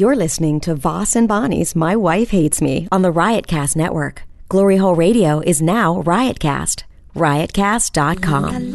You're 0.00 0.16
listening 0.16 0.60
to 0.60 0.74
Vos 0.74 1.14
and 1.14 1.28
Bonnie's 1.28 1.76
My 1.76 1.94
Wife 1.94 2.30
Hates 2.30 2.62
Me 2.62 2.88
on 2.90 3.02
the 3.02 3.12
Riotcast 3.12 3.76
Network. 3.76 4.22
Glory 4.48 4.78
Hole 4.78 4.94
Radio 4.94 5.40
is 5.40 5.60
now 5.60 6.02
Riotcast. 6.04 6.84
Riotcast.com. 7.14 8.72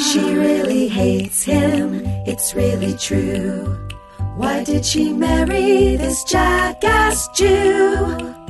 She 0.00 0.34
really 0.34 0.88
hates 0.88 1.44
him, 1.44 2.02
it's 2.26 2.56
really 2.56 2.96
true. 2.96 3.88
Why 4.34 4.64
did 4.64 4.84
she 4.84 5.12
marry 5.12 5.94
this 5.94 6.24
jackass 6.24 7.28
Jew? 7.28 8.37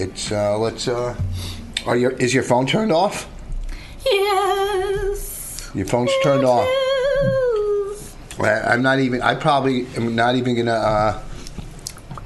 It's 0.00 0.32
uh, 0.32 0.56
let's. 0.58 0.88
Uh, 0.88 1.14
are 1.86 1.96
your 1.96 2.12
is 2.12 2.32
your 2.32 2.42
phone 2.42 2.66
turned 2.66 2.90
off? 2.92 3.28
Yes. 4.06 5.70
Your 5.74 5.86
phone's 5.86 6.10
turned 6.22 6.44
off. 6.44 6.66
I- 8.40 8.62
I'm 8.72 8.82
not 8.82 8.98
even. 9.00 9.20
I 9.22 9.34
probably 9.34 9.86
am 9.96 10.14
not 10.16 10.36
even 10.36 10.56
gonna 10.56 10.72
uh, 10.72 11.22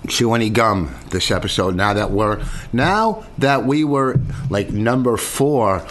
chew 0.08 0.34
any 0.34 0.50
gum 0.50 0.94
this 1.10 1.30
episode. 1.32 1.74
Now 1.74 1.92
that 1.94 2.10
we're 2.12 2.44
now 2.72 3.24
that 3.38 3.64
we 3.64 3.82
were 3.82 4.20
like 4.50 4.70
number 4.70 5.16
four, 5.16 5.84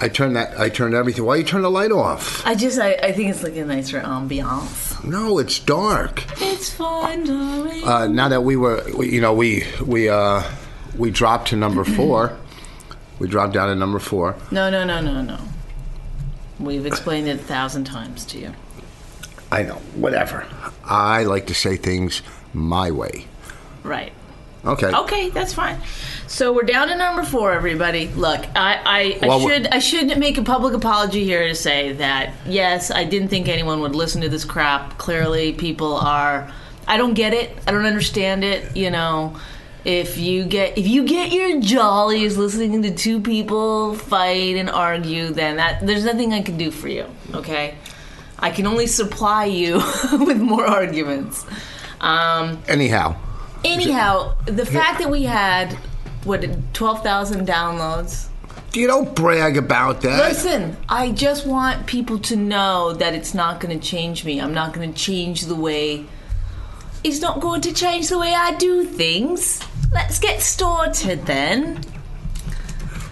I 0.00 0.08
turned 0.08 0.34
that. 0.34 0.58
I 0.58 0.68
turned 0.70 0.94
everything. 0.94 1.24
Why 1.24 1.36
you 1.36 1.44
turn 1.44 1.62
the 1.62 1.70
light 1.70 1.92
off? 1.92 2.44
I 2.44 2.56
just, 2.56 2.80
I, 2.80 2.94
I 2.94 3.12
think 3.12 3.30
it's 3.30 3.44
like 3.44 3.56
a 3.56 3.64
nicer 3.64 4.00
ambiance. 4.00 5.04
No, 5.04 5.38
it's 5.38 5.60
dark. 5.60 6.24
It's 6.40 6.70
fine, 6.74 7.24
darling. 7.24 7.84
Uh, 7.84 8.08
now 8.08 8.28
that 8.28 8.42
we 8.42 8.56
were, 8.56 8.82
we, 8.96 9.10
you 9.12 9.20
know, 9.20 9.32
we 9.32 9.64
we 9.86 10.08
uh, 10.08 10.42
we 10.96 11.10
dropped 11.10 11.48
to 11.48 11.56
number 11.56 11.84
four. 11.98 12.36
we 13.18 13.28
dropped 13.28 13.52
down 13.54 13.68
to 13.68 13.74
number 13.74 13.98
four. 13.98 14.36
no, 14.50 14.70
no, 14.70 14.84
no, 14.84 15.00
no, 15.00 15.22
no. 15.22 15.38
We've 16.60 16.86
explained 16.86 17.28
it 17.28 17.40
a 17.40 17.42
thousand 17.42 17.84
times 17.84 18.24
to 18.26 18.38
you. 18.38 18.52
I 19.50 19.62
know. 19.64 19.74
Whatever. 19.96 20.46
I 20.84 21.24
like 21.24 21.46
to 21.48 21.54
say 21.54 21.76
things 21.76 22.22
my 22.54 22.90
way. 22.90 23.26
Right. 23.82 24.12
Okay. 24.64 24.86
Okay, 24.94 25.28
that's 25.30 25.52
fine. 25.52 25.80
So 26.28 26.52
we're 26.52 26.62
down 26.62 26.86
to 26.88 26.94
number 26.96 27.24
four, 27.24 27.52
everybody. 27.52 28.06
Look, 28.08 28.46
I, 28.54 28.80
I, 28.84 29.18
I 29.22 29.26
Well, 29.26 29.44
we- 29.44 29.52
should 29.52 29.66
I 29.68 29.80
should 29.80 30.16
make 30.18 30.38
a 30.38 30.42
public 30.42 30.72
apology 30.74 31.24
here 31.24 31.48
to 31.48 31.54
say 31.54 31.92
that 31.94 32.32
yes, 32.46 32.92
I 32.92 33.02
didn't 33.04 33.28
think 33.28 33.48
anyone 33.48 33.80
would 33.80 33.96
listen 33.96 34.20
to 34.22 34.28
this 34.28 34.44
crap. 34.44 34.98
Clearly, 34.98 35.52
people 35.52 35.96
are. 35.96 36.52
I 36.86 36.96
don't 36.96 37.14
get 37.14 37.34
it. 37.34 37.56
I 37.66 37.72
don't 37.72 37.86
understand 37.86 38.44
it. 38.44 38.76
You 38.76 38.90
know, 38.90 39.36
if 39.84 40.16
you 40.18 40.44
get 40.44 40.78
if 40.78 40.86
you 40.86 41.04
get 41.04 41.32
your 41.32 41.60
jollies 41.60 42.36
listening 42.36 42.82
to 42.82 42.94
two 42.94 43.20
people 43.20 43.94
fight 43.94 44.56
and 44.56 44.70
argue, 44.70 45.30
then 45.30 45.56
that 45.56 45.84
there's 45.86 46.04
nothing 46.04 46.32
I 46.32 46.42
can 46.42 46.56
do 46.56 46.70
for 46.70 46.88
you. 46.88 47.06
Okay, 47.34 47.74
I 48.38 48.50
can 48.50 48.66
only 48.66 48.86
supply 48.86 49.46
you 49.46 49.76
with 50.12 50.40
more 50.40 50.66
arguments. 50.66 51.44
Um, 52.00 52.62
Anyhow, 52.68 53.16
Anyhow, 53.64 54.34
the 54.46 54.66
fact 54.66 54.98
that 55.00 55.10
we 55.10 55.22
had 55.24 55.74
what 56.24 56.44
twelve 56.74 57.02
thousand 57.02 57.46
downloads. 57.48 58.28
you 58.74 58.86
don't 58.86 59.14
brag 59.14 59.56
about 59.56 60.00
that. 60.02 60.28
Listen, 60.28 60.76
I 60.88 61.10
just 61.12 61.46
want 61.46 61.86
people 61.86 62.18
to 62.20 62.36
know 62.36 62.92
that 62.92 63.14
it's 63.14 63.34
not 63.34 63.60
going 63.60 63.78
to 63.78 63.84
change 63.84 64.24
me. 64.24 64.40
I'm 64.40 64.54
not 64.54 64.72
going 64.72 64.92
to 64.92 64.98
change 64.98 65.42
the 65.42 65.54
way. 65.56 66.06
It's 67.04 67.20
not 67.20 67.40
going 67.40 67.60
to 67.62 67.72
change 67.72 68.08
the 68.08 68.18
way 68.18 68.32
I 68.32 68.54
do 68.54 68.84
things. 68.84 69.60
Let's 69.92 70.18
get 70.18 70.40
started 70.40 71.26
then. 71.26 71.80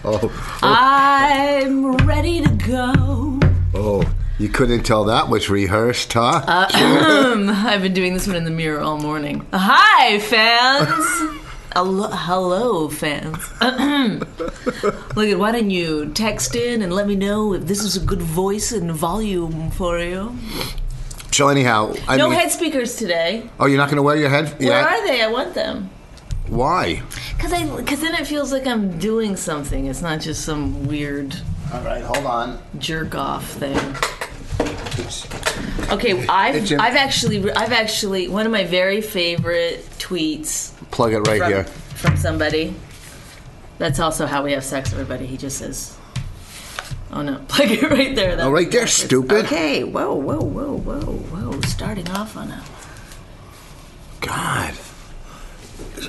Oh, 0.03 0.19
oh, 0.23 0.59
I'm 0.63 1.97
ready 2.07 2.41
to 2.41 2.49
go. 2.67 3.39
oh, 3.75 4.15
you 4.39 4.49
couldn't 4.49 4.85
tell 4.85 5.05
that 5.05 5.29
was 5.29 5.51
rehearsed, 5.51 6.13
huh? 6.15 6.43
Uh, 6.47 6.67
I've 7.67 7.83
been 7.83 7.93
doing 7.93 8.15
this 8.15 8.27
one 8.27 8.37
in 8.37 8.45
the 8.45 8.51
mirror 8.51 8.81
all 8.81 8.99
morning. 8.99 9.47
Hi, 9.53 10.19
fans. 10.21 11.37
Hello, 11.73 12.09
hello, 12.11 12.89
fans. 12.89 13.37
Look 15.15 15.29
at 15.29 15.39
why 15.39 15.53
don't 15.53 15.71
you 15.71 16.11
text 16.15 16.57
in 16.57 16.83
and 16.83 16.93
let 16.93 17.07
me 17.07 17.15
know 17.15 17.55
if 17.55 17.63
this 17.67 17.85
is 17.85 17.97
a 17.97 18.01
good 18.05 18.21
voice 18.21 18.73
and 18.73 18.91
volume 18.91 19.71
for 19.71 20.01
you. 20.01 20.37
so 21.31 21.47
anyhow, 21.47 21.95
I 22.09 22.17
No 22.17 22.29
mean, 22.29 22.41
head 22.41 22.51
speakers 22.51 22.97
today. 22.97 23.49
oh, 23.61 23.67
you're 23.67 23.79
not 23.79 23.87
going 23.87 23.99
to 23.99 24.03
wear 24.03 24.17
your 24.17 24.31
head? 24.31 24.49
Where 24.59 24.69
yeah. 24.71 24.85
are 24.85 25.07
they? 25.07 25.23
I 25.23 25.29
want 25.29 25.55
them. 25.55 25.91
Why? 26.51 27.03
Cause 27.39 27.53
I, 27.53 27.65
cause 27.85 28.01
then 28.01 28.15
it 28.15 28.27
feels 28.27 28.53
like 28.53 28.67
I'm 28.67 28.99
doing 28.99 29.37
something. 29.37 29.87
It's 29.87 30.03
not 30.03 30.21
just 30.21 30.45
some 30.45 30.87
weird 30.87 31.35
All 31.73 31.81
right, 31.83 32.03
hold 32.03 32.27
on. 32.27 32.61
jerk 32.79 33.15
off 33.15 33.47
thing. 33.53 33.79
Okay, 35.91 36.27
I've, 36.29 36.57
It's 36.57 36.73
I've 36.73 36.97
actually, 36.97 37.51
I've 37.53 37.73
actually, 37.73 38.29
one 38.29 38.47
of 38.47 38.53
my 38.53 38.65
very 38.65 39.01
favorite 39.01 39.85
tweets 39.99 40.73
Plug 40.91 41.13
it 41.13 41.21
right 41.21 41.39
from, 41.41 41.53
here. 41.53 41.65
from 41.65 42.17
somebody. 42.17 42.75
That's 43.79 43.99
also 43.99 44.27
how 44.27 44.43
we 44.45 44.53
have 44.53 44.65
sex, 44.65 44.93
everybody. 44.93 45.27
He 45.27 45.37
just 45.37 45.57
says, 45.59 45.97
"Oh 47.13 47.23
no, 47.23 47.41
plug 47.49 47.71
it 47.71 47.83
right 47.83 48.15
there." 48.15 48.37
Oh, 48.41 48.51
right 48.51 48.71
there, 48.71 48.87
stupid. 48.87 49.47
Okay, 49.47 49.83
whoa, 49.85 50.15
whoa, 50.15 50.41
whoa, 50.43 50.77
whoa, 50.77 51.01
whoa. 51.01 51.61
Starting 51.63 52.09
off 52.11 52.37
on 52.37 52.51
a 52.51 52.63
God. 54.21 54.75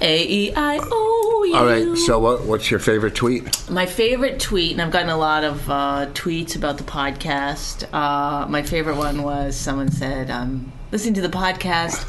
A 0.01 0.27
E 0.27 0.53
I 0.53 0.79
O 0.81 1.43
U. 1.47 1.55
All 1.55 1.65
right. 1.65 1.97
So, 1.97 2.19
what, 2.19 2.45
what's 2.45 2.71
your 2.71 2.79
favorite 2.79 3.15
tweet? 3.15 3.69
My 3.69 3.85
favorite 3.85 4.39
tweet, 4.39 4.71
and 4.73 4.81
I've 4.81 4.91
gotten 4.91 5.09
a 5.09 5.17
lot 5.17 5.43
of 5.43 5.69
uh, 5.69 6.07
tweets 6.13 6.55
about 6.55 6.77
the 6.77 6.83
podcast. 6.83 7.87
Uh, 7.93 8.47
my 8.47 8.61
favorite 8.61 8.97
one 8.97 9.23
was 9.23 9.55
someone 9.55 9.91
said, 9.91 10.29
um, 10.29 10.71
listening 10.91 11.15
to 11.15 11.21
the 11.21 11.29
podcast, 11.29 12.05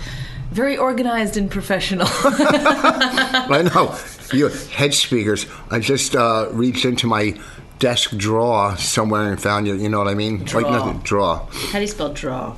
very 0.50 0.76
organized 0.76 1.36
and 1.36 1.50
professional. 1.50 2.06
I 2.10 3.68
know. 3.74 3.98
You 4.36 4.48
head 4.48 4.94
speakers. 4.94 5.46
I 5.70 5.80
just 5.80 6.14
uh, 6.14 6.48
reached 6.52 6.84
into 6.84 7.06
my 7.06 7.38
desk 7.78 8.16
drawer 8.16 8.76
somewhere 8.76 9.30
and 9.30 9.42
found 9.42 9.66
you. 9.66 9.74
You 9.74 9.88
know 9.88 9.98
what 9.98 10.08
I 10.08 10.14
mean? 10.14 10.44
Like 10.46 10.66
nothing. 10.66 10.98
Draw. 11.00 11.46
How 11.46 11.72
do 11.72 11.80
you 11.80 11.86
spell 11.86 12.12
draw? 12.12 12.54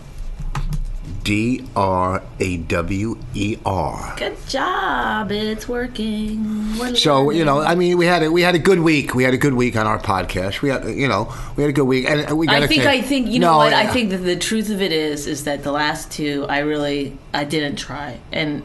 D 1.25 1.65
R 1.75 2.23
A 2.39 2.57
W 2.59 3.19
E 3.35 3.57
R. 3.65 4.15
Good 4.19 4.37
job. 4.47 5.33
It's 5.33 5.67
working. 5.67 6.79
We're 6.79 6.95
So 6.95 7.31
you 7.31 7.45
know. 7.45 7.61
I 7.61 7.75
mean, 7.75 7.97
we 7.97 8.05
had 8.05 8.23
a, 8.23 8.31
we 8.31 8.43
had 8.43 8.55
a 8.55 8.59
good 8.59 8.81
week. 8.81 9.15
We 9.15 9.25
had 9.25 9.33
a 9.33 9.39
good 9.39 9.55
week 9.55 9.75
on 9.75 9.87
our 9.87 9.99
podcast. 9.99 10.61
We 10.61 10.69
had, 10.69 10.85
you 10.85 11.09
know, 11.09 11.35
we 11.57 11.62
had 11.62 11.71
a 11.71 11.73
good 11.73 11.87
week, 11.87 12.09
and 12.09 12.37
we 12.37 12.47
got. 12.47 12.62
I 12.62 12.67
think 12.67 12.85
I 12.85 13.01
think 13.01 13.29
you 13.29 13.41
know 13.41 13.53
no, 13.53 13.59
what 13.59 13.73
I 13.73 13.85
yeah. 13.85 13.93
think 13.93 14.11
that 14.11 14.19
the 14.19 14.37
truth 14.37 14.69
of 14.69 14.83
it 14.83 14.93
is 14.93 15.27
is 15.27 15.45
that 15.45 15.62
the 15.65 15.73
last 15.73 16.12
two 16.12 16.45
I 16.49 16.59
really 16.59 17.17
I 17.33 17.45
didn't 17.45 17.77
try 17.77 18.21
and 18.31 18.62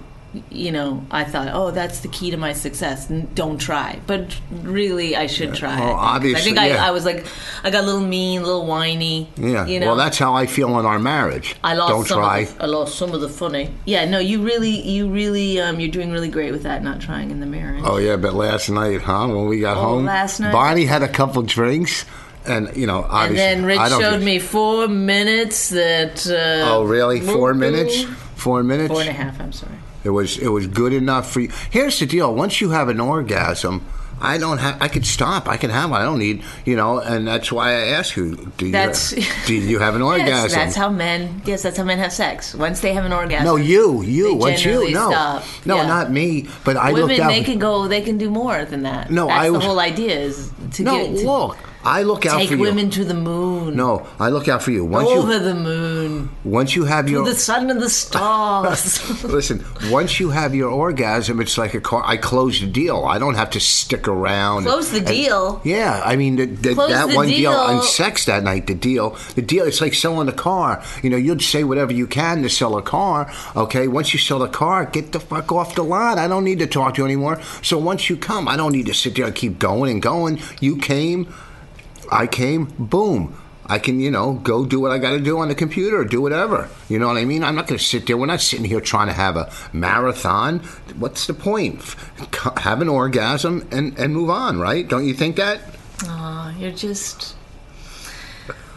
you 0.51 0.72
know 0.72 1.03
I 1.09 1.23
thought 1.23 1.50
oh 1.53 1.72
that's 1.72 2.01
the 2.01 2.07
key 2.07 2.29
to 2.31 2.38
my 2.38 2.53
success 2.53 3.09
N- 3.09 3.28
don't 3.34 3.57
try 3.57 4.00
but 4.06 4.40
really 4.51 5.16
I 5.16 5.25
should 5.25 5.56
try 5.56 5.79
Well, 5.79 5.95
I 5.95 6.16
obviously, 6.17 6.40
I 6.40 6.44
think 6.44 6.57
yeah. 6.57 6.84
I, 6.84 6.90
I 6.90 6.91
was 6.91 7.03
like 7.03 7.25
I 7.63 7.72
got 7.72 7.84
a 7.84 7.85
little 7.88 8.01
mean 8.01 8.41
a 8.41 8.45
little 8.45 8.66
whiny 8.67 9.28
Yeah. 9.38 9.66
you 9.66 9.79
know 9.79 9.88
Well, 9.88 9.95
that's 9.95 10.19
how 10.19 10.35
I 10.35 10.45
feel 10.45 10.79
in 10.79 10.85
our 10.85 10.99
marriage. 10.99 11.55
I 11.64 11.73
lost 11.73 11.91
Don't 11.93 12.05
some 12.05 12.20
try. 12.20 12.40
Of 12.41 12.58
the, 12.58 12.64
I 12.64 12.66
lost 12.67 12.96
some 12.96 13.14
of 13.14 13.22
the 13.22 13.29
funny 13.29 13.73
yeah 13.85 14.05
no 14.05 14.20
you 14.20 14.43
really 14.43 14.70
you 14.87 15.09
really 15.09 15.59
um 15.59 15.79
you're 15.79 15.90
doing 15.91 16.11
really 16.11 16.29
great 16.29 16.52
with 16.52 16.61
that 16.64 16.84
not 16.84 17.02
trying 17.02 17.31
in 17.31 17.40
the 17.40 17.46
mirror 17.47 17.79
Oh 17.84 17.97
yeah, 17.97 18.16
but 18.17 18.34
last 18.34 18.70
night, 18.70 19.02
huh? 19.02 19.28
When 19.28 19.47
we 19.47 19.61
got 19.61 19.78
Oh, 19.78 19.81
home, 19.81 20.05
last 20.05 20.40
night? 20.40 20.52
Bonnie 20.52 20.85
had 20.85 21.02
a 21.02 21.08
couple 21.08 21.41
drinks, 21.43 22.05
and 22.46 22.70
you 22.76 22.85
know, 22.85 23.03
and 23.03 23.11
obviously, 23.11 23.37
then 23.37 23.66
Rich 23.66 23.79
showed 23.90 24.22
me 24.22 24.37
four 24.37 24.87
minutes 24.87 25.70
that 25.70 26.28
uh, 26.28 26.70
Oh 26.72 26.84
really? 26.84 27.22
Four 27.22 27.53
minutes? 27.53 28.03
Four 28.35 28.64
minutes? 28.64 28.91
four 28.91 28.99
and 29.02 29.09
a 29.09 29.14
half 29.14 29.40
I'm 29.40 29.53
sorry 29.53 29.78
It 30.03 30.09
was 30.11 30.37
it 30.37 30.47
was 30.49 30.67
good 30.67 30.93
enough 30.93 31.29
for 31.31 31.41
you. 31.41 31.49
Here's 31.72 31.99
the 31.99 32.05
deal: 32.05 32.34
once 32.34 32.61
you 32.61 32.69
have 32.72 32.87
an 32.90 32.99
orgasm, 32.99 33.85
I 34.22 34.37
don't 34.37 34.57
have. 34.59 34.81
I 34.81 34.87
could 34.87 35.05
stop. 35.05 35.47
I 35.49 35.57
can 35.57 35.69
have. 35.69 35.90
one. 35.91 36.01
I 36.01 36.05
don't 36.05 36.19
need. 36.19 36.43
You 36.66 36.75
know, 36.78 36.99
and 36.99 37.28
that's 37.28 37.51
why 37.51 37.72
I 37.72 37.87
ask 37.99 38.16
you: 38.16 38.51
Do 38.57 38.66
you 38.67 38.72
That's- 38.72 39.13
do 39.47 39.53
you 39.53 39.79
have 39.79 39.96
an 39.96 40.01
orgasm? 40.11 40.28
Yes, 40.28 40.53
that's 40.55 40.75
how 40.75 40.90
men. 40.90 41.41
Yes, 41.46 41.63
that's 41.63 41.78
how 41.78 41.84
men 41.84 41.97
have 41.99 42.13
sex. 42.13 42.55
Once 42.55 42.79
they 42.79 42.93
have 42.93 43.05
an 43.05 43.11
orgasm. 43.13 43.46
no, 43.46 43.55
you, 43.57 44.01
you. 44.03 44.35
Once 44.35 44.63
you, 44.63 44.90
no, 44.91 45.09
stop. 45.11 45.43
no, 45.66 45.75
Yeah. 45.78 45.87
not 45.87 46.11
me. 46.11 46.47
But 46.63 46.78
I 46.78 46.93
Women, 46.93 47.07
looked 47.09 47.19
out. 47.19 47.29
they 47.29 47.43
can 47.43 47.59
go. 47.59 47.87
They 47.87 48.02
can 48.02 48.17
do 48.17 48.29
more 48.29 48.63
than 48.66 48.84
that. 48.84 49.11
No, 49.11 49.28
that's 49.28 49.40
I 49.40 49.49
the 49.49 49.59
whole 49.59 49.79
idea 49.79 50.17
is 50.17 50.52
to 50.73 50.84
no, 50.84 50.95
get. 50.95 51.17
To, 51.19 51.25
look. 51.25 51.57
I 51.84 52.03
look 52.03 52.26
out 52.26 52.40
Take 52.40 52.49
for 52.49 52.55
you. 52.55 52.66
Take 52.66 52.76
women 52.76 52.90
to 52.91 53.05
the 53.05 53.14
moon. 53.14 53.76
No, 53.76 54.05
I 54.20 54.29
look 54.29 54.49
out 54.49 54.61
for 54.61 54.72
you. 54.72 54.84
Once 54.84 55.08
Over 55.08 55.34
you 55.34 55.40
the 55.40 55.55
moon. 55.55 56.29
once 56.43 56.76
you 56.76 56.84
have 56.84 57.09
your 57.09 57.23
the 57.23 57.35
sun 57.35 57.70
and 57.70 57.81
the 57.81 57.90
stars. 57.90 59.23
listen, 59.23 59.64
once 59.90 60.20
you 60.20 60.29
have 60.31 60.53
your 60.53 60.70
orgasm, 60.70 61.40
it's 61.40 61.58
like 61.58 61.73
a 61.73 61.79
car. 61.79 62.03
I 62.05 62.17
close 62.17 62.59
the 62.59 62.67
deal. 62.67 63.05
I 63.05 63.17
don't 63.17 63.35
have 63.35 63.52
to 63.52 63.59
stick 63.61 64.08
around. 64.09 64.64
Close 64.64 64.91
the 64.91 64.97
and- 64.97 65.08
deal? 65.08 65.61
yeah, 65.64 66.02
I 66.03 66.17
mean 66.17 66.35
the, 66.35 66.46
the, 66.46 66.73
that 66.76 67.09
the 67.09 67.16
one 67.16 67.28
deal. 67.28 67.52
deal. 67.52 67.59
on 67.59 67.84
sex 67.84 68.26
that 68.26 68.43
night. 68.43 68.67
The 68.67 68.76
deal, 68.76 69.11
the 69.35 69.41
deal. 69.41 69.66
It's 69.66 69.79
like 69.79 69.93
selling 69.93 70.28
a 70.28 70.34
car. 70.34 70.84
You 71.02 71.09
know, 71.09 71.17
you'd 71.17 71.41
say 71.41 71.64
whatever 71.64 71.93
you 71.93 72.08
can 72.08 72.41
to 72.43 72.49
sell 72.49 72.78
a 72.78 72.81
car. 72.81 73.31
Okay, 73.55 73.87
once 73.87 74.11
you 74.14 74.20
sell 74.20 74.43
a 74.43 74.49
car, 74.49 74.85
get 74.85 75.14
the 75.14 75.20
fuck 75.22 75.52
off 75.53 75.76
the 75.76 75.84
lot. 75.84 76.17
I 76.17 76.28
don't 76.28 76.43
need 76.43 76.59
to 76.59 76.67
talk 76.67 76.96
to 76.96 77.02
you 77.02 77.05
anymore. 77.05 77.41
So 77.61 77.78
once 77.78 78.09
you 78.09 78.17
come, 78.17 78.49
I 78.49 78.58
don't 78.58 78.73
need 78.73 78.87
to 78.87 78.93
sit 78.93 79.16
there 79.16 79.26
and 79.28 79.35
keep 79.35 79.59
going 79.59 79.91
and 79.91 80.02
going. 80.02 80.41
You 80.59 80.76
came. 80.76 81.34
I 82.11 82.28
came, 82.28 82.66
boom. 82.78 83.35
I 83.72 83.78
can, 83.78 84.00
you 84.00 84.09
know, 84.09 84.34
go 84.34 84.66
do 84.66 84.79
what 84.79 84.90
I 84.91 84.97
got 84.97 85.11
to 85.11 85.20
do 85.20 85.38
on 85.38 85.47
the 85.47 85.53
computer, 85.53 86.03
do 86.03 86.22
whatever. 86.22 86.70
You 86.90 86.97
know 86.97 87.06
what 87.08 87.17
I 87.17 87.26
mean? 87.26 87.44
I'm 87.44 87.53
not 87.56 87.67
going 87.67 87.78
to 87.78 87.84
sit 87.84 88.08
there. 88.08 88.17
We're 88.17 88.26
not 88.26 88.41
sitting 88.41 88.66
here 88.66 88.82
trying 88.82 89.08
to 89.08 89.14
have 89.14 89.38
a 89.38 89.52
marathon. 89.73 90.59
What's 90.97 91.28
the 91.28 91.35
point? 91.35 91.84
Have 92.58 92.82
an 92.82 92.90
orgasm 92.90 93.67
and, 93.72 93.96
and 94.00 94.11
move 94.14 94.32
on, 94.32 94.59
right? 94.59 94.88
Don't 94.88 95.06
you 95.06 95.14
think 95.14 95.35
that? 95.35 95.61
Aw, 96.08 96.58
you're 96.58 96.72
just. 96.72 97.35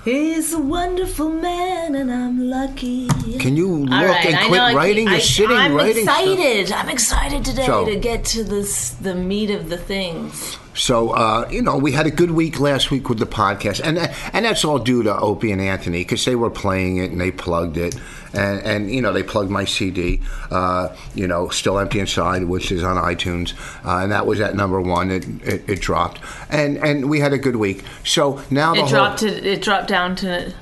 He's 0.04 0.52
a 0.52 0.58
wonderful 0.58 1.30
man, 1.30 1.94
and 1.94 2.10
I'm 2.12 2.50
lucky. 2.50 3.06
Can 3.38 3.56
you 3.56 3.68
look 3.86 3.90
right, 3.90 4.26
and 4.26 4.36
quit 4.48 4.60
know 4.60 4.74
writing? 4.74 5.06
can't- 5.06 5.10
You're 5.10 5.14
I, 5.14 5.18
sitting 5.20 5.56
I'm 5.56 5.74
writing. 5.74 6.02
stuff. 6.02 6.20
excited. 6.20 6.72
I'm 6.72 6.88
excited 6.88 7.44
today 7.44 7.66
So- 7.66 7.86
to 7.86 7.96
get 7.96 8.24
to 8.26 8.42
this 8.44 8.90
the 8.90 9.14
meat 9.14 9.50
of 9.50 9.68
the 9.70 9.78
things. 9.78 10.58
So 10.74 11.10
uh, 11.10 11.48
you 11.50 11.60
know, 11.60 11.76
we 11.76 11.92
had 11.92 12.06
a 12.06 12.10
good 12.10 12.30
week 12.30 12.58
last 12.58 12.90
week 12.90 13.08
with 13.10 13.18
the 13.18 13.26
podcast, 13.26 13.80
and 13.84 13.98
and 13.98 14.44
that's 14.46 14.64
all 14.64 14.78
due 14.78 15.02
to 15.02 15.14
Opie 15.18 15.52
and 15.52 15.60
Anthony 15.60 15.98
because 16.00 16.24
they 16.24 16.34
were 16.34 16.48
playing 16.50 16.96
it 16.96 17.10
and 17.10 17.20
they 17.20 17.30
plugged 17.30 17.76
it, 17.76 17.94
and 18.32 18.58
and 18.62 18.90
you 18.90 19.02
know 19.02 19.12
they 19.12 19.22
plugged 19.22 19.50
my 19.50 19.66
CD, 19.66 20.20
uh, 20.50 20.88
you 21.14 21.26
know, 21.26 21.50
still 21.50 21.78
empty 21.78 22.00
inside, 22.00 22.44
which 22.44 22.72
is 22.72 22.82
on 22.82 22.96
iTunes, 22.96 23.52
uh, 23.84 23.98
and 24.02 24.12
that 24.12 24.26
was 24.26 24.40
at 24.40 24.54
number 24.56 24.80
one. 24.80 25.10
It, 25.10 25.26
it 25.42 25.68
it 25.68 25.80
dropped, 25.82 26.20
and 26.48 26.78
and 26.78 27.10
we 27.10 27.20
had 27.20 27.34
a 27.34 27.38
good 27.38 27.56
week. 27.56 27.84
So 28.04 28.40
now 28.50 28.72
the 28.72 28.78
It 28.78 28.80
whole 28.82 28.88
dropped 28.90 29.18
to 29.20 29.28
it 29.52 29.60
dropped 29.60 29.88
down 29.88 30.16
to 30.16 30.54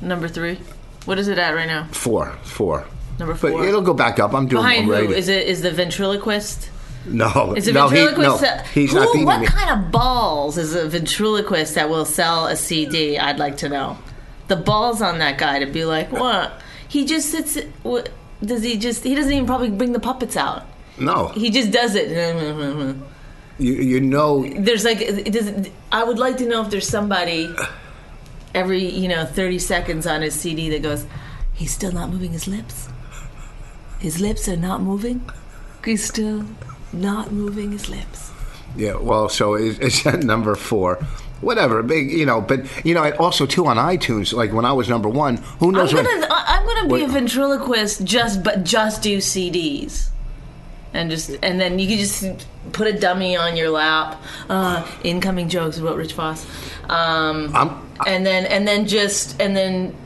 number 0.00 0.28
three. 0.28 0.60
What 1.04 1.18
is 1.18 1.28
it 1.28 1.36
at 1.38 1.50
right 1.54 1.66
now? 1.66 1.88
four 1.92 2.30
four. 2.42 2.86
Number 3.18 3.34
But 3.34 3.52
four. 3.52 3.66
it'll 3.66 3.82
go 3.82 3.92
back 3.92 4.18
up. 4.18 4.32
I'm 4.32 4.46
doing. 4.48 4.62
Behind 4.62 4.86
who 4.86 5.12
is 5.12 5.28
it? 5.28 5.46
Is 5.46 5.60
the 5.60 5.70
ventriloquist? 5.70 6.70
No, 7.04 7.54
Is 7.56 7.66
a 7.68 7.72
no, 7.72 7.88
he, 7.88 7.96
ventriloquist? 8.04 8.42
no, 8.42 8.62
he's 8.74 8.92
who, 8.92 8.98
not 8.98 9.12
beating 9.12 9.26
What 9.26 9.40
me. 9.40 9.46
kind 9.46 9.70
of 9.84 9.90
balls 9.90 10.56
is 10.58 10.74
a 10.74 10.88
ventriloquist 10.88 11.74
that 11.74 11.88
will 11.90 12.04
sell 12.04 12.46
a 12.46 12.54
CD? 12.56 13.18
I'd 13.18 13.38
like 13.38 13.56
to 13.58 13.68
know. 13.68 13.98
The 14.48 14.56
balls 14.56 15.02
on 15.02 15.18
that 15.18 15.36
guy 15.38 15.58
to 15.58 15.66
be 15.66 15.84
like, 15.84 16.12
what? 16.12 16.60
He 16.88 17.04
just 17.04 17.30
sits. 17.30 17.58
What 17.82 18.10
does 18.44 18.62
he 18.62 18.76
just? 18.76 19.02
He 19.02 19.14
doesn't 19.14 19.32
even 19.32 19.46
probably 19.46 19.70
bring 19.70 19.92
the 19.92 20.00
puppets 20.00 20.36
out. 20.36 20.66
No, 20.98 21.28
He 21.28 21.50
just 21.50 21.70
does 21.72 21.94
it. 21.96 22.10
you, 23.58 23.72
you 23.72 24.00
know 24.00 24.44
There's 24.58 24.84
like, 24.84 24.98
does, 25.32 25.68
I 25.90 26.04
would 26.04 26.18
like 26.18 26.36
to 26.36 26.46
know 26.46 26.62
if 26.62 26.70
there's 26.70 26.86
somebody 26.86 27.48
every 28.54 28.84
you 28.84 29.08
know 29.08 29.24
30 29.24 29.58
seconds 29.58 30.06
on 30.06 30.20
his 30.22 30.34
CD 30.34 30.68
that 30.70 30.82
goes, 30.82 31.06
he's 31.54 31.72
still 31.72 31.92
not 31.92 32.10
moving 32.10 32.32
his 32.32 32.46
lips. 32.46 32.88
His 33.98 34.20
lips 34.20 34.48
are 34.48 34.56
not 34.56 34.82
moving. 34.82 35.28
He's 35.84 36.04
still 36.04 36.44
not 36.92 37.32
moving 37.32 37.72
his 37.72 37.88
lips. 37.88 38.30
Yeah, 38.76 38.96
well, 38.96 39.28
so 39.28 39.54
it's, 39.54 39.78
it's 39.78 40.06
at 40.06 40.22
number 40.22 40.54
four. 40.54 40.96
Whatever, 41.40 41.82
big, 41.82 42.10
you 42.12 42.24
know, 42.24 42.40
but 42.40 42.60
you 42.86 42.94
know, 42.94 43.10
also 43.16 43.46
too 43.46 43.66
on 43.66 43.76
iTunes. 43.76 44.32
Like 44.32 44.52
when 44.52 44.64
I 44.64 44.72
was 44.72 44.88
number 44.88 45.08
one, 45.08 45.38
who 45.58 45.66
I'm 45.68 45.72
knows 45.72 45.92
gonna, 45.92 46.08
when? 46.08 46.24
I- 46.24 46.44
I'm 46.46 46.64
gonna 46.66 46.86
be 46.86 46.92
Wait. 46.94 47.04
a 47.04 47.08
ventriloquist, 47.08 48.04
just 48.04 48.42
but 48.44 48.62
just 48.64 49.02
do 49.02 49.18
CDs, 49.18 50.08
and 50.94 51.10
just 51.10 51.30
and 51.42 51.60
then 51.60 51.80
you 51.80 51.88
can 51.88 51.98
just 51.98 52.46
put 52.72 52.86
a 52.86 52.96
dummy 52.98 53.36
on 53.36 53.56
your 53.56 53.70
lap. 53.70 54.22
Uh, 54.48 54.86
incoming 55.02 55.48
jokes 55.48 55.78
about 55.78 55.96
Rich 55.96 56.12
Vos, 56.12 56.46
um, 56.88 57.50
I'm 57.56 57.82
and 58.06 58.24
then 58.24 58.46
and 58.46 58.66
then 58.66 58.86
just 58.86 59.40
and 59.42 59.56
then 59.56 59.96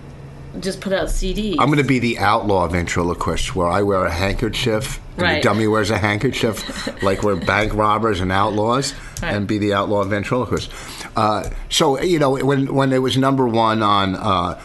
just 0.61 0.81
put 0.81 0.93
out 0.93 1.09
CDs. 1.09 1.57
I'm 1.59 1.67
going 1.67 1.79
to 1.79 1.85
be 1.85 1.99
the 1.99 2.19
outlaw 2.19 2.67
ventriloquist, 2.69 3.55
where 3.57 3.69
I 3.69 3.83
wear 3.83 4.05
a 4.05 4.11
handkerchief, 4.13 5.01
and 5.15 5.23
Right. 5.23 5.43
the 5.43 5.49
dummy 5.49 5.67
wears 5.67 5.91
a 5.91 5.99
handkerchief, 5.99 6.89
like 7.03 7.23
we're 7.23 7.37
bank 7.37 7.75
robbers 7.75 8.21
and 8.21 8.31
outlaws, 8.33 8.95
Right. 9.23 9.35
and 9.35 9.47
be 9.47 9.59
the 9.59 9.73
outlaw 9.75 10.05
ventriloquist. 10.05 10.71
Uh, 11.17 11.49
so 11.71 12.01
you 12.01 12.19
know, 12.19 12.31
when 12.45 12.75
when 12.75 12.93
it 12.93 12.99
was 13.03 13.17
number 13.17 13.47
one 13.47 13.83
on. 13.83 14.15
Uh, 14.17 14.61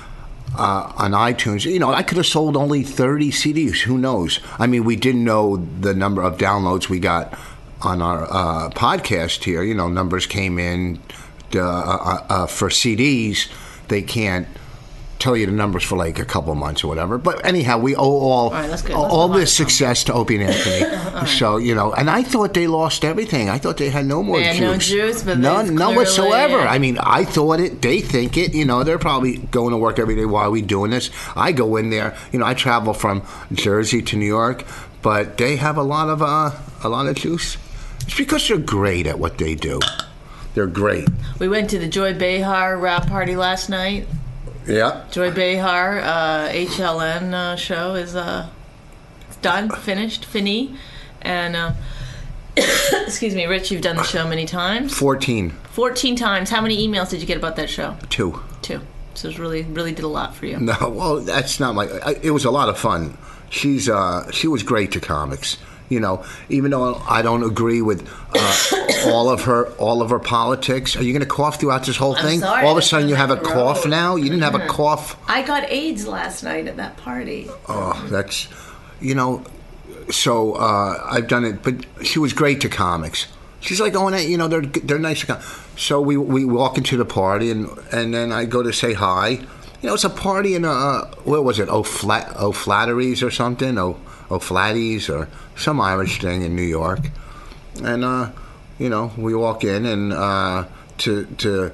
uh, 0.54 0.92
on 0.98 1.12
iTunes, 1.12 1.64
you 1.64 1.80
know, 1.80 1.94
I 1.94 2.04
could 2.04 2.18
have 2.18 2.26
sold 2.26 2.58
only 2.58 2.84
30 2.84 3.32
CDs. 3.32 3.80
Who 3.84 3.98
knows? 3.98 4.42
I 4.60 4.68
mean, 4.68 4.84
we 4.84 4.98
didn't 4.98 5.24
know 5.24 5.66
the 5.80 5.94
number 5.94 6.22
of 6.22 6.38
downloads 6.38 6.90
we 6.90 7.00
got 7.00 7.40
on 7.82 8.02
our 8.02 8.24
uh, 8.30 8.70
podcast 8.72 9.46
here. 9.46 9.64
You 9.64 9.74
know, 9.74 9.88
numbers 9.88 10.26
came 10.28 10.60
in 10.60 11.00
uh, 11.56 11.60
uh, 11.62 12.26
uh, 12.30 12.46
for 12.48 12.68
CDs. 12.68 13.48
They 13.88 14.02
can't 14.02 14.46
tell 15.22 15.38
you 15.38 15.46
the 15.46 15.52
numbers 15.52 15.84
for 15.84 15.96
like 15.96 16.20
a 16.20 16.26
couple 16.26 16.54
months 16.56 16.84
or 16.84 16.88
whatever. 16.88 17.18
But 17.18 17.46
anyhow, 17.46 17.78
we 17.78 17.96
owe 17.96 18.02
all 18.02 18.52
right, 18.52 18.64
all, 18.66 18.70
Let's 18.70 18.90
all 18.90 19.28
this 19.30 19.54
success 19.54 20.04
to 20.06 20.14
Opie 20.14 20.42
and 20.42 20.50
Anthony. 20.50 21.28
So 21.28 21.58
you 21.58 21.76
know, 21.76 21.94
and 21.94 22.10
I 22.10 22.24
thought 22.24 22.54
they 22.54 22.66
lost 22.68 23.06
everything. 23.06 23.50
I 23.50 23.60
thought 23.60 23.78
they 23.78 23.90
had 23.90 24.06
no 24.06 24.24
more 24.24 24.38
They 24.38 24.46
had 24.46 24.56
juice, 24.56 24.62
no 24.62 24.78
juice, 24.78 25.24
but 25.24 25.38
none, 25.38 25.76
none 25.76 25.96
whatsoever. 25.96 26.60
I 26.60 26.80
mean, 26.80 26.98
I 26.98 27.26
thought 27.26 27.60
it. 27.60 27.82
They 27.82 28.02
think 28.02 28.38
it. 28.38 28.56
You 28.56 28.66
know, 28.66 28.84
they're 28.84 28.98
probably 28.98 29.38
going 29.38 29.72
to 29.72 29.78
work 29.78 30.00
every 30.00 30.16
day. 30.16 30.26
Why 30.26 30.44
are 30.44 30.52
we 30.52 30.64
doing 30.64 30.90
this? 30.90 31.12
I 31.36 31.52
go 31.52 31.76
in 31.76 31.92
there. 31.92 32.18
You 32.32 32.40
know, 32.40 32.46
I 32.46 32.56
travel 32.56 32.94
from 32.94 33.24
Jersey 33.54 34.02
to 34.02 34.18
New 34.18 34.26
York, 34.26 34.66
but 35.04 35.38
they 35.38 35.58
have 35.58 35.78
a 35.78 35.84
lot 35.84 36.10
of 36.10 36.22
uh, 36.24 36.52
a 36.84 36.90
lot 36.90 37.06
of 37.08 37.16
juice. 37.16 37.58
It's 38.06 38.18
because 38.18 38.48
they're 38.48 38.58
great 38.58 39.06
at 39.06 39.20
what 39.20 39.38
they 39.38 39.54
do. 39.54 39.80
They're 40.56 40.68
great. 40.68 41.08
we 41.40 41.48
went 41.48 41.70
to 41.70 41.80
the 41.80 41.88
Joy 41.88 42.14
Behar 42.14 42.78
rap 42.78 43.08
party 43.08 43.36
last 43.36 43.70
night. 43.70 44.08
Yeah. 44.68 45.06
Joy 45.12 45.32
Behar 45.32 46.00
uh, 46.00 46.50
HLN 46.50 47.34
uh, 47.34 47.56
show 47.56 47.96
is 47.96 48.16
uh, 48.16 48.48
it's 49.28 49.38
done, 49.38 49.70
finished, 49.70 50.26
fini, 50.26 50.76
and 51.22 51.56
uh, 51.56 51.74
excuse 53.06 53.34
me, 53.36 53.46
Rich, 53.46 53.72
you've 53.72 53.82
done 53.82 53.96
the 53.96 54.04
show 54.04 54.28
many 54.28 54.46
times, 54.46 54.94
Fourteen. 54.94 55.52
fourteen 55.72 56.16
times. 56.16 56.50
How 56.50 56.62
many 56.62 56.88
emails 56.88 57.10
did 57.10 57.22
you 57.22 57.28
get 57.28 57.38
about 57.38 57.56
that 57.56 57.70
show? 57.70 57.98
Two. 58.10 58.42
Two. 58.62 58.82
So 59.14 59.30
it 59.30 59.40
really, 59.40 59.64
really 59.64 59.92
did 59.92 60.06
a 60.06 60.08
lot 60.08 60.36
for 60.36 60.46
you. 60.46 60.58
No, 60.58 60.76
well, 60.90 61.20
that's 61.20 61.60
not 61.60 61.76
my. 61.76 61.86
I, 61.86 62.12
it 62.22 62.32
was 62.32 62.46
a 62.46 62.52
lot 62.52 62.70
of 62.70 62.78
fun. 62.78 63.18
She's 63.50 63.90
uh, 63.90 64.30
she 64.32 64.48
was 64.48 64.64
great 64.64 64.92
to 64.94 65.00
comics. 65.00 65.58
You 65.92 66.00
know, 66.00 66.24
even 66.48 66.72
though 66.72 66.96
I 67.08 67.22
don't 67.22 67.44
agree 67.44 67.82
with 67.82 68.08
uh, 68.34 69.08
all 69.08 69.30
of 69.30 69.42
her 69.44 69.68
all 69.74 70.02
of 70.02 70.10
her 70.10 70.20
politics. 70.20 70.96
Are 70.96 71.04
you 71.04 71.12
going 71.12 71.22
to 71.22 71.28
cough 71.28 71.60
throughout 71.60 71.86
this 71.86 71.98
whole 71.98 72.16
I'm 72.16 72.26
thing? 72.26 72.40
sorry, 72.40 72.66
all 72.66 72.72
of 72.72 72.78
a 72.78 72.82
sudden, 72.82 73.10
you 73.10 73.16
have 73.16 73.30
a 73.30 73.36
cough 73.36 73.86
now. 73.86 74.16
You 74.16 74.30
didn't 74.30 74.44
have 74.44 74.56
a 74.56 74.66
cough. 74.68 75.18
I 75.30 75.42
got 75.42 75.70
AIDS 75.70 76.08
last 76.08 76.44
night 76.44 76.68
at 76.68 76.78
that 76.78 76.96
party. 76.96 77.50
Oh, 77.68 78.08
that's 78.10 78.48
you 79.02 79.16
know. 79.16 79.44
So 80.10 80.54
uh, 80.54 81.06
I've 81.10 81.28
done 81.28 81.44
it, 81.44 81.62
but 81.62 81.76
she 82.06 82.20
was 82.20 82.32
great 82.34 82.62
to 82.62 82.70
comics. 82.70 83.28
She's 83.60 83.80
like, 83.80 83.94
oh, 83.96 84.08
and, 84.08 84.30
you 84.30 84.38
know, 84.38 84.48
they're 84.48 84.62
they're 84.62 84.98
nice. 84.98 85.26
So 85.76 86.00
we 86.00 86.16
we 86.16 86.46
walk 86.46 86.78
into 86.78 86.96
the 86.96 87.06
party, 87.06 87.52
and 87.52 87.70
and 87.92 88.14
then 88.14 88.32
I 88.32 88.46
go 88.46 88.64
to 88.64 88.72
say 88.72 88.94
hi. 88.94 89.30
You 89.82 89.88
know, 89.88 89.94
it's 89.96 90.04
a 90.04 90.10
party 90.10 90.56
in 90.56 90.64
uh, 90.64 91.06
where 91.26 91.42
was 91.42 91.60
it? 91.60 91.68
Oh, 91.70 91.84
flat, 91.84 92.32
oh, 92.38 92.52
flatteries 92.52 93.22
or 93.24 93.32
something. 93.32 93.78
Oh, 93.78 94.00
oh, 94.32 94.40
flatties 94.40 95.10
or 95.10 95.28
some 95.56 95.82
Irish 95.82 96.22
thing 96.22 96.42
in 96.42 96.56
New 96.56 96.62
York. 96.64 97.00
And 97.84 98.04
uh, 98.04 98.32
you 98.80 98.90
know, 98.90 99.12
we 99.18 99.36
walk 99.36 99.64
in 99.64 99.86
and 99.86 100.14
uh, 100.14 100.66
to 101.00 101.26
to. 101.26 101.72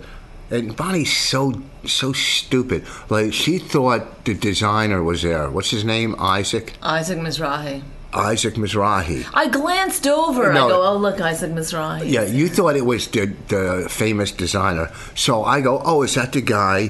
And 0.50 0.78
Bonnie's 0.78 1.16
so 1.16 1.62
so 1.86 2.14
stupid. 2.14 2.86
Like 3.10 3.34
she 3.34 3.60
thought 3.60 4.24
the 4.24 4.34
designer 4.34 5.04
was 5.04 5.22
there. 5.22 5.50
What's 5.52 5.72
his 5.72 5.84
name? 5.84 6.16
Isaac. 6.20 6.74
Isaac 6.82 7.20
Mizrahi. 7.20 7.84
Isaac 8.14 8.56
Mizrahi. 8.56 9.26
I 9.34 9.50
glanced 9.50 10.08
over. 10.08 10.54
No. 10.54 10.66
I 10.66 10.70
go, 10.70 10.84
oh 10.84 10.98
look, 10.98 11.20
Isaac 11.20 11.52
Mizrahi. 11.52 12.10
Yeah, 12.10 12.24
you 12.24 12.48
thought 12.48 12.78
it 12.78 12.86
was 12.86 13.08
the, 13.08 13.34
the 13.50 13.88
famous 13.90 14.32
designer. 14.32 14.90
So 15.16 15.44
I 15.44 15.62
go, 15.62 15.82
oh, 15.84 16.04
is 16.04 16.16
that 16.16 16.32
the 16.32 16.42
guy 16.42 16.90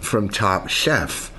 from 0.00 0.28
Top 0.28 0.68
Chef? 0.68 1.31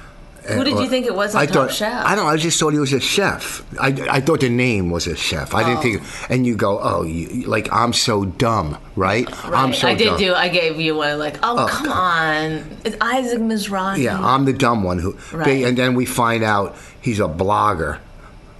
Who 0.47 0.63
did 0.63 0.77
you 0.79 0.87
think 0.87 1.05
it 1.05 1.15
was 1.15 1.35
on 1.35 1.41
I 1.41 1.45
Top 1.45 1.55
thought, 1.55 1.71
Chef? 1.73 2.05
I 2.05 2.15
don't 2.15 2.25
know. 2.25 2.31
I 2.31 2.37
just 2.37 2.59
thought 2.59 2.73
he 2.73 2.79
was 2.79 2.91
a 2.93 2.99
chef. 2.99 3.63
I, 3.79 3.87
I 4.09 4.19
thought 4.19 4.41
the 4.41 4.49
name 4.49 4.89
was 4.89 5.07
a 5.07 5.15
chef. 5.15 5.53
I 5.53 5.63
didn't 5.63 5.77
oh. 5.77 5.81
think. 5.81 6.29
And 6.29 6.45
you 6.45 6.55
go, 6.55 6.79
oh, 6.81 7.03
you, 7.03 7.45
like 7.47 7.71
I'm 7.71 7.93
so 7.93 8.25
dumb, 8.25 8.77
right? 8.95 9.27
I'm 9.45 9.51
Right. 9.51 9.75
so 9.75 9.87
I 9.87 9.95
did 9.95 10.05
dumb. 10.05 10.17
do. 10.17 10.33
I 10.33 10.49
gave 10.49 10.79
you 10.79 10.95
one. 10.97 11.17
Like, 11.17 11.37
oh, 11.43 11.63
oh 11.63 11.67
come 11.67 11.91
on, 11.91 12.77
it's 12.83 12.97
Isaac 12.99 13.39
Mizrahi. 13.39 14.03
Yeah, 14.03 14.19
I'm 14.19 14.45
the 14.45 14.53
dumb 14.53 14.83
one 14.83 14.99
who. 14.99 15.17
Right. 15.31 15.63
And 15.63 15.77
then 15.77 15.95
we 15.95 16.05
find 16.05 16.43
out 16.43 16.75
he's 17.01 17.19
a 17.19 17.27
blogger. 17.27 17.99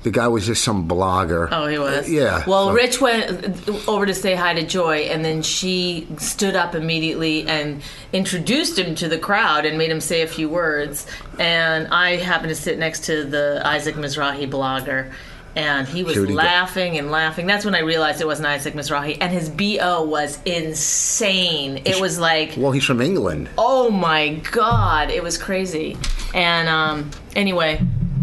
The 0.04 0.12
guy 0.12 0.28
was 0.28 0.46
just 0.46 0.64
some 0.64 0.88
blogger. 0.88 1.48
Oh, 1.52 1.66
he 1.68 1.80
was. 1.80 2.10
Yeah. 2.10 2.44
Well, 2.46 2.68
So- 2.68 2.74
Rich 2.74 3.00
went 3.02 3.88
over 3.88 4.06
to 4.06 4.14
say 4.14 4.36
hi 4.36 4.54
to 4.54 4.64
Joy, 4.64 5.08
and 5.10 5.24
then 5.24 5.42
she 5.42 6.08
stood 6.18 6.56
up 6.56 6.76
immediately 6.76 7.48
and 7.48 7.82
introduced 8.12 8.78
him 8.78 8.96
to 8.96 9.08
the 9.08 9.18
crowd 9.18 9.66
and 9.66 9.78
made 9.78 9.90
him 9.92 10.02
say 10.02 10.22
a 10.22 10.28
few 10.28 10.50
words. 10.50 11.08
And 11.40 11.88
I 11.88 12.18
happened 12.18 12.50
to 12.50 12.56
sit 12.56 12.78
next 12.78 13.06
to 13.06 13.24
the 13.24 13.62
Isaac 13.66 13.96
Mizrahi 13.96 14.50
blogger. 14.50 15.12
And 15.56 15.88
he 15.88 16.04
was 16.04 16.16
Judy 16.16 16.34
laughing 16.34 16.98
and 16.98 17.12
laughing. 17.12 17.46
That's 17.46 17.64
when 17.64 17.76
I 17.76 17.82
realized 17.82 18.20
it 18.20 18.26
wasn't 18.26 18.48
Isaac 18.48 18.74
Mizrahi. 18.74 19.18
And 19.22 19.32
his 19.32 19.50
BO 19.50 20.04
was 20.04 20.40
insane. 20.46 21.82
It 21.86 22.02
was 22.02 22.18
like, 22.18 22.56
Well, 22.58 22.72
he's 22.72 22.84
from 22.86 23.02
England. 23.02 23.50
Oh 23.58 23.92
my 23.92 24.30
god, 24.52 25.12
it 25.12 25.22
was 25.22 25.38
crazy. 25.38 25.96
And 26.34 26.68
um, 26.68 27.12
anyway, 27.36 27.80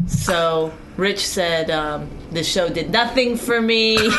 so 0.08 0.72
Rich 1.00 1.26
said 1.26 1.70
um, 1.70 2.10
the 2.30 2.44
show 2.44 2.68
did 2.68 2.90
nothing 2.90 3.38
for 3.38 3.58
me. 3.58 3.96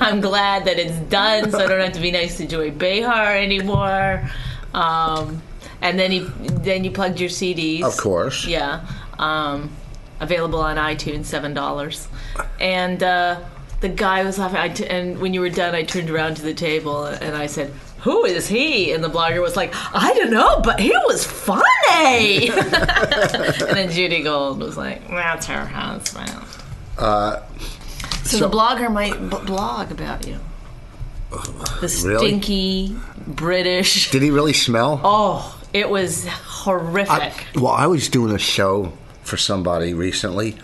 I'm 0.00 0.20
glad 0.20 0.64
that 0.66 0.78
it's 0.78 0.96
done, 1.10 1.50
so 1.50 1.58
I 1.58 1.66
don't 1.66 1.80
have 1.80 1.92
to 1.94 2.00
be 2.00 2.12
nice 2.12 2.36
to 2.36 2.46
Joy 2.46 2.70
Behar 2.70 3.36
anymore. 3.36 4.30
Um, 4.72 5.42
and 5.80 5.98
then 5.98 6.12
he 6.12 6.20
then 6.20 6.84
you 6.84 6.92
plugged 6.92 7.18
your 7.18 7.28
CDs, 7.28 7.82
Of 7.82 7.96
course. 7.96 8.46
yeah. 8.46 8.86
Um, 9.18 9.70
available 10.20 10.60
on 10.60 10.76
iTunes, 10.76 11.24
seven 11.24 11.54
dollars. 11.54 12.06
And 12.60 13.02
uh, 13.02 13.40
the 13.80 13.88
guy 13.88 14.22
was 14.24 14.38
laughing. 14.38 14.58
I 14.58 14.68
t- 14.68 14.86
and 14.86 15.18
when 15.18 15.34
you 15.34 15.40
were 15.40 15.50
done, 15.50 15.74
I 15.74 15.82
turned 15.82 16.08
around 16.08 16.36
to 16.36 16.42
the 16.42 16.54
table 16.54 17.04
and 17.06 17.34
I 17.36 17.46
said, 17.46 17.72
"Who 18.02 18.24
is 18.24 18.46
he?" 18.48 18.92
And 18.92 19.02
the 19.02 19.08
blogger 19.10 19.40
was 19.42 19.56
like, 19.56 19.72
"I 19.94 20.12
don't 20.14 20.30
know, 20.30 20.60
but 20.60 20.78
he 20.80 20.90
was 21.06 21.24
funny." 21.24 22.48
and 22.50 23.76
then 23.76 23.90
Judy 23.90 24.22
Gold 24.22 24.60
was 24.60 24.76
like, 24.76 25.06
"That's 25.08 25.46
her 25.46 25.64
husband." 25.66 26.30
Uh, 26.98 27.40
so, 28.24 28.38
so- 28.38 28.48
the 28.48 28.56
blogger 28.56 28.92
might 28.92 29.14
b- 29.30 29.36
blog 29.46 29.90
about 29.90 30.26
you. 30.26 30.38
The 31.30 32.02
Really? 32.04 32.18
stinky 32.28 32.96
British. 33.26 34.10
Did 34.10 34.20
he 34.22 34.30
really 34.30 34.52
smell? 34.52 35.00
Oh, 35.02 35.58
it 35.72 35.88
was 35.88 36.26
horrific. 36.28 37.10
I, 37.10 37.32
well, 37.54 37.72
I 37.72 37.86
was 37.86 38.08
doing 38.10 38.34
a 38.34 38.38
show 38.38 38.92
for 39.22 39.38
somebody 39.38 39.94
recently, 39.94 40.56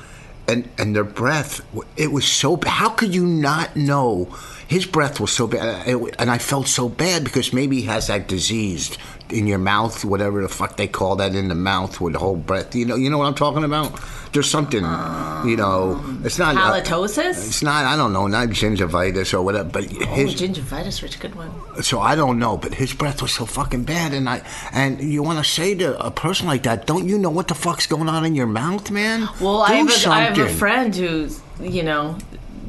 and 0.46 0.68
and 0.76 0.94
their 0.94 1.04
breath, 1.04 1.62
it 1.96 2.12
was 2.12 2.26
so 2.26 2.58
bad. 2.58 2.68
How 2.70 2.90
could 2.90 3.14
you 3.14 3.24
not 3.26 3.76
know? 3.76 4.28
His 4.68 4.84
breath 4.84 5.18
was 5.18 5.32
so 5.32 5.46
bad, 5.46 5.88
and 6.18 6.30
I 6.30 6.36
felt 6.36 6.68
so 6.68 6.90
bad 6.90 7.24
because 7.24 7.54
maybe 7.54 7.80
he 7.80 7.86
has 7.86 8.08
that 8.08 8.28
disease 8.28 8.98
in 9.30 9.46
your 9.46 9.58
mouth, 9.58 10.04
whatever 10.04 10.42
the 10.42 10.48
fuck 10.48 10.76
they 10.76 10.86
call 10.86 11.16
that 11.16 11.34
in 11.34 11.48
the 11.48 11.54
mouth 11.54 12.00
with 12.02 12.12
the 12.12 12.18
whole 12.18 12.36
breath. 12.36 12.74
You 12.74 12.84
know, 12.84 12.94
you 12.94 13.08
know 13.08 13.16
what 13.16 13.26
I'm 13.26 13.34
talking 13.34 13.64
about? 13.64 13.98
There's 14.34 14.50
something, 14.50 14.82
you 14.82 15.56
know, 15.56 16.04
it's 16.22 16.38
not 16.38 16.54
uh, 16.54 16.82
Halitosis? 16.82 17.46
it's 17.46 17.62
not. 17.62 17.86
I 17.86 17.96
don't 17.96 18.12
know, 18.12 18.26
not 18.26 18.48
gingivitis 18.48 19.32
or 19.32 19.40
whatever. 19.40 19.70
But 19.70 19.84
his 19.84 20.34
oh, 20.34 20.46
gingivitis, 20.46 21.00
Rich, 21.02 21.18
good 21.18 21.34
one. 21.34 21.50
so 21.82 22.00
I 22.00 22.14
don't 22.14 22.38
know, 22.38 22.58
but 22.58 22.74
his 22.74 22.92
breath 22.92 23.22
was 23.22 23.32
so 23.32 23.46
fucking 23.46 23.84
bad, 23.84 24.12
and 24.12 24.28
I 24.28 24.42
and 24.72 25.00
you 25.00 25.22
want 25.22 25.42
to 25.42 25.50
say 25.50 25.74
to 25.76 25.98
a 26.04 26.10
person 26.10 26.46
like 26.46 26.64
that, 26.64 26.86
don't 26.86 27.08
you 27.08 27.16
know 27.16 27.30
what 27.30 27.48
the 27.48 27.54
fuck's 27.54 27.86
going 27.86 28.08
on 28.08 28.26
in 28.26 28.34
your 28.34 28.46
mouth, 28.46 28.90
man? 28.90 29.28
Well, 29.40 29.62
I 29.62 29.74
have, 29.76 29.88
a, 29.88 30.10
I 30.10 30.20
have 30.20 30.38
a 30.38 30.48
friend 30.50 30.94
who's, 30.94 31.40
you 31.58 31.82
know, 31.82 32.18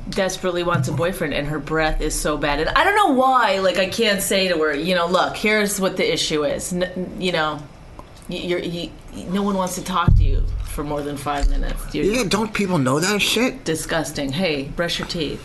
desperately 0.09 0.63
wants 0.63 0.87
a 0.87 0.91
boyfriend, 0.91 1.33
and 1.33 1.47
her 1.47 1.59
breath 1.59 2.01
is 2.01 2.13
so 2.19 2.37
bad. 2.37 2.59
And 2.59 2.69
I 2.69 2.83
don't 2.83 2.95
know 2.95 3.13
why. 3.13 3.59
Like, 3.59 3.77
I 3.77 3.87
can't 3.87 4.21
say 4.21 4.47
to 4.47 4.57
her, 4.57 4.73
you 4.75 4.95
know, 4.95 5.07
look, 5.07 5.35
here's 5.37 5.79
what 5.79 5.97
the 5.97 6.11
issue 6.13 6.43
is. 6.45 6.73
N- 6.73 7.15
you 7.19 7.31
know, 7.31 7.59
you're, 8.27 8.59
you, 8.59 8.91
no 9.29 9.41
one 9.43 9.55
wants 9.55 9.75
to 9.75 9.83
talk 9.83 10.15
to 10.17 10.23
you 10.23 10.43
for 10.65 10.83
more 10.83 11.01
than 11.01 11.17
five 11.17 11.49
minutes. 11.49 11.93
You're 11.95 12.05
Yeah, 12.05 12.23
don't 12.25 12.53
people 12.53 12.77
know 12.77 12.99
that 12.99 13.21
shit? 13.21 13.63
disgusting. 13.65 14.31
Hey, 14.31 14.63
brush 14.75 14.99
your 14.99 15.07
teeth. 15.07 15.43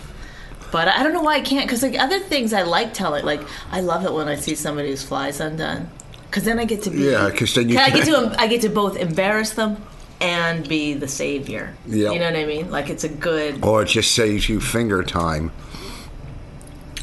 But 0.71 0.88
I 0.88 1.02
don't 1.02 1.12
know 1.12 1.23
why 1.23 1.37
I 1.37 1.40
can't. 1.40 1.66
Because 1.66 1.83
like 1.83 1.99
other 1.99 2.18
things, 2.18 2.52
I 2.52 2.62
like 2.62 2.92
telling. 2.94 3.25
Like 3.25 3.40
I 3.71 3.80
love 3.80 4.04
it 4.04 4.12
when 4.12 4.26
I 4.28 4.35
see 4.35 4.54
somebody 4.56 4.88
whose 4.90 5.04
flies 5.04 5.38
undone. 5.40 5.88
Because 6.26 6.42
then 6.44 6.59
I 6.59 6.64
get 6.64 6.83
to 6.83 6.90
be. 6.90 6.99
Yeah, 6.99 7.30
'cause 7.30 7.54
then 7.54 7.68
you 7.68 7.78
I 7.78 7.90
get 7.90 8.06
to. 8.06 8.35
I 8.40 8.49
get 8.49 8.61
to 8.62 8.68
both 8.68 8.97
embarrass 8.97 9.50
them 9.52 9.76
and 10.25 10.66
be 10.69 10.95
the 10.95 11.09
savior. 11.09 11.75
Yeah. 11.87 12.11
You 12.12 12.19
know 12.19 12.26
what 12.26 12.37
I 12.37 12.47
mean? 12.47 12.71
Like 12.71 12.88
it's 12.90 13.04
a 13.04 13.09
good. 13.09 13.64
Or 13.64 13.83
it 13.83 13.88
just 13.88 14.12
saves 14.12 14.49
you 14.49 14.61
finger 14.61 15.02
time. 15.02 15.52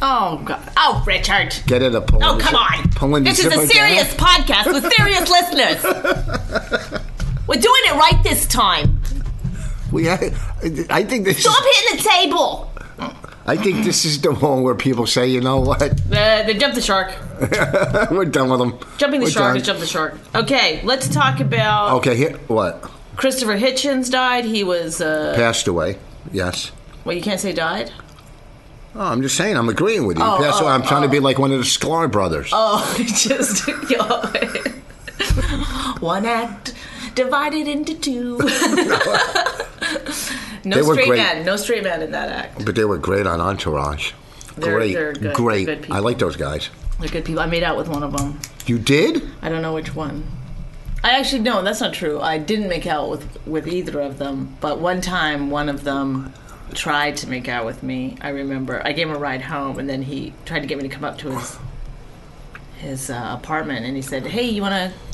Oh 0.02 0.42
God! 0.44 0.60
Oh, 0.78 1.04
Richard! 1.06 1.54
Get 1.68 1.84
it 1.84 1.94
a 1.94 2.02
pull. 2.02 2.24
Oh, 2.24 2.38
come 2.40 2.56
on! 2.56 2.90
Pulling 2.92 3.24
the 3.24 3.30
This 3.30 3.40
is 3.46 3.54
a 3.54 3.68
serious 3.68 4.16
down. 4.16 4.28
podcast 4.28 4.74
with 4.74 4.92
serious 4.94 5.30
listeners. 5.36 5.84
We're 7.48 7.62
doing 7.62 7.84
it 7.86 7.94
right 7.96 8.20
this 8.24 8.48
time. 8.48 9.00
We, 9.92 10.10
I 10.10 10.18
think 10.18 11.26
this. 11.26 11.38
Is, 11.38 11.44
Stop 11.44 11.64
hitting 11.64 11.98
the 11.98 12.04
table. 12.10 12.72
I 13.46 13.58
think 13.58 13.84
this 13.84 14.06
is 14.06 14.22
the 14.22 14.34
one 14.34 14.64
where 14.64 14.76
people 14.76 15.06
say, 15.08 15.28
you 15.28 15.42
know 15.42 15.60
what, 15.60 15.82
Uh, 15.82 16.44
they 16.44 16.54
jumped 16.58 16.76
the 16.76 16.82
shark. 16.82 17.12
we're 18.12 18.26
done 18.26 18.50
with 18.50 18.60
them. 18.60 18.80
Jumping 18.98 19.20
the 19.20 19.26
We're 19.26 19.32
shark 19.32 19.50
done. 19.50 19.58
is 19.58 19.66
jump 19.66 19.80
the 19.80 19.88
shark. 19.88 20.14
Okay, 20.36 20.82
let's 20.84 21.08
talk 21.10 21.40
about 21.42 21.92
Okay, 21.98 22.16
here 22.16 22.38
what 22.48 22.90
Christopher 23.16 23.58
Hitchens 23.58 24.12
died. 24.12 24.46
He 24.46 24.64
was 24.64 25.02
uh, 25.02 25.34
passed 25.36 25.68
away? 25.68 25.98
Yes. 26.32 26.72
well, 27.06 27.16
you 27.16 27.22
can't 27.22 27.40
say 27.40 27.54
died. 27.54 27.92
Oh, 28.94 29.02
I'm 29.02 29.22
just 29.22 29.38
saying. 29.38 29.58
I'm 29.58 29.70
agreeing 29.70 30.06
with 30.06 30.18
you. 30.18 30.24
Oh, 30.24 30.38
Passed 30.38 30.62
oh, 30.62 30.66
away. 30.66 30.74
I'm 30.74 30.84
trying 30.84 31.04
to 31.04 31.08
be 31.08 31.20
like 31.20 31.40
one 31.40 31.52
of 31.52 31.58
the 31.60 31.64
Sklar 31.64 32.12
brothers. 32.12 32.50
Oh, 32.54 32.94
just 32.98 33.64
one 36.02 36.26
act 36.26 36.74
divided 37.16 37.68
into 37.68 37.94
two. 37.94 38.38
no 38.38 38.48
They 40.76 40.82
were 40.82 40.94
straight 40.94 41.08
great. 41.08 41.18
man. 41.18 41.46
No 41.46 41.56
straight 41.56 41.84
man 41.84 42.02
in 42.02 42.12
that 42.12 42.30
act. 42.30 42.66
But 42.66 42.76
they 42.76 42.86
were 42.86 42.98
great 42.98 43.26
on 43.28 43.40
Entourage. 43.40 44.12
They're- 44.58 44.74
great, 44.76 44.94
they're 44.94 45.14
good. 45.14 45.36
great. 45.36 45.66
They're. 45.66 45.82
I 45.90 46.00
like 46.00 46.20
those 46.20 46.36
guys. 46.36 46.70
They're 47.00 47.10
good 47.10 47.26
people. 47.26 47.42
I 47.42 47.46
made 47.46 47.64
out 47.64 47.78
with 47.78 47.88
one 47.88 48.04
of 48.04 48.16
them. 48.16 48.40
You 48.66 48.78
did? 48.78 49.24
I 49.42 49.50
don't 49.50 49.62
know 49.62 49.74
which 49.74 49.96
one. 49.96 50.28
I 51.04 51.12
actually 51.20 51.42
no, 51.42 51.64
that's 51.64 51.82
not 51.82 51.94
true. 51.94 52.22
I 52.22 52.38
didn't 52.38 52.70
make 52.70 52.86
out 52.86 53.10
with 53.10 53.46
with 53.48 53.68
either 53.68 54.00
of 54.02 54.18
them, 54.20 54.58
but 54.62 54.80
one 54.80 55.02
time 55.02 55.50
one 55.50 55.68
of 55.68 55.84
them 55.84 56.34
tried 56.74 57.18
to 57.18 57.28
make 57.28 57.48
out 57.48 57.66
with 57.66 57.82
me. 57.82 58.18
I 58.22 58.30
remember 58.30 58.82
I 58.86 58.92
gave 58.92 59.08
him 59.08 59.16
a 59.16 59.20
ride 59.20 59.42
home, 59.42 59.80
and 59.80 59.90
then 59.90 60.04
he 60.04 60.34
tried 60.46 60.60
to 60.62 60.68
get 60.68 60.78
me 60.78 60.84
to 60.88 60.94
come 60.94 61.04
up 61.04 61.18
to 61.20 61.32
his 61.32 61.58
his 62.78 63.10
uh, 63.10 63.36
apartment, 63.40 63.86
and 63.86 63.96
he 63.96 64.02
said, 64.02 64.28
"Hey, 64.28 64.50
you 64.50 64.62
want 64.62 64.74
to? 64.74 65.11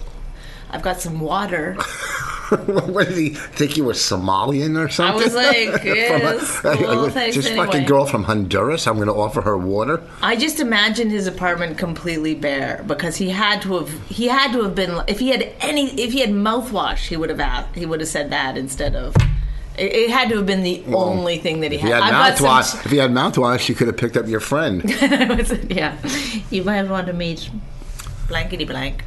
I've 0.69 0.81
got 0.83 0.99
some 1.01 1.19
water." 1.19 1.75
what 2.49 3.07
did 3.09 3.17
he 3.17 3.29
think 3.31 3.75
you 3.75 3.83
were 3.83 3.91
Somalian 3.93 4.81
or 4.81 4.87
something? 4.87 5.21
I 5.21 5.25
was 5.25 5.35
like, 5.35 5.81
From 5.81 5.85
"Yes, 5.85 6.63
well, 6.63 7.09
thanks 7.09 7.35
this 7.35 7.47
anyway." 7.47 7.65
fucking 7.65 7.85
girl 7.85 8.05
from 8.05 8.23
Honduras. 8.23 8.87
I'm 8.87 8.95
going 8.95 9.07
to 9.09 9.13
offer 9.13 9.41
her 9.41 9.57
water. 9.57 10.01
I 10.21 10.37
just 10.37 10.59
imagined 10.61 11.11
his 11.11 11.27
apartment 11.27 11.77
completely 11.77 12.35
bare 12.35 12.83
because 12.87 13.17
he 13.17 13.31
had 13.31 13.61
to 13.63 13.79
have 13.79 14.07
he 14.07 14.27
had 14.27 14.53
to 14.53 14.63
have 14.63 14.75
been 14.75 15.01
if 15.09 15.19
he 15.19 15.29
had 15.29 15.51
any 15.59 15.89
if 15.99 16.13
he 16.13 16.21
had 16.21 16.29
mouthwash 16.29 17.07
he 17.09 17.17
would 17.17 17.29
have 17.29 17.41
asked, 17.41 17.75
he 17.75 17.85
would 17.85 17.99
have 17.99 18.09
said 18.09 18.29
that 18.31 18.57
instead 18.57 18.95
of 18.95 19.13
it, 19.77 19.93
it 19.93 20.09
had 20.09 20.29
to 20.29 20.37
have 20.37 20.45
been 20.45 20.63
the 20.63 20.83
only 20.87 21.37
thing 21.39 21.59
that 21.59 21.71
he 21.71 21.77
If 21.77 21.83
he 21.83 21.89
had. 21.89 22.01
had 22.01 22.35
mouthwash, 22.37 22.63
some- 22.63 22.79
if 22.85 22.91
he 22.91 22.97
had 22.97 23.11
mouthwash, 23.11 23.67
you 23.67 23.75
could 23.75 23.87
have 23.87 23.97
picked 23.97 24.15
up 24.15 24.25
your 24.27 24.39
friend. 24.39 24.83
Yeah, 25.69 25.97
you 26.49 26.63
might 26.63 26.83
want 26.83 27.07
to 27.07 27.13
meet 27.13 27.49
blankety 28.29 28.63
blank. 28.65 29.03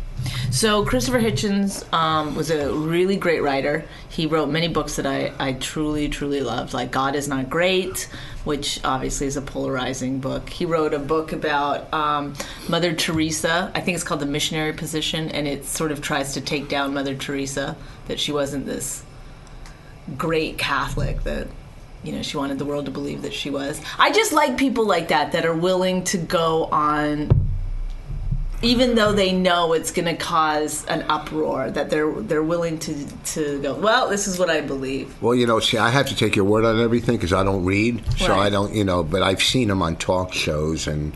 So 0.51 0.85
Christopher 0.85 1.21
Hitchens 1.21 1.91
um, 1.93 2.35
was 2.35 2.51
a 2.51 2.73
really 2.73 3.17
great 3.17 3.41
writer. 3.41 3.85
He 4.09 4.27
wrote 4.27 4.49
many 4.49 4.69
books 4.69 4.97
that 4.97 5.07
I, 5.07 5.33
I 5.39 5.53
truly, 5.55 6.09
truly 6.09 6.41
loved, 6.41 6.75
like 6.75 6.91
God 6.91 7.15
is 7.15 7.29
Not 7.29 7.49
Great, 7.49 8.09
which 8.45 8.81
obviously 8.85 9.27
is 9.29 9.37
a 9.37 9.43
polarizing 9.43 10.19
book. 10.19 10.51
He 10.51 10.65
wrote 10.67 10.93
a 10.93 10.99
book 10.99 11.33
about 11.33 11.93
um, 11.95 12.35
Mother 12.69 12.93
Teresa. 12.93 13.71
I 13.75 13.81
think 13.81 13.95
it's 13.95 14.05
called 14.05 14.21
The 14.21 14.27
Missionary 14.27 14.73
Position, 14.73 15.29
and 15.31 15.47
it 15.47 15.65
sort 15.65 15.93
of 15.93 16.03
tries 16.03 16.35
to 16.35 16.41
take 16.41 16.69
down 16.69 16.95
Mother 16.95 17.15
Teresa, 17.15 17.77
that 18.09 18.19
she 18.19 18.33
wasn't 18.33 18.67
this 18.67 19.05
great 20.19 20.59
Catholic 20.59 21.23
that 21.23 21.47
you 22.03 22.13
know 22.13 22.23
she 22.23 22.37
wanted 22.37 22.59
the 22.59 22.65
world 22.65 22.87
to 22.87 22.91
believe 22.91 23.23
that 23.23 23.33
she 23.33 23.51
was. 23.51 23.81
I 23.99 24.11
just 24.11 24.33
like 24.33 24.57
people 24.57 24.87
like 24.87 25.09
that 25.09 25.33
that 25.33 25.47
are 25.47 25.55
willing 25.55 26.03
to 26.05 26.19
go 26.19 26.65
on 26.67 27.40
even 28.63 28.95
though 28.95 29.13
they 29.13 29.33
know 29.33 29.73
it's 29.73 29.91
going 29.91 30.05
to 30.07 30.15
cause 30.17 30.85
an 30.87 31.03
uproar 31.09 31.71
that 31.71 31.89
they're 31.91 32.13
they're 32.13 32.43
willing 32.43 32.79
to 32.79 33.07
to 33.25 33.61
go 33.63 33.75
well 33.75 34.09
this 34.11 34.27
is 34.29 34.39
what 34.39 34.51
I 34.51 34.61
believe. 34.61 35.21
Well, 35.23 35.35
you 35.35 35.47
know, 35.47 35.61
see, 35.61 35.79
I 35.79 35.89
have 35.91 36.07
to 36.09 36.17
take 36.17 36.37
your 36.37 36.45
word 36.45 36.65
on 36.65 36.79
everything 36.81 37.17
because 37.17 37.33
I 37.33 37.43
don't 37.43 37.65
read, 37.65 38.03
so 38.19 38.29
Right. 38.29 38.47
I 38.47 38.51
don't, 38.51 38.75
you 38.75 38.85
know. 38.85 39.03
But 39.03 39.23
I've 39.23 39.43
seen 39.43 39.71
him 39.71 39.81
on 39.83 39.97
talk 39.97 40.33
shows, 40.33 40.87
and 40.87 41.13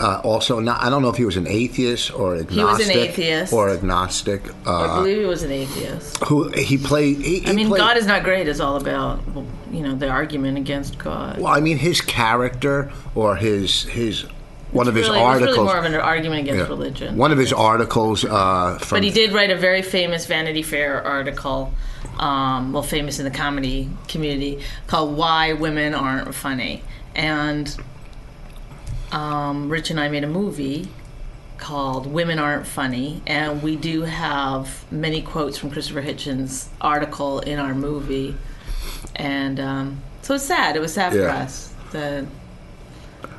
uh, 0.00 0.20
also, 0.24 0.58
not, 0.58 0.82
I 0.82 0.88
don't 0.88 1.02
know 1.02 1.10
if 1.10 1.16
he 1.16 1.24
was 1.26 1.36
an 1.36 1.46
atheist 1.46 2.12
or 2.14 2.36
agnostic. 2.36 2.56
He 2.56 2.64
was 2.64 2.80
an 2.80 2.90
atheist. 3.10 3.52
or 3.52 3.68
agnostic. 3.70 4.42
I 4.66 4.70
Uh, 4.70 4.96
believe 4.96 5.18
he 5.18 5.24
was 5.26 5.42
an 5.42 5.52
atheist. 5.52 6.16
who 6.24 6.48
he 6.50 6.78
played? 6.78 7.18
He, 7.18 7.40
he 7.40 7.48
I 7.48 7.52
mean 7.52 7.68
played, 7.68 7.78
God 7.80 7.96
is 7.98 8.06
not 8.06 8.22
great 8.24 8.48
is 8.48 8.60
all 8.60 8.76
about 8.76 9.20
you 9.70 9.80
know 9.82 9.94
the 9.94 10.08
argument 10.08 10.56
against 10.58 10.98
God. 10.98 11.38
Well, 11.38 11.52
I 11.52 11.60
mean, 11.60 11.78
his 11.78 12.00
character 12.00 12.90
or 13.14 13.36
his 13.36 13.82
his 13.84 14.24
one 14.72 14.88
of 14.88 14.94
his 14.94 15.06
really, 15.08 15.20
articles. 15.20 15.56
Really 15.56 15.66
more 15.68 15.76
of 15.76 15.84
an 15.84 15.94
argument 15.94 16.42
against 16.42 16.60
yeah, 16.60 16.68
religion. 16.68 17.16
One 17.16 17.30
of 17.30 17.38
his 17.38 17.52
articles 17.52 18.24
uh, 18.24 18.78
from. 18.78 18.96
But 18.96 19.04
he 19.04 19.10
did 19.10 19.32
write 19.32 19.50
a 19.50 19.56
very 19.56 19.82
famous 19.82 20.26
Vanity 20.26 20.62
Fair 20.62 21.02
article, 21.02 21.72
um, 22.18 22.72
well, 22.72 22.82
famous 22.82 23.18
in 23.18 23.24
the 23.24 23.30
comedy 23.30 23.90
community, 24.08 24.62
called 24.86 25.16
"Why 25.16 25.52
Women 25.52 25.94
Aren't 25.94 26.34
Funny." 26.34 26.82
And 27.14 27.74
um, 29.12 29.68
Rich 29.68 29.90
and 29.90 30.00
I 30.00 30.08
made 30.08 30.24
a 30.24 30.28
movie 30.28 30.88
called 31.58 32.06
"Women 32.06 32.38
Aren't 32.38 32.66
Funny," 32.66 33.22
and 33.26 33.62
we 33.62 33.76
do 33.76 34.02
have 34.02 34.90
many 34.90 35.20
quotes 35.20 35.58
from 35.58 35.70
Christopher 35.70 36.02
Hitchens' 36.02 36.68
article 36.80 37.40
in 37.40 37.58
our 37.58 37.74
movie. 37.74 38.34
And 39.14 39.60
um, 39.60 40.02
so 40.22 40.34
it's 40.34 40.44
sad. 40.44 40.76
It 40.76 40.80
was 40.80 40.94
sad 40.94 41.12
for 41.12 41.28
us. 41.28 41.74
The, 41.90 42.26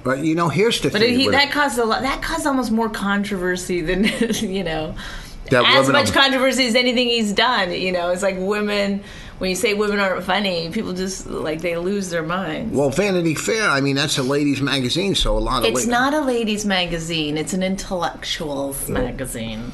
But 0.03 0.19
you 0.19 0.35
know, 0.35 0.49
here's 0.49 0.81
the 0.81 0.89
but 0.89 1.01
thing. 1.01 1.17
he, 1.17 1.29
that 1.29 1.51
caused 1.51 1.77
a 1.79 1.85
lot. 1.85 2.01
That 2.01 2.21
caused 2.21 2.45
almost 2.45 2.71
more 2.71 2.89
controversy 2.89 3.81
than 3.81 4.03
you 4.39 4.63
know 4.63 4.95
that 5.49 5.65
as 5.65 5.89
much 5.89 6.09
are- 6.09 6.13
controversy 6.13 6.65
as 6.65 6.75
anything 6.75 7.07
he's 7.07 7.33
done. 7.33 7.71
You 7.71 7.91
know, 7.91 8.09
it's 8.09 8.23
like 8.23 8.35
women. 8.37 9.03
When 9.39 9.49
you 9.49 9.55
say 9.55 9.73
women 9.73 9.99
aren't 9.99 10.23
funny, 10.23 10.69
people 10.69 10.93
just 10.93 11.27
like 11.27 11.61
they 11.61 11.75
lose 11.75 12.09
their 12.09 12.23
minds. 12.23 12.75
Well, 12.75 12.91
Vanity 12.91 13.35
Fair. 13.35 13.67
I 13.67 13.81
mean, 13.81 13.95
that's 13.95 14.17
a 14.17 14.23
ladies' 14.23 14.61
magazine, 14.61 15.15
so 15.15 15.37
a 15.37 15.39
lot 15.39 15.65
of. 15.65 15.69
it's 15.69 15.85
not 15.85 16.13
a 16.13 16.21
ladies' 16.21 16.65
magazine; 16.65 17.37
it's 17.37 17.53
an 17.53 17.63
intellectuals 17.63 18.87
magazine. 18.89 19.71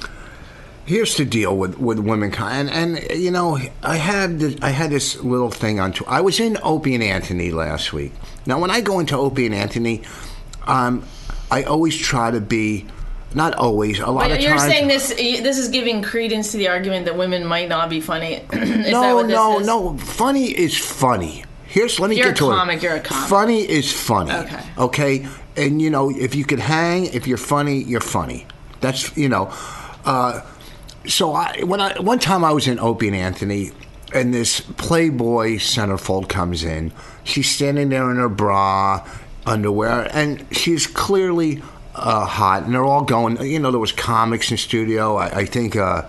here's 0.86 1.16
the 1.18 1.26
deal 1.26 1.56
with 1.56 1.78
with 1.78 2.00
women 2.00 2.34
and 2.40 2.70
and 2.72 3.12
you 3.12 3.30
know 3.30 3.60
I 3.84 3.98
had 3.98 4.40
this, 4.40 4.56
I 4.62 4.70
had 4.70 4.90
this 4.92 5.18
little 5.18 5.52
thing 5.52 5.80
on. 5.80 5.94
I 6.08 6.22
was 6.22 6.40
in 6.40 6.58
Opie 6.64 6.96
and 6.96 7.04
Anthony 7.04 7.52
last 7.52 7.94
week. 7.94 8.14
Now, 8.50 8.60
when 8.60 8.72
I 8.72 8.82
go 8.82 9.00
into 9.00 9.16
Opie 9.16 9.46
and 9.46 9.54
Anthony, 9.54 10.02
um, 10.66 11.06
I 11.52 11.64
always 11.64 11.96
try 11.96 12.32
to 12.32 12.42
be. 12.42 12.86
Not 13.36 13.54
always. 13.54 14.00
A 14.00 14.08
lot 14.10 14.24
But 14.24 14.32
of 14.32 14.42
you're 14.42 14.58
times. 14.58 14.64
saying 14.74 14.88
this. 14.88 15.10
This 15.10 15.60
is 15.60 15.70
giving 15.70 16.02
credence 16.02 16.52
to 16.54 16.58
the 16.58 16.68
argument 16.68 17.06
that 17.06 17.16
women 17.16 17.46
might 17.46 17.70
not 17.70 17.88
be 17.88 18.02
funny. 18.02 18.42
no, 18.54 19.22
no, 19.22 19.60
is? 19.60 19.68
no. 19.68 19.96
Funny 20.00 20.46
is 20.46 20.76
funny. 20.76 21.44
Here's 21.68 22.00
let 22.00 22.10
me 22.10 22.16
you're 22.18 22.30
get 22.30 22.38
a 22.42 22.46
to 22.46 22.50
comic, 22.50 22.78
it. 22.78 22.84
you're 22.84 22.96
a 22.96 23.00
comic. 23.00 23.30
Funny 23.30 23.70
is 23.70 23.94
funny. 23.94 24.32
Okay. 24.32 24.64
Okay. 24.80 25.28
And 25.56 25.80
you 25.80 25.92
know, 25.92 26.10
if 26.10 26.34
you 26.34 26.44
could 26.44 26.58
hang, 26.60 27.06
if 27.06 27.28
you're 27.28 27.38
funny, 27.38 27.84
you're 27.84 28.02
funny. 28.02 28.48
That's 28.82 29.16
you 29.16 29.30
know. 29.30 29.54
Uh, 30.06 30.42
so 31.06 31.34
I 31.34 31.62
when 31.64 31.82
I 31.82 32.00
one 32.00 32.18
time 32.18 32.44
I 32.44 32.52
was 32.52 32.68
in 32.68 32.80
Opie 32.80 33.10
and 33.10 33.16
Anthony, 33.16 33.70
and 34.12 34.34
this 34.34 34.62
Playboy 34.62 35.58
centerfold 35.58 36.30
comes 36.30 36.64
in. 36.64 36.92
She's 37.30 37.50
standing 37.50 37.90
there 37.90 38.10
in 38.12 38.18
her 38.18 38.30
bra, 38.30 39.08
underwear, 39.46 40.10
and 40.14 40.46
she's 40.52 40.88
clearly 40.88 41.62
uh, 41.96 42.26
hot. 42.26 42.64
And 42.64 42.74
they're 42.74 42.84
all 42.84 43.04
going. 43.04 43.42
You 43.42 43.60
know, 43.60 43.72
there 43.72 43.80
was 43.80 43.92
comics 43.92 44.52
in 44.52 44.58
studio. 44.58 45.16
I, 45.18 45.28
I 45.42 45.46
think. 45.46 45.76
Uh, 45.76 46.04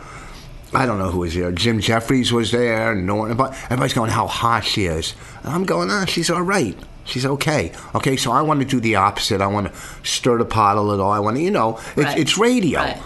I 0.72 0.86
don't 0.86 0.98
know 1.00 1.10
who 1.10 1.18
was 1.20 1.34
there. 1.34 1.50
Jim 1.50 1.80
Jeffries 1.80 2.32
was 2.32 2.52
there. 2.52 2.94
Norton. 2.94 3.36
but 3.36 3.54
Everybody's 3.64 3.92
going, 3.92 4.10
how 4.10 4.28
hot 4.28 4.64
she 4.64 4.84
is. 4.84 5.14
And 5.42 5.52
I'm 5.52 5.64
going, 5.64 5.90
ah, 5.90 6.04
she's 6.04 6.30
all 6.30 6.42
right. 6.42 6.78
She's 7.04 7.26
okay. 7.26 7.72
Okay, 7.96 8.16
so 8.16 8.30
I 8.30 8.42
want 8.42 8.60
to 8.60 8.66
do 8.66 8.78
the 8.78 8.94
opposite. 8.94 9.40
I 9.40 9.48
want 9.48 9.66
to 9.66 9.80
stir 10.08 10.38
the 10.38 10.44
pot 10.44 10.76
a 10.76 10.80
little. 10.80 11.08
I 11.10 11.18
want 11.18 11.38
to, 11.38 11.42
you 11.42 11.50
know, 11.50 11.78
it's, 11.96 12.04
Right. 12.04 12.18
it's 12.18 12.38
radio. 12.38 12.78
Right. 12.78 13.02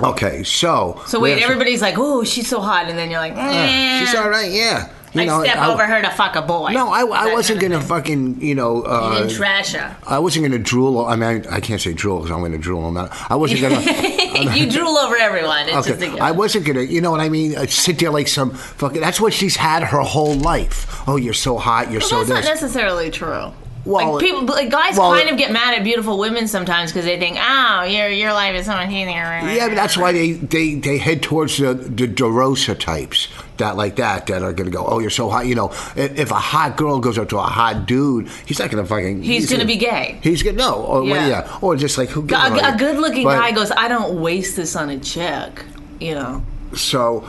Okay, 0.00 0.42
so. 0.42 1.00
So 1.06 1.20
wait, 1.20 1.40
everybody's 1.40 1.82
like, 1.82 1.94
"Oh, 1.98 2.24
she's 2.24 2.48
so 2.48 2.60
hot," 2.60 2.88
and 2.88 2.98
then 2.98 3.10
you're 3.12 3.20
like, 3.20 3.34
eh, 3.36 4.00
she's 4.04 4.14
all 4.16 4.28
right, 4.28 4.50
yeah. 4.50 4.88
You 5.14 5.22
I 5.22 5.24
know, 5.24 5.42
step 5.42 5.56
I- 5.56 5.72
over 5.72 5.86
her 5.86 6.02
to 6.02 6.10
fuck 6.10 6.36
a 6.36 6.42
boy. 6.42 6.72
No, 6.72 6.88
I, 6.90 7.00
I 7.00 7.32
wasn't 7.32 7.60
gonna 7.60 7.80
fucking, 7.80 8.40
you 8.40 8.54
know. 8.54 8.82
Uh, 8.82 9.12
You 9.14 9.18
didn't 9.24 9.36
trash 9.36 9.72
her. 9.72 9.96
I 10.06 10.18
wasn't 10.18 10.42
going 10.46 10.52
to 10.52 10.58
drool. 10.70 11.04
I 11.06 11.16
mean, 11.16 11.46
I, 11.46 11.56
I 11.56 11.60
can't 11.60 11.80
say 11.80 11.92
drool 11.92 12.18
because 12.18 12.30
I'm 12.30 12.40
going 12.40 12.52
to 12.52 12.58
drool 12.58 12.84
on 12.84 12.94
that. 12.94 13.10
I 13.30 13.36
wasn't 13.36 13.60
going 13.62 13.82
to. 13.84 14.58
you 14.58 14.70
drool 14.70 14.96
over 14.98 15.16
everyone. 15.16 15.68
It's 15.68 15.88
Okay. 15.88 16.18
I 16.18 16.30
wasn't 16.32 16.66
gonna, 16.66 16.82
you 16.82 17.00
know 17.00 17.10
what 17.10 17.20
I 17.20 17.28
mean? 17.28 17.56
Uh, 17.56 17.66
sit 17.66 17.98
there 17.98 18.10
like 18.10 18.28
some 18.28 18.50
fucking. 18.52 19.00
That's 19.00 19.20
what 19.20 19.32
she's 19.32 19.56
had 19.56 19.82
her 19.82 20.00
whole 20.00 20.34
life. 20.34 21.02
Oh, 21.08 21.16
you're 21.16 21.34
so 21.34 21.56
hot. 21.58 21.90
You're 21.90 22.00
Well, 22.00 22.08
so 22.08 22.24
that's 22.24 22.44
not 22.46 22.54
necessarily 22.54 23.10
true. 23.10 23.52
Well, 23.84 24.14
like 24.14 24.24
people, 24.24 24.42
like 24.44 24.70
guys, 24.70 24.98
well- 24.98 25.12
kind 25.14 25.30
of 25.30 25.38
get 25.38 25.50
mad 25.50 25.72
at 25.74 25.82
beautiful 25.84 26.18
women 26.18 26.46
sometimes 26.46 26.92
because 26.92 27.06
they 27.06 27.18
think, 27.18 27.38
"Oh, 27.40 27.84
your 27.84 28.08
your 28.08 28.32
life 28.34 28.54
is 28.54 28.66
so 28.66 28.78
easier." 28.82 29.06
yeah, 29.06 29.68
but 29.68 29.76
that's 29.76 29.96
why 29.96 30.12
they, 30.12 30.32
they, 30.32 30.74
they 30.74 30.98
head 30.98 31.22
towards 31.22 31.56
the 31.56 31.72
the 31.72 32.06
DeRosa 32.06 32.78
types 32.78 33.28
that 33.58 33.76
like 33.76 33.96
that 33.96 34.26
that 34.26 34.42
are 34.42 34.52
gonna 34.52 34.70
go. 34.70 34.84
Oh, 34.86 34.98
you're 34.98 35.10
so 35.10 35.28
hot. 35.28 35.46
You 35.46 35.54
know, 35.54 35.68
if, 35.96 36.18
if 36.18 36.30
a 36.30 36.34
hot 36.34 36.76
girl 36.76 36.98
goes 37.00 37.18
up 37.18 37.28
to 37.30 37.38
a 37.38 37.42
hot 37.42 37.86
dude, 37.86 38.28
he's 38.46 38.58
not 38.58 38.70
gonna 38.70 38.84
fucking. 38.86 39.22
He's 39.22 39.50
gonna 39.50 39.64
be 39.64 39.76
gay. 39.76 40.18
He's 40.22 40.42
gonna 40.42 40.56
no, 40.56 40.82
or 40.82 41.04
yeah, 41.04 41.14
Yeah. 41.14 41.26
yeah. 41.28 41.58
or 41.60 41.76
just 41.76 41.98
like 41.98 42.08
who? 42.08 42.20
A, 42.22 42.74
a 42.74 42.76
good-looking 42.78 43.24
But- 43.24 43.38
guy 43.38 43.52
goes, 43.52 43.70
"I 43.70 43.88
don't 43.88 44.20
waste 44.20 44.56
this 44.56 44.74
on 44.76 44.90
a 44.90 44.98
chick." 44.98 45.64
You 46.00 46.14
know, 46.14 46.44
So 46.74 47.28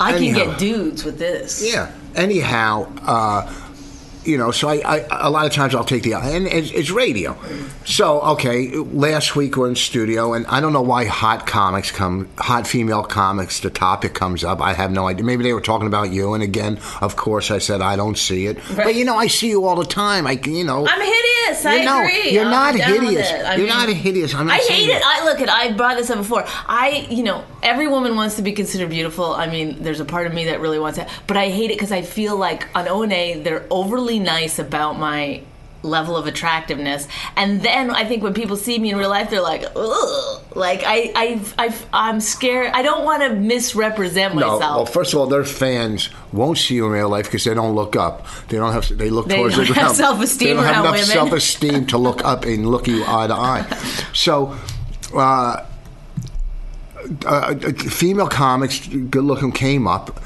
I 0.00 0.14
Anyhow. 0.14 0.38
can 0.38 0.48
get 0.50 0.58
dudes 0.58 1.04
with 1.04 1.18
this. 1.18 1.62
Yeah. 1.72 1.90
Anyhow, 2.14 2.90
uh, 3.02 3.52
you 4.26 4.36
know, 4.38 4.50
so 4.50 4.68
I, 4.68 4.76
I 4.84 5.06
a 5.10 5.30
lot 5.30 5.46
of 5.46 5.52
times 5.52 5.74
I'll 5.74 5.84
take 5.84 6.02
the 6.02 6.14
and 6.14 6.46
it's, 6.46 6.70
it's 6.70 6.90
radio. 6.90 7.36
So 7.84 8.20
okay, 8.20 8.70
last 8.70 9.36
week 9.36 9.56
we're 9.56 9.68
in 9.68 9.76
studio, 9.76 10.34
and 10.34 10.46
I 10.46 10.60
don't 10.60 10.72
know 10.72 10.82
why 10.82 11.04
hot 11.04 11.46
comics 11.46 11.90
come, 11.90 12.28
hot 12.38 12.66
female 12.66 13.04
comics. 13.04 13.60
The 13.60 13.70
topic 13.70 14.14
comes 14.14 14.44
up. 14.44 14.60
I 14.60 14.72
have 14.72 14.90
no 14.90 15.08
idea. 15.08 15.24
Maybe 15.24 15.44
they 15.44 15.52
were 15.52 15.60
talking 15.60 15.86
about 15.86 16.10
you, 16.10 16.34
and 16.34 16.42
again, 16.42 16.78
of 17.00 17.16
course, 17.16 17.50
I 17.50 17.58
said 17.58 17.80
I 17.80 17.96
don't 17.96 18.18
see 18.18 18.46
it. 18.46 18.58
But 18.74 18.94
you 18.94 19.04
know, 19.04 19.16
I 19.16 19.28
see 19.28 19.48
you 19.48 19.64
all 19.64 19.76
the 19.76 19.84
time. 19.84 20.26
I 20.26 20.32
you 20.44 20.64
know. 20.64 20.86
I'm 20.86 21.00
hideous. 21.00 21.64
I 21.64 21.76
you 21.76 21.84
know, 21.84 22.00
agree. 22.00 22.30
You're 22.30 22.44
not 22.44 22.74
hideous. 22.74 23.30
I 23.30 23.54
You're 23.56 23.66
mean, 23.66 23.68
not 23.68 23.88
hideous. 23.88 24.34
I'm 24.34 24.46
not 24.46 24.60
I 24.60 24.62
hate 24.64 24.88
it. 24.88 25.00
that. 25.00 25.02
I 25.04 25.24
look 25.24 25.40
at. 25.40 25.48
I 25.48 25.72
brought 25.72 25.96
this 25.96 26.10
up 26.10 26.18
before. 26.18 26.44
I, 26.66 27.06
you 27.10 27.22
know, 27.22 27.44
every 27.62 27.88
woman 27.88 28.16
wants 28.16 28.36
to 28.36 28.42
be 28.42 28.52
considered 28.52 28.90
beautiful. 28.90 29.32
I 29.32 29.46
mean, 29.46 29.82
there's 29.82 30.00
a 30.00 30.04
part 30.04 30.26
of 30.26 30.34
me 30.34 30.46
that 30.46 30.60
really 30.60 30.78
wants 30.78 30.98
that, 30.98 31.08
but 31.26 31.36
I 31.36 31.48
hate 31.48 31.70
it 31.70 31.74
because 31.74 31.92
I 31.92 32.02
feel 32.02 32.36
like 32.36 32.66
on 32.76 32.88
O 32.88 33.02
and 33.02 33.12
A 33.12 33.40
they're 33.40 33.66
overly 33.70 34.15
nice 34.18 34.58
about 34.58 34.98
my 34.98 35.42
level 35.82 36.16
of 36.16 36.26
attractiveness, 36.26 37.06
and 37.36 37.62
then 37.62 37.90
I 37.90 38.04
think 38.04 38.22
when 38.22 38.34
people 38.34 38.56
see 38.56 38.76
me 38.78 38.90
in 38.90 38.96
real 38.98 39.08
life, 39.10 39.30
they're 39.30 39.40
like, 39.40 39.64
ugh. 39.76 40.42
Like 40.56 40.82
I, 40.86 41.12
I, 41.14 41.40
I, 41.58 41.74
I'm 41.92 42.18
scared. 42.18 42.72
I 42.72 42.80
don't 42.80 43.04
want 43.04 43.22
to 43.22 43.34
misrepresent 43.34 44.34
No, 44.34 44.40
myself. 44.54 44.60
well, 44.76 44.86
first 44.86 45.12
of 45.12 45.20
all, 45.20 45.26
their 45.26 45.44
fans 45.44 46.08
won't 46.32 46.56
see 46.56 46.76
you 46.76 46.86
in 46.86 46.92
real 46.92 47.10
life 47.10 47.26
because 47.26 47.44
they 47.44 47.52
don't 47.52 47.74
look 47.74 47.94
up. 47.94 48.26
They 48.48 48.56
don't 48.56 48.72
have. 48.72 48.88
They 48.96 49.10
look 49.10 49.28
They 49.28 49.36
towards 49.36 49.56
don't 49.56 49.66
the 49.68 49.74
have 49.74 49.82
ground. 49.84 49.96
self-esteem 49.98 50.48
They 50.48 50.54
don't 50.54 50.64
have 50.64 50.84
enough 50.84 50.92
women. 50.94 51.06
self-esteem 51.06 51.86
to 51.88 51.98
look 51.98 52.24
up 52.24 52.46
and 52.46 52.70
look 52.70 52.86
you 52.88 53.04
eye 53.06 53.26
to 53.26 53.34
eye. 53.34 53.66
So, 54.14 54.56
uh, 55.14 55.66
uh, 57.26 57.54
female 57.74 58.28
comics, 58.28 58.86
good 58.88 59.24
looking, 59.24 59.52
came 59.52 59.86
up, 59.86 60.18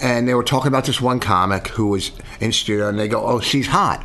and 0.00 0.28
they 0.28 0.34
were 0.34 0.44
talking 0.44 0.68
about 0.68 0.84
this 0.84 1.00
one 1.00 1.20
comic 1.20 1.68
who 1.68 1.88
was 1.88 2.12
in 2.40 2.52
studio, 2.52 2.88
and 2.88 2.98
they 2.98 3.08
go, 3.08 3.24
"Oh, 3.24 3.40
she's 3.40 3.68
hot. 3.68 4.04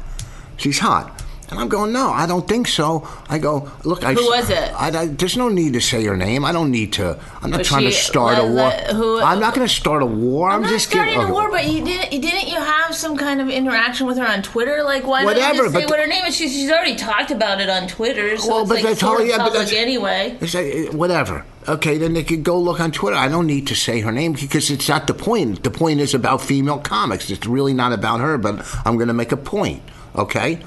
She's 0.57 0.79
hot." 0.79 1.22
And 1.53 1.61
I'm 1.61 1.69
going, 1.69 1.93
no, 1.93 2.09
I 2.09 2.25
don't 2.25 2.47
think 2.47 2.67
so. 2.67 3.07
I 3.29 3.37
go, 3.37 3.71
look, 3.83 4.03
I. 4.03 4.13
Who 4.13 4.25
was 4.25 4.49
it? 4.49 4.73
I, 4.73 4.87
I- 4.87 5.05
there's 5.07 5.37
no 5.37 5.49
need 5.49 5.73
to 5.73 5.81
say 5.81 6.01
your 6.01 6.17
name. 6.17 6.43
I 6.45 6.51
don't 6.51 6.71
need 6.71 6.93
to. 6.93 7.19
I'm 7.43 7.51
not 7.51 7.59
Was 7.59 7.67
trying 7.67 7.83
to 7.83 7.91
she- 7.91 8.01
start 8.01 8.39
a 8.39 8.47
war. 8.47 8.71
who- 8.71 9.21
I'm 9.21 9.39
not 9.39 9.53
going 9.53 9.67
to 9.67 9.73
start 9.73 10.01
a 10.01 10.05
war. 10.07 10.49
I'm, 10.49 10.55
I'm 10.55 10.61
not 10.63 10.69
just 10.71 10.89
starting 10.89 11.13
giving, 11.13 11.29
a 11.29 11.31
war, 11.33 11.51
but 11.51 11.67
you 11.67 11.85
didn't. 11.85 12.09
Didn't 12.21 12.47
you 12.47 12.59
have 12.59 12.95
some 12.95 13.15
kind 13.17 13.39
of 13.39 13.49
interaction 13.49 14.07
with 14.07 14.17
her 14.17 14.27
on 14.27 14.41
Twitter? 14.41 14.81
Like, 14.83 15.05
why 15.05 15.23
Whatever, 15.25 15.41
not 15.41 15.55
you 15.55 15.61
just 15.63 15.73
say 15.75 15.81
but- 15.81 15.89
what 15.91 15.99
her 15.99 16.07
name 16.07 16.25
is? 16.25 16.35
She's, 16.35 16.51
she's 16.51 16.71
already 16.71 16.95
talked 16.95 17.29
about 17.29 17.61
it 17.61 17.69
on 17.69 17.87
Twitter, 17.87 18.35
so 18.37 18.49
Well, 18.49 18.59
it's 18.61 18.69
but 18.69 18.75
like 18.75 18.83
that's 18.85 18.99
sort 19.01 19.19
all- 19.21 19.25
yeah, 19.25 19.37
but 19.37 19.43
public 19.51 19.67
that's- 19.67 19.73
anyway. 19.79 20.37
It's 20.41 20.55
like, 20.55 20.73
uh, 20.93 20.97
whatever. 20.97 21.45
Okay, 21.67 21.97
then 21.97 22.13
they 22.13 22.23
could 22.23 22.43
go 22.43 22.59
look 22.59 22.79
on 22.81 22.91
Twitter. 22.91 23.15
I 23.15 23.29
don't 23.29 23.47
need 23.47 23.67
to 23.67 23.75
say 23.75 24.01
her 24.01 24.11
name 24.11 24.33
because 24.33 24.69
it's 24.71 24.89
not 24.89 25.07
the 25.07 25.13
point. 25.13 25.63
The 25.63 25.71
point 25.71 25.99
is 26.01 26.13
about 26.13 26.41
female 26.41 26.79
comics. 26.79 27.29
It's 27.29 27.45
really 27.45 27.73
not 27.73 27.93
about 27.93 28.19
her, 28.19 28.37
but 28.37 28.65
I'm 28.85 28.95
going 28.97 29.07
to 29.07 29.13
make 29.13 29.31
a 29.31 29.37
point. 29.37 29.81
Okay? 30.15 30.59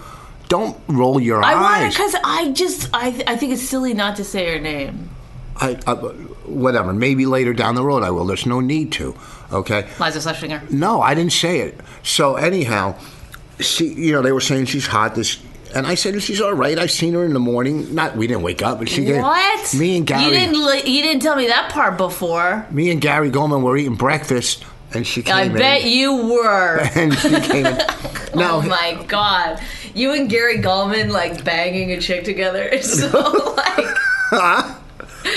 Don't 0.49 0.77
roll 0.89 1.21
your 1.21 1.43
eyes. 1.43 1.55
I 1.57 1.61
want 1.81 1.93
because 1.93 2.15
I 2.23 2.53
just 2.53 2.89
I 2.95 3.09
I 3.27 3.37
think 3.37 3.53
it's 3.53 3.63
silly 3.63 3.95
not 3.95 4.17
to 4.17 4.25
say 4.25 4.53
her 4.53 4.61
name. 4.61 5.11
I, 5.59 5.79
I, 5.87 5.95
whatever. 5.95 6.93
Maybe 6.93 7.25
later 7.27 7.53
down 7.55 7.75
the 7.77 7.83
road 7.85 8.03
I 8.03 8.11
will. 8.11 8.27
There's 8.27 8.45
no 8.47 8.61
need 8.61 8.93
to. 8.93 9.17
Okay? 9.53 9.89
Liza 9.99 10.19
Shlesinger. 10.19 10.71
No, 10.71 11.01
I 11.01 11.15
didn't 11.15 11.33
say 11.33 11.61
it. 11.61 11.81
So 12.03 12.37
anyhow, 12.37 12.95
she, 13.59 13.87
you 13.87 14.13
know, 14.13 14.21
they 14.23 14.33
were 14.33 14.41
saying 14.43 14.67
she's 14.67 14.87
hot. 14.87 15.15
This, 15.15 15.39
and 15.75 15.87
I 15.87 15.95
said 15.95 16.21
she's 16.23 16.41
all 16.43 16.53
right. 16.53 16.79
I've 16.79 16.91
seen 16.91 17.15
her 17.15 17.25
in 17.25 17.33
the 17.33 17.41
morning. 17.41 17.95
Not 17.95 18.17
we 18.17 18.27
didn't 18.27 18.43
wake 18.43 18.61
up, 18.63 18.79
but 18.79 18.89
she 18.89 19.05
did. 19.07 19.23
What? 19.23 19.75
Me 19.75 19.97
and 19.97 20.07
Gary. 20.07 20.25
You 20.25 20.31
didn't. 20.31 20.87
You 20.87 21.03
didn't 21.03 21.23
tell 21.23 21.37
me 21.37 21.47
that 21.49 21.73
part 21.73 21.97
before. 21.97 22.67
me 22.71 22.91
and 22.91 23.01
Gary 23.01 23.31
Gulman 23.31 23.63
were 23.63 23.77
eating 23.79 23.95
breakfast, 23.97 24.63
and 24.93 25.07
she 25.07 25.23
came 25.23 25.35
I 25.35 25.43
in. 25.45 25.55
bet 25.55 25.85
you 25.85 26.29
were. 26.35 26.81
And 26.95 27.15
she 27.17 27.31
came 27.41 27.67
in. 27.67 27.79
Oh 28.35 28.39
now, 28.39 28.57
oh 28.57 28.63
my 28.63 29.03
god, 29.09 29.63
you 29.97 30.13
and 30.13 30.29
Gary 30.29 30.59
Gulman 30.59 31.11
like 31.11 31.43
banging 31.43 31.91
a 31.93 32.01
chick 32.01 32.25
together. 32.25 32.69
It's 32.73 33.01
so 33.01 33.09
like. 33.57 33.87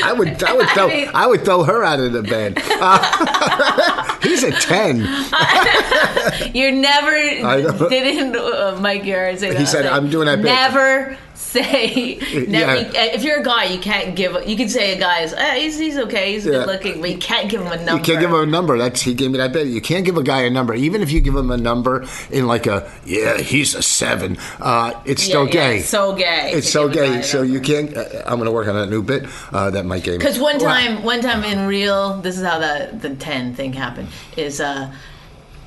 I 0.04 0.14
would, 0.14 0.44
I 0.44 0.54
would 0.54 0.66
I 0.70 0.74
throw, 0.74 0.88
mean- 0.88 1.10
I 1.14 1.26
would 1.28 1.44
throw 1.46 1.64
her 1.64 1.84
out 1.84 2.00
of 2.00 2.12
the 2.14 2.22
bed. 2.22 2.62
Uh, 2.82 4.20
he's 4.22 4.44
a 4.44 4.52
ten. 4.52 4.98
You 6.54 6.72
never 6.72 7.12
didn't 7.90 8.36
uh, 8.36 8.78
Mike 8.80 9.04
Garrett 9.04 9.40
say 9.40 9.52
that. 9.52 9.60
He 9.60 9.66
said, 9.66 9.86
Like, 9.86 9.94
"I'm 9.94 10.10
doing 10.10 10.28
that 10.28 10.38
bit." 10.38 10.46
Never 10.46 11.18
say 11.40 12.16
never, 12.48 12.76
Yeah. 12.92 13.04
if 13.16 13.24
you're 13.24 13.40
a 13.40 13.44
guy 13.44 13.64
you 13.66 13.80
can't 13.80 14.16
give 14.16 14.36
you 14.48 14.56
can 14.58 14.70
say 14.70 14.94
a 14.96 15.00
guy 15.00 15.22
is 15.22 15.34
eh, 15.34 15.56
he's, 15.56 15.80
he's 15.80 15.98
okay 15.98 16.34
he's 16.34 16.46
Yeah. 16.46 16.52
good 16.52 16.68
looking 16.68 17.02
but 17.02 17.10
you 17.10 17.18
can't 17.18 17.50
give 17.50 17.62
him 17.62 17.68
a 17.68 17.78
number 17.78 17.94
You 17.98 18.04
can't 18.04 18.20
give 18.20 18.30
him 18.30 18.36
a 18.42 18.46
number. 18.46 18.78
That's 18.78 19.02
he 19.02 19.14
gave 19.14 19.32
me 19.32 19.38
that 19.38 19.54
bit. 19.54 19.68
You 19.68 19.82
can't 19.82 20.06
give 20.06 20.18
a 20.18 20.24
guy 20.24 20.42
a 20.42 20.50
number, 20.50 20.74
even 20.76 21.02
if 21.02 21.12
you 21.12 21.22
give 21.22 21.36
him 21.36 21.50
a 21.50 21.58
number 21.58 22.06
in 22.30 22.46
like 22.46 22.68
a 22.68 22.92
yeah, 23.06 23.38
he's 23.38 23.74
a 23.74 23.82
seven. 23.82 24.38
Uh, 24.60 24.92
it's 25.06 25.24
Yeah, 25.28 25.32
still 25.32 25.46
gay. 25.48 25.78
it's 25.80 25.90
so 25.90 26.14
gay 26.14 26.52
It's 26.54 26.70
so 26.70 26.88
give 26.90 27.04
a 27.04 27.08
guy 27.08 27.16
gay. 27.18 27.22
So 27.24 27.38
number. 27.40 27.54
you 27.54 27.60
can't. 27.62 27.96
Uh, 27.98 28.24
I'm 28.26 28.36
going 28.36 28.46
to 28.46 28.52
work 28.52 28.68
on 28.68 28.76
that 28.76 28.90
new 28.90 29.02
bit 29.02 29.26
uh, 29.52 29.70
that 29.72 29.86
might 29.86 30.04
game. 30.04 30.18
Because 30.20 30.40
one 30.40 30.60
time, 30.60 31.04
one 31.04 31.22
time 31.22 31.44
in 31.44 31.66
real, 31.68 32.18
this 32.22 32.38
is 32.38 32.44
how 32.46 32.60
the 32.60 32.90
the 32.94 33.16
ten 33.16 33.56
thing 33.56 33.74
happened. 33.74 34.10
Is 34.38 34.60
uh, 34.62 34.94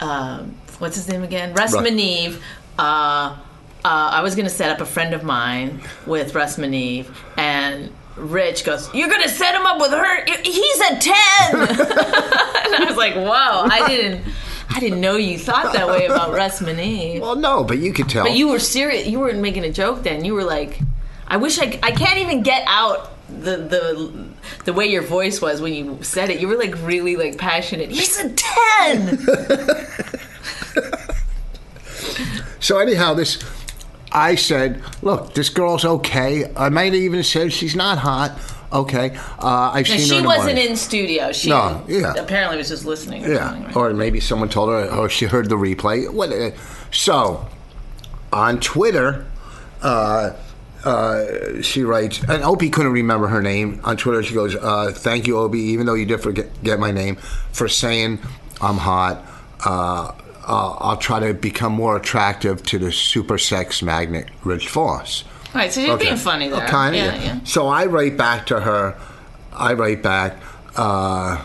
um 0.00 0.54
what's 0.78 0.96
his 0.96 1.08
name 1.08 1.22
again? 1.22 1.54
Russ 1.54 1.72
Ru- 1.74 1.80
Meneve. 1.80 2.40
Uh, 2.78 3.36
uh, 3.84 4.10
I 4.12 4.22
was 4.22 4.34
gonna 4.34 4.50
set 4.50 4.70
up 4.70 4.80
a 4.80 4.86
friend 4.86 5.14
of 5.14 5.24
mine 5.24 5.80
with 6.06 6.34
Russ 6.34 6.56
Meneve, 6.56 7.08
and 7.36 7.90
Rich 8.16 8.64
goes, 8.64 8.92
"You're 8.94 9.08
gonna 9.08 9.28
set 9.28 9.54
him 9.54 9.66
up 9.66 9.80
with 9.80 9.90
her? 9.90 10.24
He's 10.42 10.80
a 10.80 10.98
10. 10.98 11.00
and 11.52 12.74
I 12.74 12.84
was 12.86 12.96
like, 12.96 13.14
"Whoa! 13.14 13.26
I 13.68 13.84
didn't, 13.88 14.24
I 14.70 14.78
didn't 14.80 15.00
know 15.00 15.16
you 15.16 15.38
thought 15.38 15.72
that 15.72 15.88
way 15.88 16.06
about 16.06 16.32
Russ 16.32 16.60
Meneve." 16.60 17.20
Well, 17.20 17.36
no, 17.36 17.64
but 17.64 17.78
you 17.78 17.92
could 17.92 18.08
tell. 18.08 18.24
But 18.24 18.34
you 18.34 18.48
were 18.48 18.60
serious. 18.60 19.06
You 19.06 19.18
weren't 19.18 19.40
making 19.40 19.64
a 19.64 19.72
joke 19.72 20.02
then. 20.04 20.24
You 20.24 20.34
were 20.34 20.44
like, 20.44 20.78
I 21.26 21.38
wish 21.38 21.58
I, 21.58 21.78
I 21.82 21.90
can't 21.90 22.18
even 22.18 22.42
get 22.42 22.62
out 22.68 23.10
the 23.28 23.56
the 23.56 24.28
the 24.64 24.72
way 24.72 24.86
your 24.86 25.02
voice 25.02 25.40
was 25.40 25.60
when 25.60 25.72
you 25.74 25.98
said 26.02 26.30
it. 26.30 26.40
You 26.40 26.46
were 26.46 26.56
like 26.56 26.74
really 26.82 27.16
like 27.16 27.36
passionate. 27.36 27.90
He's 27.90 28.16
a 28.18 28.28
ten. 28.30 29.18
So 32.62 32.78
anyhow, 32.78 33.14
this 33.14 33.42
I 34.14 34.34
said, 34.34 34.82
look, 35.02 35.34
this 35.34 35.48
girl's 35.48 35.84
okay. 35.84 36.50
I 36.54 36.68
might 36.68 36.92
have 36.92 37.02
even 37.02 37.22
said 37.22 37.52
she's 37.52 37.74
not 37.76 37.98
hot. 37.98 38.38
Okay, 38.72 39.14
uh, 39.38 39.70
I've 39.74 39.78
And 39.78 39.86
seen 39.86 39.98
her. 40.00 40.04
she 40.06 40.16
in 40.18 40.24
wasn't 40.24 40.46
morning. 40.54 40.66
in 40.70 40.76
studio. 40.76 41.32
She 41.32 41.50
No, 41.50 41.84
yeah. 41.88 42.14
apparently 42.14 42.56
was 42.56 42.68
just 42.68 42.86
listening. 42.86 43.24
Or 43.26 43.28
Yeah, 43.32 43.48
something, 43.50 43.64
right? 43.66 43.76
or 43.76 43.92
maybe 43.92 44.18
someone 44.20 44.48
told 44.48 44.70
her, 44.70 44.88
or 44.96 45.10
she 45.10 45.26
heard 45.26 45.50
the 45.50 45.56
replay. 45.56 46.10
What? 46.10 46.32
uh, 46.32 46.52
So, 46.90 47.46
on 48.32 48.60
Twitter, 48.60 49.26
uh, 49.82 50.30
uh, 50.84 51.24
she 51.60 51.82
writes, 51.84 52.20
and 52.26 52.42
Opie 52.42 52.70
couldn't 52.70 52.92
remember 52.92 53.28
her 53.28 53.42
name. 53.42 53.78
On 53.84 53.94
Twitter, 53.98 54.22
she 54.22 54.32
goes, 54.32 54.56
uh, 54.56 54.90
"Thank 54.94 55.26
you, 55.26 55.36
Opie, 55.38 55.60
even 55.60 55.84
though 55.84 55.92
you 55.94 56.06
did 56.06 56.20
forget 56.22 56.48
get 56.62 56.80
my 56.80 56.92
name, 56.92 57.16
for 57.52 57.68
saying 57.68 58.20
I'm 58.62 58.78
hot. 58.78 59.22
Uh, 60.46 60.52
uh, 60.72 60.76
I'll 60.80 60.96
try 60.96 61.20
to 61.20 61.34
become 61.34 61.72
more 61.72 61.96
attractive 61.96 62.62
to 62.64 62.78
the 62.78 62.92
super 62.92 63.38
sex 63.38 63.82
magnet, 63.82 64.28
Rich 64.44 64.68
Vos." 64.70 65.24
Right, 65.54 65.72
so 65.72 65.80
you're 65.80 65.98
being 65.98 66.16
funny 66.16 66.48
there. 66.48 66.66
Kind 66.66 66.96
of. 66.96 67.02
yeah, 67.02 67.22
yeah. 67.22 67.40
So 67.44 67.68
I 67.68 67.86
write 67.86 68.16
back 68.16 68.46
to 68.46 68.60
her. 68.60 68.96
I 69.52 69.74
write 69.74 70.02
back. 70.02 70.36
Uh, 70.76 71.42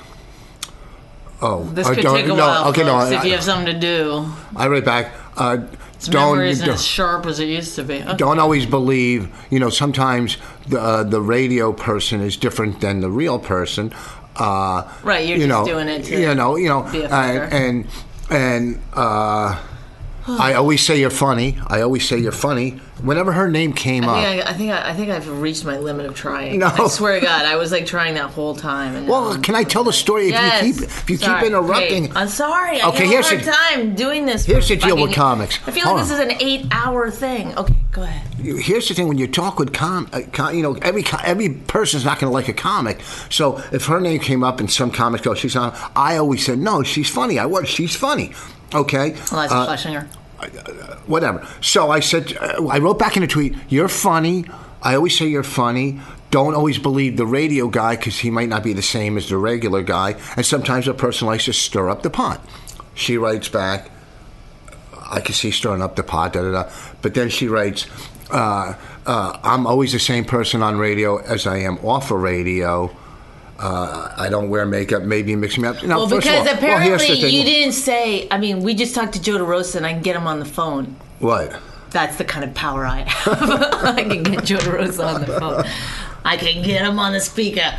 oh, 1.41 1.65
This 1.65 1.88
uh, 1.88 1.93
could 1.93 2.03
don't- 2.03 2.15
take 2.15 2.25
a 2.25 2.29
no, 2.29 2.36
while, 2.36 2.69
Okay, 2.69 2.83
no, 2.83 2.99
folks, 2.99 3.12
if 3.12 3.21
I, 3.21 3.25
you 3.25 3.31
have 3.33 3.43
something 3.43 3.73
to 3.73 3.79
do. 3.79 4.25
I 4.55 4.67
write 4.67 4.86
back. 4.86 5.12
Uh, 5.36 5.57
don't 6.05 6.39
isn't 6.41 6.69
as 6.69 6.86
sharp 6.86 7.25
as 7.25 7.39
it 7.39 7.47
used 7.47 7.75
to 7.75 7.83
be. 7.83 7.95
Okay. 8.01 8.15
don't 8.17 8.39
always 8.39 8.65
believe. 8.65 9.29
You 9.49 9.60
know, 9.60 9.69
sometimes 9.69 10.38
the 10.67 10.79
uh, 10.79 11.03
the 11.03 11.21
radio 11.21 11.73
person 11.73 12.21
is 12.21 12.38
different 12.38 12.81
than 12.81 13.01
the 13.01 13.10
real 13.10 13.39
person. 13.39 13.91
Uh, 14.36 14.88
Right, 15.03 15.27
you're 15.27 15.38
you 15.38 15.47
just 15.47 15.49
know, 15.49 15.65
doing 15.65 15.88
it 15.89 16.03
to 16.05 16.21
you 16.21 16.36
know, 16.36 16.55
you 16.55 16.69
know, 16.69 16.86
and 16.86 17.53
and, 17.53 17.88
and 18.30 18.80
uh, 18.94 19.62
I 20.30 20.54
always 20.56 20.86
say 20.86 21.00
you're 21.00 21.10
funny. 21.10 21.58
I 21.68 21.82
always 21.82 22.08
say 22.08 22.18
you're 22.18 22.32
funny. 22.34 22.72
Whenever 23.02 23.32
her 23.32 23.48
name 23.50 23.74
came 23.74 24.04
I 24.06 24.08
up, 24.08 24.16
think 24.26 24.46
I, 24.46 24.50
I 24.50 24.54
think 24.54 24.72
I, 24.72 24.90
I 24.90 24.94
think 24.94 25.10
I've 25.12 25.42
reached 25.42 25.63
my 25.63 25.78
limit 25.78 26.06
of 26.08 26.16
trying. 26.16 26.60
No. 26.60 26.68
I 26.68 26.88
swear 26.88 27.20
to 27.20 27.26
God, 27.26 27.46
I 27.46 27.56
was 27.56 27.72
like 27.72 27.86
trying 27.86 28.16
that 28.16 28.32
whole 28.32 28.56
time. 28.56 28.96
And 28.96 29.08
well, 29.08 29.36
now- 29.36 29.42
can 29.42 29.56
I 29.56 29.63
tell 29.63 29.84
the 29.84 29.94
story? 29.94 30.26
If 30.28 30.32
Yes. 30.32 30.66
you 30.66 30.74
keep 30.74 30.84
if 30.84 31.10
you 31.10 31.18
Sorry. 31.18 31.42
keep 31.42 31.48
interrupting, 31.52 32.06
Hey, 32.06 32.12
I'm 32.16 32.28
sorry. 32.28 32.82
I 32.82 32.90
Okay, 32.90 33.08
here's 33.08 33.28
a 33.28 33.36
hard 33.38 33.42
the- 33.44 33.52
time 33.52 33.96
doing 33.96 34.26
this. 34.26 34.46
here's 34.46 34.68
the 34.68 34.76
deal 34.76 34.96
with 34.96 35.02
fucking- 35.12 35.13
comics. 35.13 35.60
I 35.68 35.72
feel 35.72 35.86
Hold 35.86 35.98
like 35.98 36.08
this 36.08 36.20
on. 36.20 36.28
is 36.28 36.34
an 36.34 36.42
eight-hour 36.42 37.12
thing. 37.12 37.56
Okay, 37.58 37.76
go 37.92 38.02
ahead. 38.02 38.24
here's 38.60 38.88
the 38.88 38.96
thing: 38.96 39.08
when 39.08 39.18
you 39.20 39.28
talk 39.28 39.60
with 39.60 39.74
com, 39.74 40.10
uh, 40.12 40.22
com 40.34 40.56
you 40.56 40.63
know, 40.63 40.74
every 40.82 41.04
co- 41.04 41.20
every 41.24 41.50
person's 41.50 42.04
not 42.04 42.20
going 42.20 42.30
to 42.30 42.34
like 42.34 42.48
a 42.50 42.54
comic. 42.54 43.00
So 43.30 43.62
if 43.72 43.86
her 43.86 44.00
name 44.02 44.20
came 44.20 44.44
up 44.44 44.60
and 44.60 44.70
some 44.72 44.90
comics 44.92 45.24
go, 45.24 45.36
she's 45.36 45.56
on. 45.56 45.74
I 45.96 46.18
always 46.18 46.44
said 46.46 46.58
no, 46.60 46.82
she's 46.84 47.10
funny. 47.10 47.38
I 47.40 47.46
was, 47.46 47.70
she's 47.70 47.96
funny. 47.96 48.34
Okay, 48.73 49.12
Iliza 49.32 49.51
Uh, 49.51 49.67
Shlesinger. 49.67 50.08
whatever. 51.08 51.45
So 51.62 51.89
I 51.91 51.99
said, 51.99 52.38
uh, 52.39 52.67
I 52.67 52.80
wrote 52.80 52.99
back 52.99 53.17
in 53.17 53.23
a 53.23 53.27
tweet, 53.27 53.56
"You're 53.69 53.88
funny. 53.88 54.45
I 54.84 54.95
always 54.95 55.17
say 55.17 55.25
you're 55.27 55.43
funny. 55.43 55.99
Don't 56.30 56.53
always 56.56 56.77
believe 56.77 57.15
the 57.17 57.25
radio 57.25 57.67
guy 57.67 57.95
because 57.95 58.19
he 58.19 58.30
might 58.30 58.49
not 58.49 58.62
be 58.63 58.73
the 58.73 58.82
same 58.82 59.17
as 59.17 59.30
the 59.30 59.38
regular 59.38 59.82
guy. 59.82 60.15
And 60.36 60.45
sometimes 60.45 60.88
a 60.88 60.93
person 60.93 61.27
likes 61.27 61.45
to 61.45 61.53
stir 61.53 61.89
up 61.89 62.03
the 62.03 62.10
pot." 62.10 62.41
She 62.93 63.17
writes 63.17 63.47
back, 63.47 63.89
"I 65.10 65.21
can 65.21 65.34
see 65.34 65.51
stirring 65.51 65.82
up 65.82 65.95
the 65.95 66.03
pot." 66.03 66.34
Da 66.34 66.41
da 66.41 66.51
da. 66.51 66.63
But 67.01 67.13
then 67.13 67.30
she 67.30 67.47
writes. 67.47 67.86
Uh, 68.30 68.73
uh, 69.06 69.38
I'm 69.41 69.65
always 69.65 69.93
the 69.93 69.99
same 69.99 70.25
person 70.25 70.62
on 70.62 70.77
radio 70.77 71.15
as 71.15 71.47
I 71.47 71.60
am 71.60 71.77
off 71.77 72.12
of 72.12 72.19
radio. 72.21 72.91
Uh, 73.60 74.13
I 74.17 74.30
don't 74.30 74.50
wear 74.50 74.65
makeup. 74.65 75.04
Maybe 75.04 75.32
you 75.32 75.38
mix 75.38 75.58
me 75.58 75.67
up. 75.67 75.84
No, 75.84 75.98
Well, 75.98 76.08
because 76.08 76.48
all- 76.48 76.54
apparently 76.54 77.08
thing. 77.22 77.34
you 77.34 77.43
didn't 77.43 77.74
say. 77.74 78.28
I 78.30 78.38
mean, 78.38 78.62
we 78.62 78.76
just 78.76 78.93
talked 78.93 79.13
to 79.13 79.22
Joe 79.22 79.38
DeRosa, 79.39 79.76
and 79.78 79.86
I 79.86 79.93
can 79.93 80.02
get 80.02 80.15
him 80.15 80.28
on 80.28 80.39
the 80.39 80.46
phone. 80.46 80.96
What? 81.20 81.56
That's 81.89 82.17
the 82.17 82.24
kind 82.26 82.43
of 82.43 82.54
power 82.54 82.86
I 82.86 82.98
have. 83.00 83.84
I 83.98 84.04
can 84.04 84.22
get 84.24 84.43
Joe 84.43 84.58
DeRosa 84.58 85.15
on 85.15 85.22
the 85.22 85.39
phone. 85.39 85.63
I 86.24 86.38
can 86.38 86.62
get 86.63 86.84
him 86.86 87.00
on 87.00 87.13
the 87.13 87.20
speaker. 87.20 87.74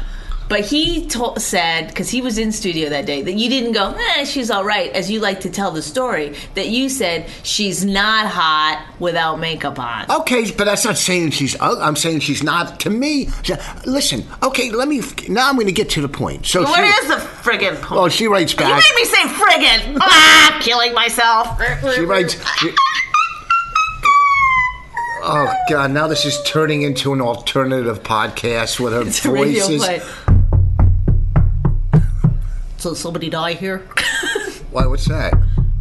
But 0.49 0.61
he 0.61 1.07
told, 1.07 1.41
said, 1.43 1.89
because 1.89 2.09
he 2.09 2.23
was 2.23 2.39
in 2.39 2.53
studio 2.53 2.89
that 2.89 3.05
day, 3.05 3.21
that 3.23 3.35
you 3.35 3.51
didn't 3.51 3.73
go, 3.73 3.95
eh, 4.17 4.25
she's 4.25 4.51
all 4.51 4.65
right, 4.65 4.91
as 4.93 5.11
you 5.11 5.21
like 5.21 5.41
to 5.41 5.51
tell 5.51 5.71
the 5.71 5.83
story. 5.83 6.35
That 6.55 6.69
you 6.69 6.89
said 6.89 7.29
she's 7.43 7.85
not 7.85 8.27
hot 8.27 8.83
without 8.99 9.39
makeup 9.41 9.79
on. 9.79 10.11
Okay, 10.11 10.51
but 10.53 10.65
that's 10.65 10.85
not 10.87 10.97
saying 10.97 11.33
she's. 11.33 11.55
I'm 11.61 11.97
saying 11.97 12.21
she's 12.21 12.43
not. 12.43 12.81
To 12.81 12.91
me, 12.91 13.29
she- 13.43 13.55
listen. 13.85 14.25
Okay, 14.43 14.71
let 14.71 14.89
me. 14.89 15.03
Now 15.29 15.49
I'm 15.51 15.55
going 15.57 15.67
to 15.67 15.73
get 15.73 15.91
to 15.91 16.01
the 16.01 16.09
point. 16.09 16.47
So 16.47 16.63
What 16.63 16.77
she, 16.79 16.83
is 17.05 17.09
the 17.09 17.17
friggin' 17.17 17.81
point? 17.83 17.91
Well, 18.01 18.09
she 18.09 18.27
writes 18.27 18.55
back. 18.55 18.69
You 18.83 18.95
made 18.95 19.01
me 19.03 19.05
say 19.05 19.23
friggin'. 19.25 19.99
ah, 20.01 20.61
killing 20.63 20.95
myself. 20.95 21.61
She 21.95 22.03
writes. 22.07 22.37
she- 22.59 22.75
oh 25.23 25.53
God! 25.69 25.91
Now 25.91 26.07
this 26.09 26.25
is 26.25 26.41
turning 26.45 26.83
into 26.83 27.13
an 27.13 27.21
alternative 27.21 28.03
podcast 28.03 28.81
with 28.81 28.93
her 28.95 29.03
It's 29.03 29.21
voices. 29.21 29.87
Play. 32.79 32.91
So 32.91 32.95
somebody 32.95 33.29
die 33.31 33.55
here? 33.55 33.79
Why? 34.71 34.87
What's 34.87 35.07
that? 35.09 35.33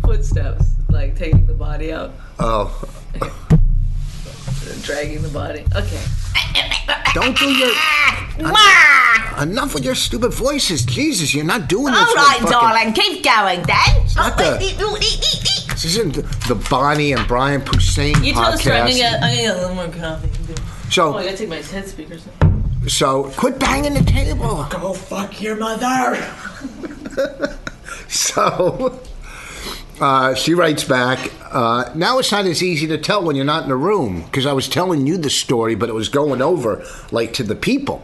Footsteps, 0.03 0.65
like 0.89 1.15
taking 1.15 1.45
the 1.45 1.53
body 1.53 1.91
out, 1.91 2.11
Oh, 2.39 2.81
dragging 4.83 5.21
the 5.21 5.29
body. 5.29 5.65
Okay. 5.75 6.01
don't 7.13 7.37
do 7.37 7.45
your. 7.49 7.71
Enough 9.41 9.73
with 9.75 9.83
your 9.85 9.95
stupid 9.95 10.33
voices, 10.33 10.83
Jesus! 10.85 11.33
You're 11.33 11.43
not 11.45 11.67
doing 11.69 11.93
this. 11.93 11.95
All 12.01 12.07
with 12.07 12.15
right, 12.15 12.37
fucking- 12.39 12.51
darling, 12.51 12.93
keep 12.93 13.23
going 13.23 13.61
then. 13.63 14.05
not 14.15 14.37
the- 14.37 14.57
This 15.69 15.85
isn't 15.85 16.15
the 16.47 16.55
Bonnie 16.69 17.11
and 17.13 17.27
Brian 17.27 17.61
Poussin 17.61 18.23
You 18.23 18.33
tell 18.33 18.51
the 18.51 18.57
story. 18.57 18.77
I'm 18.77 18.87
podcast. 18.87 18.89
gonna, 18.89 18.97
get, 18.97 19.13
I'm 19.15 19.19
gonna 19.21 19.35
get 19.35 19.55
a 19.55 19.59
little 19.59 19.75
more 19.75 19.87
coffee. 19.89 20.29
so, 20.89 21.13
Oh, 21.13 21.17
I 21.17 21.25
gotta 21.25 21.37
take 21.37 21.49
my 21.49 21.57
head 21.57 21.87
speakers. 21.87 22.25
so 22.87 23.25
quit 23.37 23.59
banging 23.59 23.93
the 23.93 24.03
table. 24.03 24.65
Go 24.71 24.93
fuck 24.93 25.39
your 25.41 25.55
mother. 25.57 26.15
So 28.09 28.99
uh, 29.99 30.33
she 30.35 30.53
writes 30.53 30.83
back. 30.83 31.31
Uh, 31.51 31.91
now 31.95 32.19
it's 32.19 32.31
not 32.31 32.45
as 32.45 32.63
easy 32.63 32.87
to 32.87 32.97
tell 32.97 33.23
when 33.23 33.35
you're 33.35 33.45
not 33.45 33.63
in 33.63 33.69
the 33.69 33.75
room 33.75 34.21
because 34.23 34.45
I 34.45 34.53
was 34.53 34.69
telling 34.69 35.05
you 35.07 35.17
the 35.17 35.29
story, 35.29 35.75
but 35.75 35.89
it 35.89 35.93
was 35.93 36.07
going 36.09 36.41
over 36.41 36.83
like 37.11 37.33
to 37.33 37.43
the 37.43 37.55
people. 37.55 38.01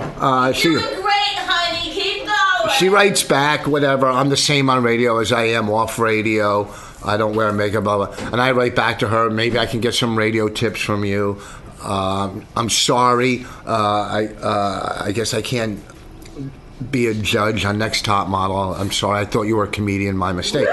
Uh, 0.00 0.52
she 0.52 0.70
You're 0.70 0.80
great, 0.80 1.36
honey. 1.36 1.90
Keep 1.90 2.26
going. 2.26 2.74
she 2.78 2.88
writes 2.88 3.22
back, 3.22 3.66
whatever. 3.66 4.06
I'm 4.06 4.28
the 4.30 4.36
same 4.36 4.70
on 4.70 4.82
radio 4.82 5.18
as 5.18 5.30
I 5.32 5.44
am 5.44 5.68
off 5.70 5.98
radio. 5.98 6.72
I 7.04 7.18
don't 7.18 7.34
wear 7.36 7.52
makeup, 7.52 7.84
blah, 7.84 8.06
blah. 8.06 8.28
and 8.32 8.40
I 8.40 8.52
write 8.52 8.74
back 8.74 9.00
to 9.00 9.08
her. 9.08 9.28
Maybe 9.28 9.58
I 9.58 9.66
can 9.66 9.80
get 9.80 9.94
some 9.94 10.16
radio 10.16 10.48
tips 10.48 10.80
from 10.80 11.04
you. 11.04 11.40
Um, 11.82 12.46
I'm 12.56 12.70
sorry. 12.70 13.44
Uh, 13.66 13.68
I 14.10 14.26
uh, 14.40 15.02
I 15.04 15.12
guess 15.12 15.34
I 15.34 15.42
can't 15.42 15.80
be 16.90 17.06
a 17.06 17.14
judge 17.14 17.64
on 17.64 17.78
Next 17.78 18.04
Top 18.04 18.28
Model. 18.28 18.74
I'm 18.74 18.90
sorry. 18.90 19.20
I 19.20 19.24
thought 19.24 19.42
you 19.42 19.56
were 19.56 19.64
a 19.64 19.68
comedian. 19.68 20.16
My 20.16 20.32
mistake. 20.32 20.68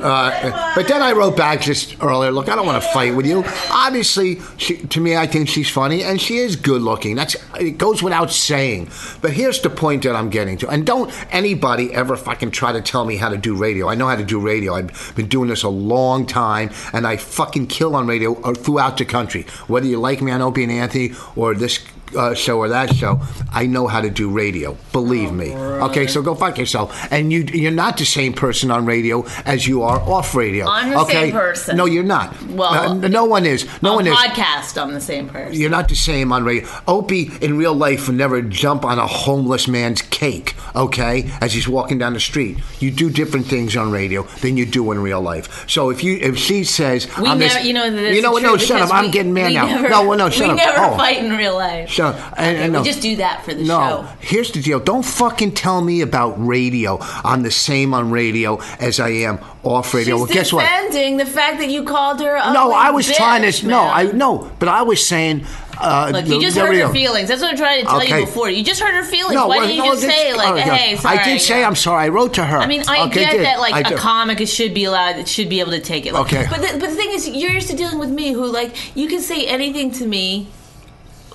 Uh, 0.00 0.74
but 0.74 0.88
then 0.88 1.02
I 1.02 1.12
wrote 1.12 1.36
back 1.36 1.60
just 1.60 2.02
earlier. 2.02 2.30
Look, 2.30 2.48
I 2.48 2.56
don't 2.56 2.66
want 2.66 2.82
to 2.82 2.88
fight 2.90 3.14
with 3.14 3.26
you. 3.26 3.44
Obviously, 3.70 4.40
she, 4.56 4.76
to 4.78 5.00
me, 5.00 5.16
I 5.16 5.26
think 5.26 5.48
she's 5.48 5.68
funny 5.68 6.02
and 6.02 6.20
she 6.20 6.36
is 6.36 6.56
good 6.56 6.82
looking. 6.82 7.16
That's 7.16 7.36
it 7.58 7.78
goes 7.78 8.02
without 8.02 8.30
saying. 8.30 8.90
But 9.20 9.32
here's 9.32 9.60
the 9.60 9.70
point 9.70 10.02
that 10.04 10.14
I'm 10.14 10.30
getting 10.30 10.58
to. 10.58 10.68
And 10.68 10.86
don't 10.86 11.12
anybody 11.34 11.92
ever 11.92 12.16
fucking 12.16 12.50
try 12.50 12.72
to 12.72 12.80
tell 12.80 13.04
me 13.04 13.16
how 13.16 13.28
to 13.30 13.38
do 13.38 13.56
radio. 13.56 13.88
I 13.88 13.94
know 13.94 14.06
how 14.06 14.16
to 14.16 14.24
do 14.24 14.38
radio. 14.40 14.74
I've 14.74 15.12
been 15.16 15.28
doing 15.28 15.48
this 15.48 15.62
a 15.62 15.68
long 15.68 16.26
time, 16.26 16.70
and 16.92 17.06
I 17.06 17.16
fucking 17.16 17.68
kill 17.68 17.96
on 17.96 18.06
radio 18.06 18.40
uh, 18.42 18.54
throughout 18.54 18.98
the 18.98 19.04
country. 19.04 19.46
Whether 19.66 19.86
you 19.86 19.98
like 19.98 20.20
me 20.22 20.32
on 20.32 20.42
Opie 20.42 20.64
and 20.64 20.72
Anthony 20.72 21.12
or 21.34 21.54
this 21.54 21.78
uh, 22.16 22.34
show 22.34 22.58
or 22.58 22.68
that 22.68 22.94
show, 22.94 23.20
I 23.52 23.66
know 23.66 23.86
how 23.86 24.00
to 24.00 24.10
do 24.10 24.30
radio. 24.30 24.76
Believe 24.92 25.32
me. 25.32 25.54
Okay, 25.54 26.06
so 26.06 26.22
go 26.22 26.34
fuck 26.34 26.58
yourself. 26.58 26.94
And 27.12 27.32
you, 27.32 27.40
you're 27.52 27.70
not 27.72 27.96
the 27.98 28.04
same 28.04 28.32
person 28.32 28.70
on 28.70 28.86
radio 28.86 29.24
as 29.44 29.66
you 29.66 29.82
are 29.82 29.98
off 30.00 30.34
radio. 30.34 30.66
I'm 30.68 30.90
the 30.90 30.98
okay? 31.00 31.12
same 31.12 31.32
person. 31.32 31.76
No, 31.76 31.86
you're 31.86 32.04
not. 32.04 32.40
Well, 32.44 32.72
Uh, 33.04 33.08
no 33.08 33.24
one 33.24 33.46
is. 33.46 33.66
No 33.82 33.90
on 33.90 33.96
one 33.96 34.06
is. 34.06 34.14
podcast, 34.16 34.80
I'm 34.80 34.92
the 34.92 35.00
same 35.00 35.28
person. 35.28 35.58
You're 35.60 35.70
not 35.70 35.88
the 35.88 35.94
same 35.96 36.32
on 36.32 36.44
radio. 36.44 36.68
Opie 36.86 37.30
in 37.40 37.56
real 37.58 37.74
life 37.74 38.06
would 38.06 38.16
never 38.16 38.42
jump 38.42 38.84
on 38.84 38.98
a 38.98 39.06
homeless 39.06 39.66
man's 39.68 40.02
cake, 40.02 40.54
okay, 40.74 41.30
as 41.40 41.52
he's 41.54 41.68
walking 41.68 41.98
down 41.98 42.12
the 42.12 42.20
street. 42.20 42.58
You 42.80 42.90
do 42.90 43.10
different 43.10 43.46
things 43.46 43.76
on 43.76 43.90
radio 43.90 44.22
than 44.42 44.56
you 44.56 44.66
do 44.66 44.90
in 44.92 44.98
real 45.00 45.20
life. 45.20 45.68
So 45.68 45.90
if 45.90 46.02
you 46.04 46.16
if 46.16 46.36
she 46.38 46.64
says 46.64 47.06
We 47.18 47.26
I'm 47.28 47.38
never, 47.38 47.54
this- 47.54 47.64
you 47.64 47.72
know, 47.72 47.84
you 47.84 48.22
know 48.22 48.32
what? 48.32 48.42
No, 48.42 48.56
shut 48.56 48.80
up. 48.80 48.92
I'm 48.92 49.10
getting 49.10 49.32
mad 49.32 49.52
now. 49.52 49.66
Never, 49.66 49.88
no, 49.88 50.06
well, 50.08 50.18
no, 50.18 50.30
shut 50.36 50.46
we 50.48 50.52
up. 50.52 50.56
never 50.58 50.78
Oh. 50.94 50.96
fight 50.96 51.18
in 51.18 51.30
real 51.36 51.54
life. 51.54 51.88
Up. 52.00 52.14
And, 52.36 52.56
Okay, 52.56 52.64
and 52.64 52.72
we 52.72 52.78
no. 52.78 52.84
just 52.84 53.00
do 53.02 53.16
that 53.16 53.44
for 53.44 53.54
the 53.54 53.64
no, 53.64 53.78
show. 53.80 54.08
here's 54.20 54.50
the 54.52 54.60
deal. 54.62 54.80
Don't 54.80 55.04
fucking 55.04 55.52
tell 55.52 55.80
me 55.82 56.00
about 56.00 56.34
radio. 56.44 56.98
I'm 57.00 57.42
the 57.42 57.50
same 57.50 57.94
on 57.94 58.10
radio 58.10 58.60
as 58.80 59.00
I 59.00 59.08
am 59.10 59.38
off 59.62 59.92
radio. 59.94 60.16
She's 60.16 60.20
well, 60.26 60.34
guess 60.34 60.52
what? 60.52 60.62
defending 60.62 61.16
the 61.16 61.26
fact 61.26 61.58
that 61.58 61.70
you 61.70 61.84
called 61.84 62.20
her. 62.20 62.36
No, 62.52 62.72
I 62.72 62.90
was 62.90 63.08
bitch, 63.08 63.16
trying 63.16 63.50
to. 63.50 63.66
No. 63.66 63.80
I 63.80 64.04
no, 64.12 64.50
but 64.58 64.68
I 64.68 64.82
was 64.82 65.06
saying. 65.06 65.44
Uh, 65.78 66.08
Look, 66.10 66.26
you 66.26 66.40
just 66.40 66.56
hurt 66.56 66.74
her 66.74 66.90
feelings. 66.90 67.28
That's 67.28 67.42
what 67.42 67.50
I'm 67.50 67.56
trying 67.58 67.80
to 67.80 67.86
tell 67.86 68.00
Okay. 68.00 68.20
you 68.20 68.24
before. 68.24 68.48
You 68.48 68.64
just 68.64 68.80
hurt 68.80 68.94
her 68.94 69.04
feelings. 69.04 69.34
Why 69.36 69.46
well, 69.46 69.60
didn't 69.60 69.76
you 69.76 69.82
no, 69.84 69.90
just 69.90 70.02
say 70.06 70.32
like, 70.32 70.54
right, 70.54 70.62
"Hey, 70.62 70.96
sorry"? 70.96 71.18
I 71.18 71.24
did 71.24 71.40
say 71.42 71.62
I'm 71.62 71.74
sorry. 71.76 72.04
I 72.04 72.08
wrote 72.08 72.32
to 72.34 72.44
her. 72.46 72.56
I 72.56 72.66
mean, 72.66 72.82
I 72.88 73.02
Okay, 73.08 73.20
get 73.20 73.32
did. 73.32 73.44
that 73.44 73.60
like 73.60 73.74
I 73.74 73.80
a 73.80 73.84
did. 73.90 73.98
comic 73.98 74.46
should 74.48 74.72
be 74.72 74.84
allowed, 74.84 75.16
It 75.16 75.28
should 75.28 75.50
be 75.50 75.60
able 75.60 75.72
to 75.72 75.80
take 75.80 76.06
it. 76.06 76.14
Like, 76.14 76.32
Okay. 76.32 76.46
But 76.48 76.62
the, 76.62 76.78
but 76.78 76.88
the 76.88 76.96
thing 76.96 77.10
is, 77.12 77.28
you're 77.28 77.50
used 77.50 77.68
to 77.68 77.76
dealing 77.76 77.98
with 77.98 78.08
me, 78.08 78.32
who 78.32 78.46
like 78.46 78.96
you 78.96 79.06
can 79.06 79.20
say 79.20 79.46
anything 79.46 79.90
to 79.92 80.06
me 80.06 80.48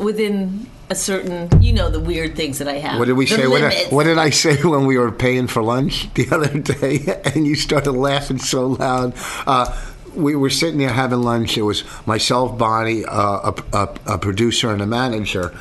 within 0.02 0.68
a 0.90 0.96
certain, 0.96 1.50
you 1.62 1.72
know, 1.72 1.90
the 1.90 2.00
weird 2.00 2.36
things 2.36 2.58
that 2.60 2.68
I 2.68 2.74
have. 2.80 3.00
What 3.00 3.06
did 3.06 3.14
we 3.14 3.26
say? 3.26 3.48
What 3.48 3.62
did, 3.62 3.92
what 3.92 4.04
did 4.04 4.18
I 4.18 4.30
say 4.30 4.62
when 4.64 4.86
we 4.86 4.98
were 4.98 5.12
paying 5.12 5.48
for 5.48 5.64
lunch 5.64 6.14
the 6.16 6.28
other 6.32 6.60
day? 6.60 7.22
And 7.34 7.48
you 7.48 7.56
started 7.56 7.94
laughing 7.94 8.40
so 8.40 8.68
loud. 8.68 9.14
Uh, 9.48 9.66
we 10.16 10.36
were 10.36 10.50
sitting 10.50 10.80
there 10.80 10.90
having 10.92 11.22
lunch. 11.22 11.58
It 11.58 11.62
was 11.62 11.86
myself, 12.06 12.58
Bonnie, 12.58 13.06
uh, 13.06 13.52
a, 13.54 13.64
a, 13.74 13.96
a 14.16 14.18
producer, 14.18 14.74
and 14.74 14.82
a 14.82 14.86
manager. 14.86 15.54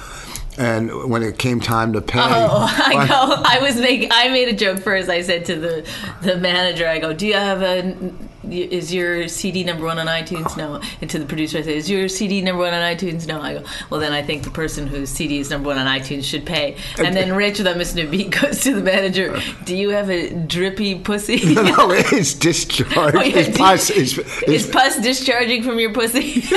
And 0.58 1.08
when 1.08 1.22
it 1.22 1.38
came 1.38 1.60
time 1.60 1.92
to 1.92 2.00
pay, 2.00 2.18
Oh, 2.20 2.66
I 2.68 3.06
go. 3.06 3.42
I 3.46 3.60
was 3.62 3.76
making. 3.76 4.10
I 4.12 4.28
made 4.30 4.48
a 4.48 4.52
joke 4.52 4.80
first. 4.80 5.08
I 5.08 5.22
said 5.22 5.44
to 5.46 5.54
the 5.56 5.88
the 6.22 6.36
manager, 6.36 6.88
"I 6.88 6.98
go, 6.98 7.12
do 7.12 7.26
you 7.26 7.34
have 7.34 7.62
a? 7.62 8.12
Is 8.48 8.92
your 8.92 9.28
CD 9.28 9.64
number 9.64 9.84
one 9.84 9.98
on 9.98 10.06
iTunes? 10.06 10.56
No." 10.56 10.80
And 11.00 11.10
to 11.10 11.18
the 11.18 11.26
producer, 11.26 11.58
I 11.58 11.62
say, 11.62 11.76
"Is 11.76 11.90
your 11.90 12.08
CD 12.08 12.40
number 12.40 12.62
one 12.62 12.72
on 12.72 12.80
iTunes? 12.80 13.26
No." 13.26 13.40
I 13.40 13.54
go, 13.54 13.62
"Well, 13.90 14.00
then 14.00 14.12
I 14.12 14.22
think 14.22 14.44
the 14.44 14.50
person 14.50 14.86
whose 14.86 15.10
CD 15.10 15.38
is 15.38 15.50
number 15.50 15.68
one 15.68 15.78
on 15.78 15.86
iTunes 15.86 16.24
should 16.24 16.46
pay." 16.46 16.76
And 16.98 17.14
then 17.14 17.34
Rich, 17.34 17.58
without 17.58 17.76
missing 17.76 18.04
a 18.06 18.10
beat, 18.10 18.30
goes 18.30 18.60
to 18.62 18.74
the 18.74 18.82
manager, 18.82 19.34
uh. 19.36 19.42
"Do 19.64 19.76
you 19.76 19.90
have 19.90 20.10
a 20.10 20.30
drippy 20.30 20.98
pussy?" 20.98 21.54
no, 21.54 21.90
it's 21.90 22.34
discharged. 22.34 22.96
Oh, 22.96 23.22
yeah, 23.22 23.36
It's 23.36 23.58
pus. 23.58 23.90
It's, 23.90 24.16
Is 24.18 24.64
it's, 24.64 24.66
pus 24.70 24.98
discharging 25.00 25.62
from 25.62 25.78
your 25.78 25.92
pussy? 25.92 26.42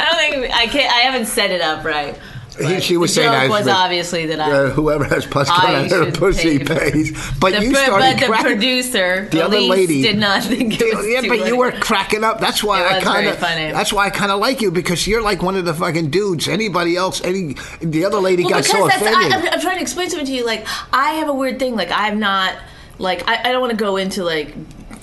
I 0.00 0.30
don't 0.30 0.42
think 0.42 0.54
I 0.54 0.66
can't. 0.66 0.92
I 0.92 1.00
haven't 1.00 1.26
set 1.26 1.50
it 1.50 1.60
up 1.60 1.84
right. 1.84 2.18
He, 2.66 2.80
she 2.80 2.96
was 2.96 3.14
saying 3.14 3.30
joke 3.30 3.50
was 3.50 3.68
obviously 3.68 4.26
that 4.26 4.40
I. 4.40 4.50
uh, 4.50 4.70
whoever 4.70 5.04
has 5.04 5.26
pus 5.26 5.48
coming 5.50 5.76
I 5.76 5.84
out 5.86 5.92
of 5.92 6.06
her 6.08 6.12
pussy 6.12 6.58
pay. 6.58 6.64
pays. 6.90 7.30
But 7.38 7.52
the, 7.54 7.62
you 7.64 7.74
started 7.74 8.20
but 8.20 8.36
the 8.38 8.42
producer, 8.42 9.28
The 9.30 9.44
other 9.44 9.60
lady- 9.60 10.02
did 10.02 10.18
not 10.18 10.42
think 10.44 10.80
it 10.80 10.96
was 10.96 11.06
yeah, 11.08 11.20
but 11.22 11.38
late. 11.40 11.46
you 11.46 11.56
were 11.56 11.72
cracking 11.72 12.24
up. 12.24 12.40
That's 12.40 12.62
why 12.64 12.80
It 12.82 12.92
I 12.92 13.00
kind 13.00 13.26
of. 13.28 13.38
funny. 13.38 13.70
That's 13.72 13.92
why 13.92 14.06
I 14.06 14.10
kind 14.10 14.30
of 14.32 14.40
like 14.40 14.60
you 14.60 14.70
because 14.70 15.06
you're 15.06 15.22
like 15.22 15.42
one 15.42 15.56
of 15.56 15.64
the 15.64 15.74
fucking 15.74 16.10
dudes. 16.10 16.48
Anybody 16.48 16.96
else? 16.96 17.20
Any 17.22 17.54
the 17.80 18.04
other 18.04 18.18
lady 18.18 18.42
Well, 18.44 18.54
got 18.54 18.64
so 18.64 18.86
offended. 18.86 19.32
I, 19.32 19.36
I'm, 19.38 19.48
I'm 19.54 19.60
trying 19.60 19.76
to 19.76 19.82
explain 19.82 20.10
something 20.10 20.26
to 20.26 20.32
you. 20.32 20.44
Like, 20.44 20.66
I 20.92 21.12
have 21.14 21.28
a 21.28 21.34
weird 21.34 21.58
thing. 21.58 21.76
Like, 21.76 21.90
I'm 21.92 22.18
not 22.18 22.54
like 22.98 23.28
I, 23.28 23.48
I 23.48 23.52
don't 23.52 23.60
want 23.60 23.70
to 23.70 23.76
go 23.76 23.96
into 23.96 24.24
like 24.24 24.54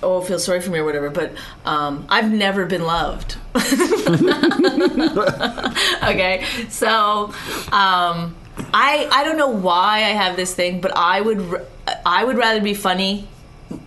oh 0.04 0.22
feel 0.22 0.40
sorry 0.40 0.62
for 0.62 0.72
me 0.72 0.80
or 0.80 0.86
whatever. 0.86 1.10
But 1.10 1.34
um, 1.66 2.06
I've 2.10 2.32
never 2.32 2.66
been 2.66 2.84
loved. 2.84 3.38
okay, 6.04 6.46
so 6.70 7.34
um, 7.72 8.36
I 8.74 9.08
I 9.12 9.24
don't 9.24 9.38
know 9.38 9.50
why 9.50 9.98
I 9.98 10.12
have 10.12 10.36
this 10.36 10.54
thing, 10.54 10.82
but 10.82 10.96
I 10.96 11.22
would 11.22 11.42
r- 11.42 11.64
I 12.06 12.24
would 12.24 12.38
rather 12.38 12.62
be 12.62 12.74
funny 12.74 13.28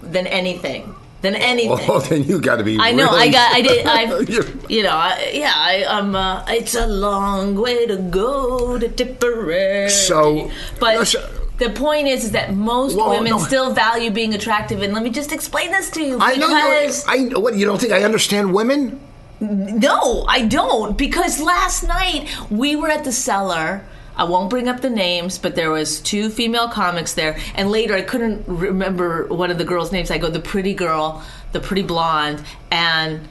than 0.03 0.27
anything. 0.27 0.95
Than 1.21 1.35
anything. 1.35 1.91
Oh, 1.91 1.99
then 2.09 2.23
you 2.25 2.41
got 2.41 2.57
to 2.57 2.65
be. 2.65 2.79
I 2.79 2.93
know. 2.93 3.09
I 3.09 3.29
got. 3.29 3.53
I 3.53 3.61
did. 3.63 3.87
I. 3.87 4.55
You 4.69 4.83
know. 4.83 4.91
I, 4.93 5.31
yeah. 5.33 5.53
I, 5.55 5.85
I'm. 5.89 6.15
Uh, 6.15 6.45
it's 6.49 6.75
a 6.75 6.87
long 6.87 7.57
way 7.57 7.87
to 7.87 7.97
go 7.97 8.79
to 8.79 8.89
Tipperary. 8.89 9.89
So, 9.89 10.51
but 10.79 11.15
the 11.59 11.71
point 11.71 12.07
is, 12.07 12.25
is 12.25 12.31
that 12.33 12.55
most 12.55 12.97
women 12.97 13.33
no. 13.33 13.39
still 13.39 13.73
value 13.73 14.11
being 14.11 14.33
attractive. 14.33 14.81
And 14.81 14.95
let 14.95 15.03
me 15.03 15.11
just 15.11 15.33
explain 15.33 15.71
this 15.73 15.91
to 15.91 16.03
you. 16.03 16.19
I 16.21 16.37
know. 16.37 16.47
because 16.47 17.05
I 17.07 17.17
know. 17.19 17.41
What 17.41 17.57
you 17.57 17.67
don't 17.67 17.81
think 17.81 17.93
I 17.93 18.05
understand 18.05 18.55
women? 18.55 19.01
no, 19.41 20.25
I 20.27 20.47
don't. 20.47 20.97
Because 20.97 21.41
last 21.41 21.87
night 21.87 22.29
we 22.51 22.77
were 22.77 22.89
at 22.89 23.05
the 23.05 23.13
cellar. 23.13 23.85
I 24.17 24.25
won't 24.25 24.51
bring 24.51 24.69
up 24.69 24.81
the 24.81 24.91
names, 24.91 25.39
but 25.39 25.55
there 25.55 25.71
was 25.71 26.01
two 26.01 26.29
female 26.29 26.69
comics 26.69 27.15
there, 27.15 27.39
and 27.55 27.71
later 27.71 27.95
I 27.95 28.03
couldn't 28.03 28.49
remember 28.49 29.27
one 29.29 29.53
of 29.53 29.59
the 29.59 29.65
girls' 29.65 29.93
names. 29.93 30.11
I 30.11 30.19
go, 30.19 30.29
the 30.29 30.41
pretty 30.41 30.75
girl, 30.75 31.23
the 31.53 31.61
pretty 31.61 31.85
blonde, 31.85 32.43
and 32.73 33.29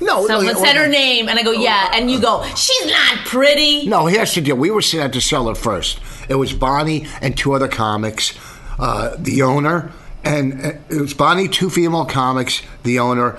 No. 0.00 0.26
someone 0.26 0.46
no, 0.46 0.64
said 0.64 0.76
her 0.76 0.88
name, 0.88 1.28
and 1.28 1.38
I 1.38 1.42
go, 1.42 1.52
yeah, 1.52 1.90
and 1.92 2.10
you 2.10 2.20
go, 2.20 2.42
she's 2.54 2.86
not 2.86 3.18
pretty. 3.26 3.86
No, 3.86 4.06
here's 4.06 4.34
the 4.34 4.40
deal. 4.40 4.56
We 4.56 4.70
were 4.70 4.82
sitting 4.82 5.04
at 5.04 5.12
the 5.12 5.20
cellar 5.20 5.54
first. 5.54 6.00
It 6.28 6.36
was 6.36 6.52
Bonnie 6.52 7.06
and 7.20 7.36
two 7.36 7.52
other 7.52 7.68
comics, 7.68 8.38
uh, 8.78 9.14
the 9.18 9.42
owner, 9.42 9.92
and 10.24 10.64
uh, 10.64 10.72
it 10.88 11.00
was 11.00 11.14
Bonnie, 11.14 11.48
two 11.48 11.68
female 11.68 12.06
comics, 12.06 12.62
the 12.82 12.98
owner, 12.98 13.38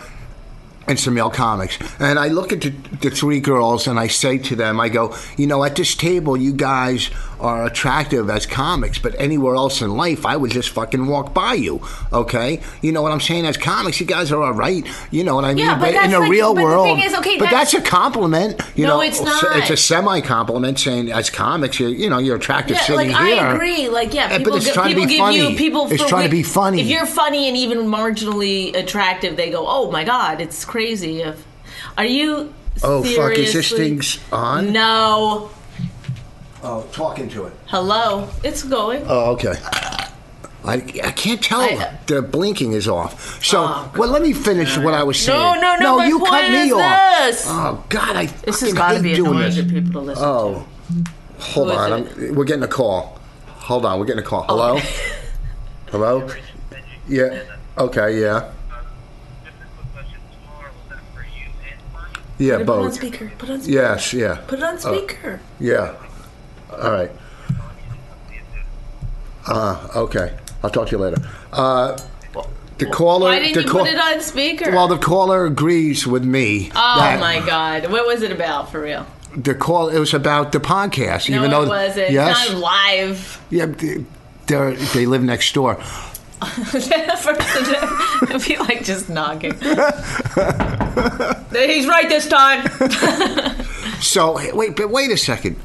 and 0.88 1.00
some 1.00 1.16
male 1.16 1.32
comics. 1.32 1.80
And 2.00 2.20
I 2.20 2.28
look 2.28 2.54
at 2.54 2.62
the, 2.62 2.70
the 3.02 3.10
three 3.10 3.40
girls 3.40 3.88
and 3.88 4.00
I 4.00 4.08
say 4.08 4.38
to 4.38 4.56
them, 4.56 4.80
I 4.80 4.90
go, 4.90 5.16
you 5.38 5.48
know, 5.48 5.64
at 5.64 5.76
this 5.76 5.96
table, 5.96 6.38
you 6.38 6.54
guys 6.54 7.10
are 7.40 7.66
attractive 7.66 8.30
as 8.30 8.46
comics, 8.46 8.98
but 8.98 9.16
anywhere 9.20 9.56
else 9.56 9.82
in 9.82 9.92
life, 9.96 10.26
I 10.26 10.38
would 10.38 10.52
just 10.52 10.70
fucking 10.70 11.06
walk 11.08 11.34
by 11.34 11.54
you. 11.54 11.82
Okay, 12.14 12.62
you 12.82 12.92
know 12.92 13.02
what 13.02 13.12
I'm 13.12 13.20
saying? 13.20 13.46
As 13.46 13.58
comics, 13.58 14.00
you 14.00 14.06
guys 14.06 14.32
are 14.32 14.42
all 14.42 14.54
right. 14.54 14.86
You 15.12 15.24
know 15.24 15.36
what 15.36 15.46
I 15.46 15.50
mean? 15.54 15.66
Yeah, 15.66 15.78
but 15.80 15.90
in 15.90 15.96
that's 15.96 16.12
the 16.14 16.20
like- 16.20 16.30
real 16.32 16.54
but 16.54 16.60
the 16.62 16.66
world, 16.66 16.86
thing 16.88 17.06
is, 17.06 17.14
okay, 17.16 17.38
but 17.38 17.46
that's- 17.46 17.72
that's, 17.72 17.74
a 17.74 17.90
compliment. 17.90 18.62
You 18.76 18.86
No, 18.86 18.96
know, 18.98 19.02
it's 19.02 19.22
not. 19.22 19.44
It's 19.58 19.70
a 19.70 19.78
semi 19.78 20.22
compliment 20.22 20.80
saying 20.80 21.12
as 21.12 21.30
comics, 21.30 21.80
you're, 21.80 21.90
you 21.90 22.10
know, 22.10 22.18
you're 22.20 22.36
attractive 22.36 22.78
Yeah, 22.78 22.84
sitting 22.84 23.12
like 23.12 23.26
here. 23.26 23.42
I 23.44 23.54
agree. 23.56 23.90
Like 23.90 24.14
yeah, 24.14 24.26
Uh, 24.26 24.38
people, 24.38 24.54
but 24.54 24.64
it's 24.64 24.74
trying 24.74 24.90
to 24.90 24.94
people 24.96 25.06
be 25.08 25.14
give 25.14 25.20
funny. 25.20 25.50
you 25.52 25.58
people. 25.58 25.88
It's 25.92 26.06
trying 26.06 26.24
to 26.26 26.30
be 26.30 26.44
funny. 26.44 26.82
If 26.82 26.88
you're 26.88 27.06
funny 27.06 27.48
and 27.48 27.58
even 27.58 27.80
marginally 27.88 28.76
attractive, 28.76 29.36
they 29.38 29.50
go, 29.50 29.66
"Oh 29.68 29.92
my 29.92 30.04
god, 30.04 30.42
it's 30.42 30.64
crazy." 30.66 31.22
If 31.22 31.44
are 31.98 32.06
you? 32.06 32.54
Oh 32.84 33.04
fuck! 33.04 33.34
Is 33.38 33.54
this 33.54 33.72
thing's 33.72 34.20
on? 34.32 34.72
No. 34.74 35.50
Oh, 36.68 36.88
talking 36.92 37.30
to 37.30 37.46
it. 37.46 37.54
Hello. 37.68 38.28
It's 38.44 38.64
going. 38.64 39.04
Oh, 39.08 39.34
okay. 39.34 39.54
I, 40.64 40.74
I 41.04 41.12
can't 41.12 41.44
tell. 41.44 41.62
I- 41.62 42.00
the 42.08 42.24
blinking 42.24 42.74
is 42.74 42.88
off. 42.88 43.44
So, 43.46 43.66
Oh, 43.68 43.92
well, 43.96 44.10
let 44.10 44.24
me 44.24 44.34
finish 44.34 44.76
what 44.80 44.96
I 44.96 45.04
was 45.04 45.20
saying. 45.20 45.40
No, 45.40 45.54
no, 45.62 45.76
no, 45.76 45.98
my 45.98 46.08
you 46.08 46.18
point 46.18 46.32
cut 46.32 46.50
me 46.52 46.58
is 46.68 46.72
off. 46.74 46.80
this. 47.28 47.44
Oh 47.48 47.86
God, 47.90 48.16
I 48.16 48.26
This 48.26 48.62
has 48.62 48.74
fucking 48.74 48.76
got 48.76 48.94
to 48.94 49.04
be 49.04 49.14
doing 49.14 49.30
annoying 49.32 49.46
this. 49.46 49.56
to 49.58 49.64
people 49.66 49.92
to 49.92 50.00
listen 50.00 50.24
Oh, 50.26 50.66
hold 51.38 51.68
Who 51.68 51.74
is 51.74 51.78
on. 51.80 51.94
I'm, 51.94 52.36
we're 52.36 52.46
getting 52.46 52.64
a 52.64 52.68
call. 52.68 53.20
Hold 53.48 53.86
on, 53.86 54.00
we're 54.00 54.06
getting 54.06 54.24
a 54.24 54.26
call. 54.26 54.44
Hello. 54.44 54.80
Hello. 55.92 56.28
Yeah. 57.08 57.44
Okay. 57.78 58.20
Yeah. 58.22 58.52
Yeah. 62.40 62.58
to. 62.58 62.58
Put 62.58 62.62
it 62.62 62.70
on 62.70 62.82
Both. 62.86 62.94
speaker. 62.96 63.32
Put 63.38 63.50
it 63.50 63.54
on 63.54 63.62
speaker. 63.62 63.80
Yes. 63.82 64.14
Yeah. 64.14 64.44
Put 64.48 64.60
it 64.60 64.64
on 64.64 64.76
uh, 64.76 64.80
speaker. 64.80 65.40
Yeah. 65.60 65.94
All 66.72 66.92
right. 66.92 67.12
Uh, 69.48 69.88
okay. 69.96 70.36
I'll 70.64 70.70
talk 70.70 70.88
to 70.88 70.92
you 70.94 70.98
later. 70.98 71.18
Uh, 71.54 71.98
the 72.78 72.88
caller. 72.88 73.30
Why 73.30 73.40
didn't 73.40 73.54
the 73.54 73.62
you 73.64 73.70
call- 73.70 73.86
put 73.86 73.94
it 73.94 74.00
on 74.00 74.20
speaker? 74.22 74.72
Well, 74.72 74.88
the 74.88 74.98
caller 74.98 75.46
agrees 75.46 76.06
with 76.06 76.26
me. 76.26 76.72
oh 76.76 77.00
that 77.00 77.20
my 77.22 77.40
god, 77.46 77.90
what 77.92 78.06
was 78.06 78.22
it 78.22 78.32
about 78.32 78.70
for 78.72 78.82
real? 78.82 79.06
The 79.36 79.54
call. 79.56 79.88
It 79.90 80.00
was 80.00 80.14
about 80.14 80.52
the 80.52 80.60
podcast. 80.60 81.30
No, 81.30 81.38
even 81.38 81.52
it 81.54 81.68
wasn't. 81.68 82.12
yes, 82.12 82.38
It's 82.44 82.52
not 82.52 82.60
live. 82.62 83.42
yeah, 83.50 83.66
they 83.68 84.04
they're- 84.48 84.74
live 85.08 85.24
next 85.24 85.54
door. 85.54 85.78
I 86.42 88.40
feel 88.40 88.60
like 88.66 88.84
just 88.84 89.10
knocking. 89.10 89.54
He's 91.54 91.88
right 91.88 92.10
this 92.10 92.28
time. 92.28 92.68
So 94.02 94.38
wait, 94.56 94.76
but 94.76 94.90
wait 94.90 95.10
a 95.12 95.18
second. 95.18 95.56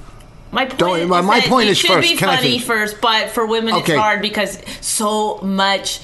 My 0.52 0.64
point, 0.66 0.78
Don't- 0.78 0.98
is, 1.00 1.08
my- 1.08 1.40
point 1.42 1.68
is 1.68 1.78
should 1.78 1.90
first. 1.90 2.08
be 2.08 2.16
Can 2.16 2.28
I 2.28 2.36
funny 2.36 2.48
finish? 2.58 2.64
first, 2.64 3.00
but 3.00 3.30
for 3.30 3.46
women 3.46 3.74
Okay. 3.74 3.92
it's 3.92 4.00
hard 4.00 4.20
because 4.20 4.58
so 4.80 5.38
much 5.42 6.00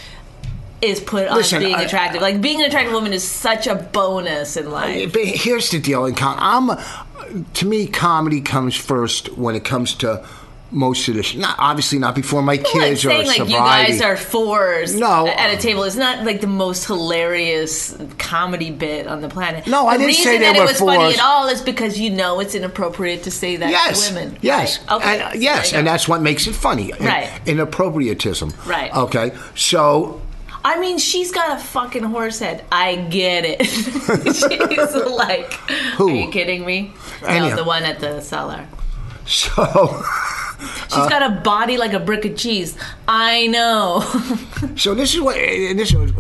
is 0.82 1.00
put 1.00 1.30
Listen, 1.32 1.56
on 1.58 1.64
being 1.64 1.74
I- 1.74 1.82
attractive. 1.82 2.22
Like 2.22 2.40
being 2.40 2.60
an 2.60 2.66
attractive 2.68 2.92
woman 2.92 3.12
is 3.12 3.26
such 3.26 3.66
a 3.66 3.74
bonus 3.74 4.56
in 4.56 4.70
life. 4.70 5.12
But 5.12 5.24
here's 5.24 5.70
the 5.70 5.80
deal. 5.80 6.04
In 6.04 6.14
com- 6.14 6.36
I'm, 6.38 7.44
to 7.54 7.66
me, 7.66 7.86
comedy 7.88 8.40
comes 8.40 8.76
first 8.76 9.36
when 9.36 9.54
it 9.56 9.64
comes 9.64 9.94
to 9.96 10.24
most 10.70 11.06
of 11.08 11.14
this. 11.14 11.34
Not 11.34 11.54
obviously 11.58 11.98
not 11.98 12.14
before 12.14 12.42
my 12.42 12.54
I'm 12.54 12.62
not 12.62 12.72
kids 12.72 13.04
or 13.04 13.10
saying 13.10 13.26
like 13.26 13.36
sobriety. 13.36 13.92
you 13.92 13.98
guys 13.98 14.00
are 14.02 14.16
fours 14.16 14.94
No. 14.98 15.26
at 15.28 15.54
a 15.54 15.56
table. 15.56 15.84
It's 15.84 15.96
not 15.96 16.24
like 16.24 16.40
the 16.40 16.46
most 16.46 16.86
hilarious 16.86 17.96
comedy 18.18 18.70
bit 18.70 19.06
on 19.06 19.20
the 19.20 19.28
planet. 19.28 19.66
No, 19.66 19.86
I 19.86 19.96
the 19.96 20.04
didn't 20.04 20.16
say 20.16 20.30
reason 20.32 20.40
they 20.42 20.52
that 20.52 20.58
were 20.58 20.64
it 20.64 20.68
was 20.68 20.78
funny 20.78 21.14
at 21.14 21.20
all 21.20 21.48
is 21.48 21.60
because 21.62 21.98
you 22.00 22.10
know 22.10 22.40
it's 22.40 22.54
inappropriate 22.54 23.22
to 23.24 23.30
say 23.30 23.56
that 23.56 23.70
Yes, 23.70 24.08
to 24.08 24.14
women. 24.14 24.38
yes, 24.42 24.78
Right. 24.88 24.96
Okay. 24.96 25.12
and, 25.14 25.22
uh, 25.22 25.30
So 25.32 25.38
yes, 25.38 25.72
and 25.72 25.86
that's 25.86 26.08
what 26.08 26.20
makes 26.22 26.46
it 26.46 26.54
funny. 26.54 26.92
Right. 27.00 27.30
Inappropriatism. 27.46 28.66
Right. 28.66 28.94
Okay. 28.94 29.32
So 29.54 30.20
I 30.64 30.80
mean, 30.80 30.98
she's 30.98 31.30
got 31.30 31.56
a 31.60 31.62
fucking 31.62 32.02
horse 32.02 32.40
head. 32.40 32.64
I 32.72 32.96
get 32.96 33.44
it. 33.46 33.64
she's 33.66 34.94
like, 35.06 35.52
Who? 35.96 36.08
are 36.08 36.12
you 36.12 36.28
kidding 36.32 36.66
me? 36.66 36.92
Anyhow. 37.24 37.50
No, 37.50 37.56
the 37.56 37.64
one 37.64 37.84
at 37.84 38.00
the 38.00 38.20
cellar. 38.20 38.66
so 39.26 40.02
She's 40.58 41.08
got 41.08 41.22
a 41.22 41.40
body 41.40 41.76
like 41.76 41.92
a 41.92 42.00
brick 42.00 42.24
of 42.24 42.36
cheese. 42.36 42.76
I 43.08 43.46
know. 43.48 44.00
so 44.76 44.94
this 44.94 45.14
is 45.14 45.20
what. 45.20 45.34
This 45.34 45.92
is 45.92 46.12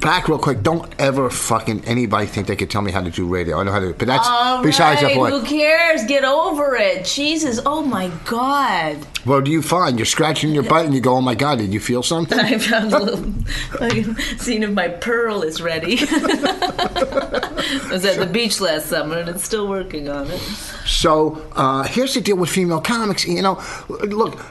back 0.00 0.28
real 0.28 0.38
quick. 0.38 0.62
Don't 0.62 0.92
ever 0.98 1.30
fucking 1.30 1.84
anybody 1.84 2.26
think 2.26 2.46
they 2.46 2.56
could 2.56 2.70
tell 2.70 2.82
me 2.82 2.92
how 2.92 3.02
to 3.02 3.10
do 3.10 3.26
radio. 3.26 3.58
I 3.58 3.62
know 3.64 3.72
how 3.72 3.80
to. 3.80 3.92
But 3.94 4.08
that's 4.08 4.26
All 4.28 4.62
besides 4.62 5.02
right, 5.02 5.14
the 5.14 5.18
point. 5.18 5.34
who 5.34 5.42
cares? 5.42 6.04
Get 6.04 6.24
over 6.24 6.74
it. 6.76 7.04
Jesus. 7.04 7.60
Oh 7.64 7.82
my 7.82 8.10
God. 8.24 8.96
What 9.24 9.44
do 9.44 9.50
you 9.50 9.60
find? 9.62 9.98
You're 9.98 10.06
scratching 10.06 10.50
your 10.50 10.62
butt 10.62 10.84
and 10.84 10.94
you 10.94 11.00
go, 11.00 11.16
"Oh 11.16 11.20
my 11.20 11.34
god, 11.34 11.58
did 11.58 11.72
you 11.72 11.80
feel 11.80 12.02
something?" 12.02 12.38
I 12.38 12.58
found 12.58 12.92
a 12.92 12.98
little 12.98 14.14
scene 14.38 14.62
of 14.62 14.72
my 14.72 14.88
pearl 14.88 15.42
is 15.42 15.60
ready. 15.60 15.98
I 16.00 17.88
was 17.90 18.04
at 18.04 18.18
the 18.18 18.28
beach 18.30 18.60
last 18.60 18.86
summer 18.86 19.18
and 19.18 19.28
it's 19.28 19.44
still 19.44 19.66
working 19.68 20.08
on 20.08 20.30
it. 20.30 20.40
So 20.86 21.44
uh, 21.56 21.82
here's 21.84 22.14
the 22.14 22.20
deal 22.20 22.36
with 22.36 22.50
female 22.50 22.80
comics. 22.80 23.26
You 23.26 23.42
know, 23.42 23.60
look. 23.88 24.44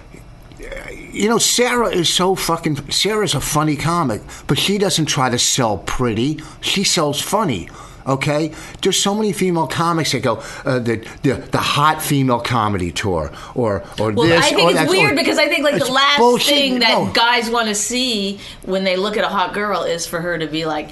You 1.12 1.30
know, 1.30 1.38
Sarah 1.38 1.90
is 1.90 2.10
so 2.10 2.36
fucking. 2.36 2.90
Sarah's 2.92 3.36
a 3.36 3.42
funny 3.42 3.76
comic, 3.76 4.22
but 4.48 4.58
she 4.58 4.78
doesn't 4.78 5.06
try 5.06 5.30
to 5.30 5.40
sell 5.40 5.78
pretty. 5.80 6.42
She 6.62 6.84
sells 6.84 7.22
funny. 7.22 7.70
Okay, 8.08 8.52
there's 8.84 9.02
so 9.02 9.16
many 9.16 9.34
female 9.34 9.66
comics 9.66 10.12
that 10.12 10.22
go 10.22 10.36
uh, 10.64 10.78
the, 10.78 10.98
the 11.24 11.34
the 11.52 11.58
hot 11.58 12.04
female 12.04 12.40
comedy 12.40 12.92
tour 12.92 13.32
or 13.56 13.84
or 14.00 14.12
Well, 14.12 14.28
this. 14.28 14.44
I 14.46 14.50
or 14.52 14.56
think 14.56 14.74
that, 14.74 14.84
it's 14.84 14.92
weird 14.92 15.14
or- 15.14 15.16
because 15.16 15.40
I 15.40 15.48
think 15.48 15.64
like 15.64 15.80
the 15.84 15.92
last 15.92 16.20
bullshit. 16.20 16.48
thing 16.54 16.80
that 16.80 16.90
No. 17.00 17.12
guys 17.14 17.50
want 17.50 17.68
to 17.70 17.74
see 17.76 18.40
when 18.62 18.84
they 18.84 18.96
look 18.96 19.18
at 19.18 19.24
a 19.24 19.28
hot 19.28 19.56
girl 19.56 19.82
is 19.82 20.06
for 20.06 20.22
her 20.22 20.38
to 20.38 20.46
be 20.46 20.66
like, 20.68 20.92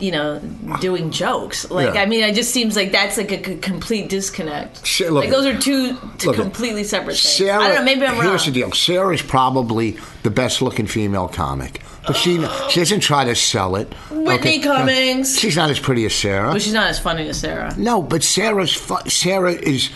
you 0.00 0.10
know, 0.12 0.38
doing 0.80 1.10
jokes. 1.10 1.70
Like, 1.70 1.94
Yeah. 1.94 2.02
I 2.02 2.06
mean, 2.06 2.22
it 2.24 2.34
just 2.34 2.50
seems 2.52 2.76
like 2.76 2.92
that's 2.92 3.16
like 3.16 3.30
a 3.32 3.44
c- 3.44 3.56
complete 3.58 4.08
disconnect. 4.08 4.86
Shit, 4.86 5.12
look 5.12 5.24
like 5.24 5.32
those 5.32 5.46
are 5.46 5.58
two, 5.58 5.96
two 6.18 6.32
completely 6.32 6.84
separate 6.84 7.16
things. 7.16 7.20
Sarah, 7.36 7.62
I 7.62 7.68
don't 7.68 7.76
know. 7.78 7.84
Maybe 7.84 8.04
I'm 8.06 8.14
wrong. 8.18 8.24
Here's 8.26 8.44
the 8.46 8.52
deal: 8.52 8.72
Sarah's 8.72 9.22
probably 9.22 9.96
the 10.22 10.30
best-looking 10.30 10.86
female 10.86 11.28
comic, 11.28 11.82
but 12.06 12.16
she 12.16 12.44
she 12.68 12.80
doesn't 12.80 13.00
try 13.00 13.24
to 13.24 13.34
sell 13.34 13.76
it. 13.76 13.92
Whitney 14.10 14.60
Cummings. 14.60 15.38
She's 15.38 15.56
not 15.56 15.70
as 15.70 15.78
pretty 15.80 16.04
as 16.04 16.14
Sarah. 16.14 16.52
But 16.52 16.62
she's 16.62 16.72
not 16.74 16.88
as 16.88 16.98
funny 16.98 17.28
as 17.28 17.38
Sarah. 17.40 17.74
no, 17.76 18.02
but 18.02 18.22
Sarah's 18.22 18.72
fu- 18.72 19.08
Sarah 19.08 19.52
is 19.52 19.90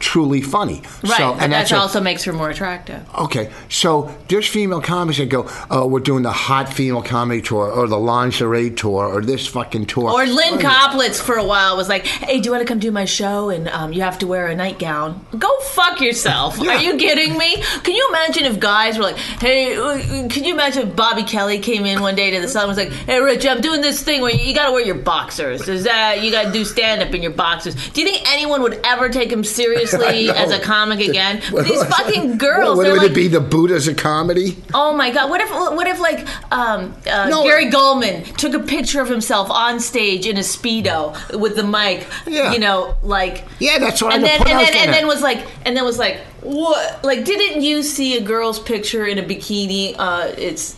truly 0.00 0.40
funny. 0.40 0.82
Right, 1.04 1.18
So, 1.18 1.34
and 1.34 1.52
that 1.52 1.72
also 1.72 2.00
makes 2.00 2.24
her 2.24 2.32
more 2.32 2.50
attractive. 2.50 3.06
Okay, 3.14 3.52
so 3.68 4.14
there's 4.28 4.48
female 4.48 4.80
comics 4.80 5.18
that 5.18 5.26
go, 5.26 5.48
oh, 5.70 5.86
we're 5.86 6.00
doing 6.00 6.22
the 6.22 6.32
hot 6.32 6.72
female 6.72 7.02
comedy 7.02 7.42
tour, 7.42 7.70
or 7.70 7.86
the 7.86 7.98
lingerie 7.98 8.70
tour, 8.70 9.06
or 9.06 9.20
this 9.20 9.46
fucking 9.46 9.86
tour. 9.86 10.10
Or 10.10 10.26
Lynn 10.26 10.36
Wait 10.36 10.46
a 10.52 10.56
minute. 10.56 10.66
Koplitz 10.66 11.20
for 11.20 11.36
a 11.36 11.44
while 11.44 11.76
was 11.76 11.88
like, 11.88 12.06
"Hey, 12.06 12.40
do 12.40 12.46
you 12.46 12.50
want 12.50 12.62
to 12.62 12.66
come 12.66 12.78
do 12.78 12.90
my 12.90 13.04
show? 13.04 13.50
And 13.50 13.68
um, 13.68 13.92
you 13.92 14.00
have 14.02 14.18
to 14.20 14.26
wear 14.26 14.46
a 14.48 14.54
nightgown. 14.54 15.24
Go 15.38 15.50
fuck 15.60 16.00
yourself. 16.00 16.58
Yeah. 16.58 16.72
Are 16.76 16.82
you 16.82 16.96
kidding 16.96 17.36
me? 17.38 17.56
Can 17.82 17.94
you 17.94 18.06
imagine 18.08 18.44
if 18.44 18.58
guys 18.58 18.96
were 18.96 19.04
like, 19.04 19.16
"Hey, 19.16 19.76
uh, 19.76 20.28
can 20.28 20.44
you 20.44 20.54
imagine 20.54 20.88
if 20.88 20.96
Bobby 20.96 21.22
Kelly 21.22 21.58
came 21.58 21.84
in 21.84 22.00
one 22.00 22.14
day 22.14 22.30
to 22.30 22.40
the 22.40 22.48
sun 22.48 22.62
and 22.62 22.68
was 22.68 22.78
like, 22.78 22.90
"Hey, 22.90 23.20
Rich, 23.20 23.46
I'm 23.46 23.60
doing 23.60 23.80
this 23.82 24.02
thing 24.02 24.22
where 24.22 24.34
you, 24.34 24.42
you 24.44 24.54
got 24.54 24.66
to 24.66 24.72
wear 24.72 24.84
your 24.84 24.96
boxers. 24.96 25.68
Is 25.68 25.84
that 25.84 26.22
you 26.22 26.30
got 26.30 26.44
to 26.44 26.52
do 26.52 26.64
stand 26.64 27.02
up 27.02 27.14
in 27.14 27.22
your 27.22 27.32
boxers? 27.32 27.74
Do 27.90 28.00
you 28.00 28.06
think 28.08 28.26
anyone 28.32 28.62
would 28.62 28.80
ever 28.84 29.08
take 29.10 29.30
him 29.30 29.44
seriously 29.44 29.89
Know. 29.98 30.32
as 30.34 30.50
a 30.52 30.58
comic 30.60 31.00
again? 31.06 31.42
But 31.52 31.64
these 31.64 31.82
fucking 31.84 32.38
girls, 32.38 32.76
What, 32.76 32.84
they're 32.84 32.92
would 32.92 33.02
like, 33.02 33.10
it 33.10 33.14
be 33.14 33.28
the 33.28 33.40
Buddha's 33.40 33.88
a 33.88 33.94
comedy? 33.94 34.56
Oh 34.74 34.92
my 34.94 35.10
god! 35.10 35.30
What 35.30 35.40
if 35.40 35.50
what 35.50 35.86
if 35.86 35.98
like 36.00 36.26
um, 36.52 36.94
uh, 37.10 37.28
No. 37.28 37.42
Gary 37.44 37.66
Gulman 37.70 38.24
took 38.36 38.54
a 38.54 38.60
picture 38.60 39.00
of 39.00 39.08
himself 39.08 39.50
on 39.50 39.80
stage 39.80 40.26
in 40.26 40.36
a 40.36 40.40
speedo 40.40 41.14
with 41.38 41.56
the 41.56 41.64
mic? 41.64 42.06
Yeah. 42.26 42.52
You 42.52 42.58
know, 42.60 42.94
like 43.02 43.44
Yeah, 43.58 43.78
that's 43.78 44.00
what 44.02 44.14
and 44.14 44.24
I'm 44.24 44.28
then 44.38 44.40
and 44.48 44.58
then 44.66 44.74
and 44.76 44.92
then 44.92 45.06
was 45.06 45.22
like 45.22 45.46
and 45.64 45.76
then 45.76 45.84
was 45.84 45.98
like 45.98 46.18
what? 46.42 47.04
Like, 47.04 47.24
didn't 47.26 47.62
you 47.62 47.82
see 47.82 48.16
a 48.16 48.20
girl's 48.22 48.58
picture 48.58 49.04
in 49.06 49.18
a 49.18 49.22
bikini? 49.22 49.94
Uh, 49.98 50.32
it's 50.38 50.76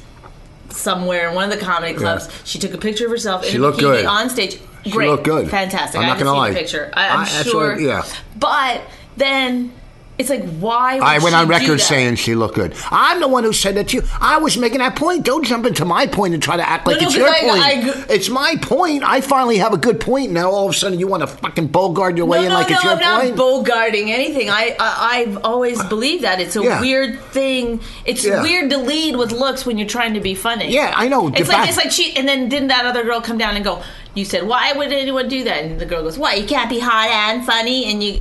somewhere 0.71 1.29
in 1.29 1.35
one 1.35 1.45
of 1.53 1.57
the 1.59 1.65
comedy 1.65 1.95
clubs. 1.95 2.29
She 2.45 2.59
took 2.59 2.75
a 2.75 2.79
picture 2.79 3.05
of 3.05 3.11
herself 3.11 3.45
in 3.45 3.51
She 3.51 3.57
a 3.59 3.61
looked 3.61 3.79
bikini 3.79 3.83
good. 3.99 4.07
on 4.07 4.31
stage. 4.31 4.59
Great, 4.91 5.07
She 5.07 5.11
looked 5.11 5.25
good. 5.25 5.49
fantastic. 5.49 5.97
I'm 6.01 6.05
I 6.05 6.09
not 6.09 6.19
haven't 6.19 6.27
gonna 6.33 6.39
lie. 6.39 6.53
picture. 6.53 6.91
I, 6.95 7.09
I'm 7.11 7.21
I- 7.21 7.43
sure. 7.45 7.79
yeah. 7.79 8.03
But 8.37 8.81
then. 9.17 9.73
It's 10.19 10.29
like 10.29 10.45
why 10.61 10.97
would 10.97 11.03
I 11.03 11.19
went 11.19 11.35
on 11.35 11.49
record 11.49 11.81
saying 11.81 12.17
she 12.17 12.35
looked 12.35 12.55
good. 12.55 12.75
I'm 12.91 13.19
the 13.19 13.27
one 13.27 13.45
who 13.45 13.53
said 13.53 13.77
that 13.77 13.89
to 13.89 13.97
you. 13.97 14.03
I 14.21 14.37
was 14.37 14.59
making 14.59 14.79
that 14.79 14.95
point. 14.95 15.25
Don't 15.25 15.43
jump 15.45 15.65
into 15.65 15.87
my 15.87 16.07
point 16.07 16.35
and 16.35 16.41
try 16.43 16.57
to 16.59 16.69
act 16.69 16.87
like 16.87 17.01
no, 17.01 17.07
it's 17.09 17.17
'cause 17.17 17.17
your 17.17 17.29
I- 17.29 17.41
point. 17.41 17.63
I- 17.65 18.05
it's 18.13 18.29
my 18.29 18.55
point. 18.61 19.03
I 19.05 19.23
finally 19.23 19.57
have 19.57 19.73
a 19.73 19.79
good 19.79 19.99
point. 20.01 20.31
Now 20.31 20.51
all 20.51 20.69
of 20.69 20.75
a 20.75 20.79
sudden 20.79 21.01
you 21.01 21.09
want 21.09 21.23
to 21.23 21.27
fucking 21.27 21.69
bogart 21.69 22.19
your 22.19 22.27
way 22.27 22.41
no, 22.41 22.45
in 22.49 22.53
like 22.53 22.69
no, 22.69 22.75
it's 22.77 22.85
your 22.85 22.93
point. 22.93 23.05
No, 23.07 23.15
I'm 23.21 23.29
not 23.31 23.39
bogarting 23.39 24.11
anything. 24.11 24.51
I, 24.51 24.77
I 24.79 25.23
I've 25.23 25.39
always 25.45 25.81
uh, 25.81 25.89
believed 25.89 26.23
that 26.25 26.41
it's 26.41 26.57
a 26.57 26.63
Yeah. 26.63 26.81
weird 26.81 27.19
thing. 27.33 27.81
It's 28.05 28.25
Yeah. 28.25 28.43
weird 28.43 28.69
to 28.71 28.77
lead 28.79 29.17
with 29.17 29.33
looks 29.33 29.65
when 29.65 29.79
you're 29.79 29.89
trying 29.89 30.13
to 30.15 30.21
be 30.21 30.35
funny. 30.35 30.71
Yeah, 30.71 30.93
I 30.95 31.09
know. 31.09 31.29
It's 31.29 31.39
The 31.41 31.45
like 31.47 31.57
fact- 31.57 31.69
it's 31.71 31.79
like 31.79 31.91
she 31.91 32.15
and 32.17 32.29
then 32.29 32.51
didn't 32.51 32.69
that 32.69 32.85
other 32.85 33.03
girl 33.03 33.23
come 33.23 33.39
down 33.39 33.57
and 33.57 33.65
go? 33.65 33.83
You 34.15 34.27
said 34.27 34.47
why 34.47 34.73
would 34.75 34.93
anyone 34.93 35.29
do 35.29 35.43
that? 35.45 35.65
And 35.65 35.81
the 35.81 35.87
girl 35.87 36.03
goes, 36.03 36.19
Why 36.19 36.35
you 36.35 36.47
can't 36.47 36.69
be 36.69 36.79
hot 36.81 37.09
and 37.09 37.45
funny 37.47 37.91
and 37.91 38.05
you. 38.05 38.21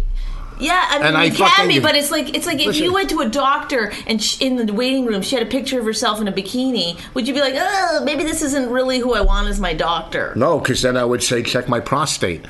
Yeah, 0.62 0.86
I 0.90 0.98
mean 0.98 1.08
And 1.08 1.18
I 1.18 1.24
you 1.26 1.34
can 1.34 1.68
be, 1.68 1.80
but 1.80 1.96
it's 1.96 2.12
like 2.12 2.36
it's 2.36 2.46
like 2.46 2.60
if 2.60 2.78
you 2.78 2.94
went 2.94 3.10
to 3.10 3.20
a 3.22 3.30
doctor 3.30 3.92
and 4.08 4.22
sh- 4.22 4.40
in 4.42 4.56
the 4.66 4.74
waiting 4.74 5.06
room 5.06 5.22
she 5.22 5.36
had 5.36 5.46
a 5.46 5.50
picture 5.50 5.80
of 5.80 5.86
herself 5.86 6.22
in 6.22 6.28
a 6.28 6.32
bikini, 6.32 7.00
would 7.16 7.28
you 7.28 7.34
be 7.34 7.40
like, 7.42 7.56
oh, 7.58 8.02
maybe 8.06 8.24
this 8.24 8.42
isn't 8.42 8.70
really 8.70 9.00
who 9.00 9.14
I 9.14 9.22
want 9.22 9.48
as 9.48 9.60
my 9.60 9.74
doctor? 9.74 10.34
no, 10.36 10.60
because 10.60 10.82
then 10.82 10.98
I 10.98 11.04
would 11.04 11.24
say 11.24 11.44
check 11.44 11.68
my 11.68 11.80
prostate. 11.80 12.46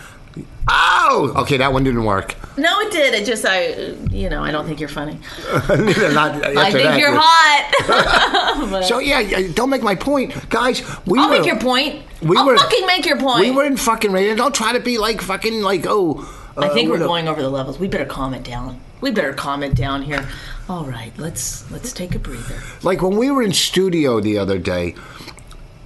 Oh, 0.69 1.33
okay, 1.37 1.57
that 1.57 1.73
one 1.73 1.83
didn't 1.83 2.05
work. 2.05 2.35
No, 2.57 2.79
it 2.81 2.91
did. 2.91 3.13
It 3.13 3.25
just 3.25 3.45
I, 3.45 3.69
you 4.15 4.29
know, 4.29 4.43
I 4.43 4.51
don't 4.51 4.65
think 4.65 4.79
you're 4.79 4.89
funny. 4.89 5.19
Not 5.51 5.65
I 6.45 6.71
think 6.71 6.83
that, 6.83 6.99
you're 6.99 7.13
hot. 7.13 8.83
So 8.87 8.99
yeah, 8.99 9.19
yeah, 9.19 9.51
don't 9.53 9.69
make 9.69 9.81
my 9.81 9.95
point, 9.95 10.49
guys. 10.49 10.83
We 11.05 11.19
I'll 11.19 11.29
were, 11.29 11.37
make 11.37 11.45
your 11.45 11.59
point. 11.59 12.03
We 12.21 12.37
I'll 12.37 12.45
were, 12.45 12.57
fucking 12.57 12.85
make 12.85 13.05
your 13.05 13.17
point. 13.17 13.41
We 13.41 13.51
were 13.51 13.65
in 13.65 13.75
fucking 13.75 14.11
radio. 14.11 14.35
Don't 14.35 14.53
try 14.53 14.73
to 14.73 14.79
be 14.79 14.97
like 14.97 15.21
fucking 15.21 15.61
like 15.61 15.85
oh. 15.87 16.37
I 16.57 16.69
think 16.69 16.89
uh, 16.89 16.91
we're 16.91 16.99
going 16.99 17.27
over 17.27 17.41
the 17.41 17.49
levels. 17.49 17.79
We 17.79 17.87
better 17.87 18.05
calm 18.05 18.33
it 18.33 18.43
down. 18.43 18.79
We 18.99 19.11
better 19.11 19.33
calm 19.33 19.63
it 19.63 19.75
down 19.75 20.03
here. 20.03 20.27
All 20.69 20.85
right, 20.85 21.11
let's 21.17 21.69
let's 21.71 21.91
take 21.91 22.13
a 22.15 22.19
breather. 22.19 22.61
Like 22.83 23.01
when 23.01 23.17
we 23.17 23.31
were 23.31 23.41
in 23.41 23.53
studio 23.53 24.19
the 24.19 24.37
other 24.37 24.59
day, 24.59 24.95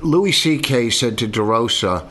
Louis 0.02 0.32
C.K. 0.32 0.90
said 0.90 1.18
to 1.20 1.28
DeRosa, 1.28 2.08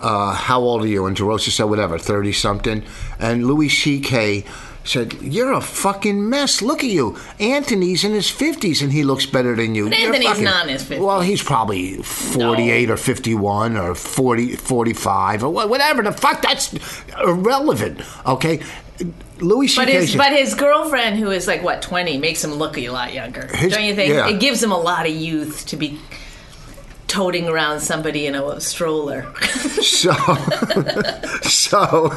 uh, 0.00 0.34
"How 0.34 0.60
old 0.60 0.82
are 0.82 0.86
you?" 0.86 1.06
And 1.06 1.16
DeRosa 1.16 1.50
said, 1.50 1.64
"Whatever, 1.64 1.98
thirty 1.98 2.32
something." 2.32 2.84
And 3.18 3.46
Louis 3.46 3.68
C.K. 3.68 4.44
said, 4.88 5.14
"You're 5.22 5.52
a 5.52 5.60
fucking 5.60 6.28
mess. 6.28 6.62
Look 6.62 6.82
at 6.82 6.90
you. 6.90 7.16
Anthony's 7.38 8.04
in 8.04 8.12
his 8.12 8.28
fifties, 8.30 8.82
and 8.82 8.92
he 8.92 9.04
looks 9.04 9.26
better 9.26 9.54
than 9.54 9.74
you." 9.74 9.88
But 9.88 9.98
You're 9.98 10.14
Anthony's 10.14 10.40
not 10.40 10.66
in 10.66 10.72
his 10.72 10.82
50s. 10.84 11.00
Well, 11.00 11.20
he's 11.20 11.42
probably 11.42 11.96
forty-eight 12.02 12.90
or 12.90 12.96
fifty-one 12.96 13.76
or 13.76 13.94
40, 13.94 14.56
45 14.56 15.44
or 15.44 15.50
whatever. 15.68 16.02
The 16.02 16.12
fuck, 16.12 16.42
that's 16.42 16.74
irrelevant. 17.22 18.00
Okay. 18.26 18.60
Louis 19.40 19.72
But 19.76 19.88
his 19.88 20.16
but 20.16 20.32
his 20.32 20.54
girlfriend, 20.54 21.16
who 21.18 21.30
is 21.30 21.46
like 21.46 21.62
what 21.62 21.80
twenty, 21.82 22.18
makes 22.18 22.42
him 22.42 22.54
look 22.54 22.76
a 22.76 22.88
lot 22.88 23.14
younger. 23.14 23.46
His- 23.54 23.72
Don't 23.72 23.84
you 23.84 23.94
think? 23.94 24.12
yeah. 24.12 24.28
It 24.28 24.40
gives 24.40 24.60
him 24.62 24.72
a 24.72 24.78
lot 24.78 25.06
of 25.06 25.12
youth 25.14 25.66
to 25.66 25.76
be 25.76 26.00
toting 27.08 27.48
around 27.48 27.80
somebody 27.80 28.26
in 28.26 28.34
a 28.34 28.60
stroller. 28.60 29.26
So, 29.80 30.12
so 31.42 32.08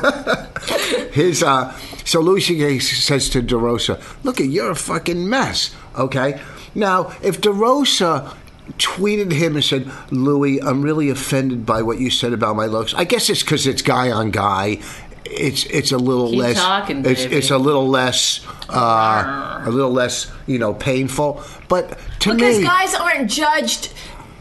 his 1.13 1.41
uh, 1.43 1.75
so 2.05 2.19
Louis 2.19 2.41
C.K. 2.41 2.79
says 2.79 3.29
to 3.29 3.41
DeRosa, 3.41 4.01
"Look, 4.23 4.39
at 4.39 4.47
you're 4.47 4.71
a 4.71 4.75
fucking 4.75 5.27
mess." 5.27 5.75
Okay, 5.97 6.39
now 6.75 7.11
if 7.21 7.41
DeRosa 7.41 8.35
tweeted 8.77 9.31
him 9.31 9.55
and 9.55 9.63
said, 9.63 9.89
"Louis, 10.11 10.61
I'm 10.61 10.81
really 10.81 11.09
offended 11.09 11.65
by 11.65 11.81
what 11.81 11.99
you 11.99 12.09
said 12.09 12.33
about 12.33 12.55
my 12.55 12.65
looks. 12.65 12.93
I 12.93 13.03
guess 13.03 13.29
it's 13.29 13.41
because 13.41 13.67
it's 13.67 13.81
guy 13.81 14.11
on 14.11 14.31
guy. 14.31 14.79
It's 15.25 15.65
it's 15.65 15.91
a 15.91 15.97
little 15.97 16.29
Keep 16.29 16.39
less. 16.39 16.57
talking, 16.57 17.05
it's 17.05 17.23
it's 17.23 17.51
a 17.51 17.57
little 17.57 17.87
less. 17.87 18.45
Uh, 18.69 19.61
a 19.65 19.69
little 19.69 19.91
less, 19.91 20.31
you 20.47 20.59
know, 20.59 20.73
painful. 20.73 21.41
But 21.67 21.97
to 22.21 22.33
Because 22.33 22.57
me, 22.57 22.63
because 22.63 22.63
guys 22.63 22.95
aren't 22.95 23.29
judged 23.29 23.93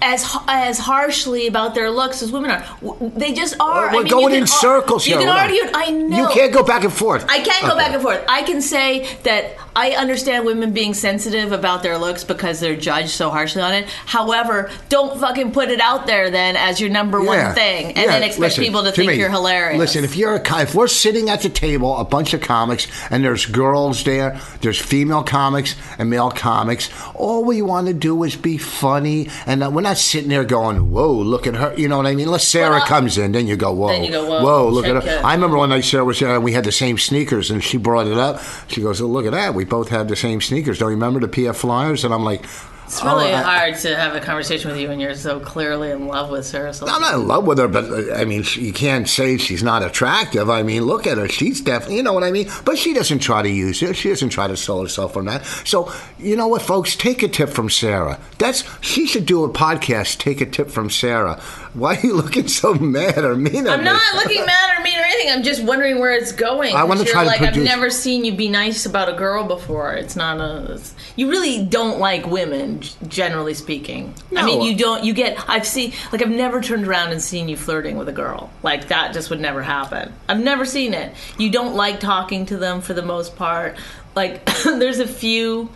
as 0.02 0.24
as 0.48 0.78
harshly 0.78 1.46
about 1.46 1.74
their 1.74 1.90
looks 1.90 2.22
as 2.22 2.32
women 2.32 2.50
are. 2.50 2.64
They 3.00 3.32
just 3.32 3.54
are. 3.60 3.88
I 3.88 3.94
we're 3.94 4.02
mean, 4.02 4.10
going 4.10 4.34
in 4.34 4.42
ar- 4.42 4.46
circles 4.46 5.06
You 5.06 5.18
here. 5.18 5.26
can 5.26 5.36
argue. 5.36 5.62
I 5.74 5.90
know. 5.90 6.16
You 6.16 6.28
can't 6.34 6.52
go 6.52 6.62
back 6.62 6.84
and 6.84 6.92
forth. 6.92 7.24
I 7.28 7.40
can't 7.40 7.66
go 7.66 7.76
back 7.76 7.92
and 7.92 8.02
forth. 8.02 8.24
I 8.28 8.42
can 8.42 8.62
say 8.62 9.06
that 9.24 9.56
I 9.76 9.92
understand 9.92 10.44
women 10.44 10.72
being 10.72 10.94
sensitive 10.94 11.52
about 11.52 11.82
their 11.82 11.96
looks 11.96 12.24
because 12.24 12.58
they're 12.60 12.76
judged 12.76 13.10
so 13.10 13.30
harshly 13.30 13.62
on 13.62 13.72
it. 13.72 13.88
However, 14.06 14.70
don't 14.88 15.18
fucking 15.20 15.52
put 15.52 15.68
it 15.68 15.80
out 15.80 16.06
there 16.06 16.30
then 16.30 16.56
as 16.56 16.80
your 16.80 16.90
number 16.90 17.20
Yeah. 17.22 17.46
one 17.46 17.54
thing, 17.54 17.86
and 17.88 17.96
Yeah, 17.98 18.06
then 18.06 18.22
expect 18.22 18.40
listen, 18.40 18.64
people 18.64 18.82
to 18.82 18.92
think 18.92 19.12
me, 19.12 19.18
you're 19.18 19.30
hilarious. 19.30 19.78
Listen, 19.78 20.04
if 20.04 20.16
you're 20.16 20.34
a 20.34 20.60
if 20.60 20.74
we're 20.74 20.88
sitting 20.88 21.30
at 21.30 21.42
the 21.42 21.48
table, 21.48 21.96
a 21.98 22.04
bunch 22.04 22.34
of 22.34 22.40
comics, 22.40 22.86
and 23.10 23.24
there's 23.24 23.46
girls 23.46 24.02
there, 24.04 24.38
there's 24.60 24.78
female 24.78 25.22
comics 25.22 25.76
and 25.98 26.10
male 26.10 26.30
comics. 26.30 26.90
All 27.14 27.44
we 27.44 27.62
want 27.62 27.86
to 27.86 27.94
do 27.94 28.22
is 28.24 28.34
be 28.36 28.58
funny, 28.58 29.28
and 29.46 29.60
we're 29.74 29.80
not 29.82 29.98
sitting 29.98 30.30
there 30.30 30.44
going, 30.44 30.90
"Whoa, 30.90 31.12
look 31.12 31.46
at 31.46 31.54
her." 31.54 31.72
You 31.76 31.88
know 31.88 31.96
what 31.98 32.06
I 32.06 32.14
mean? 32.14 32.26
Unless 32.26 32.48
Sarah 32.48 32.70
Well, 32.78 32.86
comes 32.86 33.18
in, 33.18 33.32
then 33.32 33.46
you 33.46 33.56
go, 33.56 33.72
"Whoa, 33.72 33.88
Then 33.88 34.04
you 34.04 34.10
go, 34.10 34.24
"Whoa, 34.42 34.68
look 34.68 34.86
at 34.86 34.96
her." 35.02 35.08
it. 35.18 35.24
I 35.24 35.32
remember 35.34 35.56
one 35.56 35.68
night 35.68 35.84
Sarah 35.84 36.04
was 36.04 36.18
there, 36.18 36.34
and 36.34 36.42
we 36.44 36.52
had 36.52 36.64
the 36.64 36.72
same 36.72 36.98
sneakers, 36.98 37.50
and 37.50 37.62
she 37.62 37.76
brought 37.76 38.06
it 38.08 38.18
up. 38.18 38.42
She 38.68 38.80
goes, 38.80 39.00
oh, 39.00 39.06
"Look 39.06 39.26
at 39.26 39.32
that, 39.32 39.54
we 39.60 39.64
both 39.66 39.88
had 39.88 40.08
the 40.08 40.16
same 40.16 40.40
sneakers." 40.40 40.78
Don't 40.78 40.88
you 40.90 40.96
remember 40.96 41.20
the 41.20 41.28
PF 41.28 41.56
Flyers? 41.56 42.04
And 42.04 42.12
I'm 42.14 42.24
like. 42.24 42.42
it's 42.86 43.04
really 43.04 43.30
"Oh, 43.30 43.36
I- 43.36 43.42
hard 43.42 43.76
to 43.80 43.94
have 43.96 44.16
a 44.16 44.20
conversation 44.20 44.70
with 44.70 44.80
you 44.80 44.88
when 44.88 44.98
you're 44.98 45.14
so 45.14 45.38
clearly 45.38 45.90
in 45.92 46.06
love 46.08 46.28
with 46.30 46.44
Sarah. 46.44 46.72
Silverman. 46.74 46.94
I'm 46.96 47.00
not 47.02 47.14
in 47.20 47.28
love 47.28 47.46
with 47.46 47.58
her, 47.58 47.68
but 47.68 47.84
I 48.18 48.24
mean, 48.24 48.42
she, 48.42 48.62
you 48.62 48.72
can't 48.72 49.08
say 49.08 49.36
she's 49.36 49.62
not 49.62 49.82
attractive. 49.84 50.50
I 50.50 50.62
mean, 50.64 50.82
look 50.84 51.06
at 51.06 51.16
her; 51.18 51.28
she's 51.28 51.60
definitely, 51.60 51.96
you 51.98 52.02
know 52.02 52.12
what 52.12 52.24
I 52.24 52.32
mean. 52.32 52.50
But 52.64 52.78
she 52.78 52.92
doesn't 52.94 53.20
try 53.20 53.42
to 53.42 53.48
use 53.48 53.80
it. 53.82 53.94
She 53.96 54.08
doesn't 54.08 54.30
try 54.30 54.48
to 54.48 54.56
sell 54.56 54.80
herself 54.82 55.16
on 55.16 55.26
that. 55.26 55.44
So, 55.64 55.92
you 56.18 56.34
know 56.34 56.48
what, 56.48 56.62
folks? 56.62 56.96
Take 56.96 57.22
a 57.22 57.28
tip 57.28 57.50
from 57.50 57.70
Sarah. 57.70 58.18
That's 58.38 58.64
she 58.84 59.06
should 59.06 59.26
do 59.26 59.44
a 59.44 59.48
podcast. 59.48 60.18
Take 60.18 60.40
a 60.40 60.46
tip 60.46 60.68
from 60.70 60.90
Sarah. 60.90 61.40
Why 61.74 61.96
are 61.96 62.00
you 62.00 62.14
looking 62.16 62.48
so 62.48 62.74
mad 62.74 63.18
or 63.18 63.36
mean? 63.36 63.68
I'm 63.68 63.80
me? 63.80 63.84
not 63.84 64.14
looking 64.16 64.44
mad 64.44 64.78
or 64.78 64.82
mean 64.82 64.98
or 64.98 65.02
anything. 65.02 65.32
I'm 65.32 65.42
just 65.42 65.62
wondering 65.62 65.98
where 66.00 66.12
it's 66.12 66.32
going. 66.32 66.74
I 66.74 66.82
wanna 66.84 67.02
'Cause 67.04 67.12
try 67.12 67.22
you're 67.22 67.32
to 67.32 67.38
like 67.38 67.52
produce- 67.52 67.68
I've 67.70 67.76
never 67.76 67.90
seen 67.90 68.24
you 68.24 68.32
be 68.34 68.48
nice 68.48 68.86
about 68.86 69.08
a 69.08 69.12
girl 69.12 69.44
before. 69.44 69.92
It's 69.92 70.16
not 70.16 70.40
a. 70.40 70.72
It's, 70.72 70.94
you 71.16 71.30
really 71.30 71.64
don't 71.64 71.98
like 71.98 72.26
women, 72.26 72.80
generally 73.08 73.54
speaking. 73.54 74.14
No. 74.30 74.40
I 74.40 74.44
mean, 74.44 74.62
you 74.62 74.74
don't. 74.76 75.04
You 75.04 75.12
get. 75.12 75.38
I've 75.48 75.66
seen. 75.66 75.92
Like 76.12 76.22
I've 76.22 76.30
never 76.30 76.60
turned 76.60 76.86
around 76.88 77.12
and 77.12 77.22
seen 77.22 77.48
you 77.48 77.56
flirting 77.56 77.96
with 77.96 78.08
a 78.08 78.12
girl. 78.12 78.50
Like 78.62 78.88
that 78.88 79.12
just 79.12 79.30
would 79.30 79.40
never 79.40 79.62
happen. 79.62 80.12
I've 80.28 80.42
never 80.42 80.64
seen 80.64 80.92
it. 80.92 81.14
You 81.38 81.50
don't 81.50 81.76
like 81.76 82.00
talking 82.00 82.46
to 82.46 82.56
them 82.56 82.80
for 82.80 82.94
the 82.94 83.02
most 83.02 83.36
part. 83.36 83.76
Like 84.16 84.44
there's 84.64 84.98
a 84.98 85.06
few. 85.06 85.70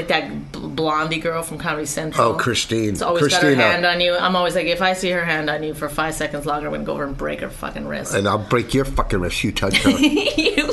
Like 0.00 0.08
that 0.08 0.52
blondie 0.52 1.18
girl 1.18 1.42
from 1.42 1.58
Comedy 1.58 1.84
Central. 1.84 2.28
Oh, 2.28 2.34
Christine. 2.34 2.90
It's 2.90 3.02
always 3.02 3.28
got 3.28 3.42
her 3.42 3.54
hand 3.54 3.84
on 3.84 4.00
you. 4.00 4.14
I'm 4.16 4.34
always 4.34 4.54
like, 4.54 4.66
if 4.66 4.80
I 4.80 4.94
see 4.94 5.10
her 5.10 5.24
hand 5.24 5.50
on 5.50 5.62
you 5.62 5.74
for 5.74 5.90
five 5.90 6.14
seconds 6.14 6.46
longer, 6.46 6.68
I'm 6.68 6.72
gonna 6.72 6.84
go 6.84 6.94
over 6.94 7.04
and 7.04 7.16
break 7.16 7.40
her 7.40 7.50
fucking 7.50 7.86
wrist. 7.86 8.14
And 8.14 8.26
I'll 8.26 8.38
break 8.38 8.72
your 8.72 8.86
fucking 8.86 9.20
wrist. 9.20 9.44
You 9.44 9.52
touch 9.52 9.76
her. 9.76 9.90
you, 9.90 10.70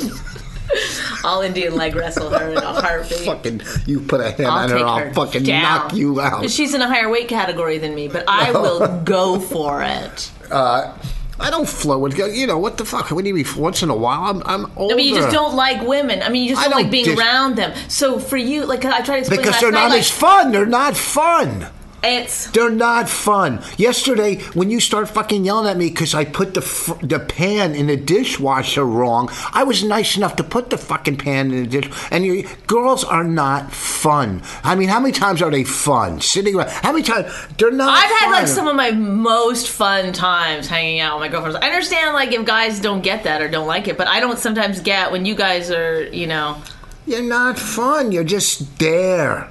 I'll 1.24 1.42
Indian 1.42 1.74
leg 1.74 1.94
wrestle 1.94 2.30
her 2.30 2.50
in 2.52 2.56
a 2.56 2.72
heartbeat. 2.72 3.18
fucking, 3.26 3.60
you 3.84 4.00
put 4.00 4.20
a 4.22 4.30
hand 4.30 4.46
I'll 4.46 4.58
on 4.58 4.70
her. 4.70 4.78
I'll 4.78 5.12
fucking 5.12 5.42
down. 5.42 5.62
knock 5.62 5.94
you 5.94 6.20
out. 6.22 6.48
She's 6.48 6.72
in 6.72 6.80
a 6.80 6.88
higher 6.88 7.10
weight 7.10 7.28
category 7.28 7.76
than 7.76 7.94
me, 7.94 8.08
but 8.08 8.24
I 8.26 8.52
will 8.52 9.02
go 9.02 9.38
for 9.40 9.82
it. 9.82 10.30
Uh, 10.50 10.96
I 11.40 11.50
don't 11.50 11.68
flirt 11.68 12.00
with 12.00 12.18
you 12.18 12.46
know 12.46 12.58
what 12.58 12.78
the 12.78 12.84
fuck. 12.84 13.10
What 13.10 13.22
do 13.22 13.28
you 13.28 13.34
mean? 13.34 13.46
Once 13.56 13.82
in 13.82 13.90
a 13.90 13.96
while, 13.96 14.22
I'm 14.24 14.42
I'm 14.44 14.72
older. 14.76 14.94
I 14.94 14.96
mean, 14.96 15.08
you 15.08 15.14
just 15.20 15.32
don't 15.32 15.54
like 15.54 15.86
women. 15.86 16.22
I 16.22 16.28
mean, 16.28 16.44
you 16.44 16.50
just 16.50 16.62
don't, 16.62 16.72
don't 16.72 16.82
like 16.82 16.90
being 16.90 17.04
dis- 17.04 17.18
around 17.18 17.56
them. 17.56 17.72
So 17.88 18.18
for 18.18 18.36
you, 18.36 18.64
like 18.66 18.84
I 18.84 19.00
tried 19.02 19.16
to 19.16 19.18
explain 19.20 19.40
because 19.40 19.60
they're 19.60 19.70
night, 19.70 19.82
not 19.84 19.90
like, 19.90 20.00
as 20.00 20.10
fun. 20.10 20.52
They're 20.52 20.66
not 20.66 20.96
fun. 20.96 21.68
It's 22.02 22.46
They're 22.52 22.70
not 22.70 23.08
fun. 23.08 23.60
Yesterday, 23.76 24.36
when 24.54 24.70
you 24.70 24.78
start 24.78 25.08
fucking 25.08 25.44
yelling 25.44 25.68
at 25.68 25.76
me 25.76 25.88
because 25.88 26.14
I 26.14 26.24
put 26.24 26.54
the 26.54 26.60
fr- 26.60 27.04
the 27.04 27.18
pan 27.18 27.74
in 27.74 27.88
the 27.88 27.96
dishwasher 27.96 28.84
wrong, 28.84 29.30
I 29.52 29.64
was 29.64 29.82
nice 29.82 30.16
enough 30.16 30.36
to 30.36 30.44
put 30.44 30.70
the 30.70 30.78
fucking 30.78 31.16
pan 31.16 31.50
in 31.52 31.64
the 31.64 31.80
dish. 31.80 31.90
And 32.12 32.24
you, 32.24 32.46
girls 32.68 33.02
are 33.02 33.24
not 33.24 33.72
fun. 33.72 34.42
I 34.62 34.76
mean, 34.76 34.88
how 34.88 35.00
many 35.00 35.12
times 35.12 35.42
are 35.42 35.50
they 35.50 35.64
fun? 35.64 36.20
Sitting 36.20 36.54
around. 36.54 36.70
How 36.70 36.92
many 36.92 37.02
times? 37.04 37.32
They're 37.58 37.72
not. 37.72 37.88
I've 37.90 38.18
had 38.20 38.30
like 38.30 38.46
some 38.46 38.68
of 38.68 38.76
my 38.76 38.92
most 38.92 39.68
fun 39.68 40.12
times 40.12 40.68
hanging 40.68 41.00
out 41.00 41.18
with 41.18 41.26
my 41.26 41.32
girlfriends. 41.32 41.58
I 41.60 41.66
understand 41.66 42.14
like 42.14 42.32
if 42.32 42.46
guys 42.46 42.78
don't 42.80 43.02
get 43.02 43.24
that 43.24 43.42
or 43.42 43.48
don't 43.48 43.66
like 43.66 43.88
it, 43.88 43.98
but 43.98 44.06
I 44.06 44.20
don't 44.20 44.38
sometimes 44.38 44.80
get 44.80 45.10
when 45.10 45.26
you 45.26 45.34
guys 45.34 45.70
are, 45.70 46.04
you 46.14 46.28
know, 46.28 46.62
You're 47.06 47.22
not 47.22 47.58
fun. 47.58 48.12
You're 48.12 48.22
just 48.24 48.78
there. 48.78 49.50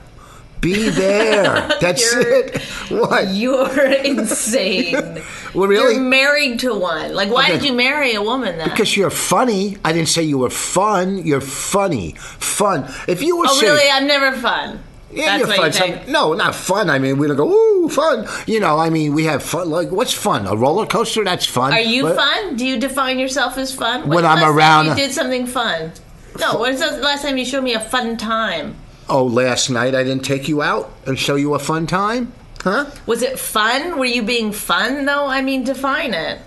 Be 0.61 0.89
there. 0.89 1.67
That's 1.81 2.13
it. 2.15 2.61
What? 2.89 3.27
you're 3.29 3.91
insane. 4.03 5.21
Well, 5.53 5.67
really? 5.67 5.93
You're 5.95 6.03
married 6.03 6.59
to 6.61 6.73
one. 6.73 7.13
Like, 7.13 7.29
why 7.31 7.43
Okay. 7.45 7.53
did 7.59 7.63
you 7.65 7.73
marry 7.73 8.13
a 8.13 8.21
woman 8.21 8.57
then? 8.57 8.69
Because 8.69 8.95
you're 8.97 9.09
funny. 9.09 9.77
I 9.85 9.93
didn't 9.93 10.09
say 10.09 10.23
you 10.23 10.37
were 10.37 10.49
fun. 10.49 11.19
You're 11.19 11.41
funny. 11.41 12.13
Fun. 12.17 12.91
If 13.07 13.21
you 13.21 13.37
were 13.37 13.45
oh, 13.47 13.61
really? 13.61 13.89
I'm 13.89 14.07
never 14.07 14.35
fun. 14.37 14.83
Yeah, 15.11 15.37
That's 15.37 15.79
you're 15.79 15.89
fun. 15.95 16.07
you. 16.07 16.11
No, 16.11 16.33
not 16.33 16.53
fun. 16.53 16.89
I 16.89 16.99
mean, 16.99 17.17
we 17.17 17.27
don't 17.27 17.37
go, 17.37 17.49
ooh, 17.49 17.87
fun. 17.89 18.27
You 18.45 18.59
know, 18.59 18.77
I 18.77 18.89
mean, 18.89 19.13
we 19.13 19.23
have 19.23 19.41
fun. 19.41 19.69
Like, 19.69 19.89
what's 19.89 20.11
fun? 20.13 20.45
A 20.47 20.55
roller 20.55 20.85
coaster? 20.85 21.23
That's 21.23 21.45
fun. 21.45 21.71
Are 21.71 21.79
you 21.79 22.03
But- 22.03 22.17
fun? 22.17 22.55
Do 22.57 22.65
you 22.65 22.77
define 22.77 23.17
yourself 23.17 23.57
as 23.57 23.73
fun? 23.73 24.01
When 24.01 24.09
When's 24.09 24.23
the 24.23 24.27
I'm 24.29 24.43
around- 24.55 24.85
you 24.87 24.95
did 24.95 25.11
something 25.13 25.47
fun. 25.47 25.93
No, 26.39 26.59
when's 26.59 26.79
the 26.81 26.97
last 26.97 27.21
time 27.23 27.37
you 27.37 27.45
showed 27.45 27.63
me 27.63 27.73
a 27.73 27.79
fun 27.79 28.17
time? 28.17 28.75
Oh, 29.09 29.23
last 29.25 29.69
night 29.69 29.95
I 29.95 30.03
didn't 30.03 30.25
take 30.25 30.47
you 30.47 30.61
out 30.61 30.91
and 31.05 31.17
show 31.17 31.35
you 31.35 31.53
a 31.53 31.59
fun 31.59 31.87
time? 31.87 32.33
Huh? 32.61 32.85
Was 33.05 33.21
it 33.21 33.39
fun? 33.39 33.97
Were 33.97 34.05
you 34.05 34.23
being 34.23 34.51
fun 34.51 35.05
though? 35.05 35.27
I 35.27 35.41
mean, 35.41 35.63
define 35.63 36.13
it. 36.13 36.39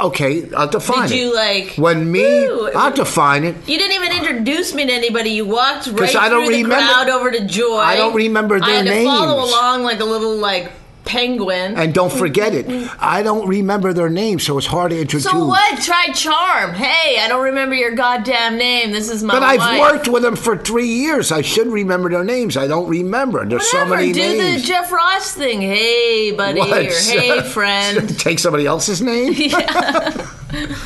Okay, 0.00 0.50
I'll 0.54 0.68
define 0.68 1.04
it. 1.04 1.08
Did 1.08 1.14
it. 1.14 1.20
you 1.20 1.34
like 1.34 1.74
When 1.76 2.10
me! 2.12 2.46
I'll 2.74 2.92
define 2.92 3.44
it. 3.44 3.56
You 3.66 3.78
didn't 3.78 3.94
even 4.02 4.12
introduce 4.18 4.74
me 4.74 4.84
to 4.86 4.92
anybody. 4.92 5.30
You 5.30 5.46
walked 5.46 5.86
right 5.86 6.14
I 6.14 6.28
don't 6.28 6.44
through 6.46 6.56
the 6.56 6.62
remember- 6.64 6.92
crowd 6.92 7.08
over 7.08 7.30
to 7.30 7.46
Joy. 7.46 7.78
I 7.78 7.96
don't 7.96 8.14
remember 8.14 8.60
their 8.60 8.68
I 8.68 8.72
had 8.72 8.84
to 8.86 9.04
follow 9.04 9.44
along 9.44 9.82
like 9.84 10.00
a 10.00 10.04
little 10.04 10.36
like 10.36 10.70
penguin. 11.04 11.76
And 11.76 11.92
don't 11.92 12.12
forget 12.12 12.54
it. 12.54 12.66
I 13.00 13.22
don't 13.22 13.46
remember 13.48 13.92
their 13.92 14.08
names, 14.08 14.44
so 14.44 14.56
it's 14.58 14.66
hard 14.66 14.90
to 14.90 15.00
introduce. 15.00 15.30
so 15.30 15.46
what? 15.46 15.80
Try 15.82 16.08
charm. 16.14 16.74
Hey, 16.74 17.18
I 17.20 17.28
don't 17.28 17.42
remember 17.44 17.74
your 17.74 17.92
goddamn 17.94 18.56
name. 18.56 18.92
This 18.92 19.10
is 19.10 19.22
my 19.22 19.34
But 19.34 19.42
I've 19.42 19.58
wife. 19.58 19.80
worked 19.80 20.08
with 20.08 20.22
them 20.22 20.36
for 20.36 20.56
three 20.56 20.86
years. 20.88 21.32
I 21.32 21.42
should 21.42 21.66
remember 21.66 22.08
their 22.10 22.24
names. 22.24 22.56
I 22.56 22.66
don't 22.66 22.88
remember. 22.88 23.44
There's 23.44 23.70
so 23.70 23.78
Whatever, 23.78 23.96
many 23.96 24.12
do 24.12 24.20
names. 24.20 24.62
the 24.62 24.68
Jeff 24.68 24.90
Ross 24.92 25.32
thing. 25.34 25.60
Hey, 25.60 26.32
buddy, 26.32 26.60
What? 26.60 26.70
or 26.86 26.90
hey, 26.90 27.40
friend. 27.50 28.18
Take 28.18 28.38
somebody 28.38 28.66
else's 28.66 29.02
name? 29.02 29.34
uh, 29.54 30.26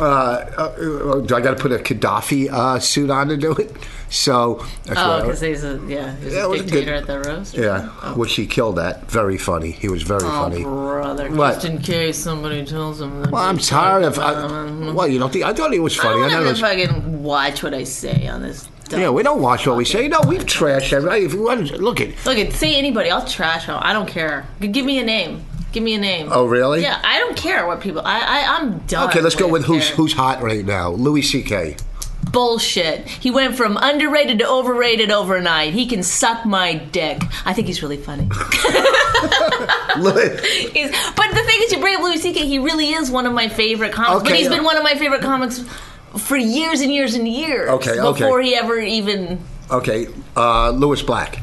uh, 0.00 1.20
do 1.20 1.34
I 1.34 1.40
got 1.40 1.56
to 1.56 1.62
put 1.62 1.72
a 1.72 1.76
Gaddafi 1.78 2.50
uh, 2.50 2.78
suit 2.80 3.10
on 3.10 3.28
to 3.28 3.36
do 3.36 3.52
it? 3.52 3.72
So, 4.10 4.64
Oh, 4.96 5.22
because 5.22 5.40
he's 5.40 5.64
a 5.64 5.80
yeah, 5.88 6.14
he's 6.16 6.32
Yeah, 6.34 6.48
a 6.50 6.56
dictator 6.56 6.84
good. 6.84 6.94
at 6.94 7.06
the 7.06 7.20
roast. 7.28 7.54
yeah, 7.54 7.90
Oh. 8.02 8.14
which 8.14 8.34
he 8.34 8.46
killed 8.46 8.78
at. 8.78 9.10
Very 9.10 9.36
funny. 9.38 9.72
He 9.72 9.88
was 9.88 10.02
very 10.02 10.22
Oh, 10.24 10.28
funny. 10.28 10.62
brother! 10.62 11.28
What? 11.30 11.54
Just 11.54 11.64
in 11.66 11.78
case 11.78 12.16
somebody 12.18 12.64
tells 12.64 13.00
him. 13.00 13.22
That 13.22 13.30
Well, 13.32 13.42
I'm 13.42 13.58
tired 13.58 14.04
of. 14.04 14.18
I, 14.18 14.92
well, 14.92 15.08
you 15.08 15.18
don't 15.18 15.32
think? 15.32 15.44
I 15.44 15.52
thought 15.52 15.72
he 15.72 15.80
was 15.80 15.96
funny. 15.96 16.22
I 16.22 16.28
don't 16.28 16.30
I 16.30 16.34
have 16.34 16.44
never. 16.44 16.54
to 16.54 16.60
fucking 16.90 17.22
watch 17.22 17.62
what 17.62 17.74
I 17.74 17.82
say 17.84 18.28
on 18.28 18.42
this. 18.42 18.68
yeah, 18.90 19.10
we 19.10 19.22
don't 19.24 19.40
watch 19.42 19.66
what 19.66 19.76
we 19.76 19.84
say. 19.84 20.06
No, 20.06 20.20
we've 20.28 20.44
trashed 20.44 20.92
everybody. 20.92 21.24
If 21.24 21.32
you 21.32 21.42
want 21.42 21.66
to 21.68 21.78
look 21.78 22.00
at. 22.00 22.10
Look, 22.24 22.38
at 22.38 22.52
say 22.52 22.76
anybody. 22.76 23.10
I'll 23.10 23.26
trash 23.26 23.66
them. 23.66 23.78
I 23.82 23.92
don't 23.92 24.08
care. 24.08 24.46
Give 24.60 24.84
me 24.84 24.98
a 25.00 25.04
name. 25.04 25.44
Give 25.74 25.82
me 25.82 25.94
a 25.94 25.98
name. 25.98 26.28
Oh, 26.30 26.46
really? 26.46 26.82
Yeah, 26.82 27.00
I 27.04 27.18
don't 27.18 27.36
care 27.36 27.66
what 27.66 27.80
people. 27.80 28.00
I, 28.04 28.18
I 28.20 28.56
I'm 28.58 28.78
done. 28.86 29.08
Okay, 29.10 29.20
let's 29.20 29.34
go 29.34 29.48
with 29.48 29.64
who's 29.64 29.82
caring. 29.82 29.96
who's 29.96 30.12
hot 30.12 30.40
right 30.40 30.64
now. 30.64 30.90
Louis 30.90 31.20
C.K. 31.22 31.76
bullshit. 32.32 33.06
He 33.08 33.30
went 33.32 33.56
from 33.56 33.76
underrated 33.76 34.38
to 34.38 34.48
overrated 34.48 35.10
overnight. 35.10 35.74
He 35.74 35.86
can 35.86 36.02
suck 36.04 36.46
my 36.46 36.74
dick. 36.74 37.20
I 37.44 37.52
think 37.52 37.66
he's 37.66 37.82
really 37.82 37.96
funny. 37.96 38.28
Louis- 39.98 40.40
He's, 40.72 40.90
but 41.16 41.28
the 41.30 41.42
thing 41.44 41.58
is, 41.62 41.72
you 41.72 41.80
bring 41.80 41.96
up 41.96 42.02
Louis 42.02 42.18
C.K. 42.18 42.46
He 42.46 42.58
really 42.58 42.90
is 42.90 43.10
one 43.10 43.26
of 43.26 43.32
my 43.32 43.48
favorite 43.48 43.92
comics. 43.92 44.22
but 44.22 44.30
Okay. 44.32 44.38
he's 44.38 44.48
been 44.48 44.64
one 44.64 44.76
of 44.76 44.82
my 44.82 44.94
favorite 44.94 45.22
comics 45.22 45.64
for 46.18 46.36
years 46.36 46.80
and 46.80 46.92
years 46.92 47.14
and 47.14 47.26
years. 47.28 47.68
Okay, 47.70 47.98
okay. 47.98 48.20
Before 48.24 48.40
he 48.40 48.54
ever 48.54 48.78
even. 48.78 49.40
Okay, 49.70 50.06
uh, 50.36 50.70
Lewis 50.70 51.02
Black. 51.02 51.40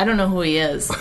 I 0.00 0.04
don't 0.04 0.16
know 0.16 0.28
who 0.28 0.40
he 0.40 0.56
is. 0.56 0.90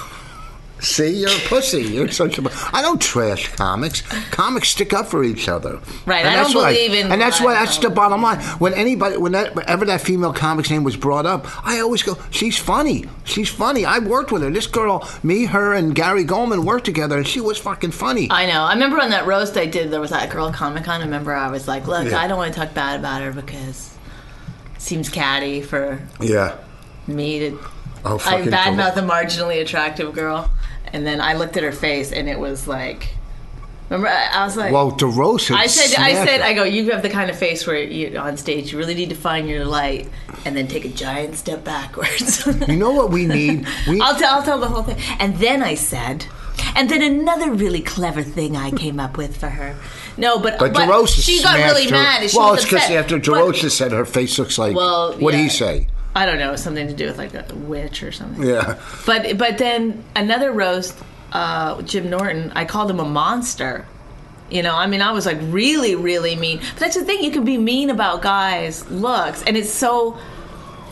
See, 0.82 1.22
you're 1.22 1.30
a 1.30 1.40
pussy. 1.48 1.84
You're 1.84 2.10
such 2.10 2.38
a. 2.38 2.50
I 2.74 2.82
don't 2.82 3.02
trash 3.02 3.48
comics. 3.54 4.02
Comics 4.32 4.70
stick 4.70 4.94
up 4.94 5.08
for 5.08 5.24
each 5.24 5.48
other. 5.48 5.80
Right, 6.06 6.26
And 6.26 6.30
I 6.30 6.44
don't 6.44 6.52
believe 6.52 6.94
in 6.94 7.12
And 7.12 7.22
that's 7.22 7.40
why 7.40 7.54
That's 7.54 7.78
the 7.78 7.90
bottom 7.90 8.22
line. 8.22 8.42
When 8.60 8.74
anybody, 8.74 9.16
when 9.16 9.34
that, 9.34 9.56
whenever 9.56 9.86
that 9.86 10.02
female 10.02 10.34
comic's 10.34 10.70
name 10.70 10.84
was 10.84 10.98
brought 10.98 11.26
up, 11.26 11.48
I 11.66 11.80
always 11.80 12.04
go, 12.04 12.18
"She's 12.30 12.58
funny. 12.58 13.06
She's 13.24 13.48
funny." 13.50 13.86
I 13.86 14.00
worked 14.00 14.32
with 14.34 14.42
her. 14.42 14.50
This 14.50 14.68
girl, 14.68 15.08
me, 15.24 15.46
her, 15.46 15.74
and 15.74 15.96
Gary 15.96 16.26
Gulman 16.26 16.66
worked 16.66 16.86
together, 16.86 17.18
and 17.18 17.28
she 17.28 17.40
was 17.40 17.58
fucking 17.58 17.92
funny. 17.92 18.28
I 18.30 18.46
know. 18.46 18.64
I 18.64 18.74
remember 18.74 19.02
on 19.02 19.12
that 19.12 19.26
roast 19.26 19.56
I 19.58 19.66
did, 19.66 19.92
there 19.92 20.02
was 20.02 20.12
that 20.12 20.30
girl 20.30 20.52
Comic 20.52 20.84
Con. 20.84 21.02
I 21.02 21.06
remember 21.06 21.34
I 21.34 21.50
was 21.50 21.68
like, 21.70 21.88
look, 21.88 22.10
Yeah. 22.10 22.18
I 22.20 22.28
don't 22.28 22.38
want 22.38 22.54
to 22.54 22.60
talk 22.60 22.74
bad 22.74 23.00
about 23.00 23.22
her 23.22 23.32
because 23.32 23.98
it 24.76 24.82
seems 24.82 25.10
catty 25.10 25.62
for 25.62 26.02
yeah. 26.22 26.58
me 27.08 27.40
to. 27.40 27.60
Oh, 28.06 28.16
I 28.16 28.18
fucking. 28.18 28.52
badmouth 28.52 28.98
a 28.98 29.02
marginally 29.02 29.62
attractive 29.62 30.14
girl. 30.14 30.50
And 30.92 31.06
then 31.06 31.22
I 31.22 31.34
looked 31.34 31.58
at 31.58 31.64
her 31.64 31.72
face 31.72 32.12
and 32.12 32.28
it 32.30 32.40
was 32.40 32.68
like. 32.68 33.10
Remember, 33.90 34.08
I 34.08 34.44
was 34.46 34.56
like. 34.56 34.72
well, 34.72 34.92
DeRosa. 34.92 35.56
I 35.56 35.66
said, 35.66 36.00
I 36.00 36.14
said. 36.14 36.42
I 36.42 36.54
go. 36.54 36.64
You 36.64 36.92
have 36.92 37.02
the 37.02 37.10
kind 37.10 37.30
of 37.32 37.38
face 37.38 37.66
where 37.66 37.82
you 37.82 38.18
on 38.20 38.38
stage, 38.38 38.72
you 38.72 38.78
really 38.78 38.94
need 38.94 39.10
to 39.10 39.16
find 39.16 39.50
your 39.50 39.66
light, 39.66 40.08
and 40.46 40.56
then 40.56 40.68
take 40.68 40.86
a 40.86 40.90
giant 40.90 41.36
step 41.36 41.64
backwards. 41.64 42.46
You 42.68 42.76
know 42.76 42.92
what 42.92 43.10
we 43.10 43.26
need? 43.26 43.68
We 43.88 44.00
I'll 44.00 44.16
tell, 44.16 44.36
I'll 44.36 44.44
tell 44.44 44.60
the 44.60 44.68
whole 44.68 44.84
thing. 44.84 44.98
And 45.20 45.38
then 45.38 45.64
I 45.64 45.74
said, 45.74 46.28
and 46.76 46.88
then 46.88 47.02
another 47.02 47.52
really 47.52 47.82
clever 47.82 48.22
thing 48.22 48.56
I 48.56 48.70
came 48.70 49.00
up 49.00 49.18
with 49.18 49.36
for 49.38 49.50
her. 49.50 49.76
No, 50.18 50.38
but 50.38 50.60
But 50.60 50.74
DeRosa 50.74 51.24
she 51.24 51.42
got 51.42 51.56
really 51.58 51.86
her. 51.86 51.92
mad. 51.92 52.30
She 52.30 52.38
well, 52.38 52.54
it's 52.54 52.66
because 52.66 52.88
after 52.92 53.18
But- 53.18 53.26
DeRosa 53.26 53.72
said 53.72 53.92
her 53.92 54.06
face 54.06 54.38
looks 54.38 54.60
like. 54.60 54.76
Well, 54.76 55.14
what 55.18 55.32
did 55.32 55.40
he 55.40 55.50
say? 55.50 55.88
I 56.16 56.26
don't 56.26 56.40
know, 56.40 56.56
something 56.56 56.88
to 56.88 56.94
do 56.94 57.06
with 57.06 57.18
like 57.18 57.34
a 57.34 57.46
witch 57.56 58.04
or 58.04 58.12
something. 58.12 58.46
Yeah. 58.46 58.80
But 59.06 59.38
but 59.38 59.58
then 59.58 60.04
another 60.16 60.52
roast, 60.52 60.98
uh, 61.32 61.82
Jim 61.84 62.10
Norton. 62.10 62.52
I 62.56 62.66
called 62.66 62.90
him 62.90 63.00
a 63.00 63.06
monster. 63.06 63.86
You 64.50 64.64
know, 64.64 64.76
I 64.76 64.88
mean, 64.88 65.02
I 65.02 65.12
was 65.12 65.28
like 65.28 65.38
really, 65.42 65.96
really 65.96 66.36
mean. 66.36 66.58
But 66.58 66.80
that's 66.80 66.96
the 66.96 67.06
thing; 67.06 67.24
you 67.24 67.32
can 67.32 67.46
be 67.46 67.58
mean 67.58 67.90
about 67.90 68.22
guys' 68.22 68.90
looks, 68.90 69.44
and 69.44 69.56
it's 69.56 69.70
so. 69.70 70.18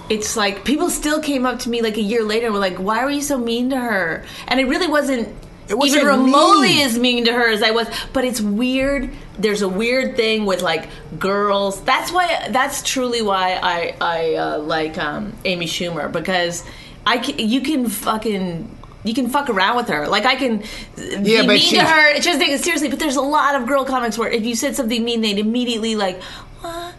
It's 0.10 0.38
like 0.38 0.64
people 0.64 0.90
still 0.90 1.22
came 1.22 1.46
up 1.46 1.60
to 1.60 1.70
me 1.70 1.82
like 1.82 1.98
a 1.98 2.02
year 2.02 2.24
later 2.24 2.46
and 2.46 2.54
were 2.54 2.62
like, 2.62 2.78
"Why 2.78 3.04
were 3.04 3.10
you 3.10 3.22
so 3.22 3.38
mean 3.38 3.72
to 3.72 3.78
her?" 3.78 4.24
And 4.48 4.60
it 4.60 4.68
really 4.68 4.88
wasn't. 4.88 5.36
It 5.70 5.78
wasn't 5.78 6.04
even 6.04 6.22
remotely 6.22 6.70
mean. 6.70 6.86
as 6.86 6.98
mean 6.98 7.26
to 7.26 7.34
her 7.34 7.50
as 7.50 7.62
I 7.62 7.72
was, 7.72 7.88
but 8.14 8.24
it's 8.24 8.40
weird. 8.42 9.10
There's 9.38 9.62
a 9.62 9.70
weird 9.70 10.16
thing 10.16 10.46
with 10.46 10.62
like 10.62 10.88
girls. 11.20 11.82
That's 11.84 12.12
why. 12.12 12.48
That's 12.50 12.82
truly 12.84 13.22
why 13.22 13.60
I 13.62 13.96
I 14.00 14.34
uh, 14.36 14.60
like 14.60 14.98
um, 14.98 15.34
Amy 15.46 15.66
Schumer 15.66 16.12
because 16.12 16.64
I 17.06 17.18
can, 17.18 17.38
you 17.38 17.62
can 17.62 17.90
fucking 17.90 18.76
you 19.04 19.14
can 19.14 19.30
fuck 19.30 19.50
around 19.50 19.78
with 19.78 19.88
her. 19.90 20.08
Like 20.08 20.26
I 20.26 20.36
can 20.36 20.64
Yeah, 20.98 21.42
be 21.44 21.48
mean 21.48 21.48
to 21.48 21.58
she's- 21.60 21.90
her. 21.90 22.20
Just 22.20 22.40
take 22.40 22.50
it 22.50 22.64
seriously. 22.64 22.90
But 22.90 23.00
there's 23.00 23.16
a 23.16 23.22
lot 23.22 23.56
of 23.56 23.68
girl 23.68 23.86
comics 23.86 24.18
where 24.18 24.30
if 24.30 24.46
you 24.46 24.56
said 24.56 24.76
something 24.76 25.04
mean, 25.04 25.22
they'd 25.22 25.38
immediately 25.40 25.96
like, 25.96 26.22
what? 26.62 26.94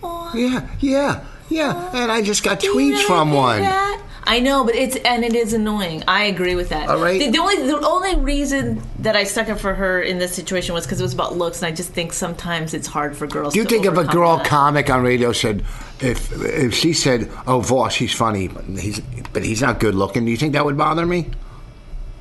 What? 0.00 0.34
Yeah, 0.34 0.68
yeah, 0.80 1.24
yeah. 1.48 1.90
And 1.94 2.10
I 2.10 2.22
just 2.22 2.42
got 2.42 2.60
tweets 2.60 2.74
really 2.74 3.04
from 3.04 3.32
one. 3.32 3.60
that? 3.60 4.02
I 4.28 4.40
know, 4.40 4.64
but 4.64 4.74
it's 4.74 4.96
and 4.96 5.24
it 5.24 5.36
is 5.36 5.52
annoying. 5.52 6.02
I 6.08 6.24
agree 6.24 6.56
with 6.56 6.70
that. 6.70 6.88
All 6.88 6.98
right. 6.98 7.20
The, 7.20 7.30
the 7.30 7.38
only 7.38 7.64
the 7.64 7.78
only 7.86 8.16
reason 8.16 8.82
that 8.98 9.14
I 9.14 9.22
stuck 9.22 9.48
up 9.48 9.60
for 9.60 9.72
her 9.72 10.02
in 10.02 10.18
this 10.18 10.34
situation 10.34 10.74
was 10.74 10.84
because 10.84 10.98
it 10.98 11.04
was 11.04 11.14
about 11.14 11.36
looks, 11.36 11.62
and 11.62 11.66
I 11.66 11.74
just 11.74 11.90
think 11.90 12.12
sometimes 12.12 12.74
it's 12.74 12.88
hard 12.88 13.16
for 13.16 13.28
girls. 13.28 13.54
Do 13.54 13.60
you 13.60 13.66
think 13.66 13.86
if 13.86 13.96
a 13.96 14.04
girl 14.04 14.38
that. 14.38 14.46
comic 14.46 14.90
on 14.90 15.04
radio 15.04 15.30
said, 15.30 15.64
if 16.00 16.32
if 16.42 16.74
she 16.74 16.92
said, 16.92 17.30
"Oh, 17.46 17.60
Vos, 17.60 17.94
he's 17.94 18.12
funny, 18.12 18.48
but 18.48 18.64
he's 18.64 19.00
but 19.32 19.44
he's 19.44 19.62
not 19.62 19.78
good 19.78 19.94
looking," 19.94 20.24
do 20.24 20.32
you 20.32 20.36
think 20.36 20.54
that 20.54 20.64
would 20.64 20.76
bother 20.76 21.06
me? 21.06 21.30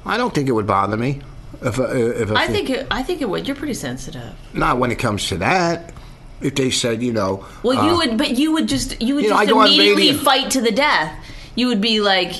I 0.05 0.17
don't 0.17 0.33
think 0.33 0.47
it 0.47 0.51
would 0.51 0.67
bother 0.67 0.97
me. 0.97 1.21
If 1.63 1.79
if 1.79 2.29
a, 2.29 2.35
I 2.35 2.47
think 2.47 2.69
it, 2.69 2.85
I 2.91 3.01
think 3.01 3.21
it 3.23 3.29
would. 3.29 3.47
You're 3.47 3.55
pretty 3.55 3.73
sensitive. 3.73 4.35
not 4.53 4.77
when 4.77 4.91
it 4.91 4.99
comes 4.99 5.27
to 5.29 5.37
that. 5.37 5.94
If 6.41 6.55
they 6.55 6.69
said, 6.69 7.01
you 7.01 7.13
know, 7.13 7.45
Well, 7.63 7.77
uh, 7.79 7.87
you 7.87 7.97
would, 7.97 8.17
but 8.17 8.31
you 8.37 8.51
would 8.51 8.67
just 8.67 9.01
you 9.01 9.15
would 9.15 9.23
You 9.23 9.29
know, 9.31 9.45
just 9.45 9.51
immediately 9.51 10.13
fight 10.13 10.51
to 10.51 10.61
the 10.61 10.71
death. 10.71 11.13
You 11.55 11.67
would 11.67 11.81
be 11.81 12.01
like. 12.01 12.33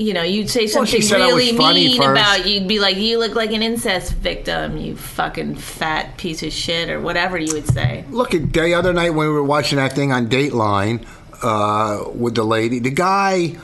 You 0.00 0.14
know, 0.14 0.22
you'd 0.22 0.48
say 0.48 0.68
something 0.68 1.00
was 1.00 1.10
really 1.10 1.58
mean 1.58 2.00
about 2.00 2.46
you'd 2.46 2.68
be 2.68 2.78
like, 2.78 2.96
"You 2.98 3.18
look 3.18 3.34
like 3.34 3.50
an 3.50 3.64
incest 3.64 4.12
victim, 4.12 4.76
you 4.76 4.96
fucking 4.96 5.56
fat 5.56 6.16
piece 6.16 6.44
of 6.44 6.52
shit," 6.52 6.88
or 6.88 7.00
whatever 7.00 7.36
you 7.36 7.52
would 7.52 7.66
say. 7.66 8.04
Look 8.08 8.32
at 8.32 8.52
the 8.52 8.74
other 8.74 8.92
night 8.92 9.10
when 9.10 9.26
we 9.26 9.32
were 9.32 9.42
watching 9.42 9.78
that 9.78 9.94
thing 9.94 10.12
on 10.12 10.28
Dateline 10.28 11.04
uh, 11.42 12.04
with 12.14 12.36
the 12.36 12.44
lady. 12.44 12.78
The 12.78 12.92
guy 12.92 13.56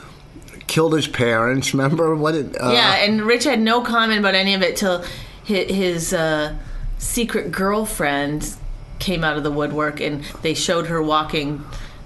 killed 0.66 0.94
his 0.94 1.06
parents. 1.06 1.72
Remember 1.74 2.16
what? 2.16 2.34
It, 2.34 2.60
uh, 2.60 2.72
yeah, 2.72 2.96
and 2.96 3.22
Rich 3.22 3.44
had 3.44 3.60
no 3.60 3.82
comment 3.82 4.18
about 4.18 4.34
any 4.34 4.54
of 4.54 4.62
it 4.62 4.76
till 4.76 5.04
his, 5.44 5.70
his 5.70 6.12
uh, 6.12 6.56
secret 6.98 7.52
girlfriend 7.52 8.56
came 8.98 9.24
out 9.24 9.36
of 9.36 9.42
the 9.42 9.50
woodwork, 9.50 10.00
and 10.00 10.22
they 10.42 10.54
showed 10.54 10.86
her 10.86 11.02
walking 11.02 11.64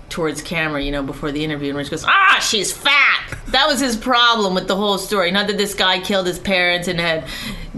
towards 0.09 0.41
camera, 0.41 0.82
you 0.82 0.91
know, 0.91 1.03
before 1.03 1.30
the 1.30 1.45
interview, 1.45 1.68
and 1.68 1.76
Rich 1.78 1.91
goes, 1.91 2.05
"Ah, 2.07 2.39
she's 2.43 2.72
fat." 2.72 3.36
That 3.49 3.66
was 3.66 3.78
his 3.80 3.97
problem 3.97 4.55
with 4.55 4.66
the 4.68 4.76
whole 4.76 4.99
story. 4.99 5.30
Not 5.30 5.47
that 5.49 5.59
this 5.59 5.74
guy 5.74 6.01
killed 6.01 6.26
his 6.26 6.39
parents 6.39 6.89
and 6.89 6.99
had 6.99 7.24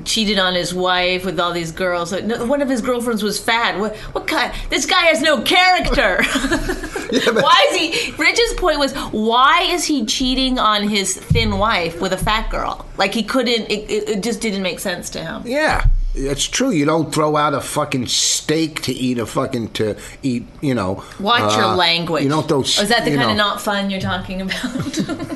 cheated 0.04 0.38
on 0.38 0.54
his 0.54 0.72
wife 0.74 1.24
with 1.24 1.38
all 1.40 1.52
these 1.52 1.72
girls. 1.72 2.12
One 2.12 2.62
of 2.62 2.68
his 2.68 2.80
girlfriends 2.80 3.22
was 3.22 3.38
fat. 3.40 3.78
What? 3.78 3.96
What 3.96 4.26
kind? 4.26 4.52
This 4.68 4.86
guy 4.86 5.02
has 5.06 5.20
no 5.20 5.42
character. 5.42 6.18
but- 7.32 7.42
why 7.42 7.66
is 7.70 7.76
he? 7.76 8.12
Rich's 8.12 8.54
point 8.54 8.78
was, 8.78 8.94
why 9.10 9.62
is 9.62 9.84
he 9.84 10.06
cheating 10.06 10.58
on 10.58 10.88
his 10.88 11.16
thin 11.16 11.58
wife 11.58 12.00
with 12.00 12.12
a 12.12 12.16
fat 12.16 12.48
girl? 12.50 12.86
Like 12.96 13.12
he 13.12 13.22
couldn't. 13.24 13.70
It, 13.70 13.90
it, 13.90 14.08
it 14.08 14.22
just 14.22 14.40
didn't 14.40 14.62
make 14.62 14.78
sense 14.78 15.10
to 15.10 15.20
him. 15.22 15.42
Yeah, 15.44 15.84
it's 16.26 16.46
true. 16.46 16.70
You 16.70 16.84
don't 16.84 17.12
throw 17.14 17.36
out 17.36 17.54
a 17.54 17.60
fucking 17.60 18.06
steak 18.06 18.82
to 18.82 18.92
eat 18.92 19.18
a 19.18 19.26
fucking 19.26 19.72
to 19.72 19.96
eat. 20.22 20.46
You 20.60 20.74
know, 20.74 21.04
Watch 21.18 21.56
your 21.56 21.64
uh, 21.64 21.76
language. 21.76 22.22
You 22.22 22.28
don't 22.28 22.46
throw. 22.48 22.58
Oh, 22.58 22.62
is 22.62 22.88
that 22.88 23.04
the 23.04 23.16
kind 23.16 23.30
of 23.30 23.36
not 23.36 23.60
fun 23.60 23.90
you're 23.90 24.00
talking 24.00 24.42
about? 24.42 24.60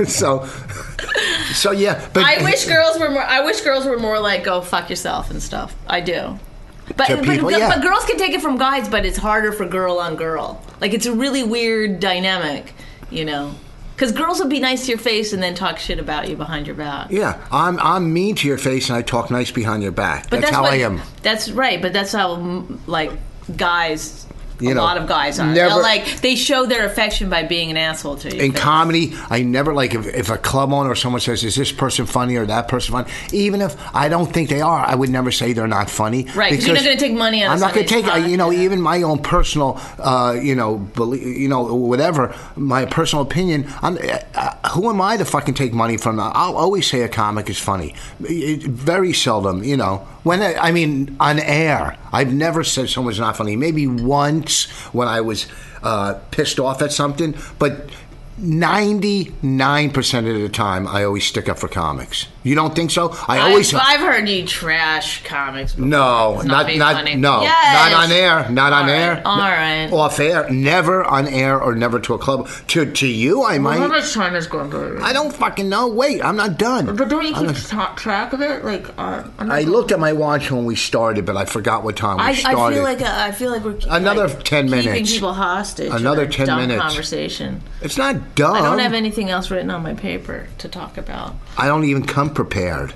So, 0.14 0.46
so 1.52 1.70
yeah. 1.70 2.06
But 2.12 2.24
I 2.24 2.42
wish 2.42 2.66
girls 2.66 2.98
were 2.98 3.10
more. 3.10 3.22
I 3.22 3.40
wish 3.40 3.60
girls 3.60 3.86
were 3.86 3.98
more 3.98 4.18
like 4.18 4.44
go 4.44 4.60
fuck 4.60 4.90
yourself 4.90 5.30
and 5.30 5.42
stuff. 5.42 5.74
I 5.86 6.00
do. 6.00 6.38
But, 6.88 6.96
but, 6.96 7.24
people, 7.24 7.50
but, 7.50 7.58
yeah. 7.58 7.74
but 7.74 7.82
girls 7.82 8.04
can 8.04 8.18
take 8.18 8.32
it 8.32 8.42
from 8.42 8.58
guys, 8.58 8.88
but 8.88 9.06
it's 9.06 9.16
harder 9.16 9.52
for 9.52 9.64
girl 9.64 9.98
on 9.98 10.16
girl. 10.16 10.62
Like 10.80 10.92
it's 10.92 11.06
a 11.06 11.14
really 11.14 11.42
weird 11.42 12.00
dynamic, 12.00 12.74
you 13.10 13.24
know. 13.24 13.54
Because 13.94 14.12
girls 14.12 14.40
will 14.40 14.48
be 14.48 14.58
nice 14.58 14.86
to 14.86 14.88
your 14.88 14.98
face 14.98 15.32
and 15.32 15.42
then 15.42 15.54
talk 15.54 15.78
shit 15.78 15.98
about 15.98 16.28
you 16.28 16.36
behind 16.36 16.66
your 16.66 16.74
back. 16.74 17.10
Yeah, 17.10 17.40
I'm 17.52 17.78
I'm 17.78 18.12
mean 18.12 18.34
to 18.36 18.48
your 18.48 18.58
face 18.58 18.88
and 18.88 18.96
I 18.96 19.02
talk 19.02 19.30
nice 19.30 19.50
behind 19.50 19.82
your 19.82 19.92
back. 19.92 20.30
But 20.30 20.40
that's, 20.40 20.52
how 20.52 20.62
what, 20.62 20.72
I 20.72 20.76
am. 20.76 21.00
That's 21.22 21.50
right, 21.50 21.80
but 21.80 21.92
that's 21.92 22.12
how 22.12 22.66
like 22.86 23.12
guys. 23.56 24.26
You 24.60 24.70
a 24.70 24.74
know, 24.74 24.82
lot 24.82 24.96
of 24.96 25.06
guys 25.08 25.38
are. 25.40 25.46
never- 25.46 25.68
They'll, 25.70 25.82
like 25.82 26.20
they 26.20 26.36
show 26.36 26.64
their 26.66 26.84
affection 26.86 27.28
by 27.28 27.42
being 27.42 27.70
an 27.70 27.76
asshole 27.76 28.16
to 28.18 28.34
you. 28.34 28.40
In 28.40 28.52
comedy, 28.52 29.14
I 29.28 29.42
never 29.42 29.74
like 29.74 29.94
if, 29.94 30.06
if 30.06 30.30
a 30.30 30.38
club 30.38 30.72
owner 30.72 30.90
or 30.90 30.94
someone 30.94 31.20
says, 31.20 31.42
"Is 31.42 31.56
this 31.56 31.72
person 31.72 32.06
funny 32.06 32.36
or 32.36 32.46
that 32.46 32.68
person 32.68 32.92
funny?" 32.92 33.10
Even 33.32 33.60
if 33.60 33.74
I 33.94 34.08
don't 34.08 34.32
think 34.32 34.48
they 34.50 34.60
are, 34.60 34.78
I 34.86 34.94
would 34.94 35.10
never 35.10 35.32
say 35.32 35.52
they're 35.54 35.66
not 35.66 35.90
funny. 35.90 36.26
Right, 36.34 36.52
'cause 36.54 36.66
you're 36.66 36.74
not 36.76 36.84
gonna 36.84 36.96
take 36.96 37.14
money 37.14 37.44
I'm 37.44 37.58
not 37.60 37.74
going 37.74 37.86
to 37.86 37.92
take. 37.92 38.06
I- 38.06 38.18
You 38.26 38.36
know, 38.36 38.46
pocket. 38.46 38.60
even 38.60 38.80
my 38.80 39.02
own 39.02 39.18
personal, 39.18 39.80
uh, 39.98 40.36
you 40.40 40.54
know, 40.54 40.76
belie 40.76 41.16
you 41.18 41.48
know, 41.48 41.62
whatever 41.74 42.34
my 42.56 42.84
personal 42.84 43.22
opinion. 43.22 43.66
I'm, 43.82 43.98
uh, 44.34 44.50
who 44.70 44.88
am 44.88 45.00
I 45.00 45.16
to 45.16 45.24
fucking 45.24 45.54
take 45.54 45.72
money 45.72 45.96
from? 45.96 46.20
I'll 46.20 46.56
always 46.56 46.86
say 46.88 47.02
a 47.02 47.08
comic 47.08 47.50
is 47.50 47.58
funny. 47.58 47.94
It, 48.22 48.62
very 48.62 49.12
seldom, 49.12 49.62
you 49.64 49.76
know. 49.76 50.06
When 50.22 50.40
I, 50.40 50.54
I 50.54 50.72
mean 50.72 51.16
on 51.20 51.38
air, 51.38 51.96
I've 52.12 52.32
never 52.32 52.64
said 52.64 52.88
someone's 52.88 53.18
not 53.20 53.36
funny. 53.36 53.56
Maybe 53.56 53.86
when 54.92 55.08
I 55.08 55.20
was 55.20 55.46
uh, 55.82 56.14
pissed 56.30 56.58
off 56.58 56.82
at 56.82 56.92
something, 56.92 57.34
but. 57.58 57.90
99% 58.36 60.18
of 60.18 60.24
the 60.24 60.48
time, 60.48 60.88
I 60.88 61.04
always 61.04 61.24
stick 61.24 61.48
up 61.48 61.56
for 61.56 61.68
comics. 61.68 62.26
You 62.44 62.54
don't 62.54 62.74
think 62.76 62.90
so? 62.92 63.10
I 63.26 63.38
always. 63.40 63.72
I've, 63.74 63.80
I've 63.82 64.00
heard 64.00 64.28
you 64.28 64.46
trash 64.46 65.24
comics. 65.24 65.72
Before. 65.72 65.88
No, 65.88 66.36
It's 66.36 66.44
not 66.44 66.66
being 66.66 66.78
not 66.78 66.94
funny. 66.96 67.14
no, 67.16 67.40
Yes. 67.40 67.92
not 67.92 68.04
on 68.04 68.12
air, 68.12 68.48
not 68.50 68.72
on 68.72 68.82
All 68.82 68.88
right, 68.88 68.94
air. 69.00 69.22
all 69.24 69.38
right. 69.38 69.88
off 69.92 70.20
air, 70.20 70.50
never 70.50 71.02
on 71.04 71.26
air 71.26 71.60
or 71.60 71.74
never 71.74 71.98
to 72.00 72.14
a 72.14 72.18
club. 72.18 72.48
To 72.68 72.84
to 72.92 73.06
you, 73.06 73.44
I 73.44 73.58
might. 73.58 73.78
How 73.78 73.88
much 73.88 74.12
time 74.12 74.34
is 74.36 74.46
going 74.46 74.70
to? 74.70 74.98
I 75.02 75.12
don't 75.14 75.32
fucking 75.34 75.68
know. 75.70 75.88
Wait, 75.88 76.22
I'm 76.22 76.36
not 76.36 76.58
done. 76.58 76.94
But 76.94 77.08
don't 77.08 77.24
you 77.26 77.34
I'm 77.34 77.54
keep 77.54 77.72
not- 77.72 77.96
track 77.96 78.32
of 78.34 78.42
it? 78.42 78.62
Like, 78.62 78.86
uh, 78.98 79.24
I'm 79.38 79.48
not- 79.48 79.64
looked 79.64 79.90
at 79.92 79.98
my 79.98 80.12
watch 80.12 80.50
when 80.50 80.66
we 80.66 80.76
started, 80.76 81.24
but 81.24 81.38
I 81.38 81.46
forgot 81.46 81.82
what 81.82 81.96
time 81.96 82.18
we 82.18 82.22
I, 82.24 82.28
I 82.28 82.34
feel 82.72 82.82
like 82.82 83.00
uh, 83.00 83.06
I 83.08 83.32
feel 83.32 83.50
like 83.52 83.64
we're 83.64 83.78
Another 83.88 84.28
like, 84.28 84.42
10 84.44 84.66
keeping 84.66 84.84
minutes. 84.84 85.12
people 85.14 85.32
hostage. 85.32 85.90
Another 85.92 86.26
10 86.26 86.46
dumb 86.46 86.60
minutes. 86.60 86.82
Conversation. 86.82 87.62
it's 87.80 87.96
not 87.96 88.34
dumb. 88.34 88.54
I 88.54 88.60
don't 88.60 88.80
have 88.80 88.92
anything 88.92 89.30
else 89.30 89.50
written 89.50 89.70
on 89.70 89.82
my 89.82 89.94
paper 89.94 90.46
to 90.58 90.68
talk 90.68 90.98
about. 90.98 91.34
I 91.56 91.66
don't 91.68 91.84
even 91.84 92.04
come 92.04 92.33
prepared. 92.34 92.94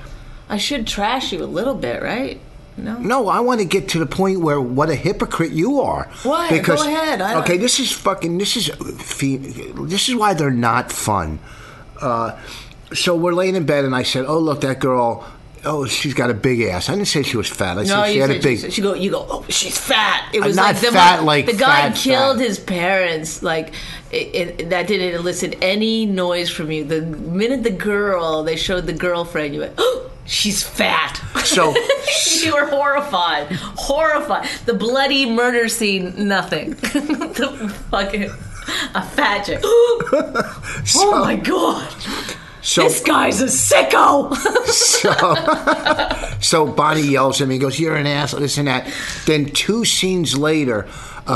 I 0.49 0.57
should 0.59 0.87
trash 0.87 1.33
you 1.33 1.43
a 1.43 1.47
little 1.47 1.75
bit, 1.75 2.03
right? 2.03 2.41
No. 2.77 2.97
No, 2.99 3.29
I 3.29 3.41
want 3.41 3.61
to 3.61 3.67
get 3.67 3.89
to 3.91 3.99
the 3.99 4.07
point 4.07 4.41
where 4.41 4.61
what 4.61 4.89
a 4.89 4.95
hypocrite 4.95 5.51
you 5.51 5.81
are. 5.81 6.09
Why? 6.23 6.59
Go 6.61 6.75
ahead. 6.75 7.21
I 7.21 7.35
don't- 7.35 7.43
okay, 7.43 7.57
this 7.57 7.81
is 7.81 7.91
fucking. 7.91 8.39
This 8.39 8.57
is 8.57 8.71
this 9.75 10.09
is 10.09 10.15
why 10.15 10.35
they're 10.35 10.51
not 10.51 10.93
fun. 10.93 11.39
Uh, 12.01 12.39
so 12.95 13.17
we're 13.17 13.33
laying 13.35 13.57
in 13.57 13.67
bed, 13.67 13.85
and 13.85 13.95
I 13.97 14.05
said, 14.05 14.25
"Oh, 14.29 14.39
look, 14.39 14.61
that 14.61 14.79
girl. 14.79 15.27
Oh, 15.65 15.87
she's 15.87 16.15
got 16.15 16.31
a 16.31 16.35
big 16.35 16.61
ass." 16.63 16.89
I 16.89 16.95
didn't 16.95 17.09
say 17.09 17.23
she 17.23 17.37
was 17.37 17.49
fat. 17.49 17.79
I 17.79 17.85
said 17.85 18.13
she 18.13 18.19
had 18.19 18.31
a 18.31 18.41
big. 18.41 18.59
she, 18.59 18.71
she 18.71 18.83
go. 18.83 18.95
You 18.95 19.11
go. 19.11 19.27
Oh, 19.29 19.45
she's 19.49 19.79
fat. 19.79 20.31
It 20.33 20.43
was 20.43 20.57
not 20.57 20.75
like 20.75 20.81
the 20.81 20.93
fat 20.93 21.25
like 21.25 21.47
the 21.47 21.53
guy 21.53 21.91
fat, 21.91 21.97
killed 21.97 22.39
fat. 22.39 22.47
his 22.47 22.59
parents. 22.59 23.43
Like 23.43 23.75
it, 24.11 24.35
it, 24.35 24.71
that 24.71 24.87
didn't 24.87 25.15
elicit 25.15 25.59
any 25.61 26.07
noise 26.07 26.51
from 26.51 26.71
you. 26.71 26.85
The 26.85 27.03
minute 27.03 27.63
the 27.63 27.71
girl 27.71 28.43
they 28.43 28.57
showed 28.57 28.87
the 28.87 28.93
girlfriend, 28.93 29.55
you 29.55 29.61
went. 29.61 29.75
Oh, 29.79 30.11
she's 30.27 30.63
fat. 30.63 31.17
So- 31.45 31.75
you 32.43 32.55
were 32.55 32.67
horrified. 32.67 33.53
Horrified. 33.53 34.49
The 34.67 34.75
bloody 34.75 35.29
murder 35.31 35.69
scene. 35.69 36.29
Nothing. 36.29 36.71
the 36.75 37.75
fucking 37.91 38.31
a 38.95 39.03
fat 39.03 39.45
chick. 39.45 39.61
oh 39.65 41.21
my 41.25 41.37
god. 41.37 41.95
So, 42.63 42.83
This 42.85 43.01
guy's 43.01 43.41
a 43.41 43.47
sicko. 43.47 44.35
so, 44.67 46.39
so 46.41 46.67
Bonnie 46.67 47.03
yells 47.03 47.41
at 47.41 47.49
me, 47.49 47.59
goes, 47.59 47.79
"You're 47.79 47.97
an 47.97 48.07
ass," 48.07 48.33
this 48.33 48.59
and 48.59 48.69
that. 48.69 48.93
Then 49.27 49.47
two 49.47 49.85
scenes 49.85 50.37
later, 50.37 50.87
uh, 51.27 51.31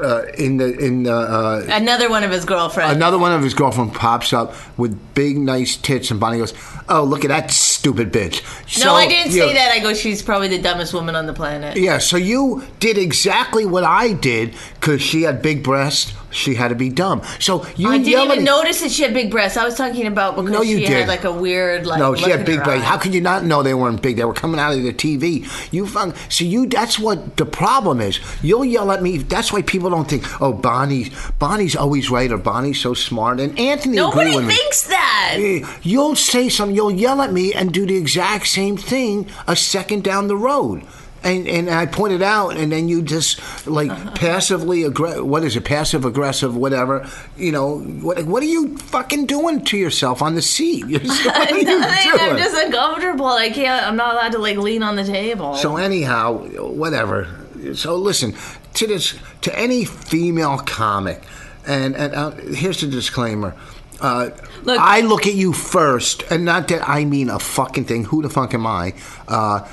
uh, 0.00 0.02
uh, 0.04 0.22
in 0.38 0.56
the 0.58 0.76
in 0.78 1.04
the. 1.04 1.14
Uh, 1.14 1.64
Another 1.68 2.08
one 2.08 2.24
of 2.24 2.30
his 2.30 2.44
girlfriends. 2.44 2.94
Another 2.94 3.18
one 3.18 3.32
of 3.32 3.42
his 3.42 3.54
girlfriend 3.54 3.94
pops 3.94 4.32
up 4.32 4.54
with 4.78 4.98
big, 5.14 5.36
nice 5.38 5.76
tits, 5.76 6.10
and 6.10 6.20
Bonnie 6.20 6.38
goes, 6.38 6.54
"Oh, 6.88 7.04
look 7.04 7.24
at 7.24 7.28
that 7.28 7.50
stupid 7.50 8.12
bitch." 8.12 8.42
no, 8.84 8.94
I 8.94 9.06
didn't 9.08 9.32
you- 9.32 9.40
say 9.42 9.54
that. 9.54 9.72
I 9.72 9.80
go, 9.80 9.92
she's 9.94 10.22
probably 10.22 10.48
the 10.48 10.58
dumbest 10.62 10.92
woman 10.94 11.16
on 11.16 11.26
the 11.26 11.32
planet. 11.32 11.76
Yeah, 11.76 11.98
so 11.98 12.16
you 12.16 12.62
did 12.80 12.96
exactly 12.98 13.64
what 13.66 13.84
I 13.84 14.12
did 14.12 14.54
because 14.74 15.02
she 15.02 15.22
had 15.22 15.42
big 15.42 15.62
breasts. 15.62 16.12
She 16.30 16.54
had 16.54 16.68
to 16.68 16.74
be 16.74 16.88
dumb. 16.88 17.22
So 17.38 17.66
you 17.76 17.88
I 17.88 17.98
didn't 17.98 18.30
at 18.30 18.32
even 18.34 18.44
notice 18.44 18.80
that 18.82 18.90
she 18.90 19.02
had 19.02 19.12
big 19.12 19.30
breasts. 19.30 19.56
I 19.56 19.64
was 19.64 19.74
talking 19.76 20.06
about 20.06 20.36
because 20.36 20.50
No, 20.50 20.62
you 20.62 20.78
she 20.78 20.86
did. 20.86 21.00
had 21.00 21.08
like 21.08 21.24
a 21.24 21.32
weird 21.32 21.86
like. 21.86 21.98
No, 21.98 22.14
she 22.14 22.30
had 22.30 22.46
big 22.46 22.62
breasts. 22.62 22.86
How 22.86 22.98
could 22.98 23.14
you 23.14 23.20
not 23.20 23.44
know 23.44 23.62
they 23.62 23.74
weren't 23.74 24.00
big? 24.00 24.16
They 24.16 24.24
were 24.24 24.32
coming 24.32 24.60
out 24.60 24.72
of 24.72 24.82
the 24.82 24.92
TV. 24.92 25.46
You 25.72 25.86
found 25.86 26.14
so 26.28 26.44
you. 26.44 26.66
That's 26.66 26.98
what 26.98 27.36
the 27.36 27.46
problem 27.46 28.00
is. 28.00 28.20
You'll 28.42 28.64
yell 28.64 28.90
at 28.92 29.02
me. 29.02 29.18
That's 29.18 29.52
why 29.52 29.62
people 29.62 29.90
don't 29.90 30.08
think. 30.08 30.24
Oh, 30.40 30.52
Bonnie. 30.52 31.10
Bonnie's 31.38 31.74
always 31.76 32.10
right, 32.10 32.30
or 32.30 32.38
Bonnie's 32.38 32.80
so 32.80 32.94
smart. 32.94 33.40
And 33.40 33.58
Anthony 33.58 33.96
Nobody 33.96 34.34
with 34.36 34.46
me. 34.46 34.54
thinks 34.54 34.82
that. 34.88 35.36
Eh, 35.38 35.66
You'll 35.82 36.16
say 36.16 36.48
something, 36.48 36.74
you'll 36.76 36.90
yell 36.92 37.20
at 37.22 37.32
me 37.32 37.52
and 37.54 37.72
do 37.72 37.86
the 37.86 37.96
exact 37.96 38.46
same 38.46 38.76
thing 38.76 39.26
a 39.46 39.56
second 39.56 40.04
down 40.04 40.28
the 40.28 40.36
road. 40.36 40.82
And, 41.22 41.46
and 41.46 41.68
I 41.68 41.84
pointed 41.84 42.22
out, 42.22 42.56
and 42.56 42.72
then 42.72 42.88
you 42.88 43.02
just 43.02 43.66
like 43.66 43.90
passively 44.14 44.84
aggressive. 44.84 45.26
What 45.26 45.44
is 45.44 45.54
it? 45.54 45.64
Passive 45.64 46.04
aggressive, 46.06 46.56
whatever. 46.56 47.06
You 47.36 47.52
know, 47.52 47.78
what, 47.80 48.24
what 48.24 48.42
are 48.42 48.46
you 48.46 48.78
fucking 48.78 49.26
doing 49.26 49.62
to 49.66 49.76
yourself 49.76 50.22
on 50.22 50.34
the 50.34 50.40
seat? 50.42 50.86
You're- 50.86 51.06
what 51.08 51.36
are 51.52 51.58
you 51.58 51.64
Nothing. 51.64 52.12
I'm 52.20 52.38
just 52.38 52.56
uncomfortable. 52.56 53.26
I 53.26 53.50
can't. 53.50 53.86
I'm 53.86 53.96
not 53.96 54.14
allowed 54.14 54.32
to 54.32 54.38
like 54.38 54.56
lean 54.56 54.82
on 54.82 54.96
the 54.96 55.04
table. 55.04 55.56
So 55.56 55.76
anyhow, 55.76 56.38
whatever. 56.58 57.28
So 57.74 57.96
listen 57.96 58.34
to 58.74 58.86
this 58.86 59.18
to 59.42 59.58
any 59.58 59.84
female 59.84 60.56
comic, 60.58 61.22
and 61.66 61.94
and 61.96 62.14
uh, 62.14 62.30
here's 62.30 62.80
the 62.80 62.86
disclaimer. 62.86 63.54
Uh, 64.00 64.30
Look- 64.62 64.80
I 64.80 65.02
look 65.02 65.26
at 65.26 65.34
you 65.34 65.52
first, 65.52 66.22
and 66.30 66.46
not 66.46 66.68
that 66.68 66.88
I 66.88 67.04
mean 67.04 67.28
a 67.28 67.38
fucking 67.38 67.84
thing. 67.84 68.04
Who 68.04 68.22
the 68.22 68.30
fuck 68.30 68.54
am 68.54 68.66
I? 68.66 68.94
Uh, 69.28 69.68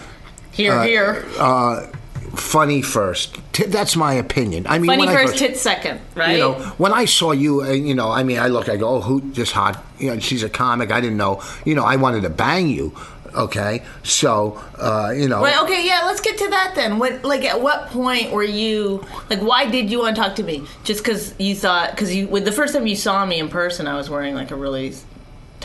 here, 0.58 0.74
uh, 0.74 0.84
here. 0.86 1.26
uh, 1.40 1.88
funny 2.36 2.82
first. 2.82 3.40
T- 3.54 3.66
that's 3.66 3.96
my 3.96 4.14
opinion. 4.14 4.68
I 4.68 4.80
mean, 4.80 4.88
Funny 4.88 5.08
I 5.08 5.26
first, 5.26 5.40
hit 5.40 5.58
second, 5.58 6.02
right? 6.16 6.34
you 6.34 6.38
know, 6.40 6.54
when 6.78 6.92
I 6.94 7.06
saw 7.06 7.32
you, 7.32 7.62
uh, 7.62 7.72
you 7.72 7.96
know, 7.96 8.10
I 8.10 8.24
mean, 8.24 8.40
I 8.40 8.48
look, 8.48 8.70
I 8.70 8.78
go, 8.78 8.90
oh, 8.90 9.02
who 9.02 9.22
just 9.32 9.54
hot? 9.54 9.84
You 10.00 10.12
know, 10.12 10.20
she's 10.20 10.44
a 10.44 10.50
comic. 10.50 10.92
I 10.92 11.00
didn't 11.02 11.18
know. 11.18 11.42
You 11.66 11.76
know, 11.76 11.84
I 11.84 11.96
wanted 11.96 12.22
to 12.24 12.30
bang 12.30 12.70
you. 12.70 12.96
Okay, 13.36 13.84
so 14.02 14.60
uh, 14.80 15.14
you 15.16 15.28
know, 15.28 15.44
Wait, 15.44 15.56
okay, 15.62 15.86
yeah, 15.86 16.02
let's 16.06 16.22
get 16.22 16.40
to 16.40 16.50
that 16.50 16.74
then. 16.74 16.98
What, 16.98 17.24
like, 17.24 17.44
at 17.44 17.62
what 17.62 17.88
point 17.90 18.32
were 18.32 18.44
you, 18.44 19.06
like, 19.30 19.42
why 19.42 19.70
did 19.70 19.92
you 19.92 20.00
want 20.00 20.16
to 20.16 20.22
talk 20.22 20.36
to 20.38 20.44
me? 20.44 20.66
Just 20.84 21.04
because 21.04 21.36
you 21.38 21.54
thought, 21.54 21.92
because 21.92 22.16
you, 22.16 22.28
with 22.28 22.46
the 22.46 22.52
first 22.52 22.74
time 22.74 22.88
you 22.88 22.96
saw 22.96 23.24
me 23.28 23.38
in 23.40 23.50
person, 23.50 23.86
I 23.86 23.96
was 23.96 24.10
wearing 24.10 24.34
like 24.34 24.50
a 24.50 24.56
really 24.56 24.94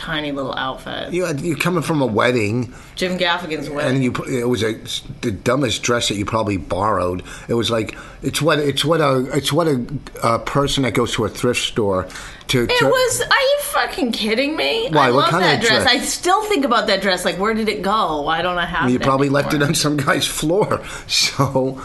tiny 0.03 0.31
little 0.31 0.53
outfit. 0.53 1.13
you 1.13 1.25
you're 1.37 1.57
coming 1.57 1.81
from 1.83 2.01
a 2.01 2.05
wedding. 2.05 2.73
Jim 2.95 3.17
Gaffigan's 3.17 3.69
wedding. 3.69 3.95
and 3.95 4.03
you 4.03 4.11
it 4.27 4.47
was 4.47 4.61
a, 4.63 4.73
the 5.21 5.31
dumbest 5.31 5.81
dress 5.83 6.09
that 6.09 6.15
you 6.15 6.25
probably 6.25 6.57
borrowed. 6.57 7.23
It 7.47 7.53
was 7.53 7.71
like 7.71 7.97
it's 8.21 8.41
what 8.41 8.59
it's 8.59 8.83
what 8.83 8.99
a 9.01 9.25
it's 9.35 9.53
what 9.53 9.67
a, 9.67 9.85
a 10.23 10.39
person 10.39 10.83
that 10.83 10.93
goes 10.93 11.13
to 11.13 11.25
a 11.25 11.29
thrift 11.29 11.61
store 11.61 12.07
to. 12.49 12.63
It 12.63 12.69
to 12.79 12.85
was. 12.85 13.21
Are 13.21 13.41
you 13.41 13.57
fucking 13.61 14.11
kidding 14.11 14.55
me? 14.55 14.89
Why? 14.91 15.07
I 15.07 15.11
What 15.11 15.21
love 15.21 15.29
kind 15.31 15.43
that 15.43 15.55
of 15.63 15.65
dress. 15.67 15.83
dress? 15.83 15.95
I 15.95 15.99
still 16.05 16.43
think 16.43 16.65
about 16.65 16.87
that 16.87 17.01
dress. 17.01 17.25
Like, 17.25 17.39
where 17.39 17.53
did 17.53 17.69
it 17.69 17.81
go? 17.81 18.27
I 18.27 18.41
don't 18.41 18.55
know 18.55 18.61
how. 18.61 18.87
you 18.87 18.99
probably 18.99 19.29
left 19.29 19.53
it 19.53 19.63
on 19.63 19.73
some 19.75 19.97
guy's 19.97 20.27
floor. 20.27 20.81
So, 21.07 21.81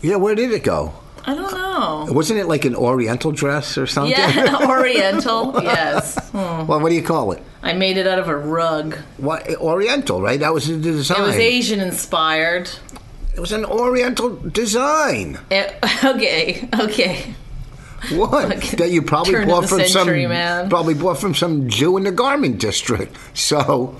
yeah, 0.00 0.16
where 0.16 0.34
did 0.34 0.50
it 0.52 0.64
go? 0.64 0.94
I 1.24 1.34
don't 1.34 1.52
know. 1.52 2.12
Wasn't 2.12 2.38
it 2.38 2.46
like 2.46 2.64
an 2.64 2.74
Oriental 2.74 3.30
dress 3.32 3.78
or 3.78 3.86
something? 3.86 4.12
Yeah, 4.12 4.66
Oriental. 4.68 5.52
yes. 5.62 6.16
well, 6.32 6.64
hmm. 6.64 6.82
what 6.82 6.88
do 6.88 6.94
you 6.94 7.02
call 7.02 7.32
it? 7.32 7.42
I 7.62 7.74
made 7.74 7.96
it 7.96 8.06
out 8.06 8.18
of 8.18 8.28
a 8.28 8.36
rug. 8.36 8.96
What 9.18 9.48
Oriental, 9.56 10.20
right? 10.20 10.40
That 10.40 10.52
was 10.52 10.66
the 10.66 10.76
design. 10.76 11.20
It 11.20 11.26
was 11.26 11.36
Asian 11.36 11.80
inspired. 11.80 12.70
It 13.34 13.40
was 13.40 13.52
an 13.52 13.64
Oriental 13.64 14.36
design. 14.36 15.38
It- 15.50 15.78
eh, 15.82 15.98
okay, 16.04 16.68
okay. 16.80 17.34
What 18.10 18.60
that 18.78 18.90
you 18.90 19.00
probably 19.00 19.44
bought 19.44 19.62
the 19.62 19.68
from 19.68 19.78
century, 19.84 20.22
some 20.24 20.30
man. 20.30 20.68
probably 20.68 20.94
bought 20.94 21.18
from 21.18 21.34
some 21.34 21.68
Jew 21.68 21.96
in 21.96 22.02
the 22.02 22.10
garment 22.10 22.58
district. 22.58 23.16
So, 23.32 23.96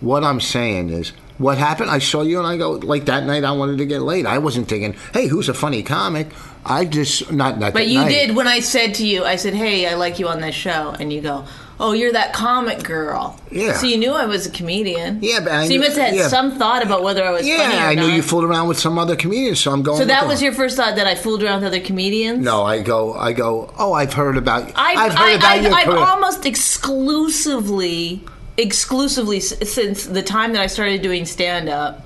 what 0.00 0.22
I'm 0.22 0.40
saying 0.40 0.90
is, 0.90 1.12
what 1.38 1.56
happened? 1.58 1.90
I 1.90 1.98
saw 1.98 2.22
you 2.22 2.38
and 2.38 2.46
I 2.46 2.56
go 2.56 2.72
like 2.72 3.06
that 3.06 3.24
night. 3.24 3.44
I 3.44 3.52
wanted 3.52 3.78
to 3.78 3.86
get 3.86 4.02
laid. 4.02 4.26
I 4.26 4.38
wasn't 4.38 4.68
thinking, 4.68 4.94
hey, 5.14 5.26
who's 5.28 5.48
a 5.48 5.54
funny 5.54 5.82
comic? 5.82 6.28
I 6.64 6.84
just 6.84 7.32
not 7.32 7.58
not. 7.58 7.72
But 7.72 7.86
you 7.88 8.00
night. 8.00 8.08
did 8.10 8.36
when 8.36 8.46
I 8.48 8.60
said 8.60 8.94
to 8.96 9.06
you, 9.06 9.24
I 9.24 9.36
said, 9.36 9.54
"Hey, 9.54 9.86
I 9.88 9.94
like 9.94 10.18
you 10.18 10.28
on 10.28 10.40
this 10.40 10.54
show," 10.54 10.94
and 11.00 11.10
you 11.10 11.22
go, 11.22 11.44
"Oh, 11.80 11.92
you're 11.92 12.12
that 12.12 12.34
comic 12.34 12.82
girl." 12.82 13.40
Yeah. 13.50 13.72
So 13.74 13.86
you 13.86 13.96
knew 13.96 14.10
I 14.12 14.26
was 14.26 14.46
a 14.46 14.50
comedian. 14.50 15.20
Yeah, 15.22 15.40
but 15.40 15.52
I 15.52 15.66
so 15.66 15.72
you 15.72 15.78
knew- 15.78 15.86
must 15.86 15.96
have 15.96 16.08
had 16.08 16.16
yeah. 16.16 16.28
some 16.28 16.58
thought 16.58 16.82
about 16.82 17.02
whether 17.02 17.24
I 17.24 17.30
was 17.30 17.42
funny 17.42 17.52
Yeah, 17.52 17.86
I 17.88 17.94
knew 17.94 18.08
not. 18.08 18.16
you 18.16 18.22
fooled 18.22 18.44
around 18.44 18.68
with 18.68 18.78
some 18.78 18.98
other 18.98 19.16
comedians, 19.16 19.60
so 19.60 19.70
I'm 19.72 19.82
going. 19.82 19.98
So 19.98 20.04
that 20.04 20.20
them. 20.22 20.28
was 20.28 20.42
your 20.42 20.52
first 20.52 20.76
thought 20.76 20.96
that 20.96 21.06
I 21.06 21.14
fooled 21.14 21.42
around 21.42 21.62
with 21.62 21.68
other 21.68 21.80
comedians. 21.80 22.44
No, 22.44 22.64
I 22.64 22.82
go. 22.82 23.14
I 23.14 23.32
go. 23.32 23.72
Oh, 23.78 23.94
I've 23.94 24.12
heard 24.12 24.36
about. 24.36 24.64
I've, 24.74 24.98
I've 24.98 25.12
heard 25.14 25.28
I, 25.28 25.30
about 25.34 25.44
I've, 25.50 25.62
your 25.62 25.72
I've 25.74 25.86
career. 25.86 25.98
almost 26.04 26.44
exclusively, 26.44 28.24
exclusively 28.58 29.40
since 29.40 30.04
the 30.04 30.22
time 30.22 30.52
that 30.52 30.60
I 30.60 30.66
started 30.66 31.00
doing 31.00 31.24
stand 31.24 31.68
up, 31.70 32.04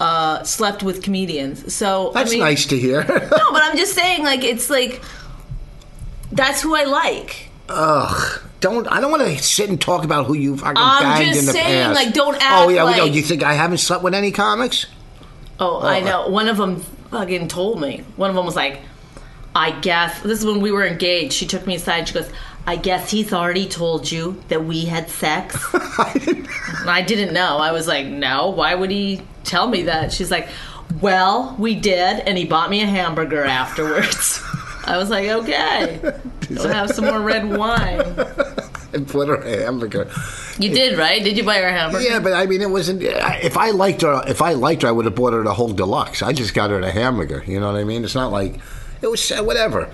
uh, 0.00 0.42
slept 0.44 0.82
with 0.82 1.02
comedians. 1.02 1.74
So 1.74 2.12
That's 2.14 2.30
I 2.30 2.34
mean, 2.34 2.40
nice 2.40 2.64
to 2.66 2.78
hear. 2.78 3.02
No, 3.08 3.52
but 3.52 3.62
I'm 3.62 3.76
just 3.76 3.94
saying, 3.94 4.22
like, 4.24 4.44
it's 4.44 4.70
like 4.70 5.02
that's 6.32 6.62
who 6.62 6.74
I 6.74 6.84
like. 6.84 7.50
Ugh. 7.68 8.40
Don't 8.60 8.88
I 8.88 9.00
don't 9.00 9.10
want 9.12 9.22
to 9.22 9.42
sit 9.42 9.68
and 9.68 9.80
talk 9.80 10.04
about 10.04 10.26
who 10.26 10.34
you 10.34 10.56
fucking 10.56 10.74
I'm 10.76 11.02
banged 11.02 11.26
just 11.26 11.40
in 11.40 11.46
the 11.46 11.52
saying, 11.52 11.84
past. 11.86 11.94
like, 11.94 12.14
don't 12.14 12.34
Oh 12.34 12.38
act 12.40 12.72
yeah, 12.72 12.84
we 12.90 12.96
go. 12.96 13.04
You 13.04 13.22
think 13.22 13.42
I 13.42 13.54
haven't 13.54 13.78
slept 13.78 14.02
with 14.02 14.14
any 14.14 14.32
comics? 14.32 14.86
Oh, 15.60 15.80
I 15.80 16.00
know. 16.00 16.28
One 16.28 16.48
of 16.48 16.56
them 16.56 16.80
fucking 17.10 17.48
told 17.48 17.80
me. 17.80 18.04
One 18.16 18.30
of 18.30 18.36
them 18.36 18.44
was 18.46 18.56
like, 18.56 18.80
I 19.54 19.72
guess 19.80 20.20
this 20.22 20.40
is 20.40 20.44
when 20.46 20.60
we 20.60 20.70
were 20.72 20.86
engaged. 20.86 21.32
She 21.34 21.46
took 21.46 21.66
me 21.66 21.74
aside. 21.76 22.08
She 22.08 22.14
goes, 22.14 22.30
I 22.68 22.76
guess 22.76 23.10
he's 23.10 23.32
already 23.32 23.66
told 23.66 24.12
you 24.12 24.42
that 24.48 24.62
we 24.62 24.84
had 24.84 25.08
sex. 25.08 25.56
And 25.72 26.46
I 26.86 27.00
didn't 27.00 27.32
know. 27.32 27.56
I 27.56 27.72
was 27.72 27.88
like, 27.88 28.06
no. 28.06 28.50
Why 28.50 28.74
would 28.74 28.90
he 28.90 29.22
tell 29.42 29.68
me 29.68 29.84
that? 29.84 30.12
She's 30.12 30.30
like, 30.30 30.48
well, 31.00 31.56
we 31.58 31.74
did, 31.74 32.20
and 32.20 32.36
he 32.36 32.44
bought 32.44 32.68
me 32.68 32.82
a 32.82 32.86
hamburger 32.86 33.42
afterwards. 33.42 34.42
I 34.84 34.98
was 34.98 35.08
like, 35.08 35.30
okay. 35.30 35.98
We'll 36.50 36.68
have 36.68 36.90
some 36.90 37.06
more 37.06 37.22
red 37.22 37.48
wine. 37.56 38.00
and 38.92 39.08
put 39.08 39.28
her 39.28 39.36
a 39.36 39.64
hamburger. 39.64 40.10
You 40.58 40.68
did, 40.68 40.98
right? 40.98 41.24
Did 41.24 41.38
you 41.38 41.44
buy 41.44 41.56
her 41.60 41.68
a 41.68 41.72
hamburger? 41.72 42.04
Yeah, 42.04 42.20
but 42.20 42.34
I 42.34 42.44
mean, 42.44 42.60
it 42.60 42.68
wasn't. 42.68 43.02
If 43.02 43.56
I 43.56 43.70
liked 43.70 44.02
her, 44.02 44.22
if 44.26 44.42
I 44.42 44.52
liked 44.52 44.82
her, 44.82 44.88
I 44.88 44.92
would 44.92 45.06
have 45.06 45.14
bought 45.14 45.32
her 45.32 45.42
the 45.42 45.54
whole 45.54 45.72
deluxe. 45.72 46.20
I 46.20 46.34
just 46.34 46.52
got 46.52 46.68
her 46.68 46.82
the 46.82 46.90
hamburger. 46.90 47.42
You 47.46 47.60
know 47.60 47.72
what 47.72 47.80
I 47.80 47.84
mean? 47.84 48.04
It's 48.04 48.14
not 48.14 48.30
like 48.30 48.56
it 49.00 49.06
was 49.06 49.30
whatever. 49.30 49.90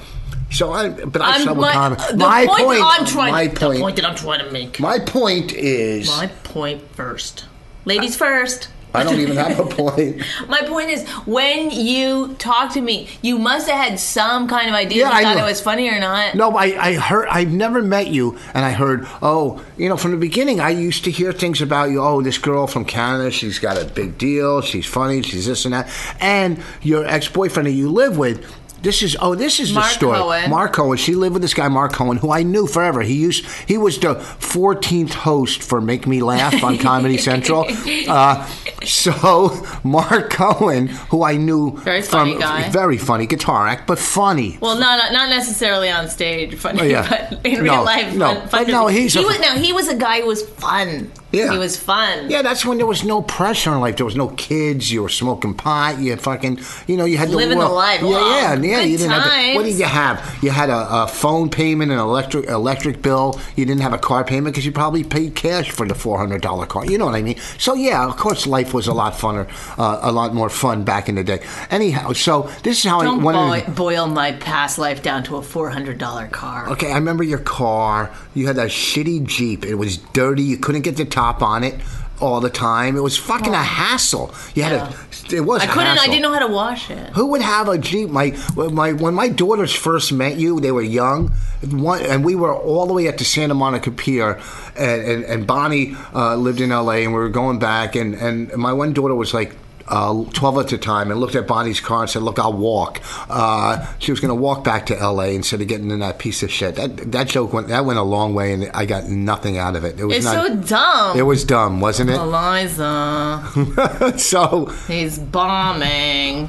So 0.55 0.73
I, 0.73 0.89
but 0.89 1.21
I 1.21 1.35
I'm, 1.35 1.43
slept 1.43 1.59
my, 1.61 1.89
the 2.13 2.17
My 2.17 2.47
point, 2.47 2.63
point. 2.63 2.81
I'm 2.83 3.05
trying, 3.05 3.33
my 3.33 3.49
point. 3.49 3.81
point 3.81 3.97
that 3.97 4.05
I'm 4.05 4.15
trying 4.15 4.45
to 4.45 4.51
make. 4.53 4.79
My 4.79 5.01
point 5.01 5.53
is, 5.53 6.09
My 6.09 6.29
point 6.45 6.83
first. 6.95 7.47
Ladies 7.85 8.17
first. 8.17 8.69
I 8.95 9.03
don't 9.03 9.19
even 9.19 9.37
have 9.37 9.59
a 9.59 9.67
point. 9.75 10.23
My 10.49 10.63
point 10.63 10.89
is, 10.91 11.09
when 11.27 11.73
you 11.73 12.35
talk 12.39 12.73
to 12.75 12.81
me, 12.81 13.09
you 13.23 13.39
must 13.39 13.69
have 13.69 13.89
had 13.89 13.99
some 13.99 14.47
kind 14.47 14.69
of 14.69 14.75
idea 14.75 15.01
Yeah, 15.01 15.09
if 15.09 15.15
I 15.15 15.21
you 15.21 15.27
thought 15.27 15.39
it 15.39 15.43
was 15.51 15.61
funny 15.61 15.89
or 15.89 15.99
not. 15.99 16.37
No, 16.37 16.53
I, 16.53 16.91
I 16.91 16.95
heard. 16.95 17.27
I've 17.29 17.51
never 17.51 17.83
met 17.83 18.07
you, 18.07 18.39
and 18.55 18.65
I 18.65 18.71
heard. 18.71 19.09
Oh, 19.21 19.65
you 19.77 19.89
know, 19.89 19.97
from 19.97 20.13
the 20.13 20.17
beginning, 20.17 20.61
I 20.61 20.71
used 20.71 21.03
to 21.05 21.11
hear 21.11 21.33
things 21.33 21.61
about 21.61 21.91
you. 21.91 22.01
Oh, 22.01 22.23
this 22.23 22.39
girl 22.39 22.69
from 22.69 22.85
Canada, 22.85 23.33
she's 23.33 23.59
got 23.59 23.83
a 23.83 23.85
big 23.85 24.17
deal. 24.17 24.61
She's 24.61 24.87
funny. 24.87 25.23
She's 25.23 25.47
this 25.47 25.65
and 25.65 25.75
that. 25.75 25.91
And 26.21 26.63
your 26.81 27.05
ex-boyfriend 27.05 27.67
that 27.67 27.73
you 27.73 27.91
live 27.91 28.17
with 28.17 28.47
This 28.85 29.03
is 29.03 29.17
oh, 29.21 29.35
this 29.35 29.59
is 29.61 29.73
Mark 29.73 29.87
the 29.87 29.93
story. 29.95 30.19
Cohen. 30.19 30.51
Mark 30.51 30.73
Cohen. 30.75 30.99
She 30.99 31.15
lived 31.15 31.33
with 31.33 31.43
this 31.43 31.55
guy, 31.55 31.69
Mark 31.69 31.93
Cohen, 31.93 32.19
who 32.19 32.31
I 32.31 32.43
knew 32.43 32.67
forever. 32.67 33.01
He 33.03 33.15
used 33.15 33.45
he 33.67 33.77
was 33.79 33.99
the 33.99 34.15
14th 34.15 35.15
host 35.15 35.63
for 35.63 35.81
Make 35.81 36.07
Me 36.07 36.23
Laugh 36.23 36.63
on 36.63 36.79
Comedy 36.79 37.17
Central. 37.31 37.65
Uh, 38.09 38.47
so 38.85 39.51
Mark 39.85 40.31
Cohen, 40.31 40.89
who 41.11 41.25
I 41.25 41.37
knew 41.37 41.77
Very 41.79 42.03
from 42.03 42.29
funny 42.29 42.39
guy. 42.39 42.69
very 42.69 42.99
funny 42.99 43.27
guitar 43.27 43.67
act, 43.67 43.87
but 43.87 43.99
funny. 43.99 44.59
Well, 44.61 44.79
not 44.79 45.13
not 45.13 45.29
necessarily 45.31 45.89
on 45.91 46.09
stage, 46.09 46.55
funny, 46.55 46.81
Oh, 46.83 46.85
yeah. 46.85 47.09
but 47.31 47.47
in 47.47 47.55
No, 47.65 47.73
real 47.75 47.85
life, 47.85 48.15
no, 48.15 48.35
fun, 48.35 48.49
but 48.51 48.69
no, 48.69 48.87
he's 48.89 49.15
he 49.15 49.23
a- 49.23 49.27
was 49.27 49.41
no, 49.41 49.57
he 49.57 49.73
was 49.73 49.89
a 49.89 49.97
guy 49.97 50.21
who 50.21 50.27
was 50.27 50.43
fun. 50.43 51.11
Yeah. 51.37 51.53
he 51.53 51.59
was 51.59 51.77
fun. 51.79 52.31
Yeah, 52.31 52.43
that's 52.43 52.65
when 52.65 52.79
there 52.79 52.87
was 52.87 53.05
no 53.05 53.23
pressure 53.23 53.73
in 53.73 53.81
life. 53.81 53.97
There 53.97 54.07
was 54.07 54.17
no 54.17 54.29
kids. 54.29 54.91
You 54.93 55.03
were 55.03 55.09
smoking 55.09 55.55
pot. 55.55 55.99
You 55.99 56.11
had 56.11 56.21
fucking, 56.21 56.61
you 56.87 56.97
know, 56.97 57.05
you 57.05 57.17
had 57.19 57.31
Living 57.31 57.59
the 57.59 57.67
the 57.67 57.73
life. 57.73 58.01
Yeah, 58.03 58.09
yeah, 58.09 58.55
yeah. 58.55 58.81
good 58.83 58.91
You 58.91 58.99
didn't 58.99 59.13
have. 59.13 59.25
To, 59.25 59.55
what 59.55 59.65
did 59.65 59.79
you 59.79 59.85
have? 59.85 60.39
You 60.43 60.51
had 60.51 60.71
a, 60.71 61.03
a 61.03 61.09
phone 61.09 61.51
payment, 61.51 61.91
an 61.93 61.99
electric 61.99 62.47
electric 62.47 63.03
bill. 63.03 63.41
You 63.57 63.65
didn't 63.65 63.83
have 63.83 63.93
a 63.93 63.99
car 63.99 64.25
payment 64.25 64.55
because 64.55 64.67
you 64.67 64.73
probably 64.73 65.05
paid 65.05 65.35
cash 65.35 65.71
for 65.71 65.87
the 65.87 65.95
four 65.95 66.19
hundred 66.19 66.43
dollar 66.43 66.67
car. 66.67 66.87
You 66.87 66.99
know 66.99 67.07
what 67.07 67.15
I 67.15 67.23
mean? 67.23 67.39
So 67.59 67.75
yeah, 67.75 68.07
of 68.07 68.17
course, 68.17 68.47
life 68.47 68.75
was 68.75 68.87
a 68.87 68.93
lot 68.93 69.15
funner, 69.15 69.49
uh, 69.79 69.99
a 70.03 70.13
lot 70.13 70.35
more 70.35 70.51
fun 70.51 70.85
back 70.85 71.09
in 71.09 71.15
the 71.17 71.25
day. 71.25 71.41
Anyhow, 71.71 72.13
so 72.13 72.51
this 72.63 72.79
is 72.79 72.85
how 72.91 73.01
I 73.01 73.05
Don't 73.05 73.23
wanted. 73.23 73.67
boil, 73.67 73.75
boil 73.75 74.07
my 74.07 74.33
past 74.33 74.79
life 74.79 75.03
down 75.03 75.23
to 75.25 75.37
a 75.37 75.43
four 75.43 75.71
hundred 75.71 75.99
dollar 75.99 76.27
car. 76.29 76.69
Okay, 76.71 76.91
I 76.93 76.95
remember 76.95 77.25
your 77.25 77.39
car. 77.39 78.11
You 78.35 78.47
had 78.47 78.57
that 78.57 78.71
shitty 78.71 79.25
Jeep. 79.25 79.65
It 79.65 79.77
was 79.77 79.99
dirty. 79.99 80.43
You 80.43 80.57
couldn't 80.59 80.83
get 80.83 80.97
the 80.97 81.05
top 81.05 81.24
on 81.43 81.65
it 81.65 81.75
all 82.21 82.41
the 82.41 82.51
time. 82.51 82.97
It 82.97 83.03
was 83.03 83.17
fucking 83.19 83.53
a 83.53 83.63
hassle. 83.63 84.33
You 84.55 84.63
had 84.63 84.73
Yeah. 84.73 84.89
a. 84.91 85.35
It 85.35 85.41
was. 85.41 85.63
I 85.63 85.65
a 85.65 85.69
couldn't. 85.69 85.99
I 85.99 86.07
didn't 86.07 86.23
know 86.23 86.33
how 86.33 86.47
to 86.47 86.53
wash 86.53 86.91
it. 86.91 87.11
Who 87.15 87.27
would 87.29 87.41
have 87.41 87.69
a 87.69 87.79
Jeep? 87.79 88.11
My, 88.11 88.37
my 88.57 88.93
when 88.93 89.15
my 89.15 89.29
daughters 89.29 89.73
first 89.75 90.13
met 90.13 90.37
you, 90.37 90.61
they 90.61 90.71
were 90.71 90.83
young, 90.83 91.29
one, 91.71 92.03
and 92.03 92.25
we 92.25 92.35
were 92.35 92.55
all 92.55 92.87
the 92.87 92.93
way 92.93 93.09
at 93.09 93.17
the 93.19 93.25
Santa 93.25 93.55
Monica 93.55 93.91
Pier, 93.91 94.39
and, 94.77 95.01
and, 95.03 95.25
and 95.25 95.47
Bonnie 95.47 95.97
uh, 96.15 96.37
lived 96.37 96.61
in 96.61 96.71
L.A. 96.73 97.05
and 97.05 97.13
we 97.15 97.19
were 97.19 97.31
going 97.31 97.59
back, 97.59 97.97
and, 97.97 98.15
and 98.15 98.55
my 98.57 98.73
one 98.73 98.93
daughter 98.93 99.15
was 99.15 99.33
like. 99.35 99.57
Uh, 99.87 100.25
12 100.33 100.59
at 100.59 100.69
the 100.69 100.79
time 100.79 101.11
and 101.11 101.21
looked 101.21 101.35
at 101.35 101.47
Bonnie's 101.47 101.81
car 101.81 102.03
and 102.03 102.11
said, 102.11 102.23
Look, 102.23 102.39
I'll 102.39 102.53
walk. 102.55 103.01
Uh, 103.29 103.87
she 103.99 104.13
was 104.13 104.21
going 104.21 104.31
to 104.31 104.35
walk 104.35 104.65
back 104.65 104.87
to 104.87 104.95
LA 104.95 105.25
instead 105.25 105.61
of 105.61 105.69
getting 105.69 105.91
in 105.91 105.99
that 106.01 106.19
piece 106.19 106.43
of 106.43 106.51
shit. 106.51 106.77
That, 106.77 107.13
that 107.13 107.29
joke 107.29 107.53
went, 107.53 107.69
that 107.69 107.85
went 107.85 107.99
a 107.99 108.03
long 108.03 108.35
way 108.35 108.53
and 108.55 108.71
I 108.73 108.87
got 108.87 109.05
nothing 109.09 109.59
out 109.59 109.77
of 109.77 109.85
it. 109.85 110.01
It 110.01 110.05
was 110.07 110.17
It's 110.17 110.25
not, 110.25 110.47
so 110.47 110.57
dumb. 110.63 111.19
It 111.19 111.23
was 111.23 111.45
dumb, 111.45 111.81
wasn't 111.81 112.11
it? 112.11 112.19
Iliza, 112.19 114.15
so, 114.19 114.67
he's 114.89 115.19
bombing. 115.19 116.49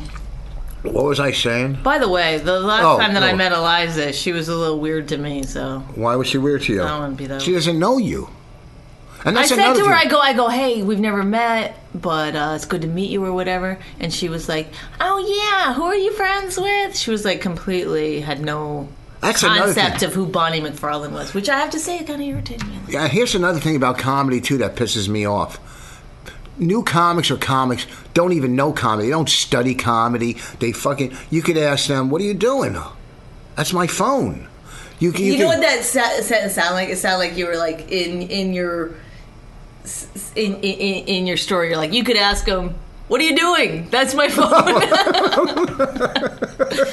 what 0.84 1.06
was 1.06 1.20
I 1.20 1.32
saying? 1.32 1.80
By 1.84 1.98
the 1.98 2.08
way, 2.10 2.38
the 2.38 2.60
last 2.60 2.84
Oh, 2.84 2.98
time 3.00 3.14
that 3.16 3.24
I 3.24 3.32
oh. 3.32 3.36
met 3.36 3.52
Iliza, 3.52 4.14
she 4.14 4.32
was 4.32 4.48
a 4.48 4.56
little 4.56 4.80
weird 4.80 5.08
to 5.10 5.18
me. 5.18 5.44
So 5.44 5.80
Why 5.96 6.16
was 6.16 6.28
she 6.28 6.38
weird 6.38 6.62
to 6.64 6.74
you? 6.74 6.82
I 6.84 7.00
wouldn't 7.00 7.18
be 7.18 7.28
that 7.28 7.42
She 7.42 7.52
doesn't 7.52 7.78
know 7.78 7.98
you. 7.98 8.30
And 9.26 9.38
I 9.40 9.46
said 9.46 9.74
to 9.74 9.86
her. 9.86 9.94
I 9.94 10.06
go, 10.06 10.20
I 10.20 10.34
go, 10.34 10.48
hey, 10.50 10.84
we've 10.84 11.00
never 11.00 11.24
met, 11.24 11.76
but 11.96 12.36
uh, 12.36 12.54
it's 12.56 12.66
good 12.66 12.82
to 12.84 12.88
meet 12.88 13.10
you 13.10 13.26
or 13.26 13.34
whatever. 13.34 13.80
And 14.00 14.14
she 14.14 14.30
was 14.30 14.48
like, 14.48 14.68
oh 15.02 15.18
yeah, 15.18 15.74
who 15.74 15.84
are 15.84 15.96
you 15.96 16.12
friends 16.14 16.58
with? 16.58 16.96
She 16.96 17.10
was 17.12 17.26
like 17.26 17.42
completely 17.42 18.22
had 18.22 18.40
no 18.40 18.88
That's 19.22 19.42
concept 19.42 20.04
of 20.04 20.14
who 20.14 20.28
Bonnie 20.28 20.62
McFarlane 20.62 21.12
was, 21.12 21.34
which 21.34 21.50
I 21.50 21.58
have 21.58 21.72
to 21.72 21.80
say, 21.80 21.98
it 21.98 22.08
kind 22.08 22.22
of 22.22 22.28
irritated 22.28 22.68
me. 22.68 22.78
Yeah, 22.88 23.08
here's 23.08 23.34
another 23.34 23.60
thing 23.60 23.76
about 23.76 23.98
comedy 23.98 24.40
too 24.42 24.60
that 24.60 24.76
pisses 24.76 25.10
me 25.10 25.26
off. 25.26 25.60
New 26.58 26.84
comics 26.84 27.32
or 27.32 27.38
comics 27.38 27.86
don't 28.14 28.32
even 28.32 28.56
know 28.56 28.72
comedy. 28.72 29.08
They 29.08 29.12
don't 29.12 29.28
study 29.30 29.76
comedy. 29.76 30.38
They 30.60 30.72
fucking. 30.72 31.14
You 31.30 31.42
could 31.42 31.58
ask 31.58 31.88
them, 31.88 32.10
"What 32.10 32.22
are 32.22 32.26
you 32.26 32.34
doing?" 32.34 32.78
That's 33.58 33.74
my 33.74 33.88
phone. 33.88 34.48
You, 35.00 35.12
can- 35.12 35.26
You, 35.26 35.34
you 35.34 35.40
know 35.40 35.50
can- 35.50 35.60
what 35.60 35.68
that 35.68 35.84
sentence 35.84 36.54
sound 36.54 36.76
like? 36.76 36.88
It 36.88 36.98
sounded 36.98 37.18
like 37.28 37.36
you 37.38 37.48
were 37.48 37.58
like 37.58 37.92
in 37.92 38.22
in 38.22 38.54
your 38.54 38.94
in, 40.36 40.56
in 40.56 41.06
in 41.08 41.28
your 41.28 41.38
story. 41.38 41.70
You're 41.70 41.78
like, 41.78 41.94
you 41.94 42.04
could 42.04 42.18
ask 42.18 42.46
them, 42.46 42.76
"What 43.08 43.22
are 43.22 43.24
you 43.24 43.36
doing?" 43.36 43.88
That's 43.90 44.14
my 44.14 44.28
phone. 44.30 44.50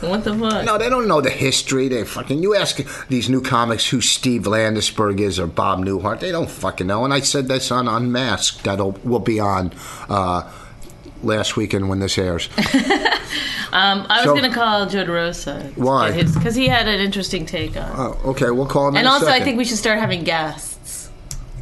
what 0.00 0.24
the 0.24 0.36
fuck? 0.38 0.64
No, 0.64 0.78
they 0.78 0.88
don't 0.88 1.08
know 1.08 1.20
the 1.20 1.30
history. 1.30 1.88
They 1.88 2.04
fucking. 2.04 2.42
You 2.42 2.54
ask 2.54 2.80
these 3.08 3.28
new 3.28 3.40
comics 3.40 3.88
who 3.88 4.00
Steve 4.00 4.42
Landesberg 4.42 5.20
is 5.20 5.38
or 5.38 5.46
Bob 5.46 5.84
Newhart. 5.84 6.20
They 6.20 6.32
don't 6.32 6.50
fucking 6.50 6.86
know. 6.86 7.04
And 7.04 7.12
I 7.14 7.20
said 7.20 7.48
this 7.48 7.70
on 7.70 7.88
Unmasked. 7.88 8.64
That'll 8.64 8.92
will 9.04 9.18
be 9.20 9.40
on 9.40 9.72
uh, 10.08 10.50
last 11.22 11.56
weekend 11.56 11.88
when 11.88 12.00
this 12.00 12.18
airs. 12.18 12.48
Um, 13.74 14.04
I 14.10 14.16
was 14.18 14.24
So- 14.26 14.36
going 14.36 14.50
to 14.50 14.54
call 14.54 14.84
Joe 14.86 15.02
DeRosa. 15.06 15.74
Why? 15.78 16.12
Because 16.12 16.54
he 16.54 16.68
had 16.68 16.88
an 16.88 17.00
interesting 17.00 17.46
take 17.46 17.74
on. 17.74 17.84
it. 17.84 17.94
Oh, 17.96 18.20
okay, 18.32 18.50
we'll 18.50 18.66
call 18.66 18.88
him. 18.88 18.96
and 18.96 19.08
also, 19.08 19.28
I 19.28 19.40
think 19.40 19.56
we 19.56 19.64
should 19.64 19.78
start 19.78 19.98
having 19.98 20.24
guests. 20.24 20.71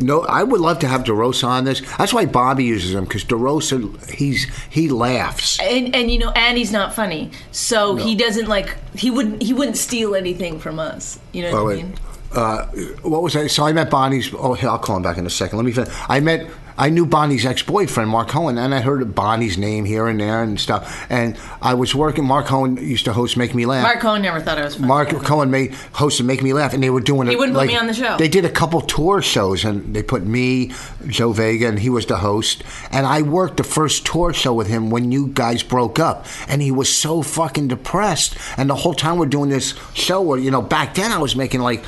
No, 0.01 0.22
I 0.22 0.42
would 0.42 0.61
love 0.61 0.78
to 0.80 0.88
have 0.88 1.05
DeRosa 1.05 1.46
on 1.46 1.64
this. 1.64 1.80
That's 1.98 2.12
why 2.14 2.24
Bobby 2.26 2.64
uses 2.64 2.94
him 2.94 3.05
because 3.05 3.24
DeRosa, 3.24 4.11
he's 4.11 4.44
he 4.70 4.88
laughs. 4.88 5.59
And 5.61 5.94
and 5.94 6.11
you 6.11 6.18
know, 6.18 6.30
and 6.30 6.57
he's 6.57 6.72
not 6.72 6.94
funny, 6.94 7.30
so 7.53 7.96
he 7.96 8.14
doesn't 8.14 8.48
like 8.48 8.76
he 8.94 9.11
wouldn't 9.11 9.42
he 9.42 9.53
wouldn't 9.53 9.76
steal 9.76 10.14
anything 10.14 10.59
from 10.59 10.78
us. 10.78 11.18
You 11.32 11.42
know 11.42 11.53
what 11.53 11.59
Oh, 11.61 11.70
I 11.70 11.76
mean? 11.76 11.94
Uh, 12.32 12.66
what 13.03 13.22
was 13.22 13.34
I? 13.36 13.46
So 13.48 13.64
I 13.64 13.72
met 13.72 13.90
Bonnie's. 13.90 14.32
Oh, 14.34 14.55
here, 14.55 14.68
I'll 14.70 14.78
call 14.78 14.96
him 14.96 15.03
back 15.03 15.18
in 15.18 15.26
a 15.26 15.30
second. 15.30 15.59
Let 15.59 15.64
me. 15.64 15.72
Finish. 15.72 15.92
I 16.09 16.20
met. 16.20 16.48
I 16.80 16.88
knew 16.88 17.04
Bonnie's 17.04 17.44
ex-boyfriend, 17.44 18.08
Mark 18.08 18.28
Cohen, 18.28 18.56
and 18.56 18.74
I 18.74 18.80
heard 18.80 19.14
Bonnie's 19.14 19.58
name 19.58 19.84
here 19.84 20.08
and 20.08 20.18
there 20.18 20.42
and 20.42 20.58
stuff. 20.58 21.06
And 21.10 21.36
I 21.60 21.74
was 21.74 21.94
working. 21.94 22.24
Mark 22.24 22.46
Cohen 22.46 22.78
used 22.78 23.04
to 23.04 23.12
host 23.12 23.36
Make 23.36 23.54
Me 23.54 23.66
Laugh. 23.66 23.82
Mark 23.82 24.00
Cohen 24.00 24.22
never 24.22 24.40
thought 24.40 24.56
I 24.56 24.64
was 24.64 24.76
funny. 24.76 24.88
Mark 24.88 25.10
Cohen 25.10 25.50
made 25.50 25.72
hosted 25.92 26.24
Make 26.24 26.42
Me 26.42 26.54
Laugh, 26.54 26.72
and 26.72 26.82
they 26.82 26.88
were 26.88 27.02
doing 27.02 27.28
it. 27.28 27.32
He 27.32 27.36
wouldn't 27.36 27.58
put 27.58 27.66
me 27.66 27.76
on 27.76 27.86
the 27.86 27.92
show. 27.92 28.16
They 28.16 28.28
did 28.28 28.46
a 28.46 28.50
couple 28.50 28.80
tour 28.80 29.20
shows, 29.20 29.62
and 29.62 29.94
they 29.94 30.02
put 30.02 30.24
me, 30.24 30.72
Joe 31.06 31.32
Vega, 31.32 31.68
and 31.68 31.78
he 31.78 31.90
was 31.90 32.06
the 32.06 32.16
host. 32.16 32.64
And 32.90 33.06
I 33.06 33.20
worked 33.20 33.58
the 33.58 33.64
first 33.64 34.06
tour 34.06 34.32
show 34.32 34.54
with 34.54 34.68
him 34.68 34.88
when 34.88 35.12
you 35.12 35.26
guys 35.26 35.62
broke 35.62 35.98
up, 35.98 36.24
and 36.48 36.62
he 36.62 36.72
was 36.72 36.90
so 36.90 37.20
fucking 37.20 37.68
depressed. 37.68 38.38
And 38.56 38.70
the 38.70 38.74
whole 38.74 38.94
time 38.94 39.18
we're 39.18 39.26
doing 39.26 39.50
this 39.50 39.74
show, 39.92 40.22
where 40.22 40.38
you 40.38 40.50
know, 40.50 40.62
back 40.62 40.94
then 40.94 41.12
I 41.12 41.18
was 41.18 41.36
making 41.36 41.60
like 41.60 41.84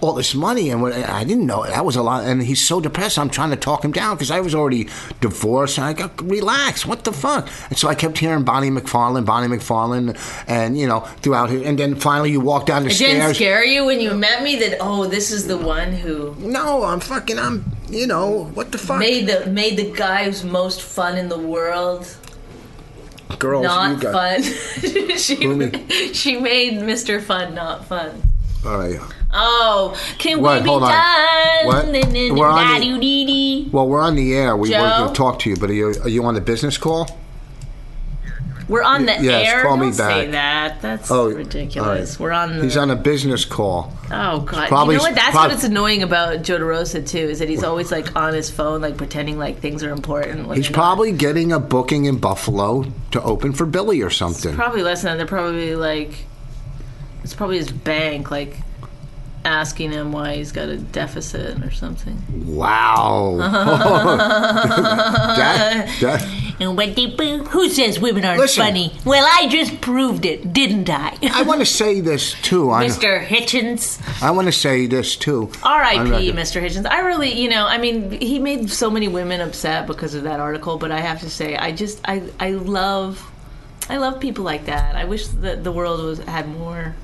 all 0.00 0.12
this 0.12 0.34
money, 0.34 0.70
and 0.70 0.82
when- 0.82 0.92
I 0.92 1.24
didn't 1.24 1.46
know 1.46 1.64
that 1.64 1.84
was 1.84 1.96
a 1.96 2.02
lot. 2.02 2.24
And 2.24 2.42
he's 2.42 2.62
so 2.66 2.80
depressed. 2.80 3.18
I'm 3.18 3.30
trying 3.30 3.50
to 3.50 3.56
talk 3.56 3.84
him 3.84 3.92
down 3.92 4.16
because 4.16 4.30
I 4.30 4.40
was 4.40 4.54
already 4.54 4.88
divorced, 5.20 5.78
and 5.78 5.86
I 5.86 5.92
got 5.94 6.10
relax. 6.22 6.84
What 6.84 7.04
the 7.04 7.12
fuck? 7.12 7.48
And 7.70 7.78
so 7.78 7.88
I 7.88 7.94
kept 7.94 8.18
hearing 8.18 8.42
Bonnie 8.44 8.70
McFarlane, 8.70 9.24
Bonnie 9.24 9.48
McFarlane, 9.56 10.16
and 10.46 10.76
you 10.78 10.86
know, 10.86 11.00
throughout. 11.22 11.50
here. 11.50 11.62
And 11.64 11.78
then 11.78 11.94
finally, 11.94 12.30
you 12.30 12.40
walk 12.40 12.66
down 12.66 12.82
the 12.84 12.90
It 12.90 12.94
stairs. 12.94 13.12
didn't 13.12 13.34
scare 13.34 13.64
you 13.64 13.84
when 13.86 14.00
you 14.00 14.12
met 14.14 14.42
me 14.42 14.56
that 14.56 14.76
oh 14.80 15.06
this 15.06 15.30
is 15.30 15.46
the 15.46 15.56
one 15.56 15.92
who 15.92 16.34
No, 16.38 16.84
I'm 16.84 17.00
fucking. 17.00 17.38
I'm. 17.38 17.64
You 17.88 18.06
know 18.06 18.50
what 18.54 18.72
the 18.72 18.78
fuck? 18.78 18.98
made 18.98 19.26
the 19.26 19.46
made 19.46 19.76
the 19.76 19.90
guy 19.92 20.24
who's 20.24 20.42
most 20.44 20.80
fun 20.80 21.16
in 21.18 21.28
the 21.28 21.38
world 21.38 22.06
Girls, 23.38 23.64
not 23.64 23.96
you 23.96 24.02
got. 24.02 24.12
fun. 24.12 24.42
she 25.16 25.36
she 26.12 26.36
made 26.38 26.74
Mr. 26.80 27.20
Fun 27.22 27.54
not 27.54 27.86
fun. 27.86 28.22
All 28.64 28.78
right. 28.78 29.00
Oh, 29.34 29.98
can 30.18 30.40
What? 30.42 30.58
we 30.58 30.62
be 30.64 30.68
Hold 30.68 30.82
done? 30.82 31.66
What? 31.66 31.86
We're 31.86 31.86
on 31.86 31.92
the- 31.92 33.68
Well, 33.72 33.88
we're 33.88 34.02
on 34.02 34.14
the 34.14 34.34
air. 34.34 34.56
We 34.56 34.70
Joe? 34.70 34.82
were 34.82 34.88
going 34.88 35.08
to 35.08 35.14
talk 35.14 35.38
to 35.40 35.50
you, 35.50 35.56
but 35.56 35.70
are 35.70 35.74
you, 35.74 35.94
are 36.02 36.08
you 36.08 36.24
on 36.24 36.34
the 36.34 36.40
business 36.40 36.76
call? 36.76 37.18
We're 38.68 38.82
on 38.84 39.06
the 39.06 39.16
Yes, 39.20 39.48
air. 39.48 39.62
call 39.62 39.76
me 39.76 39.86
Don't 39.86 39.94
say 39.94 40.30
back. 40.30 40.80
that. 40.80 40.82
That's 40.82 41.10
Oh, 41.10 41.30
ridiculous. 41.30 42.12
right. 42.12 42.20
We're 42.20 42.30
on 42.32 42.56
the. 42.58 42.62
He's 42.64 42.76
on 42.76 42.90
a 42.90 42.96
business 42.96 43.44
call. 43.44 43.92
Oh 44.10 44.40
God! 44.40 44.68
Probably- 44.68 44.94
you 44.94 44.98
know 44.98 45.04
what? 45.04 45.14
That's 45.14 45.30
prob- 45.32 45.50
what's 45.50 45.64
annoying 45.64 46.02
about 46.02 46.42
Joe 46.42 46.58
DeRosa 46.58 47.06
too 47.06 47.18
is 47.18 47.40
that 47.40 47.48
he's 47.50 47.64
always 47.64 47.90
like 47.90 48.14
on 48.16 48.32
his 48.32 48.50
phone, 48.50 48.80
like 48.80 48.96
pretending 48.96 49.36
like 49.38 49.58
things 49.60 49.82
are 49.82 49.90
important. 49.90 50.46
He's 50.54 50.66
they're 50.66 50.72
not. 50.72 50.78
probably 50.78 51.12
getting 51.12 51.52
a 51.52 51.58
booking 51.58 52.04
in 52.06 52.16
Buffalo 52.18 52.86
to 53.10 53.22
open 53.22 53.52
for 53.52 53.66
Billy 53.66 54.00
or 54.00 54.10
something. 54.10 54.54
probably 54.54 54.82
less 54.82 55.02
than 55.02 55.10
that. 55.12 55.16
They're 55.18 55.26
probably 55.26 55.74
like 55.74 56.24
it's 57.24 57.34
probably 57.34 57.58
his 57.58 57.70
bank, 57.72 58.30
like 58.30 58.58
asking 59.44 59.92
him 59.92 60.12
why 60.12 60.36
he's 60.36 60.52
got 60.52 60.68
a 60.68 60.76
deficit 60.76 61.62
or 61.64 61.70
something. 61.70 62.22
Wow. 62.46 63.36
that, 65.36 65.98
that, 66.00 66.56
And 66.60 66.76
what 66.76 66.94
they? 66.94 67.06
Who 67.48 67.68
says 67.68 67.98
women 67.98 68.24
aren't 68.24 68.40
Listen. 68.40 68.64
funny? 68.64 68.94
Well, 69.04 69.28
I 69.30 69.48
just 69.48 69.80
proved 69.80 70.24
it, 70.24 70.52
didn't 70.52 70.88
I, 70.88 71.16
I 71.22 71.42
want 71.42 71.60
to 71.60 71.66
say 71.82 72.00
this 72.00 72.34
too. 72.42 72.70
I, 72.70 72.86
Mr. 72.86 73.24
Hitchens? 73.24 74.00
I 74.22 74.30
want 74.30 74.46
to 74.46 74.52
say 74.52 74.86
this 74.86 75.16
too. 75.16 75.50
R.I.P. 75.62 76.32
Mr. 76.32 76.62
Hitchens. 76.62 76.86
I 76.86 77.00
really, 77.00 77.32
you 77.32 77.48
know, 77.48 77.66
I 77.66 77.78
mean, 77.78 78.10
he 78.10 78.38
made 78.38 78.70
so 78.70 78.90
many 78.90 79.08
women 79.08 79.40
upset 79.40 79.86
because 79.86 80.14
of 80.14 80.24
that 80.24 80.40
article, 80.40 80.78
but 80.78 80.92
I 80.92 81.00
have 81.00 81.20
to 81.20 81.30
say, 81.30 81.56
I 81.56 81.72
just, 81.72 82.00
I, 82.04 82.22
I 82.38 82.50
love, 82.50 83.30
I 83.88 83.96
love 83.96 84.20
people 84.20 84.44
like 84.44 84.66
that. 84.66 84.94
I 84.94 85.04
wish 85.04 85.26
that 85.26 85.64
the 85.64 85.72
world 85.72 86.00
was 86.00 86.20
had 86.20 86.48
more 86.48 86.94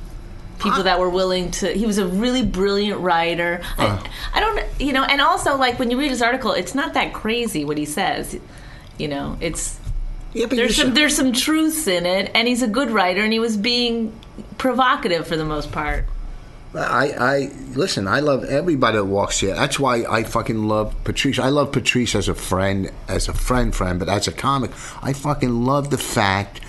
people 0.58 0.82
that 0.84 0.98
were 0.98 1.08
willing 1.10 1.50
to. 1.52 1.72
He 1.72 1.86
was 1.86 1.98
a 1.98 2.06
really 2.06 2.42
brilliant 2.44 3.00
writer. 3.00 3.60
Uh. 3.76 4.02
I, 4.02 4.38
I 4.38 4.40
don't, 4.40 4.80
you 4.80 4.92
know, 4.92 5.04
and 5.04 5.20
also 5.20 5.56
like 5.56 5.78
when 5.78 5.90
you 5.90 5.98
read 5.98 6.10
his 6.10 6.22
article, 6.22 6.52
it's 6.52 6.74
not 6.74 6.94
that 6.94 7.12
crazy 7.12 7.64
what 7.64 7.78
he 7.78 7.84
says. 7.84 8.38
You 8.98 9.08
know, 9.08 9.36
it's. 9.40 9.78
Yeah, 10.34 10.46
but 10.46 10.56
there's 10.56 10.76
some 10.76 10.88
said- 10.88 10.94
there's 10.94 11.16
some 11.16 11.32
truths 11.32 11.86
in 11.86 12.04
it, 12.04 12.30
and 12.34 12.46
he's 12.46 12.62
a 12.62 12.68
good 12.68 12.90
writer, 12.90 13.22
and 13.22 13.32
he 13.32 13.38
was 13.38 13.56
being 13.56 14.12
provocative 14.58 15.26
for 15.26 15.36
the 15.36 15.44
most 15.44 15.72
part. 15.72 16.04
I, 16.74 17.12
I 17.18 17.50
listen. 17.74 18.06
I 18.06 18.20
love 18.20 18.44
everybody 18.44 18.98
that 18.98 19.04
walks 19.04 19.38
here. 19.40 19.54
That's 19.54 19.80
why 19.80 20.04
I 20.04 20.24
fucking 20.24 20.64
love 20.68 20.94
Patrice. 21.02 21.38
I 21.38 21.48
love 21.48 21.72
Patrice 21.72 22.14
as 22.14 22.28
a 22.28 22.34
friend, 22.34 22.90
as 23.08 23.26
a 23.26 23.32
friend, 23.32 23.74
friend. 23.74 23.98
But 23.98 24.10
as 24.10 24.28
a 24.28 24.32
comic, 24.32 24.72
I 25.02 25.14
fucking 25.14 25.64
love 25.64 25.88
the 25.88 25.98
fact 25.98 26.60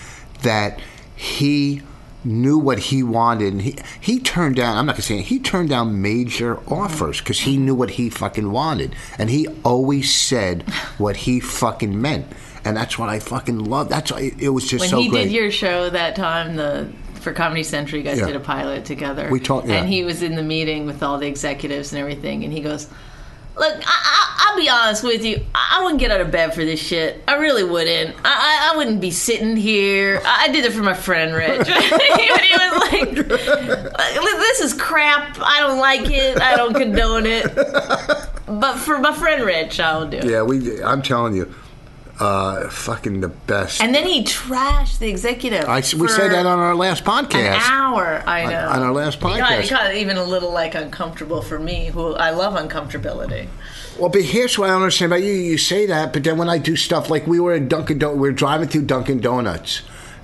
that 0.43 0.79
he 1.15 1.81
knew 2.23 2.57
what 2.57 2.79
he 2.79 3.01
wanted, 3.03 3.53
and 3.53 3.61
he 3.61 3.75
he 3.99 4.19
turned 4.19 4.55
down. 4.57 4.77
I'm 4.77 4.85
not 4.85 4.93
gonna 4.93 5.01
say 5.03 5.19
it, 5.19 5.25
he 5.25 5.39
turned 5.39 5.69
down 5.69 6.01
major 6.01 6.59
offers 6.71 7.19
because 7.19 7.39
he 7.39 7.57
knew 7.57 7.75
what 7.75 7.91
he 7.91 8.09
fucking 8.09 8.51
wanted, 8.51 8.95
and 9.17 9.29
he 9.29 9.47
always 9.63 10.13
said 10.13 10.63
what 10.97 11.15
he 11.17 11.39
fucking 11.39 11.99
meant, 12.01 12.27
and 12.65 12.75
that's 12.75 12.99
what 12.99 13.09
I 13.09 13.19
fucking 13.19 13.59
love. 13.65 13.89
That's 13.89 14.11
why 14.11 14.31
it 14.37 14.49
was 14.49 14.67
just 14.67 14.81
When 14.81 14.89
so 14.89 14.99
he 14.99 15.09
great. 15.09 15.23
did 15.25 15.31
your 15.33 15.51
show 15.51 15.89
that 15.89 16.15
time, 16.15 16.55
the 16.55 16.89
for 17.21 17.33
Comedy 17.33 17.63
Central, 17.63 17.97
you 17.97 18.03
guys 18.03 18.19
Yeah. 18.19 18.27
did 18.27 18.35
a 18.37 18.39
pilot 18.39 18.85
together. 18.85 19.27
We 19.29 19.39
talked- 19.41 19.67
yeah. 19.67 19.75
and 19.81 19.89
he 19.89 20.03
was 20.05 20.21
in 20.23 20.35
the 20.35 20.43
meeting 20.43 20.85
with 20.85 21.03
all 21.03 21.17
the 21.17 21.27
executives 21.27 21.91
and 21.91 21.99
everything, 21.99 22.43
and 22.43 22.51
he 22.53 22.61
goes. 22.61 22.87
Look, 23.59 23.75
I, 23.75 23.81
I, 23.85 24.47
I'll 24.49 24.57
be 24.57 24.69
honest 24.69 25.03
with 25.03 25.23
you. 25.23 25.45
I 25.53 25.69
I 25.79 25.83
wouldn't 25.83 25.99
get 26.01 26.11
out 26.11 26.19
of 26.19 26.29
bed 26.29 26.53
for 26.53 26.65
this 26.65 26.79
shit. 26.79 27.23
I 27.27 27.35
really 27.35 27.63
wouldn't. 27.63 28.15
I, 28.25 28.69
I, 28.69 28.73
I 28.73 28.77
wouldn't 28.77 28.99
be 28.99 29.11
sitting 29.11 29.55
here. 29.55 30.21
I, 30.25 30.45
I 30.45 30.47
did 30.51 30.65
it 30.65 30.73
for 30.73 30.81
my 30.83 30.93
friend 30.93 31.33
Rich. 31.33 31.67
he 31.67 31.73
was 31.73 32.91
like, 32.91 33.13
"This 33.15 34.59
is 34.59 34.73
crap. 34.73 35.37
I 35.41 35.59
don't 35.59 35.79
like 35.79 36.09
it. 36.09 36.41
I 36.41 36.55
don't 36.55 36.73
condone 36.73 37.25
it." 37.25 37.45
But 38.47 38.77
for 38.77 38.97
my 38.97 39.13
friend 39.13 39.43
Rich, 39.43 39.79
I'll 39.79 40.09
do 40.09 40.17
it. 40.17 40.25
yeah, 40.25 40.41
we. 40.41 40.81
I'm 40.83 41.01
telling 41.01 41.35
you, 41.35 41.53
uh, 42.19 42.69
fucking 42.69 43.21
the 43.21 43.29
best. 43.29 43.81
And 43.81 43.95
then 43.95 44.05
he 44.05 44.23
trashed 44.23 44.99
the 44.99 45.07
executive. 45.07 45.65
I, 45.65 45.77
we 45.77 46.07
said 46.07 46.29
that 46.31 46.45
on 46.45 46.59
our 46.59 46.75
last 46.75 47.03
podcast. 47.03 47.35
an 47.35 47.61
hour. 47.61 48.23
I 48.27 48.45
know. 48.45 48.67
on 48.67 48.81
our 48.81 48.91
last 48.91 49.19
podcast. 49.19 49.63
it 49.63 49.69
got 49.69 49.95
even 49.95 50.17
a 50.17 50.23
little 50.23 50.51
like 50.51 50.75
uncomfortable 50.75 51.41
for 51.41 51.59
me, 51.59 51.87
who 51.87 52.13
I 52.13 52.31
love 52.31 52.55
uncomfortability. 52.55 53.47
Well, 53.97 54.09
but 54.09 54.21
here's 54.23 54.57
what 54.57 54.69
I 54.69 54.73
don't 54.73 54.81
understand 54.81 55.11
about 55.11 55.23
you. 55.23 55.33
You 55.33 55.57
say 55.57 55.85
that, 55.87 56.13
but 56.13 56.23
then 56.23 56.37
when 56.37 56.49
I 56.49 56.57
do 56.57 56.75
stuff 56.75 57.09
like 57.09 57.27
we 57.27 57.39
were 57.39 57.53
in 57.53 57.67
Dunkin' 57.67 57.99
Donuts, 57.99 58.19
we 58.19 58.29
were 58.29 58.33
driving 58.33 58.67
through 58.69 58.83
Dunkin' 58.83 59.19
Donuts, 59.19 59.81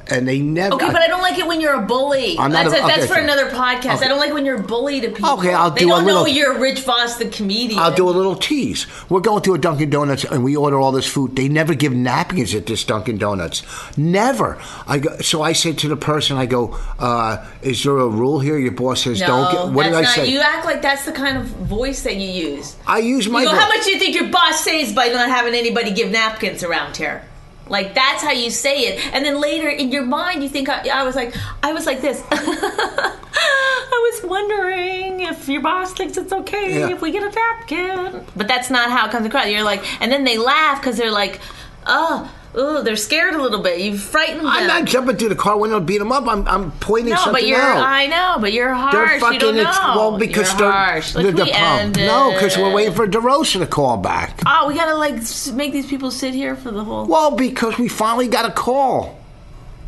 and 0.07 0.27
they 0.27 0.39
never. 0.39 0.75
Okay, 0.75 0.87
but 0.87 1.01
I 1.01 1.07
don't 1.07 1.21
like 1.21 1.37
it 1.37 1.47
when 1.47 1.59
you're 1.61 1.73
a 1.73 1.81
bully. 1.81 2.37
I'm 2.37 2.51
not 2.51 2.69
that's 2.69 2.83
a- 2.83 2.87
that's 2.87 3.05
for 3.07 3.13
okay. 3.13 3.23
another 3.23 3.49
podcast. 3.49 3.95
Okay. 3.97 4.05
I 4.05 4.07
don't 4.07 4.19
like 4.19 4.33
when 4.33 4.45
you're 4.45 4.59
a 4.59 4.63
bully 4.63 5.01
to 5.01 5.09
people. 5.09 5.31
Okay, 5.39 5.53
I'll 5.53 5.71
they 5.71 5.81
do 5.81 5.87
a 5.87 5.89
don't 5.97 6.05
know 6.05 6.21
little- 6.21 6.27
you're 6.27 6.57
Rich 6.59 6.81
Vos, 6.81 7.17
the 7.17 7.27
comedian. 7.27 7.79
I'll 7.79 7.93
do 7.95 8.07
a 8.07 8.11
little 8.11 8.35
tease. 8.35 8.85
We're 9.09 9.19
going 9.21 9.41
to 9.43 9.53
a 9.53 9.57
Dunkin' 9.57 9.89
Donuts 9.89 10.23
and 10.23 10.43
we 10.43 10.55
order 10.55 10.79
all 10.79 10.91
this 10.91 11.07
food. 11.07 11.35
They 11.35 11.47
never 11.47 11.73
give 11.73 11.93
napkins 11.93 12.53
at 12.53 12.65
this 12.65 12.83
Dunkin' 12.83 13.17
Donuts. 13.17 13.63
Never. 13.97 14.57
I 14.87 14.99
go, 14.99 15.17
so 15.19 15.41
I 15.41 15.53
said 15.53 15.77
to 15.79 15.87
the 15.87 15.97
person, 15.97 16.37
I 16.37 16.45
go, 16.45 16.77
uh, 16.99 17.45
"Is 17.61 17.83
there 17.83 17.97
a 17.97 18.07
rule 18.07 18.39
here?" 18.39 18.57
Your 18.57 18.71
boss 18.71 19.03
says, 19.03 19.21
No, 19.21 19.27
"Don't." 19.27 19.51
Get, 19.51 19.73
what 19.73 19.83
that's 19.83 19.87
did 19.89 19.95
I 19.97 20.01
not, 20.01 20.15
say? 20.15 20.27
You 20.31 20.39
act 20.39 20.65
like 20.65 20.81
that's 20.81 21.05
the 21.05 21.11
kind 21.11 21.37
of 21.37 21.45
voice 21.45 22.03
that 22.03 22.15
you 22.15 22.29
use. 22.29 22.75
I 22.85 22.99
use 22.99 23.27
my. 23.27 23.41
You 23.41 23.49
go, 23.49 23.55
how 23.55 23.67
much 23.67 23.85
do 23.85 23.91
you 23.91 23.99
think 23.99 24.15
your 24.15 24.27
boss 24.29 24.61
saves 24.63 24.93
by 24.93 25.07
not 25.07 25.29
having 25.29 25.53
anybody 25.55 25.91
give 25.91 26.11
napkins 26.11 26.63
around 26.63 26.97
here? 26.97 27.23
Like 27.67 27.95
that's 27.95 28.21
how 28.23 28.31
you 28.31 28.49
say 28.51 28.81
it, 28.81 29.05
and 29.13 29.25
then 29.25 29.39
later 29.41 29.69
in 29.69 29.91
your 29.91 30.03
mind 30.03 30.43
you 30.43 30.49
think 30.49 30.69
I, 30.69 30.87
I 30.93 31.03
was 31.03 31.15
like 31.15 31.33
I 31.63 31.73
was 31.73 31.85
like 31.85 32.01
this. 32.01 32.21
I 32.31 34.11
was 34.11 34.29
wondering 34.29 35.21
if 35.21 35.47
your 35.49 35.61
boss 35.61 35.93
thinks 35.93 36.17
it's 36.17 36.31
okay 36.31 36.79
Yeah. 36.79 36.89
if 36.89 37.01
we 37.01 37.11
get 37.11 37.23
a 37.23 37.33
napkin, 37.35 38.25
but 38.35 38.47
that's 38.47 38.69
not 38.69 38.89
how 38.91 39.07
it 39.07 39.11
comes 39.11 39.25
across. 39.25 39.47
You're 39.47 39.63
like, 39.63 39.83
and 40.01 40.11
then 40.11 40.23
they 40.23 40.37
laugh 40.37 40.79
because 40.81 40.97
they're 40.97 41.11
like, 41.11 41.39
oh, 41.85 42.31
oh, 42.55 42.81
they're 42.81 42.95
scared 42.95 43.35
a 43.35 43.41
little 43.41 43.61
bit. 43.61 43.79
You 43.79 43.97
frightened 43.97 44.39
them. 44.39 44.47
I'm 44.47 44.67
not 44.67 44.85
jumping 44.85 45.17
through 45.17 45.29
the 45.29 45.35
car 45.35 45.57
window 45.57 45.79
to 45.79 45.85
beat 45.85 45.97
them 45.99 46.11
up. 46.11 46.27
I'm, 46.27 46.47
I'm 46.47 46.71
pointing 46.73 47.11
no, 47.11 47.17
something 47.17 47.33
but 47.33 47.47
you're. 47.47 47.59
out. 47.59 47.83
I 47.85 48.07
know, 48.07 48.37
but 48.39 48.53
you're 48.53 48.73
harsh. 48.73 48.93
They're 49.21 49.33
you 49.33 49.39
don't 49.39 49.55
know. 49.55 49.61
It's, 49.69 49.79
well, 49.79 50.17
because 50.17 50.49
you're 50.51 50.59
they're 50.59 50.71
harsh. 50.71 51.13
they're 51.13 51.23
Like, 51.25 51.35
the 51.35 51.43
we 51.45 51.51
pump. 51.51 51.81
ended. 51.81 52.07
No, 52.07 52.31
because 52.31 52.57
we're 52.57 52.73
waiting 52.73 52.93
for 52.93 53.07
DeRosa 53.07 53.59
to 53.59 53.67
call 53.67 53.97
back. 53.97 54.39
Oh, 54.45 54.67
we 54.67 54.75
gotta 54.75 54.95
like 54.95 55.15
make 55.53 55.71
these 55.73 55.87
people 55.87 56.11
sit 56.11 56.33
here 56.33 56.55
for 56.55 56.71
the 56.71 56.83
whole. 56.83 57.05
Well, 57.05 57.31
because 57.35 57.77
we 57.77 57.87
finally 57.87 58.27
got 58.27 58.45
a 58.49 58.51
call. 58.53 59.19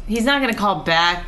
He's 0.08 0.26
not 0.26 0.42
gonna 0.42 0.54
call 0.54 0.84
back. 0.84 1.26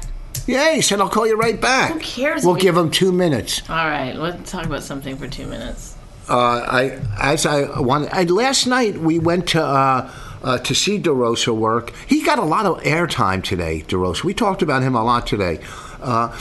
Yeah, 0.48 0.74
he 0.74 0.82
said 0.82 1.00
I'll 1.00 1.10
call 1.10 1.28
you 1.28 1.36
right 1.38 1.60
back. 1.60 1.92
Who 1.92 2.00
cares 2.00 2.44
We'll 2.44 2.56
give 2.56 2.76
him 2.76 2.90
two 2.90 3.12
minutes. 3.12 3.62
All 3.70 3.76
right, 3.76 4.16
let's 4.16 4.50
talk 4.52 4.66
about 4.66 4.84
something 4.84 5.16
for 5.18 5.28
two 5.28 5.46
minutes. 5.46 5.96
Uh, 6.28 6.64
I 6.66 7.00
as 7.20 7.46
I 7.46 7.80
wanted. 7.80 8.10
I, 8.12 8.24
last 8.24 8.68
night 8.68 8.98
we 8.98 9.20
went 9.20 9.50
to 9.50 9.64
uh, 9.64 10.12
uh, 10.44 10.58
to 10.60 10.76
see 10.76 11.00
DeRosa 11.00 11.56
work. 11.56 11.94
He 12.08 12.24
got 12.24 12.40
a 12.40 12.44
lot 12.44 12.66
of 12.66 12.82
airtime 12.84 13.44
today. 13.44 13.84
DeRosa. 13.88 14.24
We 14.24 14.34
talked 14.34 14.62
about 14.62 14.82
him 14.82 14.96
a 14.96 15.04
lot 15.04 15.28
today. 15.28 15.60
Uh, 16.02 16.38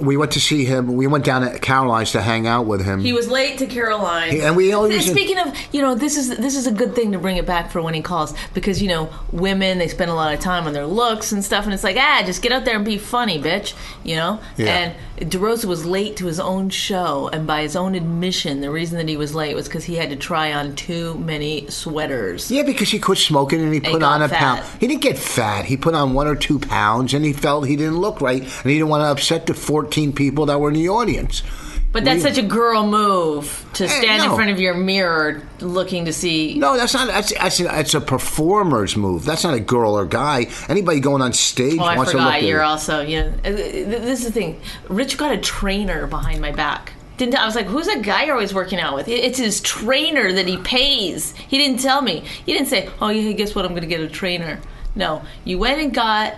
we 0.00 0.16
went 0.16 0.32
to 0.32 0.40
see 0.40 0.64
him. 0.64 0.96
We 0.96 1.06
went 1.06 1.24
down 1.24 1.42
to 1.42 1.58
Caroline's 1.58 2.12
to 2.12 2.22
hang 2.22 2.46
out 2.46 2.66
with 2.66 2.84
him. 2.84 3.00
He 3.00 3.12
was 3.12 3.28
late 3.28 3.58
to 3.58 3.66
Caroline. 3.66 4.40
and 4.40 4.56
we 4.56 4.72
always 4.72 5.08
Speaking 5.10 5.38
of, 5.38 5.54
you 5.70 5.82
know, 5.82 5.94
this 5.94 6.16
is 6.16 6.36
this 6.38 6.56
is 6.56 6.66
a 6.66 6.72
good 6.72 6.94
thing 6.94 7.12
to 7.12 7.18
bring 7.18 7.36
it 7.36 7.46
back 7.46 7.70
for 7.70 7.82
when 7.82 7.94
he 7.94 8.00
calls 8.00 8.34
because 8.54 8.80
you 8.80 8.88
know 8.88 9.12
women 9.30 9.78
they 9.78 9.88
spend 9.88 10.10
a 10.10 10.14
lot 10.14 10.32
of 10.32 10.40
time 10.40 10.66
on 10.66 10.72
their 10.72 10.86
looks 10.86 11.30
and 11.32 11.44
stuff, 11.44 11.64
and 11.64 11.74
it's 11.74 11.84
like 11.84 11.96
ah, 11.98 12.22
just 12.24 12.42
get 12.42 12.52
out 12.52 12.64
there 12.64 12.76
and 12.76 12.84
be 12.84 12.98
funny, 12.98 13.38
bitch, 13.40 13.74
you 14.02 14.16
know. 14.16 14.40
Yeah. 14.56 14.66
And 14.66 14.94
DeRosa 15.30 15.66
was 15.66 15.84
late 15.84 16.16
to 16.16 16.26
his 16.26 16.40
own 16.40 16.68
show, 16.70 17.28
and 17.32 17.46
by 17.46 17.62
his 17.62 17.76
own 17.76 17.94
admission, 17.94 18.60
the 18.60 18.70
reason 18.70 18.98
that 18.98 19.08
he 19.08 19.16
was 19.16 19.34
late 19.34 19.54
was 19.54 19.68
because 19.68 19.84
he 19.84 19.96
had 19.96 20.10
to 20.10 20.16
try 20.16 20.52
on 20.52 20.74
too 20.74 21.14
many 21.18 21.68
sweaters. 21.68 22.50
Yeah, 22.50 22.62
because 22.62 22.90
he 22.90 22.98
quit 22.98 23.18
smoking 23.18 23.60
and 23.60 23.72
he 23.72 23.80
put 23.80 24.00
got 24.00 24.14
on 24.14 24.22
a 24.22 24.28
fat. 24.28 24.38
pound. 24.38 24.80
He 24.80 24.88
didn't 24.88 25.02
get 25.02 25.18
fat. 25.18 25.64
He 25.64 25.76
put 25.76 25.94
on 25.94 26.14
one 26.14 26.26
or 26.26 26.36
two 26.36 26.58
pounds, 26.58 27.14
and 27.14 27.24
he 27.24 27.32
felt 27.32 27.66
he 27.66 27.76
didn't 27.76 27.98
look 27.98 28.20
right, 28.20 28.42
and 28.42 28.70
he 28.70 28.74
didn't 28.74 28.88
want 28.88 29.02
to 29.02 29.10
upset 29.10 29.46
the 29.46 29.54
14 29.54 30.12
people 30.12 30.46
that 30.46 30.60
were 30.60 30.68
in 30.68 30.74
the 30.74 30.88
audience. 30.88 31.42
But 31.92 32.04
that's 32.04 32.22
such 32.22 32.38
a 32.38 32.42
girl 32.42 32.86
move 32.86 33.64
to 33.74 33.86
Hey, 33.86 34.00
stand 34.00 34.24
in 34.24 34.34
front 34.34 34.50
of 34.50 34.58
your 34.58 34.72
mirror 34.74 35.42
looking 35.60 36.06
to 36.06 36.12
see. 36.12 36.54
No, 36.58 36.74
that's 36.76 36.94
not. 36.94 37.06
That's 37.08 37.32
that's 37.34 37.60
a, 37.60 37.64
that's 37.64 37.94
a 37.94 38.00
performer's 38.00 38.96
move. 38.96 39.24
That's 39.26 39.44
not 39.44 39.52
a 39.54 39.60
girl 39.60 39.96
or 39.98 40.06
guy. 40.06 40.46
Anybody 40.70 41.00
going 41.00 41.20
on 41.20 41.32
stage 41.34 41.78
Oh, 41.78 41.84
I 41.84 41.96
wants 41.96 42.12
to 42.12 42.16
look. 42.16 42.26
forgot. 42.26 42.40
good. 42.40 42.46
You're 42.48 42.62
also, 42.62 43.02
you 43.02 43.20
know, 43.20 43.28
uh, 43.44 43.50
this 43.52 44.20
is 44.20 44.24
the 44.24 44.32
thing. 44.32 44.58
Rich 44.88 45.18
got 45.18 45.32
a 45.32 45.38
trainer 45.38 46.06
behind 46.06 46.40
my 46.40 46.50
back. 46.52 46.94
Didn't 47.18 47.34
I 47.38 47.44
was 47.44 47.54
like, 47.54 47.66
who's 47.66 47.86
that 47.86 48.00
guy 48.02 48.24
you're 48.24 48.34
always 48.34 48.54
working 48.54 48.80
out 48.80 48.94
with? 48.94 49.06
It's 49.06 49.38
his 49.38 49.60
trainer 49.60 50.32
that 50.32 50.46
he 50.48 50.56
pays. 50.56 51.34
He 51.36 51.58
didn't 51.58 51.80
tell 51.80 52.00
me. 52.00 52.20
He 52.46 52.54
didn't 52.54 52.68
say, 52.68 52.88
oh 53.02 53.10
yeah, 53.10 53.32
guess 53.32 53.54
what? 53.54 53.66
I'm 53.66 53.72
going 53.72 53.82
to 53.82 53.86
get 53.86 54.00
a 54.00 54.08
trainer. 54.08 54.60
No, 54.96 55.22
you 55.44 55.58
went 55.58 55.78
and 55.80 55.92
got, 55.94 56.36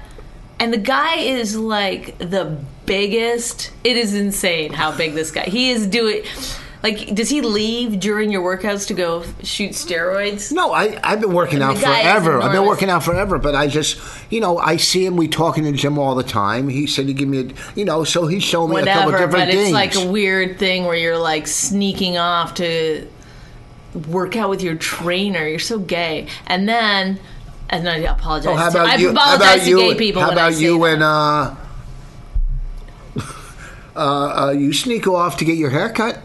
and 0.59 0.73
the 0.73 0.79
guy 0.79 1.17
is 1.19 1.57
like 1.57 2.19
the 2.19 2.59
biggest. 2.87 3.71
It 3.85 3.97
is 3.97 4.15
insane 4.15 4.73
how 4.73 4.97
big 4.97 5.15
this 5.15 5.31
guy. 5.31 5.45
He 5.45 5.71
is 5.71 5.87
doing. 5.87 6.23
Like, 6.83 7.15
does 7.15 7.31
he 7.31 7.41
leave 7.41 7.99
during 7.99 8.31
your 8.31 8.43
workouts 8.43 8.87
to 8.89 8.95
go 8.95 9.25
shoot 9.43 9.71
steroids? 9.71 10.53
No, 10.53 10.73
I 10.73 11.01
I've 11.03 11.19
been 11.21 11.33
working 11.33 11.63
out 11.63 11.77
the 11.77 11.81
guy 11.81 12.01
is 12.01 12.05
forever. 12.05 12.43
I've 12.43 12.53
been 12.53 12.67
working 12.67 12.91
out 12.91 13.03
forever, 13.03 13.39
but 13.39 13.55
I 13.55 13.69
just 13.69 13.99
you 14.31 14.39
know 14.41 14.59
I 14.59 14.77
see 14.77 15.07
him. 15.07 15.17
We 15.17 15.27
talk 15.27 15.57
in 15.57 15.65
the 15.65 15.73
gym 15.73 15.99
all 15.99 16.15
the 16.15 16.23
time. 16.23 16.69
He 16.69 16.87
said 16.87 17.07
he 17.07 17.15
give 17.15 17.27
me 17.29 17.39
a 17.41 17.53
you 17.75 17.87
know 17.87 18.05
so 18.05 18.27
he 18.27 18.39
showed 18.39 18.69
me 18.69 18.83
a 18.83 18.85
couple 18.85 19.13
whatever, 19.13 19.13
different 19.13 19.33
but 19.33 19.49
things. 19.55 19.69
it's 19.69 19.73
like 19.73 19.95
a 19.97 20.11
weird 20.11 20.59
thing 20.59 20.85
where 20.85 20.97
you're 20.97 21.17
like 21.17 21.47
sneaking 21.47 22.19
off 22.19 22.53
to 22.57 23.09
work 24.09 24.37
out 24.37 24.51
with 24.51 24.63
your 24.63 24.75
trainer. 24.75 25.47
You're 25.49 25.59
so 25.59 25.79
gay. 25.79 26.29
And 26.47 26.69
then, 26.69 27.19
and 27.71 27.89
I 27.89 27.97
apologize. 27.99 28.49
Oh, 28.49 28.57
how 28.57 28.69
to, 28.71 28.81
about 28.83 28.91
I 28.91 28.97
you? 28.97 29.11
apologize 29.11 29.39
How 29.47 29.55
about 29.55 29.65
to 29.65 29.71
you? 29.71 29.77
gay 29.79 29.95
people. 29.95 30.21
how 30.23 30.29
when 30.29 30.39
I 30.39 30.49
about 30.49 30.61
you 30.61 30.79
that. 30.81 30.93
and 30.93 31.03
uh, 31.03 31.55
uh, 33.97 34.47
uh, 34.47 34.51
you 34.51 34.73
sneak 34.73 35.07
off 35.07 35.37
to 35.39 35.45
get 35.45 35.57
your 35.57 35.71
hair 35.71 35.91
cut? 35.91 36.21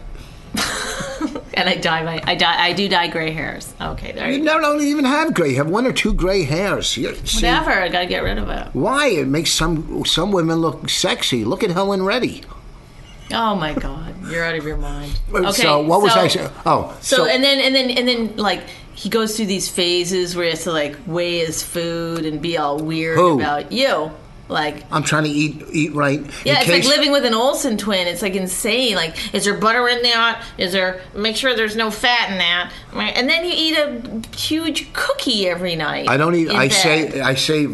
and 1.54 1.68
I 1.68 1.76
dye 1.76 2.02
my, 2.02 2.20
I 2.24 2.34
dye, 2.34 2.64
I 2.66 2.72
do 2.72 2.88
dye 2.88 3.08
gray 3.08 3.30
hairs. 3.30 3.72
Okay, 3.80 4.12
there 4.12 4.30
You 4.30 4.38
you 4.38 4.44
don't 4.44 4.64
only 4.64 4.86
even 4.86 5.04
have 5.04 5.34
gray. 5.34 5.50
You 5.50 5.56
have 5.56 5.68
one 5.70 5.86
or 5.86 5.92
two 5.92 6.12
gray 6.14 6.44
hairs. 6.44 6.96
You, 6.96 7.14
see, 7.24 7.46
Whatever, 7.46 7.70
I 7.72 7.88
gotta 7.88 8.06
get 8.06 8.22
rid 8.22 8.38
of 8.38 8.48
it. 8.48 8.68
Why? 8.72 9.08
It 9.08 9.28
makes 9.28 9.52
some 9.52 10.04
some 10.04 10.32
women 10.32 10.58
look 10.58 10.88
sexy. 10.88 11.44
Look 11.44 11.62
at 11.62 11.70
Helen 11.70 12.02
Reddy. 12.02 12.42
Oh 13.32 13.54
my 13.54 13.74
god, 13.74 14.14
you're 14.28 14.44
out 14.44 14.56
of 14.56 14.64
your 14.64 14.76
mind. 14.76 15.18
Okay, 15.32 15.52
so 15.62 15.80
what 15.82 16.02
was 16.02 16.12
so- 16.12 16.20
I 16.20 16.28
saying? 16.28 16.50
Oh, 16.66 16.96
So, 17.00 17.26
and 17.26 17.44
then 17.44 17.60
and 17.60 17.74
then 17.74 17.90
and 17.90 18.08
then 18.08 18.36
like 18.36 18.64
he 18.94 19.08
goes 19.08 19.36
through 19.36 19.46
these 19.46 19.68
phases 19.68 20.34
where 20.34 20.46
he 20.46 20.50
has 20.50 20.64
to 20.64 20.72
like 20.72 20.96
weigh 21.06 21.38
his 21.38 21.62
food 21.62 22.26
and 22.26 22.42
be 22.42 22.58
all 22.58 22.78
weird 22.78 23.16
Who? 23.16 23.40
about 23.40 23.70
you. 23.72 24.10
Like 24.50 24.84
I'm 24.90 25.02
trying 25.02 25.24
to 25.24 25.30
eat 25.30 25.62
eat 25.72 25.94
right. 25.94 26.20
Yeah, 26.44 26.58
it's 26.58 26.64
case- 26.64 26.84
like 26.86 26.96
living 26.96 27.12
with 27.12 27.24
an 27.24 27.34
Olsen 27.34 27.78
twin. 27.78 28.06
It's 28.06 28.22
like 28.22 28.34
insane. 28.34 28.96
Like, 28.96 29.34
is 29.34 29.44
there 29.44 29.56
butter 29.56 29.88
in 29.88 30.02
that? 30.02 30.44
Is 30.58 30.72
there? 30.72 31.02
Make 31.14 31.36
sure 31.36 31.54
there's 31.54 31.76
no 31.76 31.90
fat 31.90 32.30
in 32.30 32.38
that. 32.38 32.72
And 32.92 33.28
then 33.28 33.44
you 33.44 33.52
eat 33.54 33.78
a 33.78 34.36
huge 34.36 34.92
cookie 34.92 35.48
every 35.48 35.76
night. 35.76 36.08
I 36.08 36.16
don't 36.16 36.34
eat. 36.34 36.50
I 36.50 36.68
bed. 36.68 36.72
say 36.72 37.20
I 37.20 37.34
say 37.34 37.68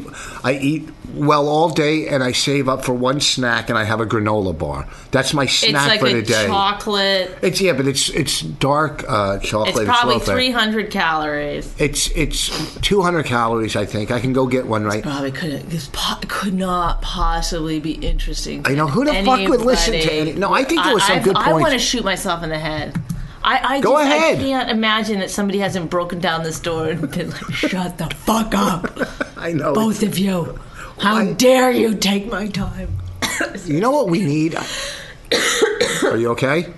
I 0.45 0.53
eat 0.53 0.89
well 1.15 1.49
all 1.49 1.69
day, 1.69 2.09
and 2.09 2.23
I 2.23 2.33
save 2.33 2.69
up 2.69 2.85
for 2.85 2.93
one 2.93 3.21
snack, 3.21 3.69
and 3.69 3.79
I 3.79 3.85
have 3.85 4.01
a 4.01 4.07
granola 4.07 4.57
bar. 4.57 4.89
That's 5.11 5.33
my 5.35 5.45
It's 5.45 5.53
snack 5.59 5.89
like 5.89 6.01
for 6.01 6.09
the 6.13 6.23
day. 6.23 6.47
chocolate. 6.47 7.39
It's 7.43 7.61
yeah, 7.61 7.73
but 7.73 7.87
it's 7.87 8.09
it's 8.11 8.41
dark 8.41 9.05
uh, 9.09 9.39
chocolate. 9.39 9.77
It's 9.77 9.85
probably 9.85 10.19
300 10.21 10.91
calories. 10.91 11.75
It's 11.79 12.09
it's 12.11 12.49
200 12.81 13.25
calories. 13.27 13.77
I 13.77 13.87
think 13.87 14.11
I 14.11 14.21
can 14.21 14.33
go 14.33 14.47
get 14.47 14.67
one 14.67 14.85
right. 14.85 15.03
Probably 15.03 15.33
couldn't. 15.33 15.69
This 15.71 15.89
po- 15.93 16.19
could 16.29 16.55
not 16.55 17.03
possibly 17.03 17.81
be 17.81 17.93
interesting. 17.93 18.63
I 18.67 18.75
know, 18.75 18.87
who 18.87 19.05
the 19.05 19.15
fuck 19.25 19.49
would 19.49 19.61
listen 19.63 19.93
to 19.95 20.13
any- 20.13 20.33
no, 20.33 20.53
I 20.53 20.65
think 20.65 20.83
there 20.85 20.95
was 20.95 21.05
some 21.05 21.19
I, 21.19 21.23
good 21.23 21.37
I, 21.37 21.53
want 21.53 21.73
to 21.73 21.79
shoot 21.79 22.05
myself 22.05 22.43
in 22.43 22.51
the 22.51 22.59
head. 22.59 22.95
I, 23.43 23.77
I 23.77 23.81
Go 23.81 23.93
just, 23.97 24.05
ahead. 24.11 24.39
I 24.39 24.43
can't 24.43 24.71
imagine 24.71 25.21
that 25.21 25.31
somebody 25.31 25.61
hasn't 25.61 25.89
broken 25.89 26.19
down 26.19 26.43
this 26.43 26.59
door 26.59 26.89
and 26.89 27.09
been 27.11 27.31
like, 27.31 27.53
"Shut 27.53 27.97
the 27.97 28.07
fuck 28.07 28.53
up, 28.55 28.91
I 29.37 29.53
know. 29.53 29.73
both 29.73 30.03
of 30.03 30.19
you! 30.19 30.59
How 30.99 31.15
Why- 31.17 31.33
dare 31.33 31.71
you 31.73 31.95
take 31.95 32.27
my 32.31 32.47
time?" 32.49 32.97
You 33.67 33.81
know 33.81 33.91
what 33.91 34.09
we 34.09 34.21
need? 34.23 34.55
Are 36.05 36.17
you 36.17 36.31
okay? 36.31 36.73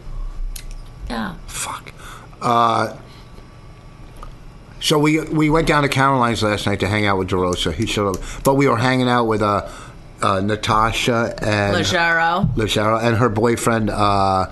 Yeah. 1.11 1.35
Fuck. 1.47 1.93
Uh, 2.41 2.97
so 4.81 4.99
we 4.99 5.21
we 5.21 5.51
went 5.51 5.67
down 5.67 5.83
to 5.83 5.89
Caroline's 5.89 6.43
last 6.43 6.67
night 6.67 6.81
to 6.81 6.89
hang 6.89 7.05
out 7.07 7.19
with 7.19 7.29
DeRosa. 7.29 7.73
He 7.75 7.87
showed 7.87 8.17
up, 8.17 8.23
but 8.45 8.55
we 8.55 8.69
were 8.69 8.77
hanging 8.77 9.09
out 9.09 9.25
with 9.25 9.43
uh, 9.43 9.69
uh, 10.23 10.41
Natasha 10.41 11.35
and 11.43 11.77
Leggero. 11.77 12.55
Leggero 12.55 13.03
and 13.03 13.17
her 13.17 13.29
boyfriend. 13.29 13.91
Uh, 13.91 14.47